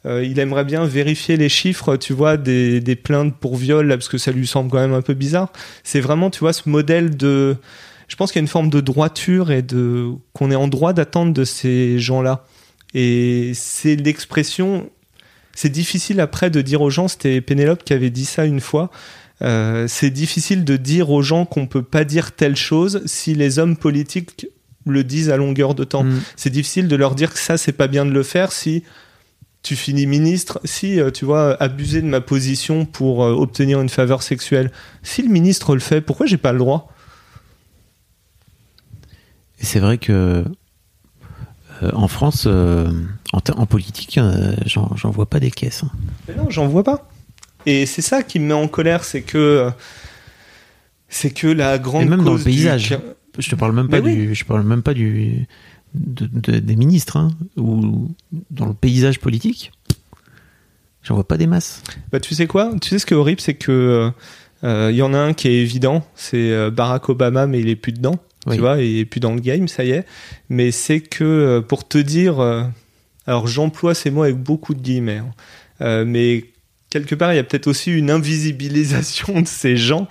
il 0.05 0.41
aimerait 0.41 0.65
bien 0.65 0.85
vérifier 0.85 1.37
les 1.37 1.49
chiffres, 1.49 1.97
tu 1.97 2.15
vois, 2.15 2.37
des, 2.37 2.81
des 2.81 2.97
plaintes 2.97 3.37
pour 3.39 3.57
viol, 3.57 3.87
là, 3.87 3.97
parce 3.97 4.09
que 4.09 4.19
ça 4.19 4.33
lui 4.33 4.49
semble 4.49 4.71
quand 4.73 4.81
même 4.81 4.95
un 4.95 5.03
peu 5.03 5.15
bizarre. 5.15 5.53
C'est 5.85 6.01
vraiment, 6.01 6.31
tu 6.31 6.41
vois, 6.41 6.53
ce 6.53 6.69
modèle 6.69 7.17
de. 7.17 7.57
Je 8.13 8.17
pense 8.19 8.31
qu'il 8.31 8.41
y 8.41 8.43
a 8.43 8.45
une 8.45 8.49
forme 8.49 8.69
de 8.69 8.83
droiture 8.83 9.51
et 9.51 9.63
de 9.63 10.11
qu'on 10.35 10.51
est 10.51 10.55
en 10.55 10.69
droit 10.69 10.93
d'attendre 10.93 11.33
de 11.33 11.45
ces 11.45 11.99
gens-là. 11.99 12.45
Et 12.93 13.53
c'est 13.55 13.97
l'expression. 13.97 14.91
C'est 15.55 15.71
difficile 15.71 16.21
après 16.21 16.51
de 16.51 16.61
dire 16.61 16.83
aux 16.83 16.91
gens. 16.91 17.09
C'était 17.09 17.41
Pénélope 17.41 17.85
qui 17.85 17.95
avait 17.95 18.11
dit 18.11 18.27
ça 18.27 18.45
une 18.45 18.61
fois. 18.61 18.91
Euh, 19.41 19.87
c'est 19.89 20.11
difficile 20.11 20.67
de 20.67 20.77
dire 20.77 21.09
aux 21.09 21.23
gens 21.23 21.47
qu'on 21.47 21.67
peut 21.67 21.83
pas 21.83 22.05
dire 22.05 22.33
telle 22.33 22.55
chose 22.55 23.01
si 23.07 23.35
les 23.35 23.59
hommes 23.59 23.79
politiques 23.79 24.47
le 24.85 25.05
disent 25.05 25.31
à 25.31 25.39
longueur 25.39 25.75
de 25.75 25.85
temps. 25.85 26.05
Mm. 26.05 26.21
C'est 26.37 26.51
difficile 26.51 26.89
de 26.89 26.97
leur 26.97 27.15
dire 27.15 27.33
que 27.33 27.39
ça 27.39 27.57
c'est 27.57 27.73
pas 27.73 27.89
bien 27.89 28.05
de 28.05 28.11
le 28.11 28.23
faire 28.23 28.53
si 28.53 28.85
tu 29.63 29.75
finis 29.75 30.05
ministre, 30.05 30.61
si 30.65 31.01
euh, 31.01 31.11
tu 31.11 31.25
vois 31.25 31.57
abuser 31.63 32.03
de 32.03 32.09
ma 32.09 32.21
position 32.21 32.85
pour 32.85 33.25
euh, 33.25 33.33
obtenir 33.33 33.81
une 33.81 33.89
faveur 33.89 34.23
sexuelle. 34.23 34.71
Si 35.03 35.23
le 35.23 35.31
ministre 35.31 35.73
le 35.73 35.81
fait, 35.81 36.03
pourquoi 36.03 36.27
j'ai 36.27 36.37
pas 36.37 36.53
le 36.53 36.59
droit? 36.59 36.93
C'est 39.67 39.81
vrai 39.81 39.99
que 39.99 40.45
euh, 41.83 41.91
en 41.95 42.09
France, 42.09 42.45
euh, 42.47 42.91
en, 43.33 43.67
politique, 43.67 44.19
euh, 44.19 44.55
j'en 44.67 45.11
vois 45.11 45.27
pas 45.29 45.41
des 45.41 45.51
caisses. 45.51 45.85
hein. 45.85 45.91
Mais 46.29 46.35
non, 46.37 46.49
j'en 46.51 46.69
vois 46.69 46.85
pas. 46.85 47.09
Et 47.67 47.87
c'est 47.87 48.03
ça 48.03 48.23
qui 48.23 48.39
me 48.41 48.47
met 48.47 48.55
en 48.55 48.69
colère, 48.69 49.05
c'est 49.05 49.23
que 49.23 49.71
c'est 51.09 51.31
que 51.31 51.47
la 51.47 51.79
grande 51.79 52.03
Et 52.03 52.09
même 52.09 52.25
dans 52.25 52.33
le 52.33 52.39
du- 52.39 52.45
paysage. 52.45 52.99
Je 53.39 53.49
te 53.51 53.55
parle 53.55 53.75
même 53.75 53.89
pas 53.89 54.01
du, 54.01 54.35
je 54.35 54.45
parle 54.45 54.63
même 54.65 54.83
pas 54.83 54.95
du 54.95 55.47
de- 55.95 56.27
de- 56.27 56.59
des 56.59 56.77
ministres 56.77 57.17
hein, 57.17 57.31
ou 57.57 58.09
dans 58.51 58.67
le 58.67 58.75
paysage 58.75 59.19
politique. 59.21 59.73
J'en 61.03 61.15
vois 61.15 61.27
pas 61.27 61.37
des 61.37 61.47
masses. 61.47 61.83
Bah, 62.13 62.21
tu 62.21 62.35
sais 62.35 62.47
quoi? 62.47 62.73
Tu 62.81 62.89
sais 62.91 62.99
ce 62.99 63.07
qui 63.07 63.15
est 63.15 63.17
horrible, 63.17 63.41
c'est 63.41 63.55
que 63.55 63.73
euh, 63.73 64.11
euh, 64.65 64.91
il 64.93 64.97
y 64.97 65.03
en 65.03 65.15
a 65.15 65.19
un 65.19 65.33
qui 65.35 65.49
est 65.49 65.61
évident, 65.63 66.05
c'est 66.15 66.71
Barack 66.71 67.09
Obama, 67.09 67.47
mais 67.47 67.61
il 67.61 67.69
est 67.69 67.77
plus 67.77 67.93
dedans. 67.93 68.17
Oui. 68.47 68.57
Tu 68.57 68.61
vois, 68.61 68.81
il 68.81 68.99
est 68.99 69.05
plus 69.05 69.21
dans 69.21 69.35
le 69.35 69.41
game, 69.41 69.69
ça 69.69 69.85
y 69.85 69.91
est. 69.91 70.05
Mais 70.49 70.71
c'est 70.71 71.01
que 71.01 71.25
euh, 71.25 71.61
pour 71.61 71.87
te 71.87 71.99
dire, 71.99 72.41
euh, 72.41 72.65
alors 73.27 73.47
j'emploie 73.47 73.95
ces 73.95 74.11
mots 74.11 74.25
avec 74.25 74.37
beaucoup 74.37 74.75
de 74.75 74.81
guillemets, 74.81 75.19
hein. 75.19 75.31
Euh, 75.81 76.05
mais 76.07 76.45
quelque 76.91 77.15
part 77.15 77.33
il 77.33 77.37
y 77.37 77.39
a 77.41 77.45
peut-être 77.45 77.67
aussi 77.67 77.91
une 77.91 78.11
invisibilisation 78.11 79.41
de 79.41 79.47
ces 79.47 79.77
gens. 79.77 80.07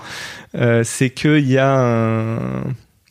Euh, 0.56 0.84
c'est 0.84 1.10
qu'il 1.10 1.48
y 1.48 1.58
a 1.58 1.80
un 1.80 2.64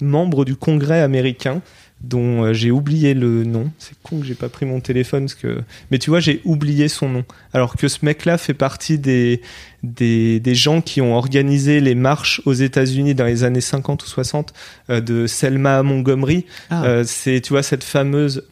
membre 0.03 0.45
du 0.45 0.57
Congrès 0.57 1.01
américain 1.01 1.63
dont 2.01 2.45
euh, 2.45 2.53
j'ai 2.53 2.71
oublié 2.71 3.15
le 3.15 3.45
nom. 3.45 3.71
C'est 3.79 3.95
con 4.03 4.21
que 4.21 4.27
j'ai 4.27 4.35
pas 4.35 4.49
pris 4.49 4.67
mon 4.67 4.81
téléphone 4.81 5.25
parce 5.25 5.35
que. 5.35 5.63
Mais 5.91 5.99
tu 5.99 6.11
vois, 6.11 6.21
j'ai 6.21 6.41
oublié 6.45 6.89
son 6.89 7.09
nom. 7.09 7.25
Alors 7.53 7.77
que 7.77 7.89
ce 7.89 7.99
mec-là 8.03 8.39
fait 8.39 8.55
partie 8.55 8.99
des, 8.99 9.43
des, 9.83 10.41
des 10.41 10.55
gens 10.55 10.81
qui 10.81 11.01
ont 11.01 11.15
organisé 11.15 11.81
les 11.81 11.95
marches 11.95 12.41
aux 12.47 12.55
États-Unis 12.55 13.15
dans 13.15 13.27
les 13.27 13.45
années 13.45 13.61
50 13.61 14.03
ou 14.03 14.07
60 14.07 14.53
euh, 14.89 15.01
de 15.01 15.27
Selma 15.27 15.83
Montgomery. 15.83 16.47
Ah. 16.71 16.85
Euh, 16.85 17.05
c'est, 17.07 17.41
tu 17.41 17.53
vois, 17.53 17.63
cette 17.63 17.85
fameuse. 17.85 18.45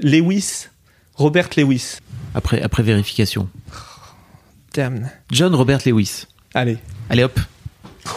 Lewis, 0.00 0.66
Robert 1.14 1.50
Lewis. 1.56 1.98
Après, 2.34 2.60
après 2.60 2.82
vérification. 2.82 3.48
Damn. 4.74 5.08
John 5.30 5.54
Robert 5.54 5.80
Lewis. 5.86 6.26
Allez, 6.52 6.78
Allez 7.08 7.24
hop. 7.24 7.38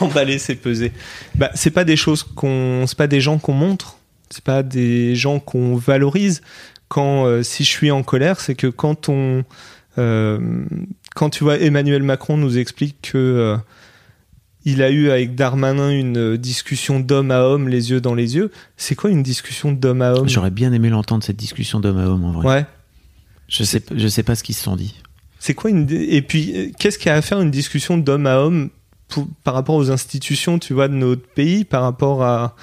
emballer, 0.01 0.39
c'est 0.39 0.55
peser. 0.55 0.91
Bah, 1.35 1.51
c'est 1.53 1.71
pas 1.71 1.83
des 1.83 1.95
choses 1.95 2.23
qu'on, 2.23 2.85
c'est 2.87 2.97
pas 2.97 3.07
des 3.07 3.21
gens 3.21 3.37
qu'on 3.37 3.53
montre, 3.53 3.96
c'est 4.29 4.43
pas 4.43 4.63
des 4.63 5.15
gens 5.15 5.39
qu'on 5.39 5.75
valorise. 5.75 6.41
Quand 6.87 7.25
euh, 7.25 7.43
si 7.43 7.63
je 7.63 7.69
suis 7.69 7.91
en 7.91 8.03
colère, 8.03 8.39
c'est 8.39 8.55
que 8.55 8.67
quand 8.67 9.09
on, 9.09 9.43
euh, 9.97 10.65
quand 11.15 11.29
tu 11.29 11.43
vois 11.43 11.57
Emmanuel 11.59 12.03
Macron 12.03 12.37
nous 12.37 12.57
explique 12.57 12.95
que 13.01 13.17
euh, 13.17 13.57
il 14.65 14.81
a 14.81 14.89
eu 14.89 15.09
avec 15.09 15.35
Darmanin 15.35 15.89
une 15.91 16.37
discussion 16.37 16.99
d'homme 16.99 17.31
à 17.31 17.41
homme, 17.43 17.67
les 17.69 17.89
yeux 17.91 18.01
dans 18.01 18.15
les 18.15 18.35
yeux. 18.35 18.51
C'est 18.75 18.95
quoi 18.95 19.09
une 19.09 19.23
discussion 19.23 19.71
d'homme 19.71 20.01
à 20.01 20.13
homme? 20.13 20.27
J'aurais 20.29 20.51
bien 20.51 20.71
aimé 20.73 20.89
l'entendre 20.89 21.23
cette 21.23 21.37
discussion 21.37 21.79
d'homme 21.79 21.97
à 21.99 22.05
homme 22.07 22.23
en 22.25 22.31
vrai. 22.31 22.45
Ouais. 22.47 22.65
Je 23.47 23.63
sais, 23.63 23.81
je 23.95 24.07
sais 24.09 24.23
pas 24.23 24.35
ce 24.35 24.43
qu'ils 24.43 24.55
se 24.55 24.63
sont 24.63 24.75
dit. 24.75 24.95
C'est 25.39 25.53
quoi 25.53 25.69
une 25.69 25.87
et 25.89 26.21
puis 26.21 26.73
qu'est-ce 26.79 26.97
qu'il 26.97 27.07
y 27.07 27.11
a 27.11 27.15
à 27.15 27.21
faire 27.21 27.39
une 27.39 27.51
discussion 27.51 27.97
d'homme 27.97 28.25
à 28.27 28.39
homme 28.39 28.69
pour- 29.07 29.27
par 29.45 29.53
rapport 29.53 29.75
aux 29.75 29.89
institutions, 29.91 30.59
tu 30.59 30.73
vois, 30.73 30.89
de 30.89 30.95
notre 30.95 31.25
pays, 31.25 31.63
par 31.63 31.83
rapport 31.83 32.23
à 32.23 32.55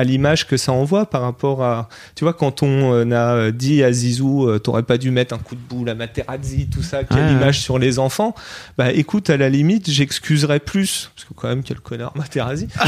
à 0.00 0.04
l'image 0.04 0.46
que 0.46 0.56
ça 0.56 0.72
envoie, 0.72 1.04
par 1.04 1.20
rapport 1.20 1.62
à 1.62 1.90
tu 2.14 2.24
vois 2.24 2.32
quand 2.32 2.62
on 2.62 2.94
euh, 2.94 3.48
a 3.48 3.50
dit 3.50 3.82
à 3.82 3.92
Zizou, 3.92 4.48
euh, 4.48 4.58
t'aurais 4.58 4.82
pas 4.82 4.96
dû 4.96 5.10
mettre 5.10 5.34
un 5.34 5.38
coup 5.38 5.54
de 5.54 5.60
boule 5.60 5.90
à 5.90 5.94
Materazzi, 5.94 6.68
tout 6.68 6.82
ça, 6.82 7.04
quelle 7.04 7.18
ouais. 7.18 7.32
image 7.32 7.60
sur 7.60 7.78
les 7.78 7.98
enfants. 7.98 8.34
Bah 8.78 8.92
écoute, 8.92 9.28
à 9.28 9.36
la 9.36 9.50
limite, 9.50 9.90
j'excuserais 9.90 10.60
plus 10.60 11.10
parce 11.14 11.28
que 11.28 11.34
quand 11.34 11.48
même 11.48 11.62
quel 11.62 11.80
connard 11.80 12.16
Materazzi. 12.16 12.68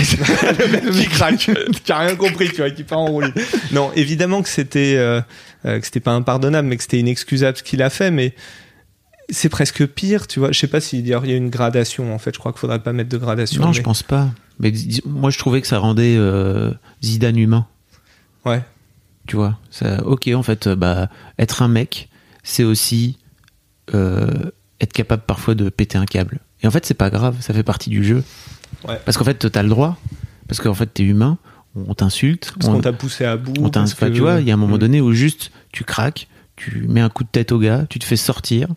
le 0.58 0.72
mec 0.72 0.90
qui 0.90 1.06
craque, 1.08 1.50
qui 1.84 1.92
a 1.92 1.98
rien 1.98 2.16
compris, 2.16 2.48
tu 2.48 2.56
vois, 2.56 2.70
qui 2.70 2.82
part 2.82 3.00
en 3.00 3.06
roue 3.06 3.20
libre. 3.20 3.38
Non, 3.72 3.90
évidemment 3.94 4.40
que 4.40 4.48
c'était 4.48 4.94
euh, 4.96 5.20
que 5.62 5.84
c'était 5.84 6.00
pas 6.00 6.12
impardonnable, 6.12 6.66
mais 6.66 6.78
que 6.78 6.82
c'était 6.82 7.00
inexcusable 7.00 7.58
ce 7.58 7.62
qu'il 7.62 7.82
a 7.82 7.90
fait, 7.90 8.10
mais 8.10 8.34
c'est 9.32 9.48
presque 9.48 9.84
pire, 9.86 10.26
tu 10.28 10.38
vois. 10.38 10.52
Je 10.52 10.58
sais 10.58 10.66
pas 10.68 10.80
s'il 10.80 11.06
y 11.06 11.12
a 11.14 11.18
une 11.24 11.50
gradation, 11.50 12.14
en 12.14 12.18
fait. 12.18 12.32
Je 12.34 12.38
crois 12.38 12.52
qu'il 12.52 12.60
faudrait 12.60 12.82
pas 12.82 12.92
mettre 12.92 13.08
de 13.10 13.18
gradation. 13.18 13.60
Non, 13.62 13.68
mais- 13.68 13.74
je 13.74 13.82
pense 13.82 14.02
pas. 14.02 14.28
Mais 14.60 14.72
moi, 15.06 15.30
je 15.30 15.38
trouvais 15.38 15.60
que 15.60 15.66
ça 15.66 15.78
rendait 15.78 16.14
euh, 16.16 16.70
Zidane 17.02 17.36
humain. 17.38 17.66
Ouais. 18.44 18.62
Tu 19.26 19.36
vois, 19.36 19.58
ça, 19.70 20.04
ok, 20.04 20.28
en 20.34 20.42
fait, 20.42 20.66
euh, 20.66 20.76
bah, 20.76 21.08
être 21.38 21.62
un 21.62 21.68
mec, 21.68 22.08
c'est 22.42 22.64
aussi 22.64 23.18
euh, 23.94 24.26
être 24.80 24.92
capable 24.92 25.22
parfois 25.26 25.54
de 25.54 25.68
péter 25.68 25.98
un 25.98 26.06
câble. 26.06 26.40
Et 26.62 26.66
en 26.66 26.70
fait, 26.70 26.84
c'est 26.86 26.94
pas 26.94 27.10
grave, 27.10 27.36
ça 27.40 27.52
fait 27.54 27.62
partie 27.62 27.90
du 27.90 28.04
jeu. 28.04 28.22
Ouais. 28.88 29.00
Parce 29.04 29.16
qu'en 29.16 29.24
fait, 29.24 29.50
t'as 29.50 29.62
le 29.62 29.68
droit, 29.68 29.98
parce 30.48 30.60
qu'en 30.60 30.74
fait, 30.74 30.86
t'es 30.86 31.02
humain, 31.04 31.38
on 31.74 31.94
t'insulte, 31.94 32.52
Parce 32.58 32.68
on, 32.68 32.74
qu'on 32.74 32.80
t'a 32.80 32.92
poussé 32.92 33.24
à 33.24 33.36
bout. 33.36 33.54
on 33.60 33.70
parce 33.70 33.94
que- 33.94 34.04
tu 34.06 34.20
vois, 34.20 34.40
il 34.40 34.46
y 34.46 34.50
a 34.50 34.54
un 34.54 34.58
moment 34.58 34.76
Mm. 34.76 34.80
donné 34.80 35.00
où 35.00 35.12
juste 35.12 35.50
tu 35.72 35.84
craques, 35.84 36.28
tu 36.64 36.86
mets 36.88 37.00
un 37.00 37.08
coup 37.08 37.24
de 37.24 37.28
tête 37.28 37.52
au 37.52 37.58
gars, 37.58 37.86
tu 37.88 37.98
te 37.98 38.04
fais 38.04 38.16
sortir, 38.16 38.68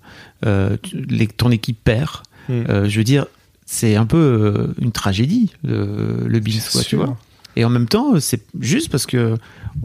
euh, 0.46 0.78
tu- 0.82 0.98
les- 1.10 1.28
ton 1.28 1.52
équipe 1.52 1.78
perd. 1.84 2.10
Mm. 2.50 2.54
Euh, 2.70 2.90
je 2.90 2.98
veux 2.98 3.04
dire, 3.04 3.26
c'est 3.66 3.96
un 3.96 4.06
peu 4.06 4.18
euh, 4.18 4.74
une 4.82 4.92
tragédie, 4.92 5.52
le, 5.64 6.26
le 6.28 6.40
Bills, 6.40 6.62
quoi, 6.72 6.84
tu 6.84 6.96
vois. 6.96 7.18
Et 7.56 7.64
en 7.66 7.70
même 7.70 7.88
temps, 7.88 8.20
c'est 8.20 8.42
juste 8.60 8.90
parce 8.90 9.06
que 9.06 9.36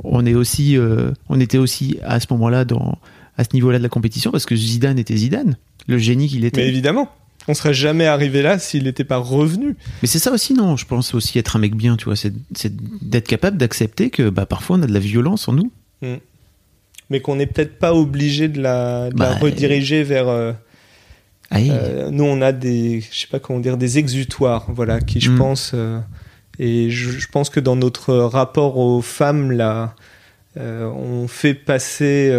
on 0.04 0.26
est 0.26 0.34
aussi, 0.34 0.76
euh, 0.76 1.12
on 1.28 1.38
était 1.40 1.58
aussi 1.58 1.98
à 2.04 2.18
ce 2.20 2.26
moment-là 2.30 2.64
dans 2.64 2.98
à 3.38 3.44
ce 3.44 3.50
niveau-là 3.54 3.78
de 3.78 3.82
la 3.82 3.88
compétition 3.88 4.30
parce 4.32 4.44
que 4.44 4.54
Zidane 4.56 4.98
était 4.98 5.16
Zidane, 5.16 5.56
le 5.86 5.96
génie 5.98 6.28
qu'il 6.28 6.44
était. 6.44 6.60
Mais 6.60 6.68
évidemment, 6.68 7.10
on 7.48 7.54
serait 7.54 7.72
jamais 7.72 8.06
arrivé 8.06 8.42
là 8.42 8.58
s'il 8.58 8.84
n'était 8.84 9.04
pas 9.04 9.16
revenu. 9.16 9.76
Mais 10.02 10.08
c'est 10.08 10.18
ça 10.18 10.30
aussi, 10.32 10.52
non 10.52 10.76
Je 10.76 10.84
pense 10.84 11.14
aussi 11.14 11.38
être 11.38 11.56
un 11.56 11.58
mec 11.60 11.74
bien, 11.74 11.96
tu 11.96 12.04
vois, 12.06 12.16
c'est 12.16 12.32
d'être 13.02 13.28
capable 13.28 13.56
d'accepter 13.56 14.10
que 14.10 14.28
bah, 14.28 14.44
parfois 14.46 14.76
on 14.76 14.82
a 14.82 14.86
de 14.86 14.92
la 14.92 15.00
violence 15.00 15.48
en 15.48 15.52
nous. 15.54 15.70
Mais 17.10 17.20
qu'on 17.20 17.36
n'est 17.36 17.46
peut-être 17.46 17.78
pas 17.78 17.92
obligé 17.92 18.48
de 18.48 18.60
la, 18.62 19.10
de 19.10 19.18
la 19.18 19.30
Bah, 19.32 19.38
rediriger 19.38 20.02
vers. 20.04 20.28
euh. 20.28 20.52
Euh, 21.52 22.10
nous, 22.12 22.22
on 22.24 22.40
a 22.42 22.52
des, 22.52 23.00
je 23.10 23.18
sais 23.22 23.26
pas 23.26 23.40
comment 23.40 23.58
dire, 23.58 23.76
des 23.76 23.98
exutoires, 23.98 24.66
voilà, 24.68 25.00
qui, 25.00 25.20
je 25.20 25.30
Mm. 25.32 25.38
pense, 25.38 25.72
euh, 25.74 25.98
et 26.60 26.90
je, 26.90 27.10
je 27.10 27.26
pense 27.26 27.50
que 27.50 27.58
dans 27.58 27.74
notre 27.74 28.14
rapport 28.14 28.78
aux 28.78 29.02
femmes, 29.02 29.50
là, 29.50 29.96
on 30.56 31.26
fait 31.26 31.54
passer 31.54 32.30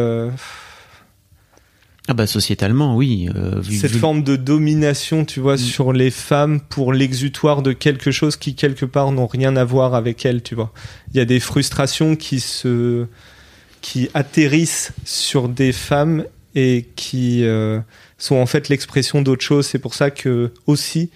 Ah 2.07 2.13
bah 2.13 2.26
sociétalement, 2.28 2.95
oui. 2.95 3.30
euh, 3.36 3.59
vu- 3.61 3.78
cette 3.78 3.91
vu- 3.91 3.99
forme 3.99 4.24
de 4.24 4.36
domination, 4.36 5.24
tu 5.24 5.39
vois, 5.39 5.57
sur 5.57 5.93
les 5.93 6.09
femmes 6.11 6.59
pour 6.59 6.93
l'exutoire 6.93 7.61
de 7.61 7.74
quelque 7.74 8.11
chose 8.11 8.36
qui 8.38 8.55
quelque 8.55 8.86
part 8.86 9.11
n'ont 9.11 9.28
rien 9.28 9.55
à 9.55 9.63
voir 9.63 9.93
avec 9.93 10.26
elles, 10.26 10.41
tu 10.41 10.55
vois. 10.55 10.74
Il 11.13 11.17
y 11.17 11.19
a 11.19 11.26
des 11.26 11.39
frustrations 11.39 12.15
qui 12.15 12.39
se, 12.39 13.05
qui 13.82 14.10
atterrissent 14.14 14.92
sur 15.06 15.50
des 15.50 15.72
femmes 15.72 16.26
et 16.56 16.88
qui 16.96 17.44
euh, 17.46 17.80
sont 18.18 18.36
en 18.36 18.46
fait 18.46 18.70
l'expression 18.70 19.22
d'autre 19.22 19.44
chose. 19.44 19.66
C'est 19.66 19.80
pour 19.80 19.94
ça 19.96 20.12
que 20.12 20.52
aussi 20.68 21.10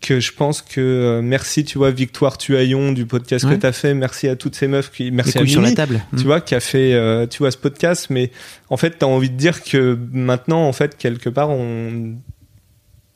que 0.00 0.20
je 0.20 0.32
pense 0.32 0.60
que 0.60 0.80
euh, 0.80 1.22
merci, 1.22 1.64
tu 1.64 1.78
vois, 1.78 1.90
Victoire 1.90 2.36
Tuaillon 2.36 2.92
du 2.92 3.06
podcast 3.06 3.46
Ouais. 3.46 3.54
que 3.56 3.60
tu 3.60 3.66
as 3.66 3.72
fait. 3.72 3.94
Merci 3.94 4.28
à 4.28 4.36
toutes 4.36 4.54
ces 4.54 4.68
meufs 4.68 4.90
qui, 4.90 5.04
les 5.04 5.10
merci 5.12 5.38
à 5.38 5.40
couilles 5.40 5.50
sur 5.50 5.60
la 5.62 5.68
Mimi, 5.68 5.76
table. 5.76 6.02
tu 6.10 6.24
Mm. 6.24 6.26
vois, 6.26 6.40
qui 6.42 6.54
a 6.54 6.60
fait, 6.60 6.92
euh, 6.92 7.26
tu 7.26 7.38
vois, 7.38 7.50
ce 7.50 7.56
podcast. 7.56 8.08
Mais 8.10 8.30
en 8.68 8.76
fait, 8.76 8.98
tu 8.98 9.04
as 9.04 9.08
envie 9.08 9.30
de 9.30 9.36
dire 9.36 9.62
que 9.62 9.98
maintenant, 10.12 10.66
en 10.68 10.72
fait, 10.72 10.98
quelque 10.98 11.30
part, 11.30 11.48
on, 11.50 12.16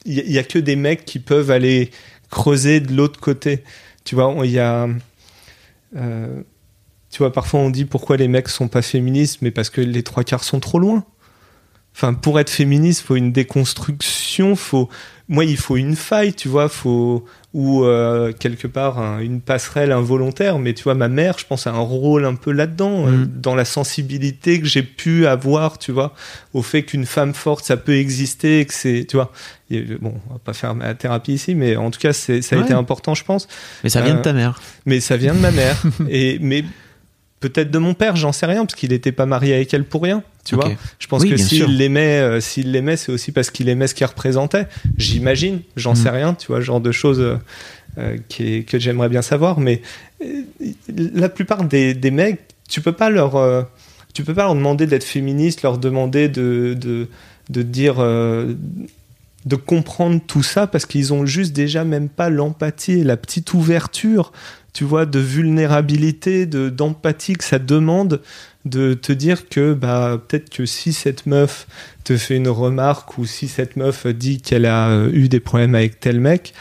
il 0.06 0.14
y, 0.18 0.32
y 0.32 0.38
a 0.38 0.42
que 0.44 0.58
des 0.58 0.76
mecs 0.76 1.04
qui 1.04 1.18
peuvent 1.18 1.50
aller 1.50 1.90
creuser 2.30 2.80
de 2.80 2.94
l'autre 2.94 3.20
côté. 3.20 3.64
Tu 4.04 4.14
vois, 4.14 4.34
il 4.44 4.50
y 4.50 4.58
a, 4.58 4.88
euh, 5.96 6.42
tu 7.10 7.18
vois, 7.18 7.32
parfois 7.32 7.60
on 7.60 7.70
dit 7.70 7.84
pourquoi 7.84 8.16
les 8.16 8.28
mecs 8.28 8.48
sont 8.48 8.68
pas 8.68 8.82
féministes, 8.82 9.38
mais 9.42 9.50
parce 9.50 9.70
que 9.70 9.80
les 9.80 10.02
trois 10.02 10.24
quarts 10.24 10.44
sont 10.44 10.60
trop 10.60 10.78
loin. 10.78 11.04
Enfin, 11.96 12.14
pour 12.14 12.38
être 12.38 12.50
féministe, 12.50 13.00
faut 13.04 13.16
une 13.16 13.32
déconstruction, 13.32 14.54
faut, 14.54 14.88
moi, 15.28 15.44
il 15.44 15.56
faut 15.56 15.76
une 15.76 15.96
faille, 15.96 16.32
tu 16.32 16.46
vois, 16.48 16.68
faut 16.68 17.24
ou 17.54 17.82
euh, 17.82 18.32
quelque 18.32 18.68
part 18.68 18.98
un- 19.00 19.18
une 19.18 19.40
passerelle 19.40 19.90
involontaire. 19.90 20.60
Mais 20.60 20.74
tu 20.74 20.84
vois, 20.84 20.94
ma 20.94 21.08
mère, 21.08 21.38
je 21.38 21.46
pense, 21.46 21.66
a 21.66 21.70
un 21.72 21.78
rôle 21.78 22.24
un 22.24 22.36
peu 22.36 22.52
là-dedans, 22.52 23.06
euh, 23.08 23.10
Mhm. 23.10 23.30
dans 23.40 23.56
la 23.56 23.64
sensibilité 23.64 24.60
que 24.60 24.66
j'ai 24.66 24.84
pu 24.84 25.26
avoir, 25.26 25.78
tu 25.78 25.90
vois, 25.90 26.14
au 26.54 26.62
fait 26.62 26.84
qu'une 26.84 27.06
femme 27.06 27.34
forte, 27.34 27.64
ça 27.64 27.76
peut 27.76 27.96
exister, 27.96 28.60
et 28.60 28.66
que 28.66 28.74
c'est, 28.74 29.04
tu 29.08 29.16
vois, 29.16 29.32
et, 29.70 29.78
euh, 29.78 29.98
bon, 30.00 30.14
on 30.28 30.34
va 30.34 30.38
pas 30.38 30.52
faire 30.52 30.76
ma 30.76 30.94
thérapie 30.94 31.32
ici, 31.32 31.56
mais 31.56 31.74
en 31.74 31.90
tout 31.90 31.98
cas, 31.98 32.12
c'est, 32.12 32.42
ça 32.42 32.54
a 32.54 32.58
Ouais. 32.60 32.64
été 32.64 32.74
important, 32.74 33.14
je 33.16 33.24
pense. 33.24 33.48
Mais 33.82 33.90
ça 33.90 34.02
vient 34.02 34.14
Euh, 34.14 34.18
de 34.18 34.22
ta 34.22 34.32
mère. 34.34 34.60
Mais 34.86 35.00
ça 35.00 35.16
vient 35.16 35.34
de 35.34 35.40
ma 35.40 35.50
mère. 35.50 35.82
et 36.08 36.38
mais 36.40 36.62
peut-être 37.40 37.70
de 37.70 37.78
mon 37.78 37.94
père, 37.94 38.16
j'en 38.16 38.32
sais 38.32 38.46
rien, 38.46 38.64
parce 38.66 38.74
qu'il 38.74 38.90
n'était 38.90 39.12
pas 39.12 39.26
marié 39.26 39.54
avec 39.54 39.72
elle 39.74 39.84
pour 39.84 40.02
rien. 40.02 40.22
Tu 40.44 40.54
vois, 40.54 40.70
je 40.98 41.06
pense 41.06 41.22
Oui, 41.22 41.30
que 41.30 41.36
s'il 41.36 41.76
l'aimait, 41.76 42.20
euh, 42.20 42.40
s'il 42.40 42.72
l'aimait, 42.72 42.96
c'est 42.96 43.12
aussi 43.12 43.32
parce 43.32 43.50
qu'il 43.50 43.68
aimait 43.68 43.86
ce 43.86 43.94
qu'il 43.94 44.06
représentait. 44.06 44.66
J'imagine, 44.96 45.60
j'en 45.76 45.92
Mm. 45.92 45.96
sais 45.96 46.10
rien. 46.10 46.34
Tu 46.34 46.46
vois, 46.48 46.60
genre 46.60 46.80
de 46.80 46.90
choses 46.92 47.20
euh, 47.20 47.36
euh, 47.98 48.16
qui 48.28 48.64
que 48.64 48.78
j'aimerais 48.78 49.08
bien 49.08 49.22
savoir. 49.22 49.60
Mais 49.60 49.82
euh, 50.24 50.42
la 51.14 51.28
plupart 51.28 51.64
des, 51.64 51.94
des 51.94 52.10
mecs, 52.10 52.40
tu 52.68 52.80
peux 52.80 52.92
pas 52.92 53.10
leur, 53.10 53.66
tu 54.14 54.24
peux 54.24 54.34
pas 54.34 54.44
leur 54.44 54.54
demander 54.54 54.86
d'être 54.86 55.04
féministe, 55.04 55.62
leur 55.62 55.78
demander 55.78 56.28
de 56.28 56.74
de, 56.78 57.08
de 57.50 57.62
dire. 57.62 57.96
de 59.46 59.56
comprendre 59.56 60.20
tout 60.26 60.42
ça 60.42 60.66
parce 60.66 60.84
qu'ils 60.84 61.12
ont 61.14 61.24
juste 61.24 61.52
déjà 61.54 61.84
même 61.84 62.08
pas 62.08 62.28
l'empathie 62.28 62.92
et 63.00 63.04
la 63.04 63.16
petite 63.16 63.54
ouverture 63.54 64.32
tu 64.72 64.84
vois, 64.84 65.06
de 65.06 65.18
vulnérabilité, 65.18 66.46
de 66.46 66.68
d'empathie 66.68 67.34
que 67.34 67.44
ça 67.44 67.58
demande 67.58 68.20
de 68.64 68.94
te 68.94 69.12
dire 69.12 69.48
que 69.48 69.72
bah 69.72 70.20
peut-être 70.28 70.50
que 70.50 70.66
si 70.66 70.92
cette 70.92 71.26
meuf 71.26 71.66
te 72.04 72.16
fait 72.16 72.36
une 72.36 72.48
remarque 72.48 73.16
ou 73.18 73.26
si 73.26 73.48
cette 73.48 73.76
meuf 73.76 74.06
dit 74.06 74.40
qu'elle 74.40 74.66
a 74.66 74.90
euh, 74.90 75.10
eu 75.12 75.28
des 75.28 75.40
problèmes 75.40 75.74
avec 75.74 76.00
tel 76.00 76.20
mec, 76.20 76.52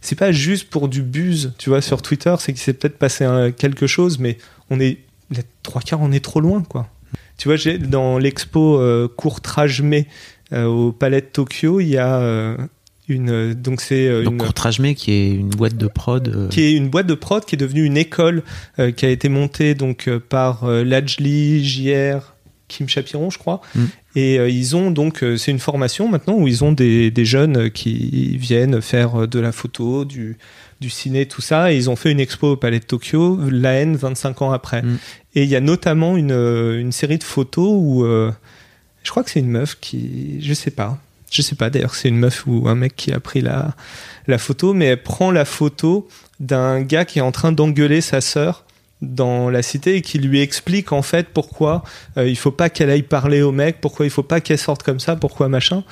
c'est 0.00 0.18
pas 0.18 0.32
juste 0.32 0.70
pour 0.70 0.88
du 0.88 1.02
buzz, 1.02 1.52
tu 1.58 1.70
vois, 1.70 1.82
sur 1.82 2.02
Twitter, 2.02 2.34
c'est 2.38 2.52
qu'il 2.52 2.62
s'est 2.62 2.72
peut-être 2.72 2.98
passé 2.98 3.26
quelque 3.56 3.86
chose, 3.86 4.18
mais 4.18 4.38
on 4.70 4.80
est 4.80 4.98
les 5.30 5.42
trois 5.62 5.82
quarts, 5.82 6.00
on 6.00 6.12
est 6.12 6.24
trop 6.24 6.40
loin, 6.40 6.62
quoi. 6.62 6.88
Tu 7.36 7.48
vois, 7.48 7.56
j'ai 7.56 7.78
dans 7.78 8.18
l'expo 8.18 8.78
euh, 8.78 9.08
Mai 9.82 10.06
euh, 10.52 10.64
au 10.66 10.92
Palais 10.92 11.20
de 11.20 11.26
Tokyo, 11.26 11.80
il 11.80 11.88
y 11.88 11.96
a 11.96 12.18
euh, 12.18 12.56
une 13.10 13.54
donc 13.54 13.80
c'est 13.80 14.06
euh, 14.08 14.24
Donc 14.24 14.42
May, 14.78 14.94
qui 14.94 15.12
est 15.12 15.30
une 15.30 15.50
boîte 15.50 15.76
de 15.76 15.86
prod. 15.86 16.28
euh, 16.28 16.48
qui 16.48 16.62
est 16.62 16.72
une 16.72 16.88
boîte 16.88 17.06
de 17.06 17.14
prod 17.14 17.44
qui 17.44 17.54
est 17.54 17.58
devenue 17.58 17.84
une 17.84 17.96
école 17.96 18.42
euh, 18.78 18.90
qui 18.90 19.06
a 19.06 19.10
été 19.10 19.28
montée 19.28 19.74
donc 19.74 20.08
euh, 20.08 20.18
par 20.20 20.64
euh, 20.64 20.84
Lajli, 20.84 21.64
JR, 21.64 22.34
Kim 22.68 22.88
Chapiron, 22.88 23.30
je 23.30 23.38
crois. 23.38 23.60
Mm. 23.74 23.84
Et 24.16 24.38
euh, 24.38 24.48
ils 24.48 24.74
ont 24.76 24.90
donc, 24.90 25.22
euh, 25.22 25.36
c'est 25.36 25.50
une 25.50 25.58
formation 25.58 26.08
maintenant 26.08 26.34
où 26.34 26.48
ils 26.48 26.64
ont 26.64 26.72
des, 26.72 27.10
des 27.10 27.24
jeunes 27.24 27.56
euh, 27.56 27.68
qui 27.68 28.36
viennent 28.36 28.80
faire 28.80 29.22
euh, 29.22 29.26
de 29.26 29.38
la 29.38 29.52
photo, 29.52 30.04
du, 30.04 30.36
du 30.80 30.90
ciné, 30.90 31.26
tout 31.26 31.40
ça. 31.40 31.72
Et 31.72 31.76
ils 31.76 31.90
ont 31.90 31.96
fait 31.96 32.10
une 32.10 32.20
expo 32.20 32.52
au 32.52 32.56
Palais 32.56 32.80
de 32.80 32.84
Tokyo, 32.84 33.38
la 33.50 33.72
haine 33.72 33.96
25 33.96 34.42
ans 34.42 34.52
après. 34.52 34.82
Mm. 34.82 34.98
Et 35.34 35.42
il 35.44 35.48
y 35.48 35.56
a 35.56 35.60
notamment 35.60 36.16
une, 36.16 36.32
euh, 36.32 36.80
une 36.80 36.92
série 36.92 37.18
de 37.18 37.24
photos 37.24 37.70
où 37.72 38.04
euh, 38.04 38.32
je 39.02 39.10
crois 39.10 39.22
que 39.22 39.30
c'est 39.30 39.40
une 39.40 39.50
meuf 39.50 39.78
qui, 39.80 40.38
je 40.40 40.54
sais 40.54 40.70
pas, 40.72 40.98
je 41.30 41.42
sais 41.42 41.54
pas 41.54 41.70
d'ailleurs, 41.70 41.94
c'est 41.94 42.08
une 42.08 42.18
meuf 42.18 42.46
ou 42.46 42.68
un 42.68 42.74
mec 42.74 42.96
qui 42.96 43.12
a 43.12 43.20
pris 43.20 43.40
la, 43.40 43.74
photo, 44.38 44.74
mais 44.74 44.86
elle 44.86 45.02
prend 45.02 45.30
la 45.30 45.44
photo 45.44 46.08
d'un 46.40 46.82
gars 46.82 47.04
qui 47.04 47.18
est 47.18 47.22
en 47.22 47.32
train 47.32 47.52
d'engueuler 47.52 48.00
sa 48.00 48.20
sœur 48.20 48.64
dans 49.02 49.48
la 49.48 49.62
cité 49.62 49.96
et 49.96 50.02
qui 50.02 50.18
lui 50.18 50.40
explique 50.40 50.92
en 50.92 51.00
fait 51.00 51.28
pourquoi 51.32 51.82
euh, 52.18 52.28
il 52.28 52.36
faut 52.36 52.50
pas 52.50 52.68
qu'elle 52.68 52.90
aille 52.90 53.02
parler 53.02 53.40
au 53.40 53.50
mec, 53.50 53.80
pourquoi 53.80 54.04
il 54.04 54.10
faut 54.10 54.22
pas 54.22 54.40
qu'elle 54.42 54.58
sorte 54.58 54.82
comme 54.82 55.00
ça, 55.00 55.16
pourquoi 55.16 55.48
machin. 55.48 55.84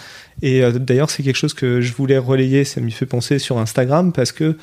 Et 0.42 0.62
euh, 0.62 0.72
d'ailleurs, 0.72 1.08
c'est 1.08 1.22
quelque 1.22 1.36
chose 1.36 1.54
que 1.54 1.80
je 1.80 1.94
voulais 1.94 2.18
relayer, 2.18 2.64
ça 2.64 2.80
m'y 2.80 2.92
fait 2.92 3.06
penser 3.06 3.38
sur 3.38 3.58
Instagram 3.58 4.12
parce 4.12 4.30
que 4.30 4.58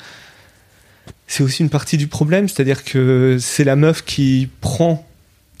c'est 1.26 1.42
aussi 1.42 1.62
une 1.62 1.70
partie 1.70 1.96
du 1.96 2.06
problème, 2.06 2.48
c'est-à-dire 2.48 2.84
que 2.84 3.36
c'est 3.40 3.64
la 3.64 3.76
meuf 3.76 4.04
qui 4.04 4.48
prend, 4.60 5.06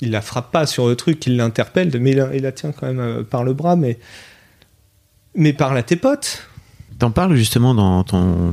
il 0.00 0.12
la 0.12 0.20
frappe 0.20 0.52
pas 0.52 0.66
sur 0.66 0.86
le 0.86 0.94
truc, 0.94 1.26
il 1.26 1.36
l'interpelle, 1.36 1.90
mais 2.00 2.12
il 2.12 2.18
la, 2.18 2.36
il 2.36 2.42
la 2.42 2.52
tient 2.52 2.70
quand 2.70 2.86
même 2.86 3.00
euh, 3.00 3.22
par 3.24 3.42
le 3.42 3.52
bras, 3.52 3.74
mais 3.74 3.98
mais 5.36 5.52
parle 5.52 5.78
à 5.78 5.82
tes 5.82 5.96
potes. 5.96 6.48
T'en 6.98 7.10
parles 7.10 7.34
justement 7.36 7.74
dans 7.74 8.02
ton, 8.04 8.52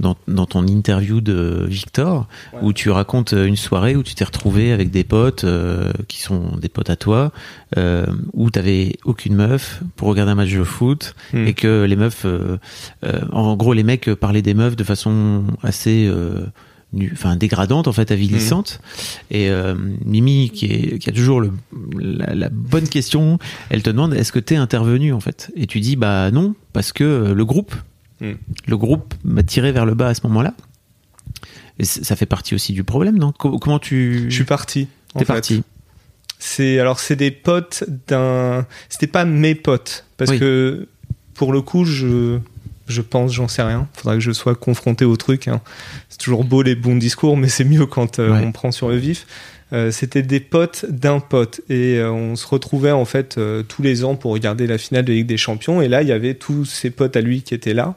dans, 0.00 0.16
dans 0.28 0.44
ton 0.46 0.66
interview 0.66 1.20
de 1.22 1.64
Victor, 1.66 2.26
Ouais. 2.52 2.58
où 2.62 2.72
tu 2.74 2.90
racontes 2.90 3.32
une 3.32 3.56
soirée 3.56 3.96
où 3.96 4.02
tu 4.02 4.14
t'es 4.14 4.24
retrouvé 4.24 4.72
avec 4.72 4.90
des 4.90 5.02
potes 5.04 5.44
euh, 5.44 5.90
qui 6.08 6.20
sont 6.20 6.56
des 6.58 6.68
potes 6.68 6.90
à 6.90 6.96
toi, 6.96 7.32
euh, 7.78 8.04
où 8.34 8.50
t'avais 8.50 8.96
aucune 9.04 9.34
meuf 9.34 9.82
pour 9.96 10.08
regarder 10.08 10.32
un 10.32 10.34
match 10.34 10.52
de 10.52 10.62
foot, 10.64 11.14
Hmm. 11.32 11.46
et 11.46 11.54
que 11.54 11.84
les 11.84 11.96
meufs, 11.96 12.24
euh, 12.26 12.58
euh, 13.04 13.20
en 13.32 13.56
gros, 13.56 13.72
les 13.72 13.82
mecs 13.84 14.12
parlaient 14.14 14.42
des 14.42 14.54
meufs 14.54 14.76
de 14.76 14.84
façon 14.84 15.44
assez 15.62 16.06
euh, 16.06 16.40
enfin 17.12 17.36
dégradante 17.36 17.86
en 17.88 17.92
fait 17.92 18.10
avilissante 18.10 18.80
et 19.30 19.48
euh, 19.48 19.74
Mimi 20.04 20.50
qui, 20.50 20.66
est, 20.66 20.98
qui 20.98 21.08
a 21.08 21.12
toujours 21.12 21.40
le, 21.40 21.52
la, 21.98 22.34
la 22.34 22.48
bonne 22.48 22.88
question 22.88 23.38
elle 23.68 23.82
te 23.82 23.90
demande 23.90 24.12
est-ce 24.14 24.32
que 24.32 24.40
t'es 24.40 24.56
intervenu 24.56 25.12
en 25.12 25.20
fait? 25.20 25.52
Et 25.54 25.66
tu 25.68 25.78
dis 25.80 25.94
bah 25.96 26.30
non 26.32 26.54
parce 26.72 26.92
que 26.92 27.04
euh, 27.04 27.34
le 27.34 27.44
groupe 27.44 27.74
Mm. 28.22 28.32
le 28.66 28.76
groupe 28.76 29.14
m'a 29.24 29.42
tiré 29.42 29.72
vers 29.72 29.86
le 29.86 29.94
bas 29.94 30.08
à 30.08 30.14
ce 30.14 30.20
moment-là 30.26 30.52
et 31.78 31.84
ça 31.86 32.16
fait 32.16 32.26
partie 32.26 32.54
aussi 32.54 32.74
du 32.74 32.84
problème 32.84 33.16
non? 33.18 33.32
Co- 33.32 33.58
comment 33.58 33.78
tu 33.78 34.26
Je 34.28 34.34
suis 34.34 34.44
parti. 34.44 34.88
t'es 35.16 35.24
parti 35.24 35.62
C'est 36.38 36.78
alors 36.78 37.00
c'est 37.00 37.16
des 37.16 37.30
potes 37.30 37.84
d'un. 38.08 38.66
C'était 38.90 39.06
pas 39.06 39.24
mes 39.24 39.54
potes 39.54 40.04
parce 40.18 40.32
Oui. 40.32 40.38
que 40.38 40.86
pour 41.32 41.50
le 41.54 41.62
coup 41.62 41.86
je 41.86 42.38
je 42.90 43.00
pense 43.00 43.32
j'en 43.32 43.48
sais 43.48 43.62
rien. 43.62 43.88
Faudra 43.94 44.14
que 44.14 44.20
je 44.20 44.32
sois 44.32 44.54
confronté 44.54 45.04
au 45.04 45.16
truc. 45.16 45.48
hein. 45.48 45.60
C'est 46.08 46.18
toujours 46.18 46.44
beau 46.44 46.62
les 46.62 46.74
bons 46.74 46.96
discours, 46.96 47.36
mais 47.36 47.48
c'est 47.48 47.64
mieux 47.64 47.86
quand 47.86 48.18
euh, 48.18 48.32
Ouais. 48.32 48.42
on 48.44 48.52
prend 48.52 48.72
sur 48.72 48.88
le 48.88 48.96
vif. 48.96 49.26
Euh, 49.72 49.90
C'était 49.92 50.22
des 50.22 50.40
potes 50.40 50.84
d'un 50.88 51.20
pote 51.20 51.60
et 51.70 51.96
euh, 51.98 52.10
on 52.10 52.34
se 52.34 52.46
retrouvait 52.46 52.90
en 52.90 53.04
fait 53.04 53.38
tous 53.68 53.82
les 53.82 54.02
ans 54.04 54.16
pour 54.16 54.32
regarder 54.32 54.66
la 54.66 54.78
finale 54.78 55.04
de 55.04 55.12
Ligue 55.12 55.26
des 55.28 55.36
Champions 55.36 55.80
et 55.80 55.86
là 55.88 56.02
il 56.02 56.08
y 56.08 56.12
avait 56.12 56.34
tous 56.34 56.64
ses 56.64 56.90
potes 56.90 57.16
à 57.16 57.20
lui 57.20 57.42
qui 57.42 57.54
étaient 57.54 57.72
là 57.74 57.94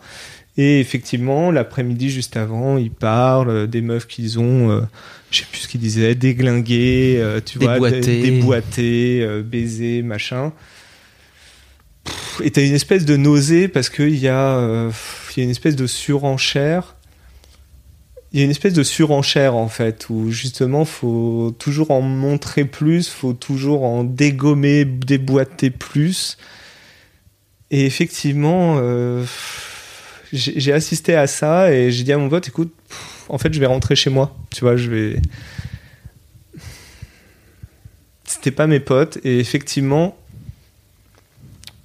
et 0.55 0.79
effectivement 0.79 1.49
l'après-midi 1.49 2.11
juste 2.11 2.37
avant 2.37 2.77
ils 2.77 2.91
parlent 2.91 3.65
des 3.67 3.81
meufs 3.81 4.05
qu'ils 4.05 4.37
ont 4.37 4.85
je 5.31 5.39
sais 5.39 5.45
plus 5.51 5.61
ce 5.61 5.67
qu'ils 5.67 5.81
disaient 5.81 6.13
déglinguées 6.13 7.19
tu 7.43 7.57
vois 7.57 7.73
Déboîtées. 7.73 8.01
dé- 8.01 8.21
déboîtées 8.21 9.41
baisées 9.43 10.03
machin 10.03 10.51
Pff, 12.03 12.41
et 12.43 12.51
t'as 12.51 12.65
une 12.65 12.73
espèce 12.73 13.05
de 13.05 13.15
nausée 13.15 13.67
parce 13.67 13.89
qu'il 13.89 14.17
y 14.17 14.27
a 14.27 14.57
euh, 14.57 14.91
y 15.37 15.41
a 15.41 15.43
une 15.43 15.49
espèce 15.49 15.75
de 15.75 15.87
surenchère 15.87 16.95
il 18.33 18.39
y 18.39 18.41
a 18.41 18.45
une 18.45 18.51
espèce 18.51 18.73
de 18.73 18.81
surenchère 18.81 19.55
en 19.55 19.67
fait 19.67 20.09
où 20.09 20.31
justement 20.31 20.85
faut 20.85 21.55
toujours 21.59 21.91
en 21.91 22.01
montrer 22.01 22.65
plus, 22.65 23.07
faut 23.07 23.33
toujours 23.33 23.83
en 23.83 24.03
dégommer, 24.03 24.85
déboîter 24.85 25.69
plus. 25.69 26.37
Et 27.69 27.85
effectivement, 27.85 28.77
euh, 28.79 29.23
j'ai 30.31 30.73
assisté 30.73 31.15
à 31.15 31.27
ça 31.27 31.71
et 31.71 31.91
j'ai 31.91 32.03
dit 32.03 32.11
à 32.11 32.17
mon 32.17 32.27
pote, 32.27 32.47
écoute, 32.47 32.73
en 33.29 33.37
fait, 33.37 33.53
je 33.53 33.59
vais 33.59 33.67
rentrer 33.67 33.95
chez 33.95 34.09
moi. 34.09 34.35
Tu 34.51 34.61
vois, 34.61 34.77
je 34.77 34.89
vais. 34.89 35.21
C'était 38.25 38.51
pas 38.51 38.65
mes 38.65 38.79
potes 38.79 39.19
et 39.23 39.39
effectivement, 39.39 40.17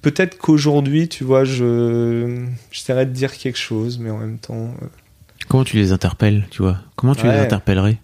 peut-être 0.01 0.37
qu'aujourd'hui, 0.37 1.07
tu 1.09 1.23
vois, 1.23 1.43
je 1.43 2.45
j'essaierai 2.71 3.05
de 3.05 3.11
dire 3.11 3.35
quelque 3.37 3.57
chose, 3.57 3.99
mais 3.99 4.09
en 4.09 4.17
même 4.17 4.37
temps. 4.39 4.73
euh, 4.81 4.87
comment 5.47 5.63
tu 5.63 5.77
les 5.77 5.91
interpelles 5.91 6.47
tu 6.51 6.61
vois? 6.61 6.77
Comment 6.95 7.15
tu 7.15 7.25
les 7.25 7.33
interpellerais? 7.37 7.97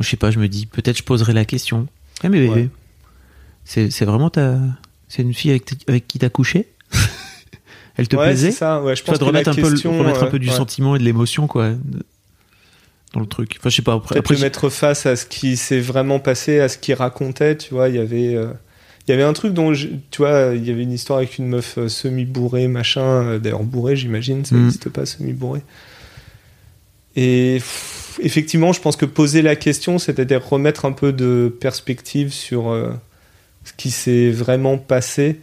Je 0.00 0.08
sais 0.08 0.16
pas 0.16 0.30
je 0.30 0.38
me 0.38 0.48
dis 0.48 0.66
peut-être 0.66 0.96
je 0.98 1.02
poserai 1.02 1.32
la 1.32 1.44
question 1.44 1.88
eh 2.22 2.28
mais 2.28 2.38
bébé 2.40 2.50
Ouais. 2.52 2.68
c'est 3.64 3.90
c'est 3.90 4.04
vraiment 4.04 4.30
ta 4.30 4.58
c'est 5.08 5.22
une 5.22 5.34
fille 5.34 5.50
avec, 5.50 5.64
avec 5.88 6.06
qui 6.06 6.18
t'as 6.18 6.28
couché? 6.28 6.68
Elle 7.96 8.06
te 8.06 8.14
ouais, 8.16 8.26
plaisait? 8.26 8.52
c'est 8.52 8.58
ça. 8.58 8.80
Ouais, 8.82 8.94
je 8.94 9.02
pense 9.02 9.14
de 9.14 9.18
que 9.18 9.24
la 9.24 9.28
remettre, 9.30 9.50
un 9.50 9.54
peu, 9.54 9.70
question, 9.70 9.98
remettre 9.98 10.22
un 10.22 10.26
euh, 10.26 10.30
peu 10.30 10.38
du 10.38 10.48
ouais. 10.48 10.54
sentiment 10.54 10.94
et 10.94 11.00
de 11.00 11.04
l'émotion, 11.04 11.48
quoi, 11.48 11.70
dans 13.12 13.18
le 13.20 13.26
truc. 13.26 13.56
Enfin, 13.58 13.70
je 13.70 13.76
sais 13.76 13.82
pas. 13.82 13.94
Après, 13.94 14.16
après, 14.16 14.34
le 14.36 14.40
mettre 14.42 14.68
face 14.68 15.04
à 15.06 15.16
ce 15.16 15.26
qui 15.26 15.56
s'est 15.56 15.80
vraiment 15.80 16.20
passé, 16.20 16.60
à 16.60 16.68
ce 16.68 16.78
qu'il 16.78 16.94
racontait, 16.94 17.56
tu 17.56 17.74
vois, 17.74 17.88
il 17.88 17.96
y 17.96 17.98
avait... 17.98 18.36
euh, 18.36 18.52
Il 19.08 19.12
y 19.12 19.14
avait 19.14 19.22
un 19.24 19.32
truc 19.32 19.54
dont, 19.54 19.72
je- 19.72 19.88
tu 20.10 20.18
vois, 20.18 20.52
il 20.54 20.64
y 20.66 20.70
avait 20.70 20.82
une 20.82 20.92
histoire 20.92 21.18
avec 21.18 21.38
une 21.38 21.48
meuf 21.48 21.78
euh, 21.78 21.88
semi-bourrée, 21.88 22.68
machin. 22.68 23.00
euh, 23.02 23.38
D'ailleurs, 23.38 23.62
bourrée, 23.64 23.96
j'imagine, 23.96 24.44
ça 24.44 24.54
Mm. 24.54 24.58
n'existe 24.60 24.88
pas, 24.90 25.06
semi-bourrée. 25.06 25.62
Et 27.16 27.54
pff, 27.56 28.20
effectivement, 28.22 28.72
je 28.72 28.80
pense 28.80 28.96
que 28.96 29.06
poser 29.06 29.42
la 29.42 29.56
question, 29.56 29.98
c'est-à-dire 29.98 30.46
remettre 30.46 30.84
un 30.84 30.92
peu 30.92 31.12
de 31.12 31.52
perspective 31.60 32.32
sur 32.32 32.70
euh, 32.70 32.92
ce 33.64 33.72
qui 33.72 33.90
s'est 33.90 34.30
vraiment 34.30 34.78
passé. 34.78 35.40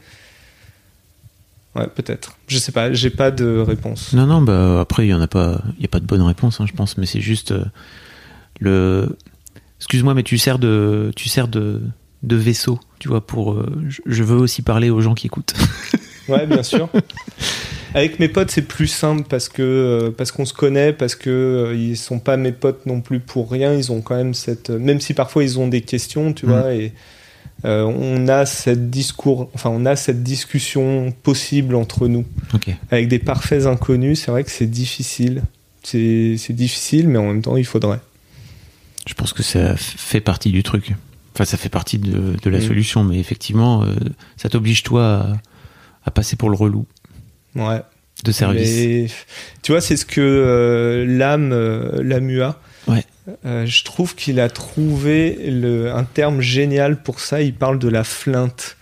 Ouais, 1.76 1.88
peut-être. 1.88 2.38
Je 2.48 2.58
sais 2.58 2.72
pas, 2.72 2.94
j'ai 2.94 3.10
pas 3.10 3.32
de 3.32 3.58
réponse. 3.58 4.14
Non, 4.14 4.26
non, 4.26 4.42
bah 4.42 4.80
après, 4.80 5.06
il 5.06 5.10
y 5.10 5.14
en 5.14 5.20
a 5.22 5.28
pas, 5.28 5.62
il 5.78 5.82
y 5.82 5.86
a 5.86 5.90
pas 5.90 6.00
de 6.00 6.06
bonne 6.06 6.22
réponse, 6.22 6.62
hein, 6.62 6.66
je 6.68 6.74
pense, 6.74 6.98
mais 6.98 7.06
c'est 7.06 7.20
juste 7.22 7.52
euh, 7.52 7.66
le. 8.60 9.18
Excuse-moi, 9.80 10.14
mais 10.14 10.24
tu 10.24 10.38
sers 10.38 10.58
de, 10.58 11.12
tu 11.18 11.28
sers 11.28 11.50
de, 11.50 11.82
de 12.26 12.36
vaisseau, 12.36 12.80
tu 13.00 13.08
vois, 13.08 13.26
pour. 13.26 13.54
euh, 13.54 13.82
je- 14.06 14.24
veux 14.24 14.38
aussi 14.38 14.62
parler 14.62 14.90
aux 14.90 15.02
gens 15.02 15.14
qui 15.16 15.28
écoutent. 15.28 15.54
Ouais, 16.28 16.48
bien 16.48 16.64
sûr. 16.64 16.90
Avec 17.94 18.18
mes 18.20 18.28
potes, 18.28 18.50
c'est 18.50 18.64
plus 18.64 18.88
simple 18.88 19.26
parce 19.30 19.48
que 19.48 19.62
euh, 19.62 20.10
parce 20.12 20.32
qu'on 20.32 20.46
se 20.46 20.56
connaît, 20.56 20.92
parce 20.92 21.14
que 21.14 21.30
euh, 21.30 21.76
ils 21.76 21.96
sont 21.96 22.18
pas 22.18 22.36
mes 22.36 22.52
potes 22.52 22.88
non 22.88 23.00
plus 23.00 23.20
pour 23.20 23.52
rien. 23.52 23.76
Ils 23.76 23.92
ont 23.92 24.02
quand 24.02 24.16
même 24.16 24.34
cette, 24.34 24.72
euh, 24.72 24.80
même 24.80 25.00
si 25.00 25.14
parfois 25.14 25.44
ils 25.44 25.60
ont 25.60 25.68
des 25.68 25.82
questions, 25.82 26.34
tu 26.34 26.48
Mm. 26.48 26.50
vois, 26.50 26.74
et 26.74 26.94
on 27.64 28.28
a 28.28 28.46
cette 28.48 28.90
discours, 28.90 29.50
enfin 29.54 29.70
on 29.72 29.86
a 29.86 29.96
cette 29.96 30.24
discussion 30.24 31.14
possible 31.24 31.76
entre 31.76 32.08
nous. 32.08 32.26
Avec 32.92 33.08
des 33.08 33.20
parfaits 33.20 33.68
inconnus, 33.68 34.20
c'est 34.26 34.32
vrai 34.32 34.44
que 34.44 34.52
c'est 34.52 34.66
difficile. 34.70 35.44
C'est 35.84 36.36
difficile, 36.54 37.08
mais 37.08 37.20
en 37.20 37.28
même 37.28 37.42
temps, 37.44 37.56
il 37.56 37.66
faudrait. 37.66 38.00
Je 39.08 39.14
pense 39.14 39.32
que 39.34 39.44
ça 39.44 39.76
fait 39.78 40.22
partie 40.22 40.52
du 40.52 40.64
truc. 40.64 40.94
Enfin, 41.36 41.46
ça 41.46 41.58
fait 41.58 41.70
partie 41.70 42.00
de, 42.00 42.36
de 42.42 42.50
la 42.50 42.62
solution, 42.62 43.04
mais 43.04 43.20
effectivement, 43.20 43.84
euh, 43.84 43.94
ça 44.38 44.48
t'oblige 44.50 44.84
toi 44.84 45.06
à, 45.06 45.34
à 46.06 46.12
passer 46.12 46.38
pour 46.38 46.50
le 46.50 46.56
relou 46.56 46.86
Ouais. 47.56 47.82
de 48.24 48.32
service. 48.32 48.76
Mais, 48.78 49.08
tu 49.62 49.74
vois, 49.74 49.82
c'est 49.82 49.98
ce 49.98 50.06
que 50.06 50.22
euh, 50.22 51.06
l'âme, 51.06 51.52
euh, 51.52 52.02
l'AMUA, 52.02 52.60
Ouais. 52.88 53.04
je 53.44 53.84
trouve 53.84 54.16
qu'il 54.16 54.40
a 54.40 54.48
trouvé 54.50 55.38
le, 55.52 55.92
un 55.94 56.04
terme 56.06 56.40
génial 56.42 57.02
pour 57.02 57.20
ça. 57.20 57.42
Il 57.42 57.54
parle 57.54 57.80
de 57.80 57.90
la 57.90 58.04
flinte. 58.04 58.78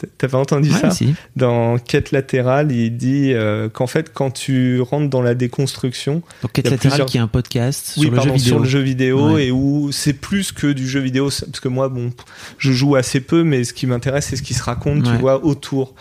T- 0.00 0.08
T'as 0.16 0.28
pas 0.28 0.38
entendu 0.38 0.70
Ouais, 0.70 0.78
ça? 0.80 0.90
si. 0.90 1.14
Dans 1.36 1.76
Quête 1.78 2.10
latérale, 2.10 2.72
il 2.72 2.96
dit 2.96 3.32
euh, 3.34 3.68
qu'en 3.68 3.86
fait, 3.86 4.12
quand 4.14 4.30
tu 4.30 4.80
rentres 4.80 5.10
dans 5.10 5.20
la 5.20 5.34
déconstruction, 5.34 6.22
Donc, 6.42 6.52
Quête 6.52 6.70
latérale, 6.70 6.78
plusieurs- 6.78 7.06
qui 7.06 7.16
est 7.18 7.20
un 7.20 7.26
podcast 7.28 7.94
oui, 7.98 8.04
sur 8.04 8.10
le 8.10 8.16
pardon, 8.16 8.30
jeu 8.30 8.36
vidéo. 8.36 8.48
sur 8.48 8.58
le 8.60 8.68
jeu 8.68 8.80
vidéo, 8.80 9.32
Ouais. 9.34 9.46
et 9.46 9.50
où 9.50 9.90
c'est 9.92 10.14
plus 10.14 10.52
que 10.52 10.68
du 10.72 10.88
jeu 10.88 11.00
vidéo, 11.00 11.24
parce 11.28 11.60
que 11.60 11.68
moi, 11.68 11.88
bon, 11.88 12.12
je 12.58 12.72
joue 12.72 12.96
assez 12.96 13.20
peu, 13.20 13.44
mais 13.44 13.64
ce 13.64 13.72
qui 13.74 13.86
m'intéresse, 13.86 14.26
c'est 14.30 14.36
ce 14.36 14.42
qui 14.42 14.54
se 14.54 14.62
raconte, 14.62 15.06
Ouais. 15.06 15.12
tu 15.14 15.18
vois, 15.20 15.44
autour. 15.44 15.94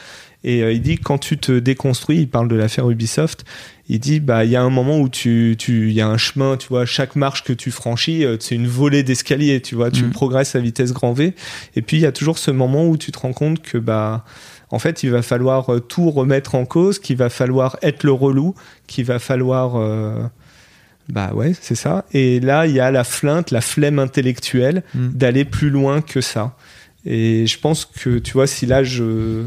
Et 0.46 0.64
euh, 0.64 0.72
il 0.72 0.82
dit 0.82 0.98
quand 0.98 1.18
tu 1.18 1.38
te 1.38 1.60
déconstruis, 1.60 2.20
il 2.20 2.30
parle 2.30 2.48
de 2.48 2.56
l'affaire 2.56 2.90
Ubisoft. 2.90 3.44
Il 3.92 4.00
dit 4.00 4.20
bah 4.20 4.46
il 4.46 4.52
y 4.52 4.56
a 4.56 4.62
un 4.62 4.70
moment 4.70 5.00
où 5.00 5.10
tu 5.10 5.56
tu 5.58 5.88
il 5.90 5.94
y 5.94 6.02
a 6.02 6.08
un 6.08 6.18
chemin, 6.18 6.58
tu 6.58 6.68
vois, 6.68 6.86
chaque 6.86 7.16
marche 7.16 7.44
que 7.44 7.54
tu 7.54 7.72
franchis, 7.72 8.24
euh, 8.24 8.38
c'est 8.40 8.54
une 8.56 8.68
volée 8.68 9.02
d'escalier, 9.04 9.62
tu 9.62 9.74
vois, 9.76 9.90
tu 9.90 10.04
Mhm. 10.04 10.12
progresses 10.12 10.56
à 10.56 10.60
vitesse 10.60 10.94
grand 10.94 11.14
V. 11.14 11.34
Et 11.76 11.82
puis 11.82 11.98
il 11.98 12.02
y 12.02 12.06
a 12.06 12.12
toujours 12.12 12.38
ce 12.38 12.52
moment 12.52 12.88
où 12.88 12.98
tu 12.98 13.12
te 13.12 13.18
rends 13.20 13.34
compte 13.34 13.62
que 13.64 13.78
bah 13.80 14.24
en 14.72 14.78
fait, 14.78 15.02
il 15.02 15.10
va 15.10 15.24
falloir 15.24 15.74
euh, 15.74 15.80
tout 15.80 16.12
remettre 16.12 16.54
en 16.54 16.66
cause, 16.66 17.00
qu'il 17.00 17.18
va 17.18 17.30
falloir 17.30 17.78
être 17.82 18.04
le 18.04 18.12
relou, 18.12 18.54
qu'il 18.86 19.06
va 19.06 19.18
falloir 19.18 19.76
euh, 19.78 20.22
bah 21.12 21.32
ouais, 21.34 21.54
c'est 21.60 21.74
ça. 21.74 22.06
Et 22.14 22.40
là, 22.40 22.68
il 22.68 22.74
y 22.76 22.80
a 22.80 22.92
la 22.92 23.04
flinte, 23.04 23.50
la 23.50 23.62
flemme 23.62 23.98
intellectuelle 23.98 24.84
Mm. 24.94 25.08
d'aller 25.16 25.46
plus 25.46 25.72
loin 25.72 26.02
que 26.02 26.22
ça. 26.22 26.56
Et 27.06 27.48
je 27.48 27.58
pense 27.58 27.86
que, 27.86 28.20
tu 28.20 28.34
vois, 28.34 28.46
si 28.46 28.68
là 28.68 28.84
je 28.84 29.46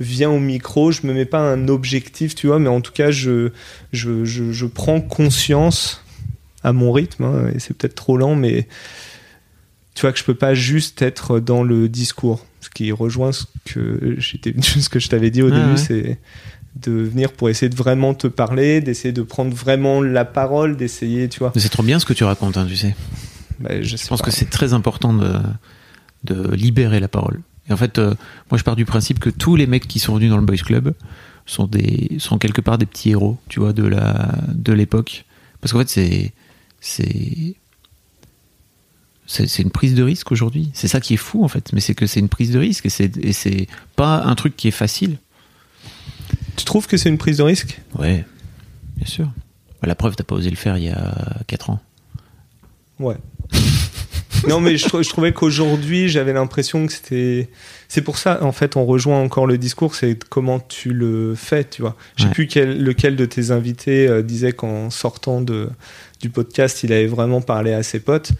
viens 0.00 0.30
au 0.30 0.38
micro, 0.38 0.92
je 0.92 1.06
me 1.06 1.12
mets 1.12 1.24
pas 1.24 1.40
un 1.40 1.68
objectif, 1.68 2.34
tu 2.34 2.46
vois, 2.48 2.58
mais 2.58 2.68
en 2.68 2.80
tout 2.80 2.92
cas, 2.92 3.10
je, 3.10 3.50
je, 3.92 4.24
je, 4.24 4.52
je 4.52 4.66
prends 4.66 5.00
conscience 5.00 6.02
à 6.64 6.72
mon 6.72 6.92
rythme, 6.92 7.24
hein, 7.24 7.50
et 7.54 7.58
c'est 7.58 7.74
peut-être 7.76 7.94
trop 7.94 8.16
lent, 8.16 8.34
mais 8.34 8.68
tu 9.94 10.02
vois 10.02 10.12
que 10.12 10.18
je 10.18 10.24
peux 10.24 10.34
pas 10.34 10.54
juste 10.54 11.02
être 11.02 11.40
dans 11.40 11.62
le 11.62 11.88
discours. 11.88 12.46
Ce 12.60 12.70
qui 12.70 12.92
rejoint 12.92 13.32
ce 13.32 13.44
que, 13.64 14.14
j'étais, 14.18 14.54
ce 14.62 14.88
que 14.88 14.98
je 14.98 15.08
t'avais 15.08 15.30
dit 15.30 15.42
au 15.42 15.48
Ah 15.52 15.56
début, 15.56 15.70
ouais. 15.72 15.76
c'est 15.76 16.18
de 16.76 16.92
venir 16.92 17.32
pour 17.32 17.50
essayer 17.50 17.68
de 17.68 17.74
vraiment 17.76 18.14
te 18.14 18.26
parler, 18.28 18.80
d'essayer 18.80 19.12
de 19.12 19.22
prendre 19.22 19.54
vraiment 19.54 20.00
la 20.00 20.24
parole, 20.24 20.76
d'essayer, 20.76 21.28
tu 21.28 21.40
vois. 21.40 21.52
Mais 21.54 21.60
c'est 21.60 21.68
trop 21.68 21.82
bien 21.82 21.98
ce 21.98 22.06
que 22.06 22.14
tu 22.14 22.24
racontes, 22.24 22.56
hein, 22.56 22.66
tu 22.66 22.76
sais. 22.76 22.94
Bah, 23.60 23.82
je, 23.82 23.96
Je 23.96 24.06
pense 24.06 24.22
que 24.22 24.30
c'est 24.30 24.48
très 24.48 24.72
important 24.72 25.12
de, 25.12 25.34
de 26.24 26.54
libérer 26.54 26.98
la 27.00 27.08
parole. 27.08 27.40
Et 27.68 27.72
en 27.72 27.76
fait, 27.76 27.98
euh, 27.98 28.14
moi, 28.50 28.58
je 28.58 28.64
pars 28.64 28.76
du 28.76 28.84
principe 28.84 29.18
que 29.18 29.30
tous 29.30 29.56
les 29.56 29.66
mecs 29.66 29.86
qui 29.86 29.98
sont 29.98 30.14
venus 30.14 30.30
dans 30.30 30.36
le 30.36 30.44
Boys 30.44 30.56
Club 30.56 30.94
sont 31.46 31.66
des, 31.66 32.16
sont 32.18 32.38
quelque 32.38 32.60
part 32.60 32.78
des 32.78 32.86
petits 32.86 33.10
héros, 33.10 33.38
tu 33.48 33.60
vois, 33.60 33.72
de 33.72 33.84
la, 33.84 34.34
de 34.48 34.72
l'époque. 34.72 35.24
Parce 35.60 35.72
qu'en 35.72 35.78
fait, 35.78 35.88
c'est, 35.88 36.32
c'est, 36.80 37.54
c'est, 39.26 39.62
une 39.62 39.70
prise 39.70 39.94
de 39.94 40.02
risque 40.02 40.32
aujourd'hui. 40.32 40.70
C'est 40.74 40.88
ça 40.88 41.00
qui 41.00 41.14
est 41.14 41.18
fou, 41.18 41.44
en 41.44 41.48
fait. 41.48 41.72
Mais 41.72 41.80
c'est 41.80 41.94
que 41.94 42.06
c'est 42.06 42.20
une 42.20 42.28
prise 42.28 42.50
de 42.50 42.58
risque 42.58 42.86
et 42.86 43.32
c'est, 43.32 43.66
pas 43.96 44.24
un 44.24 44.34
truc 44.34 44.56
qui 44.56 44.68
est 44.68 44.72
facile. 44.72 45.18
Tu 46.56 46.64
trouves 46.64 46.86
que 46.86 46.96
c'est 46.96 47.08
une 47.08 47.18
prise 47.18 47.38
de 47.38 47.42
risque? 47.42 47.80
Ouais, 47.98 48.24
bien 48.96 49.06
sûr. 49.06 49.30
La 49.82 49.94
preuve, 49.94 50.14
t'as 50.16 50.24
pas 50.24 50.34
osé 50.34 50.50
le 50.50 50.56
faire 50.56 50.76
il 50.76 50.84
y 50.84 50.90
a 50.90 51.40
4 51.46 51.70
ans. 51.70 51.80
Ouais. 52.98 53.16
Non, 54.48 54.60
mais 54.60 54.76
je, 54.76 54.86
trou- 54.88 55.02
je 55.02 55.08
trouvais 55.08 55.32
qu'aujourd'hui, 55.32 56.08
j'avais 56.08 56.32
l'impression 56.32 56.86
que 56.86 56.92
c'était. 56.92 57.48
C'est 57.88 58.02
pour 58.02 58.16
ça, 58.18 58.42
en 58.42 58.52
fait, 58.52 58.76
on 58.76 58.84
rejoint 58.84 59.20
encore 59.20 59.46
le 59.46 59.58
discours, 59.58 59.94
c'est 59.94 60.18
comment 60.28 60.60
tu 60.60 60.92
le 60.92 61.34
fais, 61.34 61.64
tu 61.64 61.82
vois. 61.82 61.96
Je 62.16 62.22
sais 62.22 62.28
Ouais. 62.28 62.34
plus 62.34 62.46
quel, 62.46 62.82
lequel 62.82 63.16
de 63.16 63.24
tes 63.26 63.50
invités 63.50 64.08
euh, 64.08 64.22
disait 64.22 64.52
qu'en 64.52 64.90
sortant 64.90 65.40
de, 65.40 65.68
du 66.20 66.30
podcast, 66.30 66.82
il 66.82 66.92
avait 66.92 67.06
vraiment 67.06 67.40
parlé 67.40 67.72
à 67.72 67.82
ses 67.82 68.00
potes. 68.00 68.32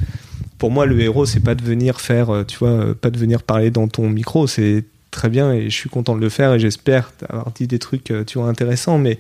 Pour 0.59 0.71
moi, 0.71 0.87
le 0.87 1.01
héros, 1.01 1.27
c'est 1.27 1.41
pas 1.41 1.55
de 1.55 1.63
venir 1.65 2.01
faire, 2.01 2.31
euh, 2.31 2.45
tu 2.45 2.57
vois, 2.59 2.69
euh, 2.71 2.95
pas 2.95 3.11
de 3.11 3.19
venir 3.19 3.43
parler 3.43 3.71
dans 3.71 3.89
ton 3.89 4.09
micro, 4.09 4.47
c'est 4.47 4.85
très 5.11 5.29
bien 5.29 5.53
et 5.53 5.65
je 5.69 5.77
suis 5.77 5.91
content 5.91 6.15
de 6.17 6.21
le 6.23 6.31
faire 6.31 6.55
et 6.55 6.59
j'espère 6.59 7.13
avoir 7.29 7.51
dit 7.51 7.67
des 7.67 7.79
trucs, 7.79 8.05
tu 8.27 8.39
vois, 8.39 8.49
intéressants, 8.49 8.97
mais 8.97 9.19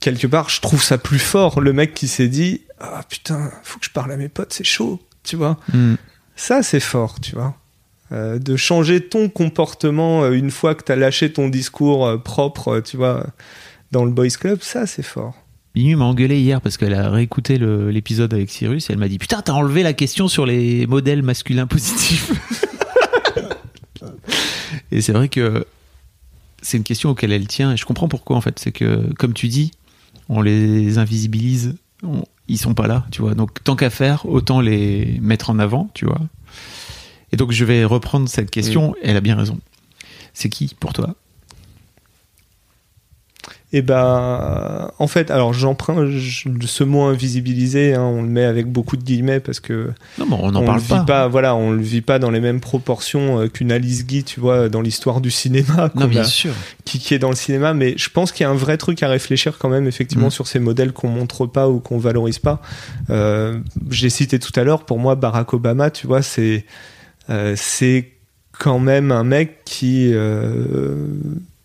quelque 0.00 0.26
part, 0.26 0.50
je 0.50 0.60
trouve 0.60 0.82
ça 0.82 0.98
plus 0.98 1.18
fort. 1.18 1.60
Le 1.60 1.72
mec 1.72 1.94
qui 1.94 2.08
s'est 2.08 2.28
dit, 2.28 2.62
ah 2.80 3.02
putain, 3.08 3.50
faut 3.62 3.78
que 3.78 3.86
je 3.86 3.90
parle 3.90 4.12
à 4.12 4.16
mes 4.18 4.28
potes, 4.28 4.52
c'est 4.52 4.64
chaud, 4.64 5.00
tu 5.24 5.36
vois. 5.36 5.58
Hmm. 5.72 5.94
Ça, 6.36 6.62
c'est 6.62 6.80
fort, 6.80 7.20
tu 7.20 7.34
vois. 7.34 7.54
Euh, 8.12 8.38
de 8.38 8.54
changer 8.56 9.00
ton 9.00 9.28
comportement 9.28 10.24
euh, 10.24 10.32
une 10.32 10.50
fois 10.50 10.74
que 10.74 10.84
tu 10.84 10.92
as 10.92 10.96
lâché 10.96 11.32
ton 11.32 11.48
discours 11.48 12.06
euh, 12.06 12.18
propre, 12.18 12.80
tu 12.80 12.96
vois, 12.96 13.26
dans 13.92 14.04
le 14.04 14.10
Boys 14.10 14.28
Club, 14.38 14.58
ça, 14.62 14.86
c'est 14.86 15.02
fort. 15.02 15.34
Mimi 15.74 15.96
m'a 15.96 16.04
engueulé 16.04 16.38
hier 16.38 16.60
parce 16.60 16.76
qu'elle 16.76 16.94
a 16.94 17.10
réécouté 17.10 17.58
l'épisode 17.58 18.32
avec 18.32 18.50
Cyrus 18.50 18.88
et 18.88 18.92
elle 18.92 18.98
m'a 19.00 19.08
dit 19.08 19.18
Putain, 19.18 19.42
t'as 19.42 19.54
enlevé 19.54 19.82
la 19.82 19.92
question 19.92 20.28
sur 20.28 20.46
les 20.46 20.86
modèles 20.86 21.22
masculins 21.22 21.66
positifs. 21.66 22.30
et 24.92 25.00
c'est 25.00 25.12
vrai 25.12 25.28
que 25.28 25.66
c'est 26.62 26.76
une 26.76 26.84
question 26.84 27.10
auquel 27.10 27.32
elle 27.32 27.48
tient 27.48 27.72
et 27.72 27.76
je 27.76 27.84
comprends 27.84 28.06
pourquoi 28.08 28.36
en 28.36 28.40
fait. 28.40 28.58
C'est 28.60 28.70
que, 28.70 29.12
comme 29.14 29.32
tu 29.32 29.48
dis, 29.48 29.72
on 30.28 30.42
les 30.42 30.98
invisibilise, 30.98 31.74
on- 32.04 32.24
ils 32.48 32.58
sont 32.58 32.74
pas 32.74 32.86
là, 32.86 33.06
tu 33.10 33.22
vois. 33.22 33.34
Donc 33.34 33.62
tant 33.64 33.76
qu'à 33.76 33.90
faire, 33.90 34.26
autant 34.26 34.60
les 34.60 35.18
mettre 35.20 35.50
en 35.50 35.58
avant, 35.58 35.90
tu 35.94 36.04
vois. 36.04 36.20
Et 37.32 37.36
donc 37.36 37.52
je 37.52 37.64
vais 37.64 37.84
reprendre 37.84 38.28
cette 38.28 38.50
question, 38.50 38.94
elle 39.02 39.16
a 39.16 39.20
bien 39.20 39.36
raison. 39.36 39.58
C'est 40.32 40.48
qui 40.48 40.74
pour 40.78 40.92
toi? 40.92 41.14
Et 43.76 43.82
ben, 43.82 44.88
en 45.00 45.06
fait, 45.08 45.32
alors 45.32 45.52
j'emprunte 45.52 46.06
je- 46.08 46.48
ce 46.64 46.84
mot 46.84 47.02
invisibilisé, 47.02 47.94
hein, 47.94 48.02
on 48.04 48.22
le 48.22 48.28
met 48.28 48.44
avec 48.44 48.66
beaucoup 48.70 48.96
de 48.96 49.02
guillemets 49.02 49.40
parce 49.40 49.58
que 49.58 49.90
Non, 50.16 50.26
mais 50.30 50.36
on 50.38 50.52
n'en 50.52 50.62
parle 50.64 50.76
le 50.78 50.82
vit 51.00 51.04
pas. 51.04 51.26
Voilà, 51.26 51.56
on 51.56 51.72
le 51.72 51.82
vit 51.82 52.00
pas 52.00 52.20
dans 52.20 52.30
les 52.30 52.38
mêmes 52.38 52.60
proportions 52.60 53.40
euh, 53.40 53.48
qu'une 53.48 53.72
Alice 53.72 54.06
Guy, 54.06 54.22
tu 54.22 54.38
vois, 54.38 54.68
dans 54.68 54.80
l'histoire 54.80 55.20
du 55.20 55.32
cinéma. 55.32 55.90
Non, 55.96 56.06
bien 56.06 56.20
a- 56.20 56.24
sûr. 56.24 56.52
qui, 56.84 57.00
qui 57.00 57.14
est 57.14 57.18
dans 57.18 57.30
le 57.30 57.34
cinéma, 57.36 57.74
mais 57.74 57.94
je 57.96 58.08
pense 58.10 58.30
qu'il 58.30 58.44
y 58.44 58.46
a 58.46 58.50
un 58.50 58.54
vrai 58.54 58.76
truc 58.76 59.02
à 59.02 59.08
réfléchir 59.08 59.58
quand 59.58 59.68
même, 59.68 59.88
effectivement, 59.88 60.28
Mm. 60.28 60.30
sur 60.38 60.46
ces 60.46 60.60
modèles 60.60 60.92
qu'on 60.92 61.08
montre 61.08 61.46
pas 61.46 61.68
ou 61.68 61.80
qu'on 61.80 61.98
valorise 61.98 62.38
pas. 62.38 62.62
Euh, 63.10 63.58
J'ai 63.90 64.08
cité 64.08 64.38
tout 64.38 64.52
à 64.54 64.62
l'heure, 64.62 64.84
pour 64.84 65.00
moi, 65.00 65.16
Barack 65.16 65.52
Obama, 65.52 65.90
tu 65.90 66.06
vois, 66.06 66.22
c'est 66.22 66.64
euh, 67.28 67.54
c'est 67.56 68.12
quand 68.56 68.78
même 68.78 69.10
un 69.10 69.24
mec 69.24 69.64
qui, 69.64 70.10
euh, 70.12 70.94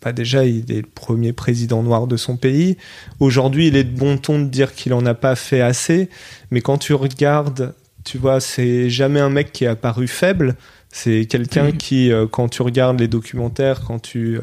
bah 0.02 0.12
déjà, 0.12 0.44
il 0.44 0.70
est 0.72 0.82
le 0.82 0.88
premier 0.94 1.32
président 1.32 1.82
noir 1.82 2.06
de 2.06 2.16
son 2.16 2.36
pays. 2.36 2.76
Aujourd'hui, 3.18 3.68
il 3.68 3.76
est 3.76 3.84
de 3.84 3.96
bon 3.96 4.16
ton 4.16 4.38
de 4.38 4.46
dire 4.46 4.74
qu'il 4.74 4.94
en 4.94 5.04
a 5.04 5.14
pas 5.14 5.36
fait 5.36 5.60
assez, 5.60 6.08
mais 6.50 6.60
quand 6.60 6.78
tu 6.78 6.94
regardes, 6.94 7.74
tu 8.04 8.16
vois, 8.16 8.40
c'est 8.40 8.88
jamais 8.88 9.20
un 9.20 9.28
mec 9.28 9.52
qui 9.52 9.64
est 9.64 9.68
apparu 9.68 10.08
faible. 10.08 10.56
C'est 10.92 11.26
quelqu'un 11.26 11.70
qui, 11.70 12.10
euh, 12.10 12.26
quand 12.26 12.48
tu 12.48 12.62
regardes 12.62 12.98
les 12.98 13.06
documentaires, 13.06 13.82
quand 13.86 14.00
tu, 14.00 14.38
euh, 14.38 14.40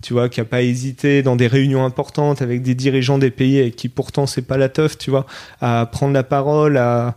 tu 0.00 0.14
vois, 0.14 0.30
qui 0.30 0.40
a 0.40 0.46
pas 0.46 0.62
hésité 0.62 1.22
dans 1.22 1.36
des 1.36 1.46
réunions 1.46 1.84
importantes 1.84 2.40
avec 2.40 2.62
des 2.62 2.74
dirigeants 2.74 3.18
des 3.18 3.30
pays 3.30 3.58
et 3.58 3.70
qui 3.70 3.90
pourtant 3.90 4.26
c'est 4.26 4.42
pas 4.42 4.56
la 4.56 4.70
teuf, 4.70 4.96
tu 4.96 5.10
vois, 5.10 5.26
à 5.60 5.86
prendre 5.90 6.14
la 6.14 6.22
parole, 6.22 6.78
à 6.78 7.16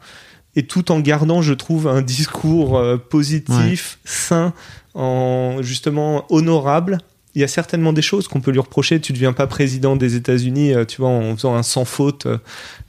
et 0.55 0.63
tout 0.67 0.91
en 0.91 0.99
gardant, 0.99 1.41
je 1.41 1.53
trouve, 1.53 1.87
un 1.87 2.01
discours 2.01 2.77
euh, 2.77 2.97
positif, 2.97 3.99
sain, 4.05 4.53
en 4.93 5.61
justement 5.61 6.25
honorable. 6.31 6.99
Il 7.35 7.41
y 7.41 7.43
a 7.43 7.47
certainement 7.47 7.93
des 7.93 8.01
choses 8.01 8.27
qu'on 8.27 8.41
peut 8.41 8.51
lui 8.51 8.59
reprocher. 8.59 8.99
Tu 8.99 9.13
deviens 9.13 9.33
pas 9.33 9.47
président 9.47 9.95
des 9.95 10.15
États-Unis, 10.15 10.73
euh, 10.73 10.85
tu 10.85 11.01
vois, 11.01 11.09
en 11.09 11.35
faisant 11.35 11.55
un 11.55 11.63
sans 11.63 11.85
faute, 11.85 12.25
euh, 12.25 12.37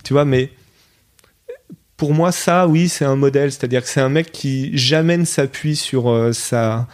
tu 0.02 0.12
vois, 0.12 0.24
mais 0.24 0.50
pour 1.96 2.12
moi, 2.12 2.32
ça, 2.32 2.66
oui, 2.66 2.88
c'est 2.88 3.04
un 3.04 3.16
modèle. 3.16 3.52
C'est-à-dire 3.52 3.82
que 3.82 3.88
c'est 3.88 4.00
un 4.00 4.08
mec 4.08 4.32
qui 4.32 4.76
jamais 4.76 5.16
ne 5.16 5.24
s'appuie 5.24 5.76
sur 5.76 6.10
euh, 6.10 6.32
sa 6.32 6.88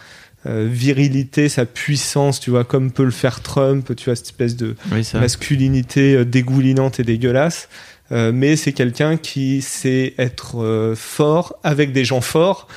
euh, 0.45 0.67
virilité, 0.69 1.49
sa 1.49 1.65
puissance, 1.65 2.39
tu 2.39 2.51
vois, 2.51 2.63
comme 2.63 2.91
peut 2.91 3.03
le 3.03 3.11
faire 3.11 3.41
Trump, 3.41 3.95
tu 3.95 4.05
vois, 4.05 4.15
cette 4.15 4.27
espèce 4.27 4.55
de 4.55 4.75
Oui, 4.91 5.07
masculinité 5.13 6.15
euh, 6.15 6.25
dégoulinante 6.25 6.99
et 6.99 7.03
dégueulasse. 7.03 7.69
Mais 8.13 8.57
c'est 8.57 8.73
quelqu'un 8.73 9.15
qui 9.15 9.61
sait 9.61 10.15
être 10.17 10.93
fort 10.97 11.55
avec 11.63 11.93
des 11.93 12.03
gens 12.03 12.19
forts, 12.19 12.67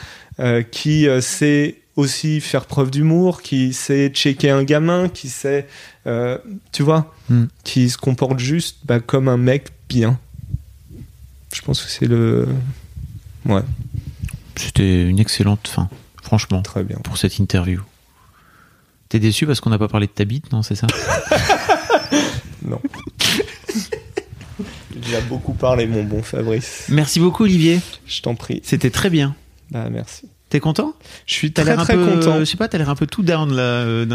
qui 0.70 1.08
sait 1.20 1.74
aussi 1.96 2.40
faire 2.40 2.64
preuve 2.66 2.90
d'humour, 2.90 3.40
qui 3.42 3.72
sait 3.72 4.08
checker 4.08 4.50
un 4.50 4.64
gamin, 4.64 5.08
qui 5.08 5.28
sait, 5.28 5.66
euh, 6.06 6.38
tu 6.72 6.82
vois, 6.82 7.14
Mm. 7.30 7.44
qui 7.62 7.88
se 7.88 7.96
comporte 7.98 8.38
juste 8.38 8.78
bah, 8.84 9.00
comme 9.00 9.28
un 9.28 9.36
mec 9.36 9.68
bien. 9.88 10.18
Je 11.54 11.62
pense 11.62 11.82
que 11.82 11.88
c'est 11.90 12.06
le. 12.06 12.46
Ouais, 13.46 13.62
C'était 14.56 15.08
une 15.08 15.18
excellente 15.20 15.68
fin, 15.68 15.88
franchement, 16.22 16.62
très 16.62 16.82
bien. 16.84 16.96
pour 17.04 17.16
cette 17.16 17.38
interview. 17.38 17.80
T'es 19.08 19.20
déçu 19.20 19.46
parce 19.46 19.60
qu'on 19.60 19.70
n'a 19.70 19.78
pas 19.78 19.88
parlé 19.88 20.06
de 20.06 20.12
ta 20.12 20.24
bite, 20.24 20.50
non, 20.52 20.62
c'est 20.62 20.74
ça? 20.74 20.86
Non. 22.66 22.80
J'ai 24.94 25.00
déjà 25.00 25.20
beaucoup 25.22 25.52
parlé, 25.52 25.86
mon 25.86 26.02
bon 26.04 26.22
Fabrice. 26.22 26.86
Merci 26.88 27.20
beaucoup, 27.20 27.42
Olivier. 27.44 27.80
Je 28.06 28.22
t'en 28.22 28.34
prie. 28.34 28.60
C'était 28.64 28.90
très 28.90 29.10
bien. 29.10 29.34
Bah, 29.70 29.88
merci. 29.90 30.26
T'es 30.54 30.60
content? 30.60 30.94
Je 31.26 31.34
suis 31.34 31.50
T'as 31.52 31.62
très 31.62 31.72
l'air 31.72 31.80
un 31.80 31.84
très 31.84 31.94
peu, 31.96 32.06
content. 32.06 32.38
je 32.38 32.44
sais 32.44 32.56
pas, 32.56 32.68
t'as 32.68 32.78
l'air 32.78 32.88
un 32.88 32.94
peu 32.94 33.08
tout 33.08 33.24
down 33.24 33.52
là. 33.52 33.62
euh, 33.62 34.06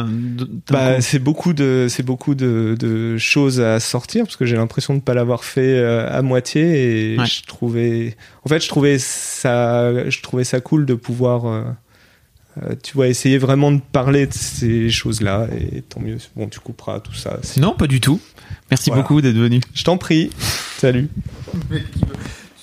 Bah, 0.71 1.01
c'est 1.01 1.19
beaucoup 1.19 1.51
de 1.51 1.87
c'est 1.89 2.01
beaucoup 2.01 2.33
de, 2.33 2.77
de 2.79 3.17
choses 3.17 3.59
à 3.59 3.81
sortir 3.81 4.23
parce 4.23 4.37
que 4.37 4.45
j'ai 4.45 4.55
l'impression 4.55 4.93
de 4.95 5.01
pas 5.01 5.13
l'avoir 5.13 5.43
fait 5.43 5.77
euh, 5.77 6.07
à 6.09 6.21
moitié 6.21 7.13
et 7.13 7.19
Ouais. 7.19 7.25
je 7.25 7.43
trouvais 7.45 8.15
en 8.45 8.47
fait 8.47 8.61
je 8.63 8.69
trouvais 8.69 8.97
ça 8.99 10.09
je 10.09 10.21
trouvais 10.21 10.45
ça 10.45 10.61
cool 10.61 10.85
de 10.85 10.93
pouvoir 10.93 11.45
euh, 11.45 11.63
tu 12.83 12.93
vois 12.93 13.09
essayer 13.09 13.37
vraiment 13.37 13.73
de 13.73 13.81
parler 13.91 14.25
de 14.25 14.33
ces 14.33 14.89
choses 14.89 15.19
là 15.19 15.45
et 15.59 15.81
tant 15.81 15.99
mieux 15.99 16.19
bon 16.37 16.47
tu 16.47 16.61
couperas 16.61 17.01
tout 17.01 17.13
ça 17.15 17.37
non, 17.57 17.73
pas 17.73 17.87
du 17.87 17.99
tout. 17.99 18.21
Merci 18.71 18.91
Voilà. 18.91 19.01
beaucoup 19.01 19.19
d'être 19.19 19.35
venu. 19.35 19.59
je 19.73 19.83
t'en 19.83 19.97
prie 19.97 20.29
salut 20.77 21.09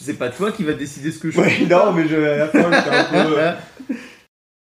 C'est 0.07 0.15
pas 0.15 0.29
toi 0.29 0.53
qui 0.53 0.63
va 0.63 0.73
décider 0.73 1.11
ce 1.11 1.19
que 1.19 1.27
non 1.69 1.93
mais 1.93 2.07
je 2.07 2.15
à 2.15 2.37
la 2.37 2.47
fin 2.47 2.63
j'étais 2.63 2.97
un 2.97 3.25
peu 3.25 3.76